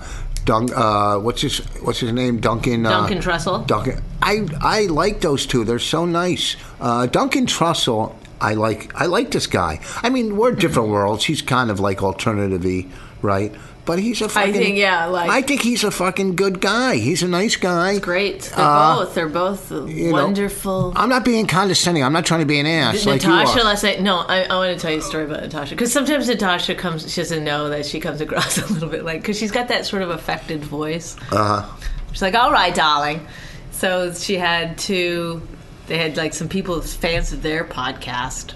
Dun- 0.45 0.71
uh, 0.73 1.17
what's 1.19 1.41
his 1.41 1.57
What's 1.81 1.99
his 1.99 2.13
name? 2.13 2.39
Duncan. 2.39 2.85
Uh, 2.85 2.89
Duncan 2.91 3.19
Trussell. 3.19 3.65
Duncan. 3.67 4.01
I 4.21 4.45
I 4.61 4.81
like 4.83 5.21
those 5.21 5.45
two. 5.45 5.63
They're 5.63 5.79
so 5.79 6.05
nice. 6.05 6.55
Uh, 6.79 7.05
Duncan 7.07 7.45
Trussell. 7.47 8.15
I 8.41 8.53
like 8.53 8.91
I 8.95 9.05
like 9.07 9.31
this 9.31 9.47
guy. 9.47 9.79
I 10.03 10.09
mean, 10.09 10.37
we're 10.37 10.51
different 10.51 10.89
worlds. 10.89 11.25
He's 11.25 11.41
kind 11.41 11.71
of 11.71 11.79
like 11.79 12.03
alternative-y, 12.03 12.85
right? 13.21 13.53
But 13.85 13.99
he's 13.99 14.21
a 14.21 14.27
fucking. 14.27 14.53
I 14.53 14.57
think, 14.57 14.77
yeah, 14.77 15.05
like- 15.05 15.29
I 15.29 15.41
think 15.41 15.61
he's 15.61 15.85
a 15.85 15.91
fucking 15.91 16.35
good 16.35 16.59
guy. 16.59 16.97
He's 16.97 17.23
a 17.23 17.27
nice 17.27 17.55
guy. 17.55 17.99
Great. 17.99 18.41
They're 18.53 18.65
Uh, 18.65 18.97
both. 18.97 19.15
They're 19.15 19.29
both 19.29 19.71
you 19.71 20.07
know, 20.07 20.11
wonderful. 20.11 20.91
I'm 20.97 21.07
not 21.07 21.23
being 21.23 21.47
condescending. 21.47 22.03
I'm 22.03 22.11
not 22.11 22.25
trying 22.25 22.41
to 22.41 22.45
be 22.45 22.59
an 22.59 22.65
ass 22.65 23.05
like 23.05 23.21
Natasha 23.21 23.59
last 23.63 23.83
night. 23.83 24.01
No, 24.01 24.17
I, 24.27 24.43
I 24.43 24.55
want 24.57 24.75
to 24.77 24.81
tell 24.81 24.91
you 24.91 24.99
a 24.99 25.01
story 25.01 25.23
about 25.23 25.39
Natasha 25.41 25.73
because 25.73 25.93
sometimes 25.93 26.27
Natasha 26.27 26.75
comes. 26.75 27.09
She 27.09 27.21
doesn't 27.21 27.45
know 27.45 27.69
that 27.69 27.85
she 27.85 28.01
comes 28.01 28.19
across 28.19 28.57
a 28.69 28.73
little 28.73 28.89
bit 28.89 29.05
like 29.05 29.21
because 29.21 29.37
she's 29.39 29.51
got 29.51 29.69
that 29.69 29.85
sort 29.85 30.01
of 30.01 30.09
affected 30.09 30.65
voice. 30.65 31.15
Uh 31.31 31.61
huh. 31.61 31.75
She's 32.11 32.21
like, 32.21 32.35
"All 32.35 32.51
right, 32.51 32.75
darling." 32.75 33.25
So 33.71 34.11
she 34.13 34.35
had 34.35 34.77
two. 34.77 35.41
They 35.87 35.97
had 35.97 36.17
like 36.17 36.33
some 36.33 36.49
people 36.49 36.81
fans 36.81 37.33
of 37.33 37.41
their 37.41 37.63
podcast. 37.63 38.53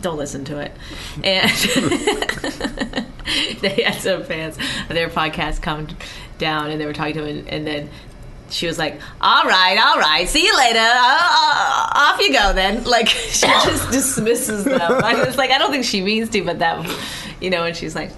Don't 0.00 0.16
listen 0.16 0.44
to 0.46 0.58
it. 0.58 0.72
And 1.22 1.50
they 3.60 3.82
had 3.82 4.00
some 4.00 4.24
fans 4.24 4.56
of 4.56 4.88
their 4.88 5.08
podcast 5.08 5.62
come 5.62 5.88
down, 6.38 6.70
and 6.70 6.80
they 6.80 6.86
were 6.86 6.92
talking 6.92 7.14
to 7.14 7.24
him, 7.24 7.46
and 7.48 7.66
then 7.66 7.90
she 8.50 8.66
was 8.66 8.78
like, 8.78 9.00
"All 9.20 9.44
right, 9.44 9.78
all 9.78 9.98
right, 9.98 10.28
see 10.28 10.44
you 10.44 10.56
later. 10.56 10.80
Uh, 10.80 10.82
uh, 10.82 11.90
off 11.94 12.20
you 12.20 12.32
go 12.32 12.52
then." 12.52 12.84
Like 12.90 13.08
she 13.08 13.46
just 13.46 13.90
dismisses 13.90 14.64
them. 14.64 14.80
I 14.80 15.24
was 15.24 15.36
like, 15.36 15.50
I 15.50 15.58
don't 15.58 15.70
think 15.70 15.84
she 15.84 16.00
means 16.00 16.28
to, 16.30 16.44
but 16.44 16.58
that, 16.58 16.86
you 17.40 17.50
know, 17.50 17.64
and 17.64 17.76
she's 17.76 17.94
like, 17.94 18.10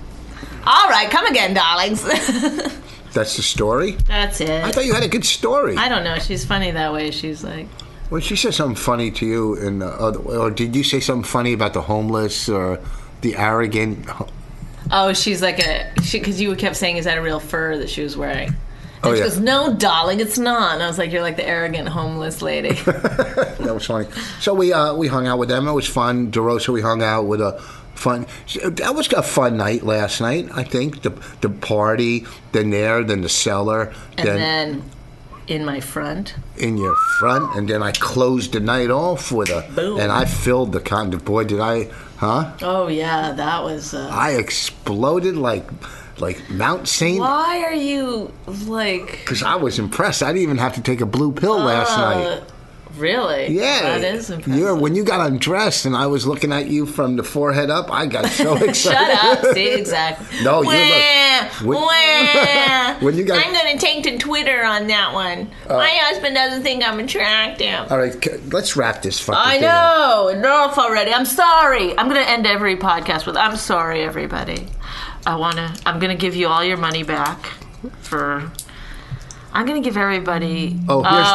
"All 0.67 0.89
right, 0.89 1.11
come 1.11 1.27
again, 1.27 1.55
darlings." 1.55 2.03
That's 3.13 3.37
the 3.37 3.43
story. 3.43 3.93
That's 4.07 4.41
it. 4.41 4.65
I 4.65 4.71
thought 4.71 4.87
you 4.87 4.95
had 4.95 5.03
a 5.03 5.09
good 5.09 5.27
story. 5.27 5.77
I 5.77 5.91
don't 5.91 6.03
know. 6.03 6.19
She's 6.19 6.47
funny 6.47 6.71
that 6.71 6.95
way. 6.95 7.11
She's 7.11 7.45
like, 7.45 7.69
When 8.13 8.21
she 8.21 8.37
said 8.37 8.53
something 8.53 8.77
funny 8.77 9.11
to 9.13 9.25
you, 9.27 9.57
and 9.57 9.83
uh, 9.83 9.87
other- 9.87 10.19
or 10.21 10.51
did 10.51 10.77
you 10.77 10.85
say 10.85 11.01
something 11.01 11.25
funny 11.25 11.55
about 11.55 11.73
the 11.73 11.81
homeless 11.81 12.47
or 12.49 12.79
the 13.23 13.37
arrogant? 13.37 14.07
oh, 14.91 15.13
she's 15.15 15.41
like 15.41 15.59
a 15.61 15.91
she 16.03 16.19
because 16.19 16.39
you 16.41 16.55
kept 16.57 16.77
saying, 16.77 16.99
"Is 16.99 17.07
that 17.07 17.17
a 17.17 17.23
real 17.23 17.41
fur 17.41 17.79
that 17.79 17.89
she 17.89 18.03
was 18.03 18.15
wearing?" 18.17 18.49
And 18.49 18.57
Oh, 19.05 19.15
she 19.15 19.19
yeah. 19.21 19.25
goes, 19.29 19.41
"No, 19.41 19.75
darling, 19.75 20.21
it's 20.21 20.39
not." 20.39 20.75
And 20.75 20.83
I 20.83 20.89
was 20.89 20.99
like, 20.99 21.11
"You're 21.11 21.23
like 21.23 21.37
the 21.37 21.49
arrogant 21.49 21.89
homeless 21.89 22.43
lady." 22.43 22.75
That 23.63 23.75
was 23.75 23.87
funny. 23.87 24.09
So 24.41 24.53
we 24.55 24.73
uh, 24.75 24.93
we 24.95 25.07
hung 25.09 25.27
out 25.27 25.39
with 25.39 25.49
them. 25.49 25.67
It 25.67 25.73
was 25.73 25.89
fun. 25.89 26.31
DeRosa, 26.31 26.69
we 26.69 26.83
hung 26.83 27.03
out 27.03 27.23
with 27.27 27.41
a 27.41 27.59
fun. 27.95 28.27
That 28.63 28.95
was 28.95 29.11
a 29.13 29.23
fun 29.23 29.57
night 29.57 29.85
last 29.85 30.21
night. 30.21 30.49
I 30.53 30.65
think 30.65 31.01
the 31.03 31.11
the 31.41 31.49
party, 31.49 32.27
then 32.53 32.69
there, 32.71 33.03
then 33.05 33.23
the 33.23 33.29
cellar, 33.31 33.93
and 34.19 34.29
then, 34.29 34.39
then 34.39 34.83
in 35.47 35.65
my 35.65 35.81
front, 35.81 36.35
in 36.57 36.77
your 36.77 36.95
front, 37.19 37.57
and 37.57 37.69
then 37.69 37.83
I 37.83 37.93
closed 37.93 38.53
the 38.53 38.61
night 38.61 38.91
off 38.91 39.33
with 39.33 39.51
a. 39.51 39.69
Boom. 39.75 40.01
And 40.01 40.13
I 40.13 40.25
filled 40.25 40.73
the 40.73 40.81
con. 40.81 41.11
Boy, 41.11 41.45
did 41.45 41.61
I, 41.61 41.89
huh? 42.17 42.53
oh 42.63 42.89
yeah, 42.89 43.33
that 43.33 43.63
was. 43.63 43.95
Uh, 43.95 44.09
I 44.13 44.33
exploded 44.33 45.37
like 45.37 45.69
like 46.19 46.49
Mount 46.51 46.89
Saint. 46.89 47.21
why 47.21 47.63
are 47.65 47.75
you 47.75 48.33
like? 48.47 49.13
Because 49.13 49.43
I 49.43 49.57
was 49.57 49.79
impressed. 49.79 50.23
I 50.23 50.29
didn't 50.29 50.43
even 50.43 50.59
have 50.59 50.75
to 50.75 50.83
take 50.83 51.01
a 51.01 51.07
blue 51.07 51.33
pill 51.33 51.59
last 51.59 51.97
night. 51.97 52.43
Uh, 52.97 53.01
really? 53.01 53.49
Yeah, 53.49 53.99
that 53.99 54.15
is 54.15 54.31
impressive. 54.31 54.59
You're, 54.61 54.75
when 54.77 54.95
you 54.95 55.05
got 55.05 55.27
undressed 55.27 55.87
and 55.87 55.97
I 55.97 56.07
was 56.07 56.27
looking 56.27 56.53
at 56.53 56.67
you 56.69 56.87
from 56.87 57.17
the 57.17 57.23
forehead 57.23 57.71
up, 57.71 57.91
I 57.93 58.07
got 58.07 58.27
so 58.27 58.55
excited. 58.63 58.75
Shut 58.77 59.45
up! 59.45 59.45
See 59.55 59.71
exactly. 59.73 60.27
No, 60.45 60.63
you 60.63 60.69
look- 60.69 61.63
when- 61.63 61.79
When 63.03 63.17
you 63.17 63.25
got- 63.25 63.39
Uh, 63.39 63.43
I'm 63.47 63.53
gonna 63.55 63.79
take 63.79 64.05
to 64.05 64.19
Twitter 64.19 64.65
on 64.65 64.87
that 64.89 65.13
one. 65.15 65.51
My 65.69 65.91
husband 66.03 66.35
doesn't 66.35 66.63
think 66.63 66.87
I'm 66.87 67.01
attractive. 67.01 67.91
All 67.91 67.99
right, 67.99 68.53
let's 68.53 68.77
wrap 68.77 69.03
this 69.03 69.19
fucking 69.21 69.41
I 69.43 69.59
know. 69.59 70.29
Enough 70.29 70.79
already. 70.79 71.13
I'm 71.13 71.25
sorry. 71.25 71.97
I'm 71.99 72.09
gonna 72.09 72.21
end 72.21 72.47
every 72.47 72.77
podcast 72.77 73.27
with 73.27 73.37
"I'm 73.37 73.57
sorry, 73.57 74.03
everybody." 74.03 74.69
I 75.27 75.37
wanna. 75.37 75.75
I'm 75.87 75.99
gonna 75.99 76.15
give 76.17 76.37
you 76.37 76.49
all 76.49 76.63
your 76.65 76.77
money 76.77 77.03
back 77.03 77.47
for. 78.01 78.51
I'm 79.53 79.67
gonna 79.67 79.81
give 79.81 79.97
everybody. 79.97 80.79
Oh, 80.89 81.03
here's 81.03 81.27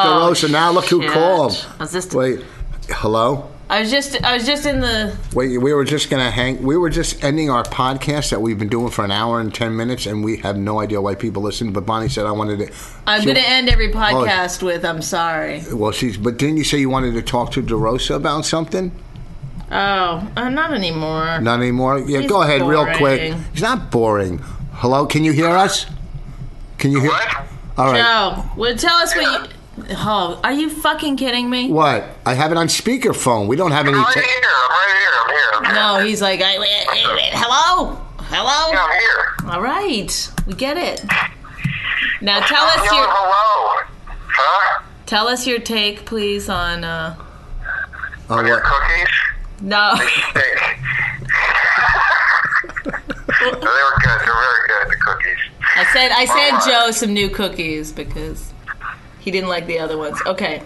DeRosa. 0.45 0.51
Now 0.51 0.71
look 0.71 0.85
who 0.85 1.01
shit. 1.01 1.11
called. 1.11 1.67
Was 1.79 1.91
this? 1.91 2.11
Wait, 2.13 2.41
hello? 2.89 3.51
I 3.69 3.81
was 3.81 3.91
just. 3.91 4.23
I 4.23 4.33
was 4.33 4.45
just 4.45 4.65
in 4.65 4.79
the. 4.79 5.15
Wait, 5.33 5.57
we 5.57 5.73
were 5.73 5.83
just 5.83 6.09
gonna 6.09 6.31
hang. 6.31 6.63
We 6.63 6.77
were 6.77 6.89
just 6.89 7.23
ending 7.23 7.49
our 7.49 7.63
podcast 7.63 8.29
that 8.31 8.41
we've 8.41 8.57
been 8.57 8.69
doing 8.69 8.89
for 8.89 9.03
an 9.03 9.11
hour 9.11 9.39
and 9.41 9.53
ten 9.53 9.75
minutes, 9.75 10.05
and 10.05 10.23
we 10.23 10.37
have 10.37 10.57
no 10.57 10.79
idea 10.79 11.01
why 11.01 11.15
people 11.15 11.43
listen. 11.43 11.73
But 11.73 11.85
Bonnie 11.85 12.07
said 12.07 12.25
I 12.25 12.31
wanted 12.31 12.59
to. 12.59 12.73
I'm 13.05 13.21
she- 13.21 13.27
gonna 13.27 13.41
end 13.41 13.69
every 13.69 13.91
podcast 13.91 14.63
with 14.63 14.85
"I'm 14.85 15.01
sorry." 15.01 15.63
Well, 15.73 15.91
she's. 15.91 16.17
But 16.17 16.37
didn't 16.37 16.57
you 16.57 16.63
say 16.63 16.77
you 16.79 16.89
wanted 16.89 17.13
to 17.15 17.21
talk 17.21 17.51
to 17.53 17.61
DeRosa 17.61 18.15
about 18.15 18.45
something? 18.45 18.91
Oh, 19.69 20.31
uh, 20.37 20.49
not 20.49 20.73
anymore. 20.73 21.41
Not 21.41 21.59
anymore. 21.59 21.99
Yeah, 21.99 22.21
He's 22.21 22.29
go 22.29 22.41
ahead, 22.41 22.61
real 22.61 22.85
quick. 22.85 23.19
boring. 23.31 23.43
He's 23.51 23.61
not 23.61 23.91
boring. 23.91 24.37
Hello, 24.75 25.05
can 25.05 25.25
you 25.25 25.33
hear 25.33 25.49
us? 25.49 25.85
Can 26.77 26.91
you 26.91 27.01
hear? 27.01 27.09
What? 27.09 27.47
All 27.77 27.91
right. 27.91 28.01
Joe, 28.01 28.43
well, 28.57 28.75
tell 28.75 28.95
us 28.97 29.15
what 29.15 29.51
you. 29.51 29.85
Oh, 29.91 30.39
are 30.43 30.53
you 30.53 30.69
fucking 30.69 31.17
kidding 31.17 31.49
me? 31.49 31.69
What? 31.69 32.03
I 32.25 32.33
have 32.33 32.51
it 32.51 32.57
on 32.57 32.67
speakerphone. 32.67 33.47
We 33.47 33.55
don't 33.55 33.71
have 33.71 33.85
any. 33.85 33.95
I'm 33.95 34.03
right 34.03 34.13
ta- 34.13 34.19
here. 34.19 34.31
I'm 34.43 34.71
right 34.71 34.95
here. 34.97 35.09
I'm 35.13 35.29
here. 35.29 35.49
I'm 35.53 35.65
here. 35.65 35.73
No, 36.01 36.07
he's 36.07 36.21
like, 36.21 36.41
I, 36.41 36.57
wait, 36.57 36.87
wait, 36.89 37.05
wait, 37.15 37.29
hello, 37.33 37.93
hello. 38.17 38.71
Yeah, 38.71 38.83
I'm 38.83 38.99
here. 38.99 39.53
All 39.53 39.61
right, 39.61 40.31
we 40.47 40.53
get 40.53 40.77
it. 40.77 41.03
Now 42.21 42.39
tell 42.39 42.63
us 42.65 42.83
your 42.91 43.05
hello. 43.07 43.85
Huh? 44.29 44.83
tell 45.05 45.27
us 45.27 45.45
your 45.45 45.59
take, 45.59 46.05
please, 46.05 46.49
on 46.49 46.83
uh. 46.83 47.15
on 48.29 48.47
Your 48.47 48.61
cookies? 48.61 49.07
No, 49.61 49.93
Stink. 49.95 50.35
they 52.83 53.51
were 53.51 53.97
good. 54.01 54.19
They're 54.19 54.33
very 54.33 54.67
good, 54.67 54.89
the 54.89 54.97
cookies. 54.99 55.46
I 55.77 55.85
said 55.93 56.11
I 56.11 56.25
Mama. 56.25 56.61
said 56.61 56.71
Joe 56.71 56.91
some 56.91 57.13
new 57.13 57.29
cookies 57.29 57.91
because 57.91 58.51
he 59.19 59.31
didn't 59.31 59.49
like 59.49 59.67
the 59.67 59.79
other 59.79 59.97
ones. 59.97 60.19
Okay. 60.25 60.61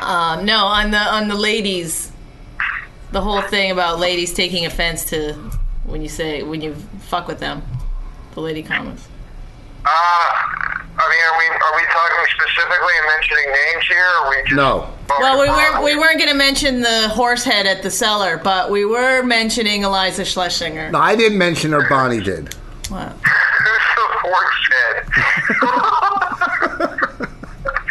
Um, 0.00 0.44
no, 0.44 0.58
on 0.66 0.90
the 0.90 0.98
on 0.98 1.28
the 1.28 1.34
ladies, 1.34 2.12
the 3.12 3.20
whole 3.20 3.42
thing 3.42 3.70
about 3.70 3.98
ladies 3.98 4.32
taking 4.32 4.66
offense 4.66 5.04
to 5.06 5.34
when 5.84 6.02
you 6.02 6.08
say 6.08 6.42
when 6.42 6.60
you 6.60 6.74
fuck 7.00 7.26
with 7.28 7.38
them, 7.40 7.62
the 8.34 8.40
lady 8.40 8.62
comments. 8.62 9.08
Uh, 9.86 9.88
I 9.88 11.08
mean, 11.10 11.20
are 11.20 11.38
we 11.38 11.46
are 11.46 11.76
we 11.76 11.84
talking 11.92 12.24
specifically 12.38 12.92
and 12.98 13.06
mentioning 13.08 13.46
names 13.46 13.86
here, 13.88 13.98
or 14.04 14.26
are 14.26 14.30
we 14.30 14.36
just 14.42 14.54
No. 14.54 14.90
Well, 15.08 15.40
we 15.40 15.48
weren't 15.48 15.84
we 15.84 15.96
weren't 15.96 16.18
going 16.18 16.30
to 16.30 16.36
mention 16.36 16.80
the 16.80 17.08
horse 17.08 17.44
head 17.44 17.66
at 17.66 17.82
the 17.82 17.90
cellar, 17.90 18.38
but 18.38 18.70
we 18.70 18.84
were 18.84 19.22
mentioning 19.22 19.82
Iliza 19.82 20.22
Shlesinger. 20.22 20.90
No, 20.90 20.98
I 20.98 21.14
didn't 21.16 21.38
mention 21.38 21.72
her. 21.72 21.88
Bonnie 21.88 22.20
did. 22.20 22.54
What? 22.88 23.14
Who's 24.24 25.60
the? 25.60 27.28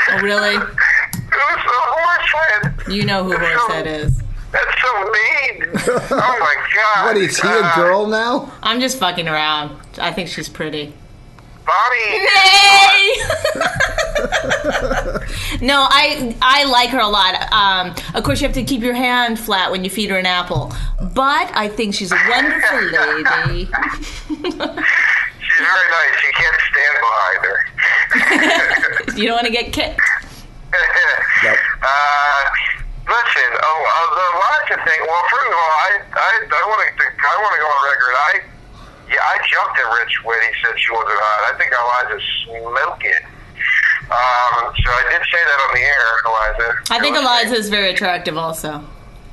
Oh, 0.09 0.19
really? 0.21 0.55
Who's 0.57 1.63
the 1.63 1.81
horse 1.95 2.34
head? 2.34 2.73
You 2.93 3.05
know 3.05 3.23
who 3.23 3.38
horse 3.38 3.71
head 3.71 3.88
is? 3.88 4.21
That's 4.51 4.81
so 4.81 5.03
mean. 5.03 5.63
Oh 6.11 6.38
my 6.39 6.55
god. 6.75 7.05
What 7.05 7.17
is 7.17 7.39
he 7.39 7.47
a 7.47 7.51
Uh, 7.51 7.75
girl 7.75 8.07
now? 8.07 8.51
I'm 8.61 8.79
just 8.79 8.97
fucking 8.99 9.27
around. 9.27 9.75
I 9.99 10.11
think 10.11 10.29
she's 10.29 10.47
pretty. 10.49 10.93
Bonnie. 11.65 12.19
Nay! 12.19 13.15
no, 15.61 15.88
I 15.89 16.36
I 16.41 16.65
like 16.65 16.89
her 16.89 16.99
a 16.99 17.07
lot. 17.07 17.51
Um, 17.53 17.95
of 18.13 18.23
course, 18.23 18.41
you 18.41 18.47
have 18.47 18.55
to 18.55 18.63
keep 18.63 18.81
your 18.81 18.93
hand 18.93 19.39
flat 19.39 19.71
when 19.71 19.84
you 19.84 19.89
feed 19.89 20.09
her 20.11 20.17
an 20.17 20.25
apple. 20.25 20.73
but 21.15 21.49
I 21.55 21.67
think 21.69 21.95
she's 21.95 22.11
a 22.11 22.17
wonderful 22.29 22.81
lady. 22.91 23.69
She's 25.54 25.66
very 25.66 25.89
nice. 25.89 26.16
You 26.26 26.34
can't 26.34 26.60
stand 26.74 26.95
behind 27.06 27.41
her. 27.45 27.58
you 29.18 29.26
don't 29.28 29.38
want 29.38 29.47
to 29.47 29.54
get 29.54 29.72
kicked. 29.74 29.99
Yep. 31.43 31.58
Uh, 31.84 32.41
listen, 33.04 33.49
oh, 33.62 33.80
uh, 33.84 34.08
the 34.16 34.28
Iliza 34.32 34.78
thing. 34.88 35.01
Well, 35.06 35.24
first 35.30 35.47
of 35.51 35.54
all, 35.54 35.74
I 35.76 35.91
I, 36.16 36.32
I 36.49 36.64
want 36.66 36.80
to 36.88 37.04
I 37.04 37.36
want 37.43 37.54
to 37.54 37.60
go 37.60 37.68
on 37.68 37.82
record. 37.84 38.16
I 38.16 38.34
yeah, 39.12 39.20
I 39.22 39.38
jumped 39.43 39.78
at 39.78 39.91
Rich 39.99 40.24
when 40.24 40.39
he 40.39 40.51
said 40.64 40.80
she 40.80 40.91
wasn't 40.93 41.20
hot. 41.20 41.54
I 41.54 41.58
think 41.60 41.76
Iliza's 41.76 42.26
smoking. 42.47 43.24
Um, 44.08 44.72
so 44.72 44.88
I 44.88 45.04
did 45.12 45.22
say 45.30 45.41
that 45.43 45.60
on 45.68 45.72
the 45.76 45.84
air, 45.84 46.08
Iliza. 46.26 46.70
I 46.95 46.99
think 46.99 47.18
Iliza 47.18 47.60
is 47.60 47.70
very 47.70 47.89
attractive 47.91 48.38
also. 48.38 48.82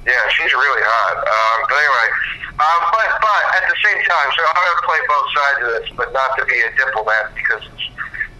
Yeah, 0.09 0.16
she's 0.32 0.53
really 0.57 0.80
hot. 0.80 1.16
Um, 1.20 1.59
but 1.68 1.76
anyway, 1.76 2.09
um, 2.57 2.80
but 2.88 3.09
but 3.20 3.42
at 3.61 3.64
the 3.68 3.76
same 3.84 4.01
time, 4.09 4.28
so 4.32 4.40
I'm 4.48 4.57
going 4.57 4.80
to 4.80 4.88
play 4.88 5.01
both 5.05 5.28
sides 5.28 5.59
of 5.61 5.68
this, 5.76 5.86
but 5.92 6.09
not 6.16 6.40
to 6.40 6.42
be 6.48 6.57
a 6.57 6.72
diplomat 6.72 7.36
because 7.36 7.61
it's 7.68 7.86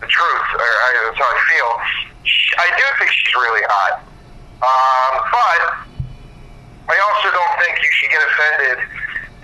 the 0.01 0.09
truth, 0.09 0.49
or 0.57 0.65
I, 0.65 0.89
that's 1.05 1.21
how 1.21 1.29
I 1.29 1.39
feel. 1.53 1.71
She, 2.25 2.49
I 2.57 2.69
do 2.73 2.85
think 2.97 3.13
she's 3.13 3.35
really 3.37 3.61
hot, 3.69 4.01
um, 4.65 5.15
but 5.29 5.63
I 6.89 6.97
also 6.97 7.29
don't 7.29 7.55
think 7.61 7.77
you 7.77 7.93
should 7.93 8.09
get 8.09 8.25
offended 8.25 8.79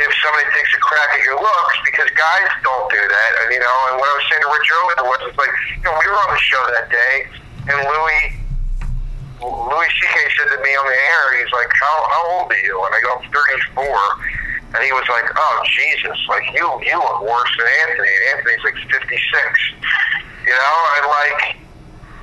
if 0.00 0.10
somebody 0.24 0.48
takes 0.56 0.72
a 0.72 0.80
crack 0.80 1.20
at 1.20 1.22
your 1.24 1.36
looks 1.36 1.76
because 1.84 2.08
guys 2.16 2.48
don't 2.64 2.88
do 2.88 3.00
that. 3.00 3.30
And 3.44 3.52
you 3.52 3.60
know, 3.60 3.76
and 3.92 4.00
what 4.00 4.08
I 4.08 4.14
was 4.16 4.24
saying 4.32 4.40
to 4.40 4.48
Rich 4.48 4.68
earlier 4.72 5.04
was, 5.04 5.20
it's 5.28 5.36
like 5.36 5.52
you 5.76 5.84
know, 5.84 5.92
we 6.00 6.08
were 6.08 6.16
on 6.16 6.32
the 6.32 6.40
show 6.40 6.64
that 6.80 6.88
day, 6.88 7.14
and 7.68 7.76
Louis. 7.84 8.45
Louis 9.40 9.90
C.K. 10.00 10.16
said 10.32 10.48
to 10.48 10.58
me 10.64 10.72
on 10.72 10.86
the 10.88 10.96
air, 10.96 11.24
he's 11.36 11.52
like, 11.52 11.68
how, 11.76 11.96
how 12.08 12.22
old 12.40 12.48
are 12.48 12.62
you? 12.64 12.76
And 12.88 12.92
I 12.96 13.00
go, 13.04 13.20
I'm 13.20 13.24
34. 13.76 13.84
And 14.76 14.80
he 14.84 14.92
was 14.92 15.04
like, 15.12 15.28
oh, 15.36 15.56
Jesus, 15.72 16.16
like, 16.28 16.44
you 16.52 16.64
you 16.84 16.96
look 16.96 17.20
worse 17.22 17.52
than 17.56 17.68
Anthony. 17.86 18.12
And 18.12 18.24
Anthony's 18.36 18.64
like 18.64 18.76
56. 18.92 18.96
You 20.48 20.56
know, 20.56 20.76
and 21.00 21.04
like, 21.06 21.40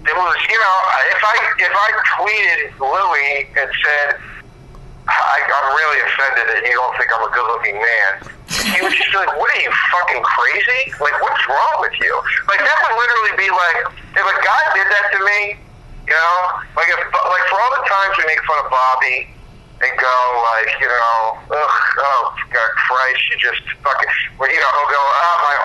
it 0.04 0.16
was, 0.16 0.36
you 0.50 0.60
know, 0.60 0.78
if 1.14 1.22
I 1.22 1.36
if 1.64 1.74
I 1.74 1.90
tweeted 2.18 2.60
Louis 2.82 3.48
and 3.58 3.70
said, 3.70 4.10
I, 5.08 5.38
I'm 5.44 5.70
really 5.76 6.00
offended 6.08 6.46
that 6.50 6.62
you 6.66 6.76
don't 6.76 6.96
think 6.96 7.12
I'm 7.12 7.24
a 7.28 7.32
good-looking 7.32 7.76
man, 7.76 8.12
he 8.72 8.80
would 8.80 8.96
just 8.96 9.12
like, 9.16 9.32
what 9.36 9.52
are 9.52 9.62
you, 9.62 9.72
fucking 9.92 10.24
crazy? 10.24 10.96
Like, 11.04 11.16
what's 11.20 11.44
wrong 11.48 11.78
with 11.84 11.96
you? 12.00 12.14
Like, 12.48 12.64
that 12.64 12.78
would 12.88 12.96
literally 12.96 13.36
be 13.36 13.50
like, 13.52 13.80
if 14.16 14.24
a 14.24 14.38
guy 14.40 14.64
did 14.72 14.88
that 14.88 15.06
to 15.12 15.20
me, 15.24 15.42
you 16.08 16.14
know, 16.14 16.38
like 16.76 16.90
if 16.90 17.00
like 17.00 17.46
for 17.48 17.58
all 17.60 17.72
the 17.80 17.86
times 17.88 18.14
we 18.20 18.26
make 18.28 18.42
fun 18.44 18.64
of 18.66 18.70
Bobby 18.72 19.30
and 19.84 19.92
go 20.00 20.16
like, 20.56 20.72
you 20.80 20.88
know, 20.88 21.38
ugh, 21.52 21.76
oh 22.00 22.36
God 22.52 22.72
Christ, 22.88 23.22
you 23.32 23.38
just 23.40 23.62
fucking, 23.84 24.10
well, 24.40 24.52
you 24.52 24.60
know, 24.60 24.72
he'll 24.80 24.92
go, 24.92 25.02
oh 25.02 25.36
my, 25.44 25.56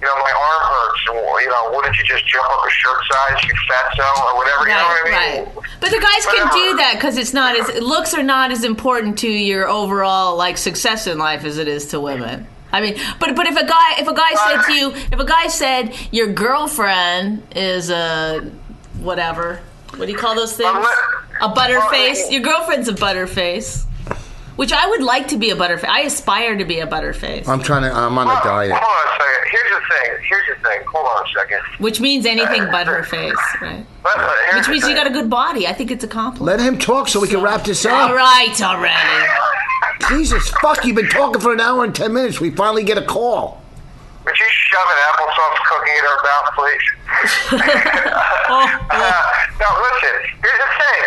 you 0.00 0.06
know, 0.06 0.16
my 0.16 0.30
arm 0.30 0.62
hurts, 0.70 1.02
and 1.08 1.16
you 1.42 1.50
know, 1.50 1.72
wouldn't 1.74 1.96
you 1.96 2.04
just 2.04 2.26
jump 2.26 2.44
up 2.50 2.66
a 2.66 2.70
shirt 2.70 3.00
size, 3.10 3.44
you 3.44 3.54
fatso, 3.70 4.06
or 4.26 4.36
whatever, 4.36 4.68
you 4.68 4.74
know 4.74 4.82
what 4.82 5.06
I 5.06 5.34
mean? 5.34 5.44
right. 5.44 5.64
But 5.80 5.90
the 5.90 6.00
guys 6.00 6.26
can 6.26 6.52
do 6.52 6.76
that 6.76 6.94
because 6.94 7.16
it's 7.16 7.32
not 7.32 7.58
as 7.58 7.82
looks 7.82 8.14
are 8.14 8.22
not 8.22 8.50
as 8.50 8.64
important 8.64 9.18
to 9.20 9.28
your 9.28 9.68
overall 9.68 10.36
like 10.36 10.58
success 10.58 11.06
in 11.06 11.18
life 11.18 11.44
as 11.44 11.58
it 11.58 11.68
is 11.68 11.86
to 11.88 12.00
women. 12.00 12.46
I 12.72 12.80
mean, 12.80 12.98
but 13.20 13.34
but 13.36 13.46
if 13.46 13.56
a 13.56 13.64
guy 13.64 13.98
if 13.98 14.08
a 14.08 14.14
guy 14.14 14.34
said 14.34 14.62
to 14.62 14.72
you 14.74 14.90
if 14.90 15.18
a 15.18 15.24
guy 15.24 15.46
said 15.48 15.94
your 16.12 16.26
girlfriend 16.26 17.42
is 17.54 17.90
a 17.90 18.40
whatever 18.98 19.60
what 19.96 20.06
do 20.06 20.12
you 20.12 20.18
call 20.18 20.34
those 20.34 20.56
things 20.56 20.86
a 21.40 21.48
butterface 21.48 22.30
your 22.30 22.40
girlfriend's 22.42 22.88
a 22.88 22.92
butterface 22.94 23.84
which 24.56 24.72
I 24.72 24.88
would 24.88 25.02
like 25.02 25.28
to 25.28 25.36
be 25.36 25.50
a 25.50 25.56
butterface 25.56 25.84
I 25.88 26.00
aspire 26.02 26.56
to 26.56 26.64
be 26.64 26.80
a 26.80 26.86
butterface 26.86 27.46
I'm 27.48 27.62
trying 27.62 27.82
to. 27.82 27.92
I'm 27.94 28.16
on 28.18 28.26
a 28.26 28.30
Hold- 28.30 28.42
diet. 28.44 28.72
Hold 28.72 28.82
on 28.82 29.06
a 29.06 29.10
second. 29.22 29.50
Here's 29.50 29.70
the 29.70 29.94
thing. 29.94 30.24
Here's 30.28 30.46
the 30.62 30.68
thing. 30.68 30.80
Hold 30.92 31.06
on 31.06 31.26
a 31.26 31.28
second. 31.38 31.60
which 31.78 32.00
means 32.00 32.24
anything 32.26 32.66
but 32.70 32.86
her 32.86 33.02
face 33.02 33.34
right 33.60 33.84
Let- 34.04 34.16
let- 34.18 34.54
which 34.56 34.68
means 34.68 34.88
you 34.88 34.94
got 34.94 35.06
a 35.06 35.10
good 35.10 35.28
body 35.30 35.66
I 35.66 35.72
think 35.74 35.90
it's 35.90 36.04
a 36.04 36.08
compliment 36.08 36.58
Let 36.58 36.66
him 36.66 36.78
talk 36.78 37.08
so 37.08 37.20
we 37.20 37.28
can 37.28 37.40
wrap 37.42 37.64
this 37.64 37.84
up. 37.84 38.10
right 38.12 38.60
already. 38.62 39.28
Jesus, 40.08 40.48
fuck! 40.62 40.84
You've 40.84 40.96
been 40.96 41.08
talking 41.08 41.40
for 41.40 41.52
an 41.52 41.60
hour 41.60 41.82
and 41.82 41.94
ten 41.94 42.12
minutes. 42.12 42.40
We 42.40 42.50
finally 42.50 42.84
get 42.84 42.96
a 42.98 43.02
call. 43.02 43.60
Would 44.26 44.34
you 44.34 44.50
shove 44.50 44.88
an 44.90 45.00
applesauce 45.06 45.58
cookie 45.70 45.94
in 45.94 46.04
her 46.04 46.18
mouth, 46.26 46.48
please? 46.58 46.86
Oh, 48.46 48.62
Uh, 48.94 49.22
now 49.58 49.72
listen, 49.82 50.16
here's 50.38 50.60
the 50.62 50.70
thing. 50.78 51.02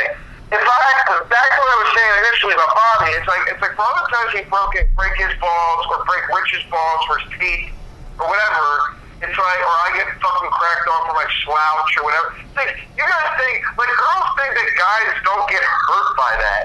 If 0.51 0.59
I 0.59 0.89
back 1.30 1.49
to 1.55 1.59
what 1.61 1.72
I 1.72 1.78
was 1.84 1.91
saying 1.95 2.13
initially 2.26 2.55
about 2.57 2.72
Bobby, 2.76 3.15
it's 3.15 3.28
like 3.30 3.43
it's 3.47 3.61
like 3.63 3.76
all 3.80 3.95
the 3.95 4.07
times 4.11 4.32
he 4.36 4.43
broke 4.49 4.76
it, 4.76 4.91
break 4.97 5.15
his 5.15 5.32
balls 5.39 5.84
or 5.88 6.03
break 6.03 6.26
Rich's 6.32 6.65
balls 6.67 7.01
for 7.07 7.15
his 7.22 7.30
teeth 7.39 7.72
or 8.20 8.28
whatever. 8.28 8.99
It's 9.20 9.36
like, 9.36 9.59
or 9.63 9.76
I 9.84 9.89
get 9.99 10.07
fucking 10.20 10.51
cracked 10.51 10.88
off 10.88 11.11
for 11.11 11.15
my 11.15 11.28
slouch 11.43 11.91
or 11.99 12.03
whatever. 12.07 12.28
It's 12.39 12.55
like, 12.55 12.72
you 12.95 13.03
guys 13.03 13.30
think, 13.36 13.67
like 13.76 13.91
girls 13.91 14.28
think 14.39 14.51
that 14.55 14.70
guys 14.80 15.11
don't 15.28 15.43
get 15.51 15.59
hurt 15.59 16.09
by 16.15 16.34
that. 16.39 16.63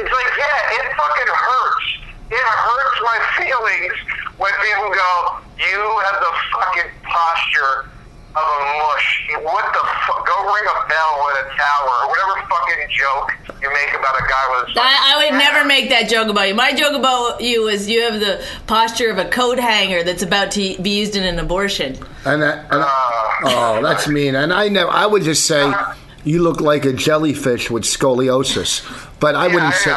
It's 0.00 0.08
like, 0.12 0.30
yeah, 0.36 0.76
it 0.80 0.84
fucking 0.96 1.28
hurts. 1.28 1.88
It 2.34 2.42
hurts 2.42 2.98
my 3.06 3.18
feelings 3.38 3.94
when 4.38 4.50
people 4.66 4.90
go, 4.90 5.38
you 5.54 5.78
have 6.10 6.18
the 6.18 6.32
fucking 6.50 6.90
posture 7.06 7.86
of 8.34 8.42
a 8.42 8.60
mush. 8.82 9.08
What 9.42 9.64
the 9.72 9.84
fuck? 10.06 10.26
Go 10.26 10.36
ring 10.42 10.66
a 10.66 10.88
bell 10.88 11.14
at 11.30 11.46
a 11.46 11.56
tower 11.56 11.90
or 12.02 12.08
whatever 12.08 12.34
fucking 12.50 12.88
joke 12.90 13.30
you 13.62 13.72
make 13.72 13.94
about 13.94 14.18
a 14.18 14.26
guy 14.28 14.44
with 14.50 14.76
a 14.76 14.80
I, 14.80 15.14
I 15.14 15.30
would 15.30 15.38
never 15.38 15.64
make 15.64 15.88
that 15.90 16.08
joke 16.08 16.28
about 16.28 16.48
you. 16.48 16.54
My 16.54 16.72
joke 16.74 16.94
about 16.94 17.40
you 17.40 17.68
is 17.68 17.88
you 17.88 18.02
have 18.02 18.18
the 18.18 18.44
posture 18.66 19.10
of 19.10 19.18
a 19.18 19.26
coat 19.26 19.58
hanger 19.58 20.02
that's 20.02 20.22
about 20.22 20.50
to 20.52 20.76
be 20.82 20.98
used 20.98 21.14
in 21.14 21.22
an 21.22 21.38
abortion. 21.38 21.96
And, 22.24 22.42
that, 22.42 22.64
and 22.72 22.82
uh. 22.82 22.86
oh, 23.44 23.80
that's 23.82 24.08
mean. 24.08 24.34
And 24.34 24.52
I 24.52 24.68
know. 24.68 24.88
I 24.88 25.06
would 25.06 25.22
just 25.22 25.46
say 25.46 25.62
uh. 25.62 25.94
you 26.24 26.42
look 26.42 26.60
like 26.60 26.84
a 26.84 26.92
jellyfish 26.92 27.70
with 27.70 27.84
scoliosis. 27.84 28.82
But 29.20 29.36
I 29.36 29.46
Yeah, 29.46 29.54
wouldn't 29.54 29.74
I 29.74 29.78
say. 29.78 29.96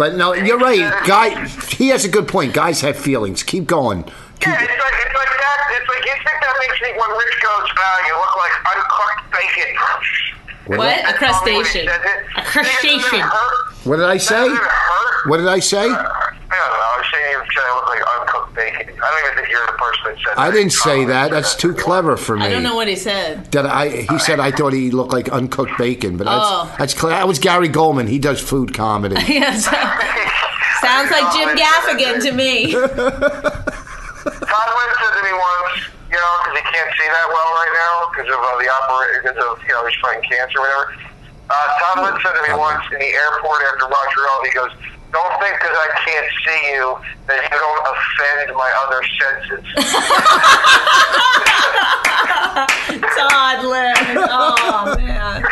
Know. 0.00 0.10
But 0.10 0.16
no, 0.16 0.32
you're 0.32 0.58
right. 0.58 1.04
Guy, 1.06 1.46
he 1.76 1.88
has 1.88 2.04
a 2.04 2.08
good 2.08 2.26
point. 2.28 2.54
Guys 2.54 2.80
have 2.80 2.96
feelings. 2.96 3.42
Keep 3.42 3.66
going. 3.66 4.02
Keep, 4.04 4.12
Yeah, 4.46 4.62
it's 4.62 4.70
like 4.70 4.94
it's 5.06 5.14
like 5.14 5.28
that. 5.28 5.58
It's 5.76 5.88
like 5.88 6.04
you 6.04 6.12
think 6.12 6.38
that 6.40 6.56
makes 6.58 6.80
me 6.82 6.88
when 6.98 7.10
Rich 7.10 7.36
goes, 7.42 7.68
"Ah, 7.76 8.06
you 8.06 8.14
look 8.16 8.36
like 8.36 8.54
uncooked 8.76 9.32
bacon." 9.32 9.76
What? 10.66 10.78
A 10.78 10.78
what 10.78 11.06
he 11.06 11.12
crustacean. 11.12 11.88
A 11.88 12.42
crustacean. 12.44 13.00
Doesn't 13.00 13.18
it 13.18 13.22
hurt? 13.22 13.74
what 13.84 13.96
did 13.96 14.06
I 14.06 14.16
say? 14.16 14.36
Doesn't 14.36 14.56
it 14.56 14.62
hurt? 14.62 15.28
What 15.28 15.36
did 15.38 15.48
I 15.48 15.58
say? 15.58 15.88
I 16.52 16.56
don't 16.56 16.70
know. 16.74 16.82
I 16.82 16.96
was 16.98 17.06
saying 17.14 17.30
you 17.30 17.38
said 17.54 17.62
I 17.62 17.74
look 17.76 17.88
like 17.88 18.02
uncooked 18.20 18.54
bacon. 18.56 18.94
I 19.02 19.06
don't 19.10 19.24
even 19.24 19.36
think 19.38 19.48
you're 19.50 19.66
the 19.66 19.78
person 19.78 20.02
that 20.04 20.16
said 20.18 20.36
that. 20.36 20.50
Didn't 20.52 20.72
say 20.72 21.04
that. 21.06 21.30
That's 21.30 21.54
too 21.54 21.72
clever 21.74 22.16
for 22.16 22.36
me. 22.36 22.44
I 22.44 22.50
don't 22.50 22.64
know 22.64 22.74
what 22.74 22.88
he 22.88 22.96
said. 22.96 23.50
That 23.52 23.66
I, 23.66 23.88
he 24.10 24.18
said 24.18 24.40
I 24.40 24.50
thought 24.50 24.72
he 24.72 24.90
looked 24.90 25.12
like 25.12 25.28
uncooked 25.28 25.78
bacon, 25.78 26.16
but 26.16 26.24
that's 26.24 26.38
Oh. 26.42 26.74
that's 26.78 26.92
clear. 26.94 27.12
That 27.14 27.28
was 27.28 27.38
Gary 27.38 27.68
Gulman. 27.68 28.08
He 28.08 28.18
does 28.18 28.40
food 28.40 28.74
comedy. 28.74 29.16
Yes. 29.30 29.64
Sounds 30.80 31.10
like 31.12 31.28
Jim 31.36 31.54
Gaffigan 31.56 32.22
to 32.24 32.32
me. 32.32 32.72
Todd 32.74 34.70
Lynn 34.74 34.92
said 34.98 35.12
to 35.16 35.22
me 35.24 35.32
once, 35.32 35.76
you 36.10 36.16
know, 36.18 36.32
because 36.42 36.56
he 36.56 36.64
can't 36.72 36.90
see 36.98 37.08
that 37.08 37.26
well 37.28 37.50
right 37.56 37.74
now 37.76 37.94
because 38.10 38.28
of 38.32 38.40
uh, 38.40 38.48
the 38.58 38.68
operation, 38.68 39.20
because 39.22 39.38
of 39.44 39.60
you 39.64 39.72
know 39.76 39.84
he's 39.86 39.96
fighting 40.00 40.24
cancer 40.28 40.58
or 40.58 40.62
whatever. 40.66 40.86
Uh, 41.48 41.54
Todd 41.80 41.96
Lynn 42.04 42.16
said 42.24 42.32
to 42.36 42.42
me 42.48 42.52
once 42.58 42.82
in 42.92 42.98
the 42.98 43.12
airport 43.12 43.60
after 43.70 43.86
Montreal, 43.88 44.38
he 44.44 44.50
goes, 44.56 44.72
"Don't 45.12 45.34
think 45.42 45.54
because 45.60 45.76
I 45.76 45.88
can't 46.04 46.28
see 46.46 46.60
you 46.74 46.96
that 47.26 47.42
you 47.42 47.58
don't 47.58 47.86
offend 47.90 48.54
my 48.56 48.70
other 48.86 49.02
senses." 49.18 49.64
Todd 52.20 53.64
Lynn. 53.64 53.96
Oh 54.30 54.94
man. 54.96 55.42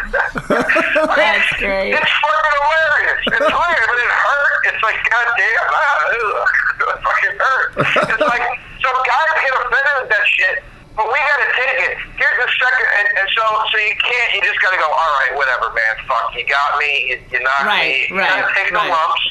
That's 0.49 1.53
great. 1.59 1.93
It's 1.95 2.13
fucking 2.23 2.55
hilarious. 2.59 3.21
It's 3.29 3.49
hilarious, 3.49 3.87
but 3.89 3.99
it 3.99 4.13
hurt. 4.13 4.61
It's 4.69 4.83
like, 4.83 4.99
goddamn, 5.09 5.67
ah, 5.71 6.09
ugh, 6.09 6.49
it 6.81 6.99
fucking 7.03 7.37
hurt. 7.39 7.69
It's 8.15 8.21
like, 8.25 8.43
so 8.83 8.89
guys 9.07 9.33
get 9.43 9.53
offended 9.55 9.95
with 10.03 10.11
that 10.13 10.27
shit, 10.35 10.57
but 10.97 11.07
we 11.09 11.15
gotta 11.19 11.49
take 11.57 11.79
it. 11.89 11.95
Here's 12.17 12.39
the 12.41 12.49
second, 12.59 12.89
and, 13.01 13.09
and 13.23 13.29
so, 13.37 13.43
so 13.73 13.77
you 13.79 13.95
can't, 13.97 14.29
you 14.35 14.41
just 14.43 14.61
gotta 14.61 14.77
go, 14.79 14.87
all 14.89 15.13
right, 15.23 15.33
whatever, 15.37 15.71
man, 15.73 15.95
fuck, 16.07 16.35
you 16.37 16.45
got 16.47 16.79
me, 16.79 17.09
you, 17.13 17.17
you 17.33 17.41
knocked 17.45 17.65
Right, 17.69 18.09
me. 18.09 18.11
You 18.11 18.19
right, 18.19 18.29
gotta 18.43 18.55
take 18.55 18.71
right. 18.73 18.85
the 18.87 18.91
lumps. 18.93 19.23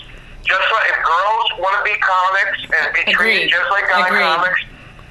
Just 0.47 0.63
like 0.73 0.89
if 0.89 1.03
girls 1.03 1.51
want 1.59 1.77
to 1.77 1.83
be 1.83 1.97
comics 1.99 2.59
and 2.81 2.93
be 2.93 3.11
Agreed. 3.11 3.15
treated 3.15 3.49
just 3.49 3.69
like 3.69 3.87
guy 3.89 4.07
Agreed. 4.07 4.19
comics. 4.21 4.59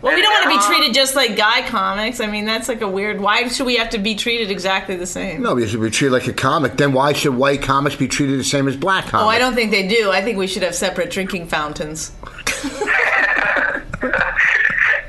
Well, 0.02 0.14
we 0.14 0.22
don't 0.22 0.32
want 0.32 0.44
to 0.44 0.68
be 0.68 0.74
treated 0.74 0.94
just 0.94 1.16
like 1.16 1.36
guy 1.36 1.62
comics. 1.68 2.20
I 2.20 2.26
mean, 2.26 2.44
that's 2.44 2.68
like 2.68 2.80
a 2.82 2.88
weird. 2.88 3.20
Why 3.20 3.48
should 3.48 3.66
we 3.66 3.76
have 3.76 3.90
to 3.90 3.98
be 3.98 4.14
treated 4.14 4.50
exactly 4.50 4.94
the 4.96 5.06
same? 5.06 5.42
No, 5.42 5.54
because 5.54 5.72
you 5.72 5.78
should 5.78 5.84
be 5.84 5.90
treated 5.90 6.12
like 6.12 6.26
a 6.28 6.32
comic. 6.32 6.76
Then 6.76 6.92
why 6.92 7.12
should 7.12 7.34
white 7.34 7.62
comics 7.62 7.96
be 7.96 8.06
treated 8.06 8.38
the 8.38 8.44
same 8.44 8.68
as 8.68 8.76
black 8.76 9.06
comics? 9.06 9.24
Oh, 9.24 9.28
I 9.28 9.38
don't 9.38 9.54
think 9.54 9.70
they 9.70 9.88
do. 9.88 10.10
I 10.10 10.22
think 10.22 10.38
we 10.38 10.46
should 10.46 10.62
have 10.62 10.74
separate 10.74 11.10
drinking 11.10 11.48
fountains. 11.48 12.12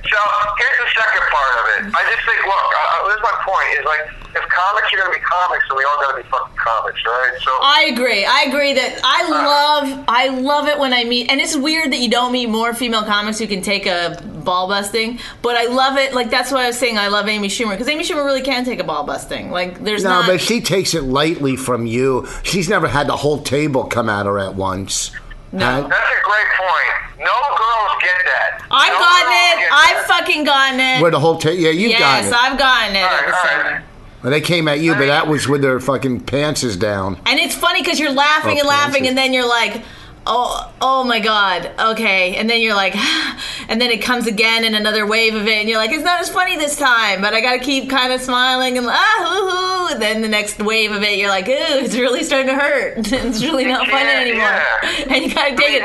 So 0.07 0.19
here's 0.57 0.79
the 0.81 0.89
second 0.95 1.25
part 1.29 1.53
of 1.59 1.65
it. 1.75 1.81
I 1.93 2.01
just 2.09 2.23
think, 2.25 2.39
look, 2.47 2.67
uh, 2.73 3.07
this 3.07 3.15
is 3.17 3.23
my 3.23 3.35
point. 3.43 3.69
Is 3.77 3.85
like, 3.85 4.03
if 4.37 4.49
comics 4.49 4.93
are 4.93 4.97
going 4.97 5.11
to 5.11 5.17
be 5.19 5.23
comics, 5.25 5.65
then 5.67 5.77
we 5.77 5.83
all 5.83 5.97
got 6.01 6.15
to 6.15 6.23
be 6.23 6.29
fucking 6.29 6.55
comics, 6.57 6.99
right? 7.05 7.37
So 7.43 7.51
I 7.61 7.89
agree. 7.91 8.25
I 8.25 8.45
agree 8.47 8.73
that 8.73 8.99
I 9.03 9.23
uh, 9.23 9.89
love 9.89 10.05
I 10.07 10.27
love 10.29 10.67
it 10.67 10.77
when 10.79 10.93
I 10.93 11.03
meet 11.03 11.29
and 11.29 11.39
it's 11.41 11.55
weird 11.55 11.91
that 11.91 11.99
you 11.99 12.09
don't 12.09 12.31
meet 12.31 12.49
more 12.49 12.73
female 12.73 13.03
comics 13.03 13.39
who 13.39 13.47
can 13.47 13.61
take 13.61 13.85
a 13.85 14.21
ball 14.43 14.67
busting, 14.67 15.19
but 15.41 15.55
I 15.55 15.65
love 15.65 15.97
it. 15.97 16.13
Like 16.13 16.29
that's 16.29 16.51
why 16.51 16.63
I 16.63 16.67
was 16.67 16.77
saying 16.77 16.97
I 16.97 17.07
love 17.07 17.27
Amy 17.27 17.47
Schumer 17.47 17.71
because 17.71 17.87
Amy 17.87 18.03
Schumer 18.03 18.25
really 18.25 18.41
can 18.41 18.63
take 18.65 18.79
a 18.79 18.83
ball 18.83 19.03
busting. 19.03 19.51
Like 19.51 19.83
there's 19.83 20.03
No, 20.03 20.09
not 20.09 20.27
but 20.27 20.41
she 20.41 20.61
takes 20.61 20.93
it 20.93 21.03
lightly 21.03 21.55
from 21.55 21.85
you. 21.85 22.27
She's 22.43 22.69
never 22.69 22.87
had 22.87 23.07
the 23.07 23.17
whole 23.17 23.41
table 23.41 23.85
come 23.85 24.09
at 24.09 24.25
her 24.25 24.39
at 24.39 24.55
once. 24.55 25.11
No. 25.51 25.65
Had- 25.65 25.83
that's 25.89 26.09
a 26.09 26.23
great 26.23 26.47
point. 26.57 27.07
No 27.19 27.33
girls 27.57 27.91
get 28.01 28.17
that. 28.25 28.61
I've 28.69 28.93
no 28.93 28.99
gotten 28.99 29.33
it. 29.33 29.71
I've 29.71 30.07
that. 30.07 30.19
fucking 30.19 30.43
gotten 30.43 30.79
it. 30.79 31.01
Where 31.01 31.11
the 31.11 31.19
whole 31.19 31.37
table, 31.37 31.57
yeah, 31.59 31.71
you've 31.71 31.91
yes, 31.91 31.99
gotten 31.99 32.25
it. 32.25 32.29
Yes, 32.29 32.39
I've 32.39 32.59
gotten 32.59 32.95
it 32.95 33.01
All 33.01 33.09
right, 33.09 33.65
all 33.65 33.71
right. 33.71 33.83
Center. 34.27 34.31
Well, 34.31 34.39
they 34.39 34.45
came 34.45 34.67
at 34.67 34.79
you, 34.79 34.93
but 34.93 35.07
that 35.07 35.27
was 35.27 35.47
with 35.47 35.61
their 35.61 35.79
fucking 35.79 36.21
pants 36.21 36.63
is 36.63 36.77
down. 36.77 37.19
And 37.25 37.39
it's 37.39 37.55
funny 37.55 37.81
because 37.81 37.99
you're 37.99 38.11
laughing 38.11 38.57
Oh, 38.57 38.59
and 38.59 38.67
laughing, 38.67 38.93
fancy. 39.03 39.07
and 39.09 39.17
then 39.17 39.33
you're 39.33 39.47
like, 39.47 39.83
oh, 40.29 40.71
oh 40.81 41.03
my 41.05 41.19
god, 41.19 41.71
okay. 41.79 42.35
And 42.35 42.49
then 42.49 42.61
you're 42.61 42.75
like, 42.75 42.95
and 43.69 43.79
then 43.79 43.89
it 43.91 44.01
comes 44.01 44.27
again 44.27 44.63
in 44.65 44.75
another 44.75 45.05
wave 45.07 45.35
of 45.35 45.47
it, 45.47 45.53
and 45.57 45.69
you're 45.69 45.77
like, 45.77 45.91
it's 45.91 46.03
not 46.03 46.19
as 46.19 46.29
funny 46.29 46.55
this 46.57 46.75
time, 46.77 47.21
but 47.21 47.33
I 47.33 47.41
gotta 47.41 47.59
keep 47.59 47.89
kind 47.89 48.11
of 48.11 48.19
smiling 48.21 48.77
and 48.77 48.87
ah, 48.89 49.25
hoo 49.29 49.49
hoo. 49.49 49.93
And 49.93 50.01
then 50.01 50.21
the 50.21 50.27
next 50.27 50.59
wave 50.59 50.91
of 50.91 51.01
it, 51.03 51.17
you're 51.17 51.29
like, 51.29 51.47
ooh, 51.47 51.53
it's 51.57 51.95
really 51.95 52.23
starting 52.23 52.47
to 52.47 52.55
hurt. 52.55 52.97
it's 53.11 53.41
really 53.41 53.65
not 53.65 53.87
funny 53.87 54.03
Yeah, 54.03 54.19
anymore. 54.19 54.41
yeah. 54.41 55.13
And 55.15 55.25
you 55.25 55.33
gotta 55.33 55.55
take 55.55 55.81
it. 55.81 55.83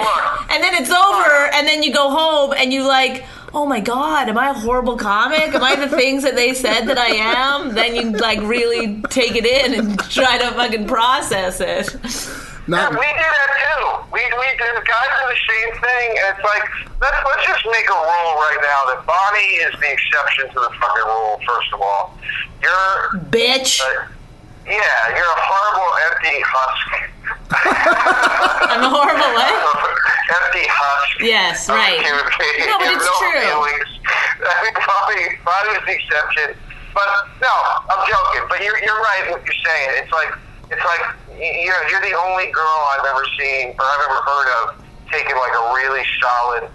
And 0.50 0.62
then 0.62 0.74
it's 0.74 0.90
over, 0.90 1.50
and 1.54 1.66
then 1.68 1.82
you 1.84 1.92
go 1.92 2.10
home, 2.10 2.52
and 2.56 2.72
you 2.72 2.82
like. 2.86 3.24
Oh 3.54 3.66
my 3.66 3.80
God! 3.80 4.28
Am 4.30 4.38
I 4.38 4.48
a 4.50 4.54
horrible 4.54 4.96
comic? 4.96 5.54
Am 5.54 5.62
I 5.62 5.76
the 5.76 5.88
things 5.88 6.22
that 6.22 6.34
they 6.36 6.54
said 6.54 6.86
that 6.86 6.96
I 6.96 7.08
am? 7.08 7.74
Then 7.74 7.94
you 7.94 8.12
like 8.12 8.40
really 8.40 9.02
take 9.10 9.36
it 9.36 9.44
in 9.44 9.74
and 9.78 9.98
try 10.08 10.38
to 10.38 10.50
fucking 10.52 10.86
process 10.86 11.60
it. 11.60 11.92
Yeah, 12.68 12.88
we 12.88 12.96
do 12.96 13.28
that 13.28 13.50
too. 13.60 14.08
We 14.12 14.20
we 14.24 14.48
do 14.56 14.64
guys 14.88 15.10
do 15.20 15.26
the 15.28 15.40
same 15.52 15.72
thing. 15.84 16.06
And 16.16 16.32
it's 16.32 16.44
like 16.44 16.64
let's 17.00 17.16
let's 17.26 17.44
just 17.44 17.66
make 17.66 17.88
a 17.90 17.92
rule 17.92 18.34
right 18.40 18.60
now 18.62 18.80
that 18.94 19.04
Bonnie 19.04 19.60
is 19.68 19.72
the 19.80 19.90
exception 19.92 20.48
to 20.48 20.54
the 20.54 20.70
fucking 20.80 21.04
rule. 21.04 21.36
First 21.46 21.72
of 21.74 21.80
all, 21.82 22.16
you're 22.62 23.20
Bitch. 23.28 23.82
uh, 23.82 24.08
yeah, 24.64 25.12
you're 25.12 25.28
a 25.28 25.40
horrible 25.44 25.92
empty 26.08 26.40
husk. 26.40 26.88
I'm 28.70 28.84
a 28.84 28.88
horrible 28.88 29.30
what? 29.36 29.88
empty 30.32 30.64
husk. 30.64 31.20
Yes, 31.20 31.68
right. 31.68 32.00
human. 32.00 32.24
No, 32.64 32.80
but 32.80 32.88
it's 32.96 33.08
true. 33.20 33.44
Feelings. 33.44 33.90
I 34.40 34.56
think 34.64 34.76
Bonnie 34.80 35.28
Bonnie 35.44 35.74
is 35.76 35.84
the 35.84 35.94
exception. 35.94 36.48
But 36.96 37.08
no, 37.40 37.52
I'm 37.88 38.02
joking. 38.08 38.44
But 38.48 38.64
you're 38.64 38.80
you're 38.80 39.00
right 39.00 39.28
in 39.28 39.36
what 39.36 39.44
you're 39.44 39.62
saying. 39.64 40.02
It's 40.02 40.12
like 40.12 40.32
it's 40.72 40.84
like 40.84 41.04
you're 41.36 41.82
you're 41.88 42.04
the 42.04 42.16
only 42.16 42.48
girl 42.52 42.78
I've 42.96 43.06
ever 43.06 43.24
seen 43.36 43.76
or 43.76 43.84
I've 43.84 44.04
ever 44.08 44.20
heard 44.24 44.48
of 44.60 44.64
taking 45.12 45.36
like 45.36 45.52
a 45.52 45.64
really 45.76 46.04
solid. 46.20 46.68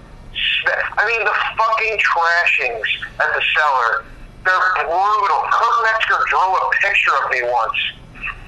I 0.97 1.03
mean 1.05 1.21
the 1.25 1.35
fucking 1.57 1.97
trashings 2.01 2.89
at 3.19 3.29
the 3.34 3.43
cellar. 3.57 4.05
They're 4.45 4.85
brutal. 4.85 5.41
Kurt 5.51 5.77
Metzger 5.84 6.19
drew 6.29 6.39
a 6.39 6.69
picture 6.79 7.11
of 7.19 7.31
me 7.31 7.41
once. 7.43 7.79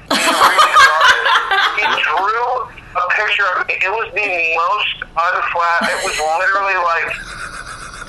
He's 0.09 0.25
a 0.31 0.39
really 0.39 0.63
good 0.63 0.89
artist. 0.89 1.75
He 1.75 1.83
drew 2.07 2.78
a 2.95 3.03
picture 3.13 3.45
of. 3.55 3.69
It 3.69 3.91
was 3.91 4.09
the 4.13 4.29
most 4.57 4.97
unflat. 5.13 5.81
It 5.93 5.99
was 6.01 6.15
literally 6.17 6.77
like 6.81 7.09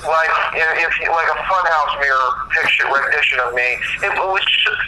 like 0.01 0.33
if, 0.57 0.93
like 1.05 1.29
a 1.29 1.39
funhouse 1.45 1.93
mirror 2.01 2.29
picture 2.49 2.89
rendition 2.89 3.39
of 3.39 3.53
me. 3.53 3.77
It 4.01 4.13
was 4.17 4.41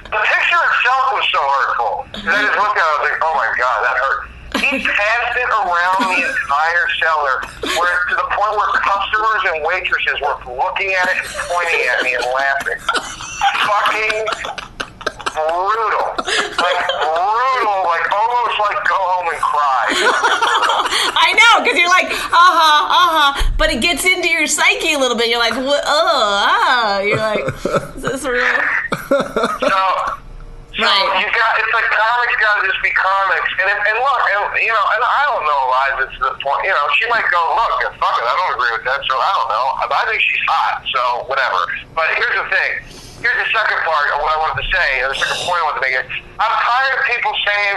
the 0.09 0.21
picture 0.21 0.61
itself 0.61 1.05
was 1.13 1.25
so 1.29 1.41
hurtful. 1.41 1.95
And 2.25 2.33
I 2.33 2.41
just 2.41 2.57
looked 2.57 2.77
at 2.77 2.81
it, 2.81 2.89
I 2.89 2.97
was 2.97 3.05
like, 3.09 3.19
oh 3.21 3.35
my 3.37 3.49
god, 3.57 3.77
that 3.85 3.97
hurt. 3.97 4.21
He 4.63 4.79
passed 4.85 5.35
it 5.37 5.49
around 5.49 5.97
the 6.07 6.21
entire 6.23 6.87
cellar, 7.01 7.35
where 7.77 7.97
to 8.09 8.15
the 8.15 8.27
point 8.31 8.53
where 8.57 8.71
customers 8.79 9.41
and 9.53 9.65
waitresses 9.65 10.17
were 10.21 10.37
looking 10.55 10.93
at 10.93 11.09
it 11.09 11.17
and 11.19 11.29
pointing 11.49 11.83
at 11.89 11.99
me 12.01 12.13
and 12.13 12.25
laughing. 12.33 12.79
Fucking 13.65 14.53
brutal, 15.33 16.13
like 16.61 16.79
brutal, 16.87 17.79
like 17.89 18.05
almost 18.13 18.55
like 18.61 18.79
go 18.85 18.97
home 18.97 19.27
and 19.33 19.41
cry. 19.41 19.85
I 21.25 21.33
know, 21.33 21.63
because 21.63 21.77
you're 21.77 21.89
like, 21.89 22.09
uh 22.09 22.53
huh, 22.57 22.85
uh 22.87 23.09
huh. 23.11 23.51
But 23.57 23.71
it 23.71 23.81
gets 23.81 24.05
into 24.05 24.29
your 24.29 24.47
psyche 24.47 24.93
a 24.93 24.99
little 24.99 25.17
bit. 25.17 25.29
You're 25.29 25.39
like, 25.39 25.55
what? 25.55 25.83
Oh, 25.85 26.45
ah. 26.47 26.99
You're 26.99 27.17
like, 27.17 27.47
is 27.95 28.01
this 28.01 28.23
real? 28.23 28.45
So, 29.59 30.22
so 30.73 30.81
Right. 30.81 31.21
you 31.21 31.27
got 31.29 31.51
it's 31.61 31.73
like 31.73 31.85
comics 31.93 32.35
got 32.41 32.57
to 32.57 32.61
just 32.65 32.81
be 32.81 32.89
comics, 32.97 33.51
and 33.61 33.69
if, 33.69 33.77
and 33.77 33.97
look, 34.01 34.21
and, 34.33 34.41
you 34.57 34.73
know, 34.73 34.85
and 34.97 35.01
I 35.05 35.21
don't 35.29 35.45
know 35.45 35.61
Iliza 35.69 36.05
to 36.09 36.19
the 36.33 36.35
point. 36.41 36.65
You 36.65 36.73
know, 36.73 36.85
she 36.97 37.05
might 37.13 37.25
go, 37.29 37.41
look, 37.53 37.93
fuck 38.01 38.15
it, 38.17 38.25
I 38.25 38.33
don't 38.33 38.57
agree 38.57 38.73
with 38.73 38.85
that, 38.89 39.01
so 39.05 39.13
I 39.13 39.31
don't 39.37 39.49
know. 39.53 39.65
I 39.93 40.03
think 40.09 40.19
she's 40.21 40.43
hot, 40.49 40.81
so 40.89 41.29
whatever. 41.29 41.61
But 41.93 42.09
here's 42.17 42.33
the 42.33 42.47
thing. 42.49 42.71
Here's 43.21 43.39
the 43.39 43.49
second 43.53 43.79
part 43.85 44.05
of 44.11 44.19
what 44.19 44.33
I 44.33 44.37
wanted 44.41 44.65
to 44.65 44.67
say, 44.73 44.89
or 45.05 45.13
the 45.13 45.19
second 45.21 45.45
point 45.45 45.61
I 45.61 45.63
wanted 45.69 45.79
to 45.79 45.85
make. 45.85 45.95
Is 45.95 46.09
I'm 46.41 46.55
tired 46.57 46.97
of 46.99 47.03
people 47.07 47.33
saying 47.45 47.75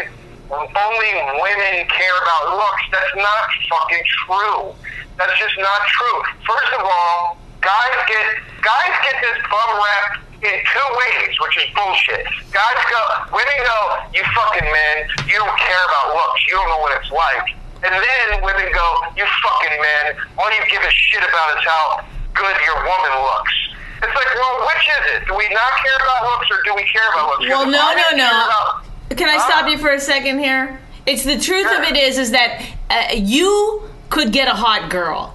only 0.51 1.10
women 1.43 1.74
care 1.93 2.16
about 2.23 2.56
looks. 2.56 2.85
That's 2.90 3.14
not 3.14 3.44
fucking 3.70 4.05
true. 4.27 4.74
That's 5.18 5.36
just 5.39 5.56
not 5.59 5.81
true. 5.86 6.18
First 6.48 6.73
of 6.74 6.82
all, 6.82 7.39
guys 7.60 7.96
get 8.08 8.26
guys 8.62 8.92
get 9.06 9.16
this 9.22 9.38
bum 9.50 9.70
rap 9.78 10.22
in 10.42 10.52
two 10.60 10.88
ways, 11.00 11.32
which 11.40 11.56
is 11.58 11.66
bullshit. 11.74 12.26
Guys 12.52 12.80
go, 12.92 13.02
women 13.32 13.58
go, 13.64 13.78
you 14.12 14.22
fucking 14.36 14.68
men, 14.68 14.96
you 15.26 15.36
don't 15.40 15.56
care 15.58 15.82
about 15.88 16.12
looks. 16.14 16.40
You 16.46 16.54
don't 16.60 16.68
know 16.68 16.80
what 16.84 16.92
it's 17.00 17.10
like. 17.10 17.56
And 17.84 17.92
then 17.92 18.42
women 18.44 18.68
go, 18.72 18.86
you 19.16 19.24
fucking 19.42 19.76
men, 19.80 20.04
all 20.38 20.50
you 20.52 20.60
give 20.70 20.82
a 20.82 20.90
shit 20.90 21.22
about 21.24 21.56
is 21.56 21.64
how 21.64 22.04
good 22.34 22.56
your 22.66 22.76
woman 22.84 23.12
looks. 23.24 23.54
It's 24.02 24.12
like, 24.14 24.28
well, 24.36 24.60
which 24.68 24.84
is 24.86 25.04
it? 25.16 25.26
Do 25.28 25.34
we 25.36 25.48
not 25.54 25.72
care 25.80 25.96
about 26.04 26.22
looks 26.28 26.50
or 26.50 26.58
do 26.64 26.74
we 26.76 26.84
care 26.84 27.08
about 27.12 27.28
looks? 27.40 27.48
Well, 27.48 27.64
no, 27.64 27.94
no, 27.96 28.16
no. 28.16 28.26
about- 28.28 29.16
Can 29.16 29.28
I 29.28 29.38
stop 29.38 29.68
you 29.70 29.78
for 29.78 29.90
a 29.92 30.00
second 30.00 30.38
here? 30.38 30.78
It's 31.06 31.24
the 31.24 31.38
truth 31.38 31.66
of 31.70 31.84
it 31.84 31.96
is, 31.96 32.18
is 32.18 32.32
that 32.32 32.60
uh, 32.90 33.14
you 33.14 33.82
could 34.10 34.32
get 34.32 34.48
a 34.48 34.54
hot 34.54 34.90
girl. 34.90 35.34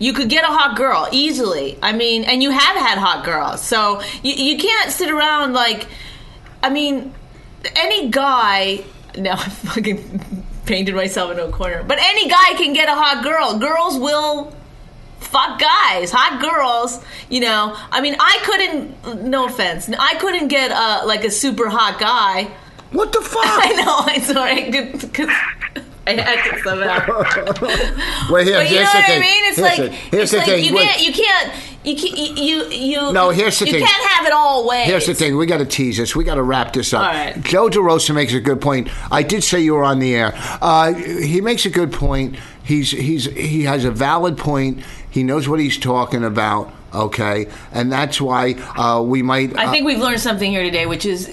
You 0.00 0.12
could 0.12 0.28
get 0.28 0.42
a 0.42 0.48
hot 0.48 0.76
girl 0.76 1.08
easily. 1.12 1.78
I 1.80 1.92
mean, 1.92 2.24
and 2.24 2.42
you 2.42 2.50
have 2.50 2.76
had 2.76 2.98
hot 2.98 3.24
girls, 3.24 3.62
so 3.62 4.00
you, 4.24 4.32
you 4.32 4.58
can't 4.58 4.90
sit 4.90 5.10
around 5.10 5.52
like. 5.52 5.86
I 6.62 6.70
mean, 6.70 7.14
any 7.76 8.10
guy. 8.10 8.84
Now 9.18 9.32
I 9.32 9.48
fucking 9.48 10.44
painted 10.66 10.94
myself 10.94 11.32
into 11.32 11.44
a 11.44 11.50
corner. 11.50 11.82
But 11.82 11.98
any 12.00 12.28
guy 12.28 12.54
can 12.54 12.72
get 12.72 12.88
a 12.88 12.94
hot 12.94 13.24
girl. 13.24 13.58
Girls 13.58 13.98
will 13.98 14.54
fuck 15.18 15.58
guys, 15.58 16.12
hot 16.12 16.40
girls. 16.40 17.04
You 17.28 17.40
know, 17.40 17.76
I 17.90 18.00
mean, 18.00 18.14
I 18.20 18.38
couldn't. 18.44 19.24
No 19.28 19.46
offense, 19.46 19.88
I 19.88 20.14
couldn't 20.14 20.46
get 20.46 20.70
uh, 20.70 21.02
like 21.06 21.24
a 21.24 21.30
super 21.30 21.68
hot 21.68 21.98
guy. 21.98 22.44
what 22.92 23.12
the 23.12 23.20
fuck? 23.20 23.42
I 23.44 23.72
know. 23.72 23.96
I'm 24.06 24.22
sorry. 24.22 25.86
I 26.06 26.12
had 26.12 26.50
to 26.56 26.62
somehow. 26.62 27.06
Well, 28.30 28.44
here, 28.44 28.58
But 28.58 28.70
you 28.70 28.76
know 28.76 28.82
what 28.82 28.92
the 28.92 28.98
I 28.98 29.02
thing. 29.06 29.20
mean? 29.20 29.44
It's 29.46 29.56
here's 29.58 29.78
like 29.78 29.78
the, 29.78 29.88
here's 29.90 30.22
it's 30.22 30.32
the 30.32 30.38
like 30.38 30.46
thing. 30.46 30.64
you 30.64 30.74
Wait, 30.74 30.88
can't 30.88 31.06
you 31.06 31.12
can't 31.12 31.52
you 31.84 31.96
can't 31.96 32.38
you 32.38 32.64
you 32.68 33.12
No, 33.12 33.30
here's 33.30 33.58
the 33.58 33.66
you 33.66 33.72
thing. 33.72 33.84
can't 33.84 34.08
have 34.10 34.26
it 34.26 34.32
all 34.32 34.66
ways. 34.68 34.86
Here's 34.86 35.06
the 35.06 35.14
thing. 35.14 35.36
We 35.36 35.46
got 35.46 35.58
to 35.58 35.66
tease 35.66 35.96
this. 35.96 36.14
We 36.14 36.24
got 36.24 36.36
to 36.36 36.42
wrap 36.42 36.72
this 36.72 36.92
up. 36.94 37.02
All 37.02 37.08
right. 37.12 37.42
Joe 37.42 37.68
DeRosa 37.68 38.14
makes 38.14 38.32
a 38.32 38.40
good 38.40 38.60
point. 38.60 38.88
I 39.12 39.22
did 39.22 39.42
say 39.42 39.60
you 39.60 39.74
were 39.74 39.84
on 39.84 39.98
the 39.98 40.14
air. 40.14 40.32
Uh, 40.60 40.92
he 40.94 41.40
makes 41.40 41.66
a 41.66 41.70
good 41.70 41.92
point. 41.92 42.36
He's 42.64 42.90
he's 42.92 43.24
he 43.24 43.64
has 43.64 43.84
a 43.84 43.90
valid 43.90 44.38
point. 44.38 44.82
He 45.10 45.22
knows 45.24 45.48
what 45.48 45.58
he's 45.60 45.76
talking 45.78 46.22
about. 46.24 46.72
Okay, 46.92 47.46
and 47.72 47.92
that's 47.92 48.20
why 48.20 48.54
uh, 48.76 49.00
we 49.02 49.22
might. 49.22 49.56
I 49.56 49.66
uh, 49.66 49.70
think 49.70 49.86
we've 49.86 49.98
learned 49.98 50.20
something 50.20 50.50
here 50.50 50.64
today, 50.64 50.86
which 50.86 51.06
is 51.06 51.28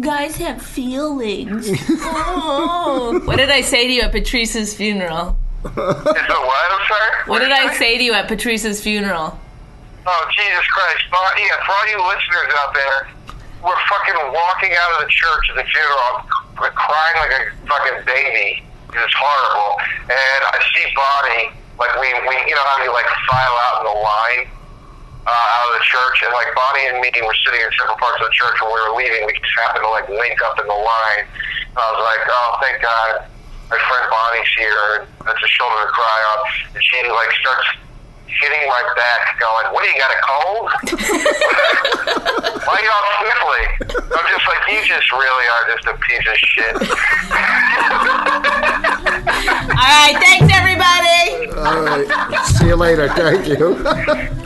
guys 0.00 0.36
have 0.36 0.60
feelings. 0.60 1.70
oh. 2.02 3.20
What 3.24 3.36
did 3.36 3.50
I 3.50 3.60
say 3.60 3.86
to 3.86 3.92
you 3.92 4.02
at 4.02 4.10
Patrice's 4.10 4.74
funeral? 4.74 5.38
Is 5.66 5.72
it 5.72 6.30
what? 6.30 6.66
I'm 6.70 6.86
sorry? 6.86 7.30
What 7.30 7.38
did 7.38 7.50
I 7.50 7.74
say 7.74 7.98
to 7.98 8.04
you 8.04 8.14
at 8.14 8.28
Patrice's 8.28 8.82
funeral? 8.82 9.38
Oh, 10.06 10.24
Jesus 10.30 10.66
Christ. 10.70 11.04
But, 11.10 11.34
yeah, 11.38 11.58
for 11.66 11.74
all 11.74 11.86
you 11.90 11.98
listeners 11.98 12.54
out 12.62 12.70
there, 12.74 13.10
we're 13.62 13.82
fucking 13.90 14.30
walking 14.30 14.70
out 14.78 14.90
of 14.94 15.06
the 15.06 15.10
church 15.10 15.50
at 15.50 15.56
the 15.58 15.66
funeral. 15.66 16.22
I'm 16.62 16.70
crying 16.70 17.16
like 17.18 17.34
a 17.34 17.42
fucking 17.66 18.06
baby. 18.06 18.62
It's 18.94 19.16
horrible. 19.18 19.82
And 20.06 20.40
I 20.54 20.62
see 20.70 20.86
Bonnie, 20.94 21.50
like, 21.82 21.98
we, 21.98 22.06
we 22.30 22.34
you 22.46 22.54
know 22.54 22.66
how 22.70 22.84
you, 22.84 22.92
like, 22.94 23.10
file 23.26 23.58
out 23.66 23.82
in 23.82 23.86
the 23.90 23.98
line 23.98 24.55
uh, 25.26 25.54
out 25.58 25.66
of 25.68 25.72
the 25.76 25.84
church? 25.84 26.16
And, 26.24 26.32
like, 26.32 26.48
Bonnie 26.54 26.86
and 26.88 26.98
me 27.02 27.10
were 27.20 27.38
sitting 27.42 27.60
in 27.60 27.70
separate 27.74 27.98
parts 27.98 28.22
of 28.22 28.30
the 28.30 28.36
church. 28.38 28.56
When 28.62 28.70
we 28.70 28.80
were 28.86 28.94
leaving, 28.94 29.26
we 29.26 29.34
just 29.34 29.58
happened 29.66 29.84
to, 29.84 29.90
like, 29.90 30.08
link 30.08 30.38
up 30.46 30.56
in 30.62 30.66
the 30.70 30.80
line. 30.80 31.26
And 31.26 31.76
I 31.76 31.86
was 31.92 32.02
like, 32.02 32.22
oh, 32.30 32.50
thank 32.62 32.78
God. 32.80 33.26
My 33.68 33.78
friend 33.78 34.06
Bonnie's 34.06 34.52
here. 34.54 35.02
And 35.02 35.04
that's 35.26 35.42
a 35.42 35.50
shoulder 35.50 35.84
to 35.84 35.90
cry 35.90 36.18
on. 36.30 36.38
And 36.78 36.82
she, 36.82 37.02
like, 37.10 37.32
starts 37.42 37.66
hitting 38.40 38.68
my 38.68 38.82
back, 38.96 39.38
going, 39.40 39.66
"What 39.72 39.82
do 39.82 39.88
you 39.90 39.98
got 39.98 40.10
a 40.10 40.20
cold? 40.22 40.70
Why 42.66 42.74
are 42.74 42.82
you 42.82 42.90
all 42.92 43.06
sniffly?" 43.16 43.64
I'm 44.12 44.26
just 44.28 44.46
like, 44.46 44.62
"You 44.68 44.84
just 44.84 45.12
really 45.12 45.46
are 45.48 45.64
just 45.72 45.86
a 45.86 45.94
piece 46.04 46.26
of 46.26 46.36
shit." 46.36 46.74
All 49.76 49.92
right, 49.94 50.16
thanks 50.20 50.52
everybody. 50.52 51.50
All 51.56 51.82
right. 51.82 52.06
See 52.46 52.66
you 52.66 52.76
later. 52.76 53.08
Thank 53.08 53.46
you. 53.46 54.42